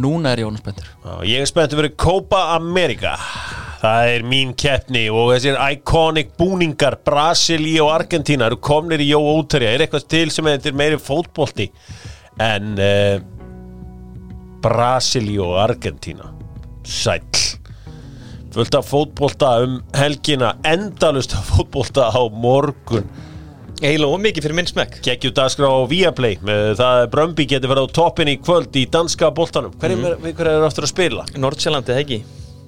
núna 0.00 0.32
er 0.32 0.40
ég 0.40 0.48
honum 0.48 0.62
spenntur. 0.62 0.90
Ég 1.28 1.42
er 1.42 1.50
spenntur 1.50 1.82
fyrir 1.82 1.96
Copa 2.00 2.44
America. 2.54 3.16
Það 3.80 4.12
er 4.14 4.24
mín 4.28 4.54
keppni 4.58 5.06
og 5.12 5.32
þessir 5.34 5.58
iconic 5.74 6.32
búningar 6.38 6.98
Brasilí 7.04 7.74
og 7.82 7.92
Argentína 7.94 8.48
eru 8.48 8.58
komnir 8.62 9.02
í 9.02 9.10
Jó 9.10 9.20
Óterja. 9.20 9.74
Er 9.74 9.84
eitthvað 9.84 10.08
til 10.08 10.30
sem 10.32 10.48
er 10.48 10.72
meiri 10.76 10.98
fótbolti 11.00 11.68
en 12.40 12.74
uh, 12.80 13.20
Brasilí 14.62 15.38
og 15.40 15.56
Argentína 15.62 16.30
sæll. 16.84 17.58
Fullt 18.50 18.74
af 18.74 18.88
fótbolta 18.90 19.50
um 19.62 19.78
helgina 19.94 20.56
endalust 20.66 21.36
af 21.38 21.52
fótbolta 21.52 22.10
á 22.10 22.22
morgun. 22.34 23.06
Eiginlega 23.80 24.16
ómikið 24.16 24.44
fyrir 24.44 24.56
minn 24.58 24.68
smekk. 24.68 24.98
Geggjum 25.06 25.32
dagskrá 25.38 25.70
á 25.70 25.80
Viaplay 25.88 26.36
það 26.42 26.84
að 26.88 27.06
Brömbi 27.14 27.46
getur 27.48 27.72
verið 27.72 27.88
á 27.88 27.96
toppin 27.96 28.28
í 28.28 28.36
kvöld 28.42 28.76
í 28.76 28.84
danska 28.90 29.30
boltanum. 29.32 29.72
Hverjum 29.80 30.04
er, 30.10 30.18
hver 30.20 30.50
er 30.50 30.66
aftur 30.66 30.84
að 30.84 30.92
spila? 30.92 31.24
Nordsjælandi, 31.38 31.94
það 31.94 32.02
ekki? 32.04 32.20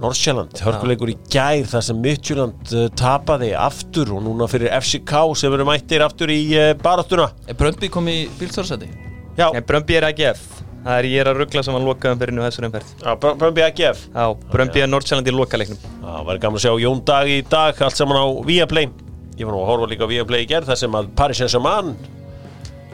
Nordsjælland, 0.03 0.59
hörkuleikur 0.65 1.13
í 1.13 1.19
gær 1.31 1.69
þar 1.71 1.85
sem 1.87 2.01
Midtjylland 2.03 2.73
uh, 2.75 2.89
tapaði 2.99 3.53
aftur 3.55 4.11
og 4.17 4.25
núna 4.25 4.49
fyrir 4.51 4.73
FCK 4.81 5.13
sem 5.39 5.55
eru 5.55 5.67
mættir 5.69 6.03
aftur 6.03 6.33
í 6.33 6.41
uh, 6.57 6.73
baráttuna 6.83 7.29
Er 7.47 7.59
Bröndby 7.59 7.91
kom 7.93 8.09
í 8.11 8.25
bílstórasæti? 8.41 8.89
Já, 9.39 9.53
Nei, 9.55 9.63
Brömbi 9.69 10.01
er 10.01 10.09
AGF 10.09 10.43
Það 10.83 10.97
er 10.99 11.07
ég 11.07 11.21
er 11.23 11.29
að 11.31 11.39
ruggla 11.39 11.63
saman 11.63 11.85
lokaðum 11.87 12.19
fyrir 12.19 12.35
nú 12.35 12.43
þessar 12.43 12.67
umferð. 12.67 12.89
Já 12.99 13.13
Br- 13.23 13.37
Brömbi 13.39 13.63
AGF 13.63 14.01
Já, 14.11 14.25
Brömbi 14.51 14.83
er 14.83 14.89
Nordsjælandi 14.91 15.31
í 15.31 15.37
lokaleiknum. 15.37 15.85
Það 16.03 16.25
var 16.27 16.41
gaman 16.43 16.59
að 16.59 16.65
sjá 16.65 16.73
Jón 16.83 17.03
Dag 17.07 17.31
í 17.31 17.37
dag 17.47 17.83
allt 17.87 18.01
saman 18.01 18.19
á 18.19 18.27
Viaplay. 18.49 18.89
Ég 19.39 19.47
var 19.47 19.55
nú 19.55 19.61
að 19.63 19.71
horfa 19.71 19.91
líka 19.93 20.09
á 20.09 20.11
Viaplay 20.11 20.43
í 20.43 20.49
gær 20.51 20.67
þar 20.67 20.81
sem 20.83 20.99
að 20.99 21.13
Paris 21.19 21.39
Saint-Germain 21.39 21.95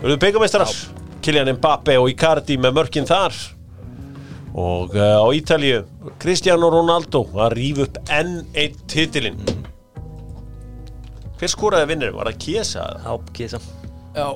Eruðu 0.02 0.18
byggamestrar 0.22 0.74
Kylian 1.24 1.54
Mbappe 1.56 1.96
og 1.98 2.12
Icardi 2.12 2.58
með 2.60 2.76
mörkin 2.76 3.08
þar. 3.08 3.34
Og 4.58 4.94
uh, 4.94 5.24
á 5.24 5.26
Ítalíu 5.34 5.82
Cristiano 6.20 6.68
Ronaldo 6.72 7.24
að 7.40 7.56
rífa 7.56 7.88
upp 7.88 7.98
enn 8.14 8.38
einn 8.52 8.78
titilinn. 8.90 9.40
Hver 11.38 11.52
skoraði 11.52 11.92
vinnir? 11.92 12.14
Var 12.14 12.30
það 12.32 12.40
Kiesa? 12.44 12.86
Já, 13.04 13.12
kísa 13.34 13.60
Já. 14.16 14.28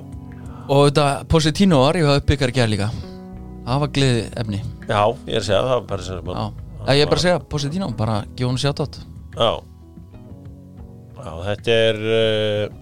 Og 0.71 0.85
þetta 0.89 1.07
Positino 1.31 1.83
var, 1.83 1.99
ég 1.99 2.07
hafði 2.07 2.29
byggar 2.33 2.53
í 2.53 2.59
ger 2.61 2.71
líka 2.71 2.93
var 3.67 3.91
gleði 3.95 4.23
efni. 4.43 4.61
Já, 4.89 5.03
ég 5.29 5.37
er 5.37 5.43
að 5.43 5.49
segja 5.49 5.63
það 5.69 5.85
bara 5.91 6.07
sem 6.07 6.31
Já, 6.33 6.95
ég 6.97 7.03
er 7.05 7.11
bara 7.11 7.21
að 7.21 7.27
segja, 7.27 7.43
Positino, 7.53 7.91
bara 7.99 8.17
gefa 8.35 8.51
hún 8.51 8.59
sjátt 8.59 8.83
átt 8.83 8.97
Já. 9.37 9.51
Já, 11.23 11.31
þetta 11.47 11.77
er 11.91 12.01
uh, 12.03 12.81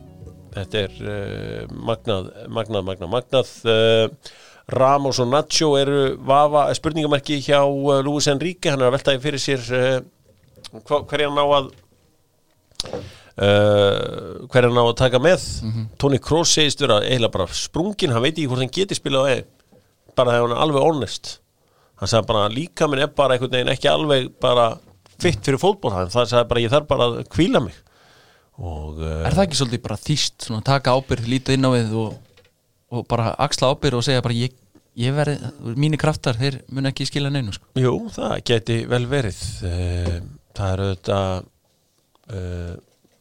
þetta 0.55 0.85
er 0.87 0.95
uh, 1.05 1.75
magnað, 1.91 2.31
magnað, 2.49 2.87
magnað, 2.89 3.13
magnað. 3.13 3.53
Uh, 3.69 4.33
Ramos 4.71 5.19
og 5.21 5.29
Nacho 5.29 5.75
eru 5.81 6.01
vafa 6.25 6.69
spurningamarki 6.79 7.41
hjá 7.43 7.61
Luis 8.07 8.29
Enrique, 8.31 8.71
hann 8.71 8.81
er 8.81 8.89
að 8.89 8.97
veltaði 8.97 9.23
fyrir 9.25 9.43
sér 9.43 9.63
hverja 11.11 11.31
ná 11.35 11.43
að 11.43 11.71
uh, 12.87 14.47
hverja 14.47 14.71
ná 14.71 14.83
að 14.85 14.93
taka 15.03 15.21
með? 15.23 15.47
Toni 16.01 16.21
Kroos 16.23 16.55
segist 16.55 16.81
vera 16.85 17.01
eiginlega 17.03 17.35
bara 17.35 17.49
sprungin, 17.51 18.15
hann 18.15 18.23
veit 18.23 18.37
ekki 18.37 18.47
hvort 18.51 18.63
hann 18.63 18.73
geti 18.79 18.97
spilað 18.99 19.27
á 19.27 19.31
eða 19.35 19.49
bara 20.21 20.37
þegar 20.37 20.47
hann 20.47 20.57
er 20.57 20.65
alveg 20.69 20.87
honest. 20.87 21.35
Hann 22.01 22.09
sagði 22.15 22.31
bara 22.31 22.47
líka 22.53 22.89
minn 22.89 23.03
er 23.05 23.11
bara 23.13 23.37
einhvern 23.37 23.53
veginn 23.59 23.75
ekki 23.75 23.91
alveg 23.91 24.31
bara 24.41 24.71
fitt 25.21 25.43
fyrir 25.45 25.61
fótból 25.61 25.93
hann 25.93 26.09
það 26.13 26.31
sagði 26.31 26.49
bara 26.55 26.63
ég 26.65 26.73
þarf 26.73 26.87
bara 26.89 27.09
að 27.11 27.23
kvíla 27.35 27.61
mig. 27.65 27.77
Og 28.61 28.99
uh, 29.01 29.23
Er 29.25 29.37
það 29.37 29.47
ekki 29.47 29.59
svolítið 29.61 29.83
bara 29.87 30.01
þýst, 30.01 30.47
svona 30.47 30.65
taka 30.65 30.93
ábyrgð, 30.97 31.29
lítið 31.33 31.57
inn 31.57 31.69
á 31.69 31.71
við 31.73 31.95
og, 32.01 32.17
og 32.93 33.07
bara 33.09 33.31
axla 33.41 33.71
ábyrgð 33.73 34.01
og 34.01 34.05
segja 34.05 34.25
bara 34.25 34.37
ég, 34.37 34.57
ég 35.01 35.15
verði, 35.17 35.53
mínir 35.81 36.01
kraftar, 36.01 36.37
þeir 36.41 36.59
mun 36.69 36.91
ekki 36.91 37.07
skila 37.09 37.33
neinu 37.33 37.55
sko. 37.57 37.71
jú, 37.81 37.95
það 38.13 38.35
geti 38.53 38.77
vel 38.91 39.07
verið. 39.09 39.41
Uh, 39.65 40.19
það 40.57 40.75
er 40.75 40.85
auðvitað 40.87 41.49
uh, 42.37 42.75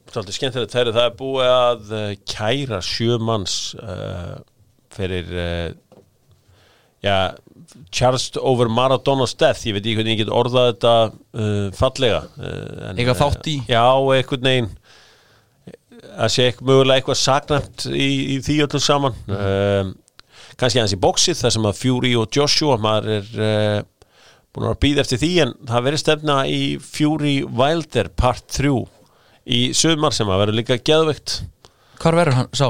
svolítið 0.10 0.40
skemmtilegt 0.40 0.76
þegar 0.76 0.96
það 0.98 1.08
er 1.08 1.18
búið 1.20 1.54
að 1.54 1.94
kæra 2.36 2.82
sjö 2.84 3.20
manns 3.24 3.58
uh, 3.80 4.40
fyrir 4.96 5.32
já, 7.06 7.36
charged 7.94 8.40
over 8.42 8.70
Maradona's 8.72 9.36
death 9.38 9.66
ég 9.68 9.78
veit 9.78 9.84
ekki 9.86 9.98
hvernig 10.00 10.18
ég 10.18 10.24
get 10.24 10.34
orðað 10.34 10.72
þetta 10.72 10.94
uh, 11.06 11.70
fallega 11.78 12.24
uh, 12.40 12.90
en, 12.90 13.00
Eiga 13.00 13.16
þátt 13.18 13.50
í? 13.52 13.60
já, 13.70 13.84
einhvern 13.86 14.50
veginn 14.50 14.72
að 16.20 16.34
sé 16.34 16.50
ekki 16.50 16.66
mögulega 16.68 17.02
eitthvað 17.02 17.20
saknæmt 17.22 17.86
í, 17.92 18.10
í 18.36 18.40
því 18.44 18.58
öllu 18.66 18.82
saman 18.84 19.16
um, 19.28 19.94
kannski 20.60 20.80
aðeins 20.80 20.96
í 20.96 21.02
bóksið 21.04 21.40
þar 21.44 21.56
sem 21.56 21.70
að 21.70 21.80
Fury 21.80 22.14
og 22.20 22.36
Joshua 22.36 22.78
maður 22.82 23.10
er 23.20 23.32
uh, 23.40 23.80
búin 24.56 24.70
að 24.72 24.80
býða 24.84 25.04
eftir 25.06 25.22
því 25.22 25.32
en 25.46 25.56
það 25.70 25.86
verið 25.88 26.04
stefna 26.04 26.38
í 26.50 26.62
Fury 26.84 27.36
Wilder 27.46 28.12
part 28.20 28.48
3 28.58 28.74
í 29.50 29.62
sömar 29.78 30.16
sem 30.16 30.30
að 30.30 30.44
verður 30.46 30.60
líka 30.62 30.80
geðveikt 30.82 31.40
Hvar 32.00 32.16
verður 32.16 32.38
hann, 32.40 32.52
sá? 32.56 32.70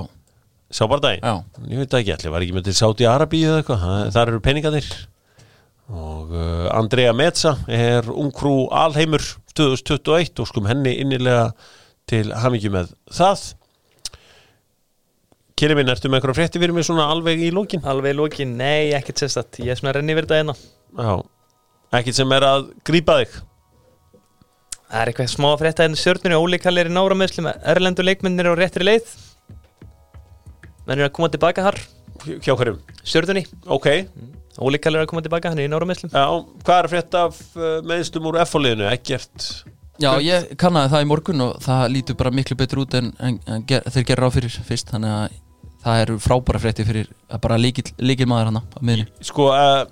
Sá 0.72 0.84
bara 0.90 1.02
daginn? 1.02 1.24
Já. 1.26 1.64
ég 1.74 1.80
veit 1.84 1.96
ekki 2.00 2.14
allir, 2.16 2.32
var 2.34 2.46
ekki 2.46 2.56
með 2.58 2.68
til 2.70 2.76
Sáti 2.78 3.08
Arabíu 3.10 3.48
eða 3.50 3.62
eitthvað, 3.64 3.86
það- 3.86 4.12
þar 4.18 4.32
eru 4.34 4.42
peningarnir. 4.46 4.90
Og 5.90 6.34
uh, 6.38 6.68
Andrea 6.78 7.14
Metza 7.18 7.56
er 7.66 8.06
ungkrú 8.14 8.68
alheimur 8.78 9.24
2021 9.58 10.44
og 10.44 10.50
skum 10.52 10.68
henni 10.70 10.94
innilega 11.02 11.48
til 12.10 12.30
hamingju 12.44 12.70
með 12.76 12.92
það. 13.10 13.48
Keri 15.60 15.76
minn, 15.76 15.90
ertu 15.92 16.08
með 16.08 16.22
einhverja 16.22 16.38
frétti 16.38 16.62
fyrir 16.62 16.76
mig 16.78 16.86
svona 16.88 17.10
alveg 17.12 17.42
í 17.44 17.50
lókin? 17.52 17.82
Alveg 17.90 18.14
í 18.14 18.18
lókin, 18.20 18.54
nei, 18.62 18.94
ekkert 18.96 19.20
sérstætt 19.26 19.58
Ég 19.66 19.74
er 19.74 19.80
svona 19.82 19.92
að 19.92 19.98
renni 20.00 20.14
yfir 20.16 20.28
þetta 20.30 20.38
hérna. 20.40 20.56
Já, 20.96 21.16
ekkert 22.00 22.20
sem 22.22 22.36
er 22.38 22.46
að 22.48 22.70
grípa 22.88 23.18
þig? 23.20 23.34
Það 24.90 25.02
er 25.04 25.12
eitthvað 25.12 25.34
smá 25.34 25.50
að 25.52 25.60
frétta 25.66 25.86
hérna 25.86 26.00
stjórnir 26.00 26.38
Óli 26.40 26.62
Kallir 26.64 26.88
í 26.90 26.94
nára 26.96 27.18
meðslum 27.20 27.50
Erlendu 27.52 28.06
leikmennir 28.08 28.48
á 28.50 28.54
réttri 28.58 28.88
leið 28.88 29.12
Menn 30.90 31.00
er 31.00 31.10
að 31.10 31.16
koma 31.20 31.30
tilbaka 31.32 31.64
þar. 31.70 31.80
Hjá 32.44 32.54
hverjum? 32.58 32.80
Stjórnunni, 33.06 33.46
Ok, 33.72 33.88
Óli 34.60 34.80
Kallir 34.82 35.00
er 35.00 35.06
að 35.06 35.12
koma 35.14 35.24
tilbaka 35.24 35.52
Hann 35.52 35.62
er 35.62 35.70
í 35.70 35.72
nára 35.72 35.88
meðslum 35.88 36.12
já, 36.12 36.24
hvað 36.66 36.80
er 36.80 36.88
að 36.88 36.94
frétta 36.94 37.22
af 37.30 37.38
uh, 37.56 37.68
meðstum 37.88 38.28
úr 38.28 38.40
F-liðinu? 38.44 38.88
Ekkert 38.92 39.46
Já, 40.00 40.10
ég 40.24 40.50
kannaði 40.60 40.92
það 40.94 41.06
í 41.06 41.08
morgun 41.08 41.44
og 41.44 41.54
það 41.64 41.86
lítur 41.94 42.18
bara 42.20 42.32
miklu 42.32 42.56
betur 42.60 42.84
út 42.86 42.98
en, 43.00 43.12
en, 43.24 43.38
en 43.52 43.64
ger, 43.68 43.84
þeir 43.92 44.06
gerra 44.08 44.28
á 44.32 44.36
fyrir 44.36 44.58
fyrst 44.68 44.92
þannig 44.94 45.16
að 45.16 45.40
það 45.84 46.04
eru 46.04 46.18
frábæra 46.24 46.62
frétti 46.64 46.86
fyrir 46.88 47.10
að 47.28 47.42
bara 47.44 47.60
líkil, 47.60 48.28
maður 48.28 48.52
hana 48.52 48.64
á 48.64 48.80
miðinu 48.84 49.28
Sko, 49.28 49.50
uh, 49.56 49.84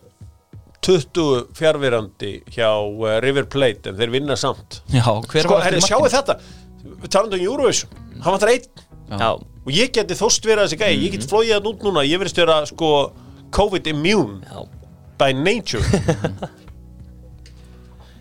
20 0.87 1.49
fjárverandi 1.57 2.31
hjá 2.55 2.69
uh, 2.71 3.17
River 3.23 3.47
Plate 3.51 3.91
en 3.91 3.99
þeir 3.99 4.13
vinna 4.13 4.37
samt. 4.39 4.81
Já, 4.93 5.03
Sko, 5.03 5.59
herri, 5.63 5.81
sjáu 5.83 6.05
þetta. 6.07 6.37
Við 6.87 7.09
talum 7.11 7.33
um 7.33 7.41
Eurovision. 7.43 7.91
Hann 8.23 8.35
var 8.37 8.43
það 8.45 8.53
einn. 8.53 8.85
Já, 9.07 9.29
og 9.67 9.73
ég 9.75 9.91
geti 9.93 10.15
þóst 10.15 10.47
vera 10.47 10.63
þessi 10.63 10.79
gæi. 10.79 10.93
Ég 11.03 11.11
get 11.17 11.27
flóið 11.27 11.51
það 11.57 11.67
út 11.73 11.83
núna. 11.83 12.05
Ég 12.07 12.21
verðist 12.23 12.39
vera 12.39 12.61
sko 12.69 12.91
COVID 13.51 13.89
immune 13.91 14.39
já. 14.47 14.63
by 15.19 15.33
nature. 15.35 15.83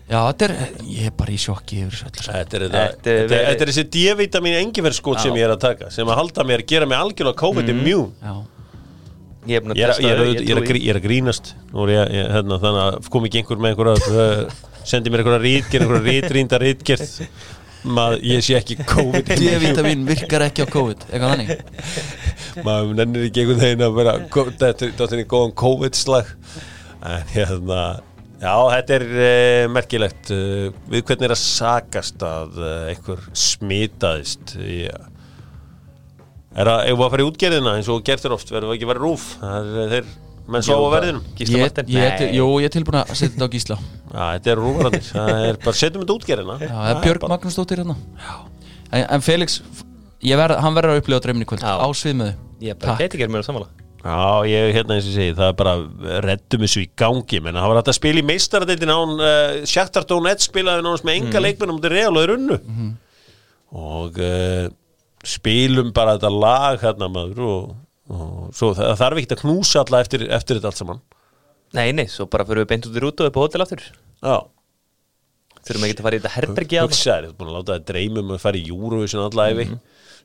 Já, 0.07 0.21
þetta 0.31 0.45
er, 0.47 0.51
ég 0.87 1.07
er 1.09 1.15
bara 1.19 1.33
í 1.35 1.37
sjokki 1.41 1.81
yfir 1.83 1.91
þessu 1.97 2.05
öllu 2.07 2.21
saman. 2.23 2.37
Þetta 2.37 2.55
er, 2.57 2.61
þetta, 2.63 2.83
Þetta 2.93 3.09
er 3.11 3.17
þetta, 3.17 3.39
verið- 3.41 3.63
er 3.65 3.69
þessi 3.71 3.83
D-vitamin 3.95 4.53
engiferskot 4.61 5.19
sem 5.19 5.35
ég 5.35 5.43
er 5.43 5.51
að 5.51 5.63
taka 5.65 5.89
sem 5.91 6.07
að 6.07 6.15
halda 6.21 6.45
mér, 6.47 6.63
gera 6.69 6.87
mig 6.87 6.95
algjörlega 7.01 7.39
COVID 7.41 7.71
immune 7.73 8.13
Já, 8.23 8.37
Ég 9.47 9.57
er 9.59 9.65
búin 9.65 9.73
að 9.73 9.81
Ég 9.81 9.83
er, 9.83 9.91
testa 9.91 10.03
ég, 10.05 10.13
er, 10.13 10.21
það, 10.21 10.29
ég, 10.31 10.37
er, 10.37 10.45
að 10.47 10.63
trúi- 10.63 10.69
grí- 10.71 10.83
ég 10.85 10.93
er 10.93 10.99
að 11.01 11.05
grínast. 11.09 11.51
Nú 11.73 11.83
er 11.83 11.91
ég, 11.97 12.13
ég, 12.21 12.31
hérna, 12.37 12.59
þannig 12.63 12.81
að 12.85 13.09
kom 13.17 13.27
ekki 13.27 13.41
einhver 13.41 13.59
með 13.65 13.73
einhverja 13.75 14.23
uh, 14.23 14.57
sendi 14.93 15.11
mér 15.11 15.23
einhverja 15.25 15.43
rítgerð 15.43 15.83
einhverja 15.89 16.07
rítrínda 16.07 16.61
rítgerð 16.63 17.11
maður, 17.83 18.23
ég 18.27 18.45
sé 18.45 18.57
ekki 18.57 18.77
COVID 18.87 19.31
D-vitamin 19.33 20.05
virkar 20.07 20.47
ekki 20.47 20.65
á 20.65 20.67
COVID, 20.73 21.07
eitthvað 21.09 21.33
þannig. 21.33 21.53
Maður 22.67 22.93
nennir 23.01 23.27
ekki 23.27 23.43
einhvern 23.43 23.63
veginn 23.63 23.85
að 23.87 23.97
vera 23.99 24.15
þetta 24.33 25.09
er 25.09 25.23
í 25.23 25.27
góðan 25.29 25.57
COVID-slag. 25.61 26.31
En 27.07 27.27
hérna 27.33 27.81
já, 28.41 28.55
þetta 28.73 28.97
er 28.97 29.05
uh, 29.11 29.67
merkilegt. 29.73 30.31
Uh, 30.33 30.71
við 30.89 31.05
hvernig 31.09 31.29
er 31.29 31.35
að 31.35 31.43
sakast 31.43 32.25
að 32.25 32.57
uh, 32.63 32.73
einhver 32.93 33.29
smitaðist 33.37 34.57
já 34.57 34.97
er 36.57 36.71
að, 36.71 36.83
ef 36.89 36.95
við 36.97 37.05
að 37.05 37.11
fara 37.13 37.23
í 37.23 37.27
útgerðina 37.27 37.75
eins 37.77 37.89
og 37.91 38.05
gerður 38.05 38.37
oft, 38.37 38.51
verður 38.53 38.71
við 38.71 38.77
ekki 38.77 38.87
að 38.87 38.91
vera 38.93 39.03
rúf? 39.03 39.27
Það 39.41 39.75
er 39.83 39.91
þeir, 39.93 40.07
menn 40.47 40.65
svo 40.65 40.77
á 40.79 40.89
verðinum. 40.95 41.25
Gísla 41.37 41.63
Martin. 41.63 41.91
Jú, 42.37 42.47
ég 42.63 42.69
er 42.69 42.73
tilbúin 42.73 42.99
að 43.01 43.13
setja 43.13 43.33
þetta 43.35 43.47
á 43.47 43.53
gísla. 43.55 43.79
Já, 44.07 44.21
þetta 44.21 44.53
er 44.53 44.61
rúvarandi, 44.61 45.01
það 45.11 45.47
er 45.47 45.59
bara 45.65 45.79
setjum 45.81 46.03
þetta 46.05 46.17
útgerðina. 46.19 46.59
Já, 46.63 46.73
það 46.75 46.91
er 46.93 47.01
Björg 47.05 47.27
Magnúsdóttir 47.33 47.83
hérna. 47.83 47.97
En, 48.87 49.03
en 49.03 49.25
Felix, 49.25 49.59
verð, 50.23 50.61
hann 50.63 50.77
verður 50.77 50.95
að 50.95 51.03
upplifa 51.03 51.25
draumin 51.25 51.43
í 51.43 51.49
kvöld. 51.49 51.65
Já. 51.67 51.75
á 51.75 51.87
sviðmiðu 51.91 52.35
Ég 52.63 52.79
geti 52.81 53.05
ekki 53.11 53.27
að 53.27 53.35
mér 53.35 53.43
að 53.43 53.51
samála 53.51 53.67
Já, 54.07 54.45
ég 54.47 54.71
hérna 54.75 54.95
eins 54.95 55.07
og 55.09 55.15
segi, 55.17 55.33
það 55.35 55.49
er 55.49 55.55
bara 55.57 55.73
reddum 56.23 56.63
þessu 56.63 56.83
í 56.85 56.89
gangi, 56.95 57.39
menn. 57.43 57.57
Það 57.57 57.71
var 57.71 57.79
hægt 57.79 57.89
að 57.91 57.97
spila 57.97 58.21
í 58.21 58.27
meistaradeildin 58.27 58.93
án 58.93 59.15
uh, 59.17 59.55
Shakhtar 59.67 60.05
Donetsk 60.07 60.51
spilaði 60.51 60.85
nánast 60.85 61.07
með 61.07 61.17
enga 61.17 61.41
leikmennum 61.43 61.81
til 61.83 61.91
Real 61.91 62.13
og 62.13 62.21
þeir 62.21 62.33
unnu. 62.37 62.57
Og 63.75 64.19
uh, 64.23 64.69
spilum 65.27 65.89
bara 65.97 66.15
þetta 66.15 66.31
lag 66.31 66.79
hérna 66.85 67.09
maður 67.11 67.43
og, 67.49 67.73
og 68.07 68.51
svo 68.55 68.73
það, 68.73 68.83
það 68.91 68.99
þarf 69.03 69.21
ekki 69.21 69.35
að 69.35 69.41
knúsa 69.43 69.83
alla 69.83 70.03
eftir, 70.05 70.27
eftir 70.37 70.59
þetta 70.59 70.71
allt 70.71 70.81
saman. 70.81 71.01
Nei, 71.77 71.87
nei, 71.95 72.05
svo 72.11 72.27
bara 72.31 72.45
fyrir 72.47 72.63
við 72.63 72.69
beint 72.71 72.87
út 72.87 72.95
í 72.95 73.03
rútu 73.03 73.25
og 73.25 73.31
upp 73.31 73.39
á 73.39 73.43
hótel 73.43 73.65
aftur. 73.65 73.83
Já, 74.23 74.37
Þurfum 75.67 75.83
ekki 75.87 75.97
að 75.97 76.05
fara 76.05 76.15
í 76.15 76.19
þetta 76.21 76.33
herbergi 76.37 76.77
að 76.79 76.85
hugsaður, 76.87 77.25
þú 77.27 77.33
er 77.33 77.37
búin 77.39 77.49
að 77.49 77.55
láta 77.57 77.73
það 77.73 77.87
dreymum 77.89 78.29
að 78.31 78.43
fara 78.43 78.59
í 78.59 78.67
Eurovision 78.71 79.23
allæfi 79.25 79.65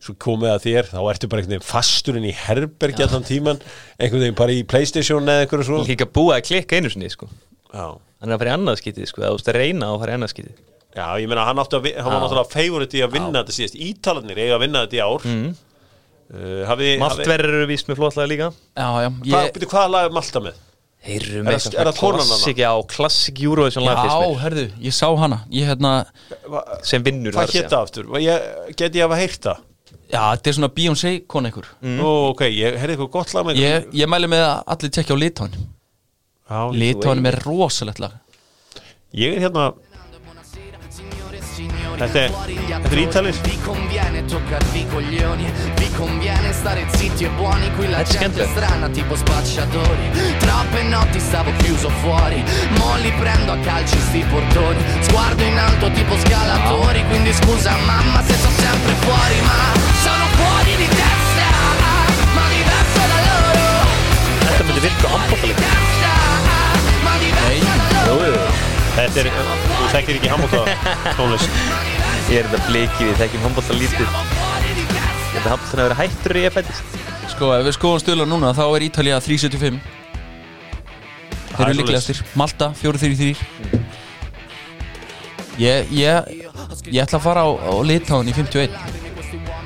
svo 0.03 0.15
komið 0.23 0.51
að 0.53 0.61
þér, 0.67 0.89
þá 0.91 0.99
ertu 1.13 1.31
bara 1.31 1.43
einhvern 1.43 1.55
veginn 1.55 1.67
fasturinn 1.67 2.27
í 2.27 2.35
herbergi 2.35 3.07
allan 3.07 3.27
tíman 3.27 3.59
einhvern 3.99 4.23
veginn 4.23 4.39
bara 4.39 4.55
í 4.55 4.63
Playstation 4.71 5.27
eða 5.31 5.47
einhverju 5.47 5.67
svo. 5.69 5.81
Líka 5.87 6.07
búið 6.11 6.37
að 6.37 6.45
klikka 6.51 6.79
einu 6.79 6.93
sinni, 6.93 7.11
sko. 7.11 7.27
Já. 7.73 7.87
Hann 8.23 8.31
er 8.31 8.37
að 8.37 8.45
fara 8.45 8.53
í 8.53 8.55
annað 8.59 8.79
skítið, 8.83 9.09
sko. 9.11 9.23
Eða 9.23 9.33
þú 9.33 9.41
veist 9.41 9.51
að 9.53 9.59
reyna 9.59 9.91
að 9.91 10.01
fara 10.03 10.15
í 10.15 10.19
annað 10.19 10.33
skítið 10.37 10.63
Já, 10.93 11.07
ég 11.17 11.29
meina 11.31 11.47
hann 11.49 11.57
að, 11.57 11.87
hann 11.97 12.13
var 12.13 12.19
náttúrulega 12.21 12.53
favorite 12.53 12.99
í 12.99 13.01
að 13.01 13.15
vinna 13.15 13.41
þetta 13.41 13.55
síðast. 13.57 13.77
Ítalarnir 13.81 14.41
eiga 14.43 14.59
að 14.59 14.65
vinna 14.67 14.83
þetta 14.85 14.99
í 14.99 15.01
ár. 15.01 15.23
Mm. 15.25 15.47
Uh, 16.33 16.61
hafið, 16.71 16.93
Maltverður 17.03 17.57
eru 17.61 17.71
víst 17.71 17.89
með 17.91 18.01
flotlega 18.03 18.31
líka. 18.33 18.51
Já, 18.77 18.87
já, 19.05 19.09
Hvað, 19.23 19.33
ég, 19.33 19.57
byrju, 19.57 19.71
hvaða 19.73 19.91
lag 19.95 20.09
er 20.09 20.15
Malta 20.19 20.45
með? 20.45 20.61
Heyru 21.03 21.41
Er 21.51 21.59
það- 21.59 21.97
klassik, 21.99 22.61
já, 22.63 22.71
klassik 22.87 23.41
Eurovision 23.43 23.83
lag 23.85 24.05
já, 24.07 24.19
herðu, 24.45 24.69
ég 24.79 24.95
sá 24.95 25.09
hana. 25.19 25.41
Ég 25.51 25.67
hérna, 25.67 26.07
Sem 26.87 27.03
vinnur 27.03 27.35
Hvað 27.35 27.57
það 27.59 27.79
aftur? 27.81 28.11
Ég, 28.23 28.49
get 28.77 28.95
ég 28.95 29.03
að 29.03 29.09
hafa 29.09 29.19
heyrt 29.19 29.41
það? 29.51 29.69
já, 30.13 30.21
þetta 30.37 30.51
er 30.51 30.57
svona 30.59 30.71
Beyoncé 30.77 31.13
kona 31.31 31.51
ykkur 31.53 31.69
Nú, 31.89 32.09
ok, 32.33 32.45
ég 32.53 32.77
heyrði 32.81 32.97
eitthvað 32.97 33.13
gott 33.17 33.33
lag 33.37 33.47
með 33.49 33.61
ég, 33.63 33.87
ég 34.03 34.11
mæli 34.11 34.29
með 34.31 34.45
að 34.45 34.59
allir 34.75 34.93
tekja 34.99 35.17
á 35.17 35.23
Litóin 35.23 35.55
Já, 36.53 36.61
Litóin 36.77 37.29
er 37.31 37.39
rosalegt 37.47 38.03
lag. 38.03 38.13
Ég 39.17 39.37
er 39.39 39.47
hérna 39.47 39.71
Þetta 41.99 42.19
er 42.89 42.99
ítalir 42.99 43.37
Vi 43.45 43.59
conviene 43.65 44.25
toccarvi 44.25 44.81
i 44.81 44.87
coglioni. 44.89 45.47
Vi 45.77 45.91
conviene 45.97 46.53
stare 46.53 46.87
zitti 46.97 47.25
e 47.25 47.29
buoni. 47.31 47.71
Qui 47.77 47.89
la 47.89 48.01
Eh, 48.01 48.05
gente 48.05 48.43
è 48.43 48.47
strana 48.47 48.89
tipo 48.89 49.15
spacciatori. 49.17 50.11
Troppe 50.39 50.83
notti 50.83 51.21
stavo 51.21 51.51
chiuso 51.63 51.89
fuori. 52.03 52.43
Mo 52.79 52.97
li 52.97 53.13
prendo 53.13 53.53
a 53.53 53.59
calci 53.59 53.99
sti 53.99 54.25
portoni. 54.31 54.83
Sguardo 55.01 55.43
in 55.43 55.59
alto 55.59 55.91
tipo 55.91 56.17
scalatori. 56.19 57.05
Quindi 57.09 57.33
scusa 57.33 57.77
mamma 57.87 58.23
se 58.23 58.35
sono 58.37 58.57
sempre 58.57 58.93
fuori. 59.01 59.41
Ma 59.43 59.61
sono 60.03 60.25
fuori 60.37 60.77
di 60.77 60.89
testa 60.89 61.49
Ma 62.35 62.45
diverso 62.49 63.03
da 63.13 63.19
loro. 63.29 63.87
Þetta 64.49 64.65
myndi 64.65 64.81
virka 64.81 65.09
á 65.09 65.92
þetta 68.97 69.23
er, 69.23 69.31
þú 69.79 69.91
þekkir 69.93 70.19
ekki 70.21 70.33
handbólta 70.33 70.61
tónlist. 71.19 71.61
Ég 72.31 72.43
er 72.43 72.49
þetta 72.49 72.67
blikið, 72.69 73.07
við 73.09 73.17
þekkjum 73.23 73.47
handbólta 73.47 73.77
lítið. 73.77 74.19
Þetta 75.33 75.49
handbóltan 75.49 75.81
að 75.81 75.87
vera 75.89 75.99
hættur 76.03 76.37
í 76.39 76.43
fættist 76.53 76.99
Sko, 77.33 77.49
ef 77.57 77.65
við 77.65 77.75
skoðum 77.79 78.01
stöðla 78.03 78.27
núna 78.29 78.51
þá 78.57 78.65
er 78.67 78.85
Ítalía 78.87 79.17
375 79.25 79.79
Þeir 81.53 81.63
er 81.63 81.71
eru 81.71 81.79
líklegastir. 81.79 82.21
Malta 82.39 82.69
433 82.77 83.81
Ég, 85.61 85.91
ég, 85.93 86.31
ég 86.89 87.01
ætla 87.03 87.19
að 87.19 87.25
fara 87.25 87.45
á, 87.45 87.49
á 87.49 87.73
Litáin 87.85 88.29
í 88.29 88.35
51 88.37 88.77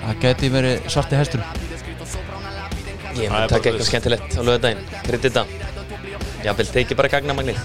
Það 0.07 0.23
geti 0.23 0.51
verið 0.55 0.87
svarti 0.93 1.19
hestur. 1.19 1.43
Ég 3.17 3.27
er 3.27 3.33
mun 3.33 3.51
taka 3.51 3.73
eitthvað 3.73 3.89
skemmtilegt 3.91 4.39
á 4.39 4.41
lögadaginn 4.47 4.83
Kredita 5.07 5.47
Jafnvel 6.47 6.71
teki 6.71 6.99
bara 6.99 7.11
gagnamagnið 7.11 7.59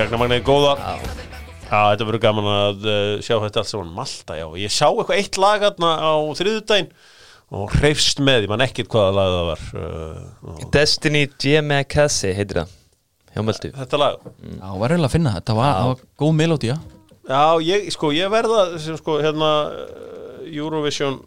Gagnamagnið 0.00 0.38
er 0.40 0.44
góða. 0.46 0.74
Já. 0.80 1.28
Já, 1.70 1.80
þetta 1.92 2.06
verður 2.08 2.22
gaman 2.24 2.46
að 2.50 2.86
uh, 2.88 3.16
sjá 3.22 3.34
þetta 3.44 3.60
allt 3.60 3.70
saman. 3.70 3.90
Malta, 3.94 4.36
já, 4.38 4.46
ég 4.58 4.72
sá 4.74 4.86
eitthvað 4.88 5.18
eitt 5.20 5.36
lag 5.38 5.62
hérna 5.62 5.90
á 6.00 6.14
þriðudaginn 6.40 6.88
og 7.50 7.74
hreifst 7.76 8.22
með, 8.22 8.46
ég 8.46 8.50
man 8.52 8.62
ekkert 8.64 8.90
hvaða 8.90 9.12
lag 9.18 9.32
það 9.34 9.46
var 9.48 9.62
uh, 9.82 10.64
Destiny 10.74 11.24
Giamacassi 11.42 12.30
heitir 12.36 12.60
það 12.62 12.76
Hjá 13.30 13.42
Möldu 13.46 13.70
Þetta 13.74 14.00
lag. 14.00 14.24
Já, 14.40 14.68
var 14.82 14.94
reyna 14.94 15.06
að 15.06 15.14
finna 15.14 15.34
þetta 15.36 15.56
var, 15.58 15.72
það 15.76 15.90
var 15.92 16.02
góð 16.22 16.32
melódía. 16.40 16.76
Já, 17.30 17.42
ég, 17.66 17.90
sko, 17.94 18.10
ég 18.14 18.32
verða 18.32 18.64
sem 18.82 18.98
sko, 18.98 19.18
hérna 19.22 19.50
uh, 19.70 20.48
Eurovision 20.50 21.20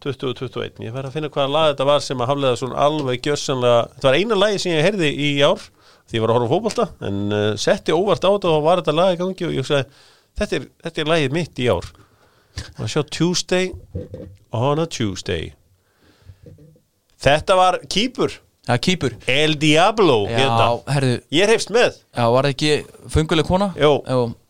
2021 0.00 0.80
ég 0.86 0.94
verða 0.94 1.10
að 1.10 1.18
finna 1.18 1.32
hvaða 1.32 1.52
lag 1.52 1.68
þetta 1.74 1.88
var 1.90 2.04
sem 2.04 2.22
að 2.24 2.32
haflega 2.32 2.62
svona 2.62 2.86
alveg 2.86 3.26
gjössanlega 3.26 3.82
þetta 3.96 4.08
var 4.08 4.16
eina 4.22 4.38
lagi 4.38 4.62
sem 4.62 4.72
ég 4.78 4.86
heyrði 4.86 5.10
í 5.12 5.30
ár 5.44 5.66
því 6.10 6.18
ég 6.18 6.24
var 6.24 6.32
að 6.34 6.38
horfa 6.40 6.50
á 6.50 6.54
fótbolta 6.54 6.86
en 7.06 7.20
uh, 7.30 7.46
setti 7.60 7.94
óvart 7.94 8.26
á 8.26 8.30
þetta 8.34 8.52
og 8.52 8.66
var 8.66 8.82
þetta 8.82 8.96
lag 8.98 9.14
í 9.14 9.20
gangi 9.20 9.48
og 9.48 9.56
ég 9.56 9.68
sagði, 9.68 10.02
þetta 10.40 10.58
er, 10.58 10.68
þetta 10.84 11.02
er 11.04 11.10
lagið 11.14 11.36
mitt 11.38 11.62
í 11.62 11.70
ár. 11.70 11.88
Og 12.82 12.90
sjá 12.90 13.02
Tuesday 13.06 13.70
on 14.56 14.82
a 14.82 14.86
Tuesday. 14.90 15.52
Þetta 17.20 17.56
var 17.58 17.78
Kýpur 17.90 18.40
Já, 18.70 18.76
kýpur 18.76 19.14
El 19.26 19.56
Diablo 19.58 20.26
Já, 20.28 20.36
hérna. 20.36 20.66
herðu, 20.92 21.14
Ég 21.32 21.42
er 21.46 21.52
hefst 21.54 21.72
með. 21.74 21.96
Já, 22.14 22.26
var 22.30 22.46
það 22.46 22.52
ekki 22.54 22.72
fenguleg 23.10 23.48
kona? 23.48 23.70
Jó, 23.80 23.90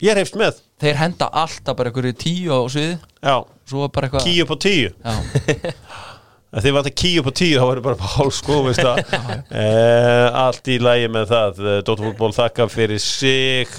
ég 0.03 0.11
er 0.13 0.21
hefst 0.21 0.37
með. 0.37 0.59
Þeir 0.83 0.99
henda 0.99 1.29
alltaf 1.43 1.77
bara 1.79 1.93
einhverju 1.93 2.17
tíu 2.19 2.51
á 2.57 2.61
sviði 2.73 2.99
Já, 3.23 3.37
kíu 4.25 4.47
på 4.49 4.57
tíu 4.61 4.91
Ef 6.51 6.65
þið 6.65 6.75
vantar 6.75 6.95
kíu 6.99 7.23
på 7.23 7.33
tíu 7.39 7.61
þá 7.61 7.67
verður 7.69 7.85
bara 7.87 8.09
hálf 8.17 8.35
sko 8.35 8.57
eh, 8.75 10.27
Allt 10.35 10.67
í 10.67 10.81
lægi 10.83 11.11
með 11.15 11.31
það. 11.31 11.61
Eh, 11.63 11.79
Dóttarfútból 11.87 12.33
þakka 12.35 12.67
fyrir 12.73 13.03
sig. 13.03 13.71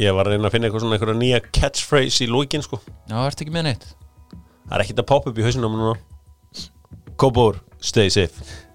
Ég 0.00 0.16
var 0.16 0.28
að 0.28 0.36
reyna 0.36 0.48
að 0.48 0.56
finna 0.56 0.68
eitthvað 0.68 0.84
svona 0.84 0.96
einhverja 0.96 1.20
nýja 1.20 1.40
catchphrase 1.60 2.24
í 2.24 2.30
lókin 2.32 2.64
sko. 2.64 2.80
Já, 3.08 3.16
ertu 3.20 3.44
ekki 3.44 3.54
með 3.54 3.68
neitt? 3.70 3.88
Það 4.66 4.76
er 4.76 4.84
ekkert 4.84 5.02
að 5.04 5.10
poppa 5.12 5.32
upp 5.32 5.40
í 5.40 5.44
hausinu 5.46 5.68
á 5.68 5.72
mér 5.72 5.82
núna. 5.84 5.96
Kópur, 7.20 7.60
stay 7.80 8.12
safe 8.12 8.65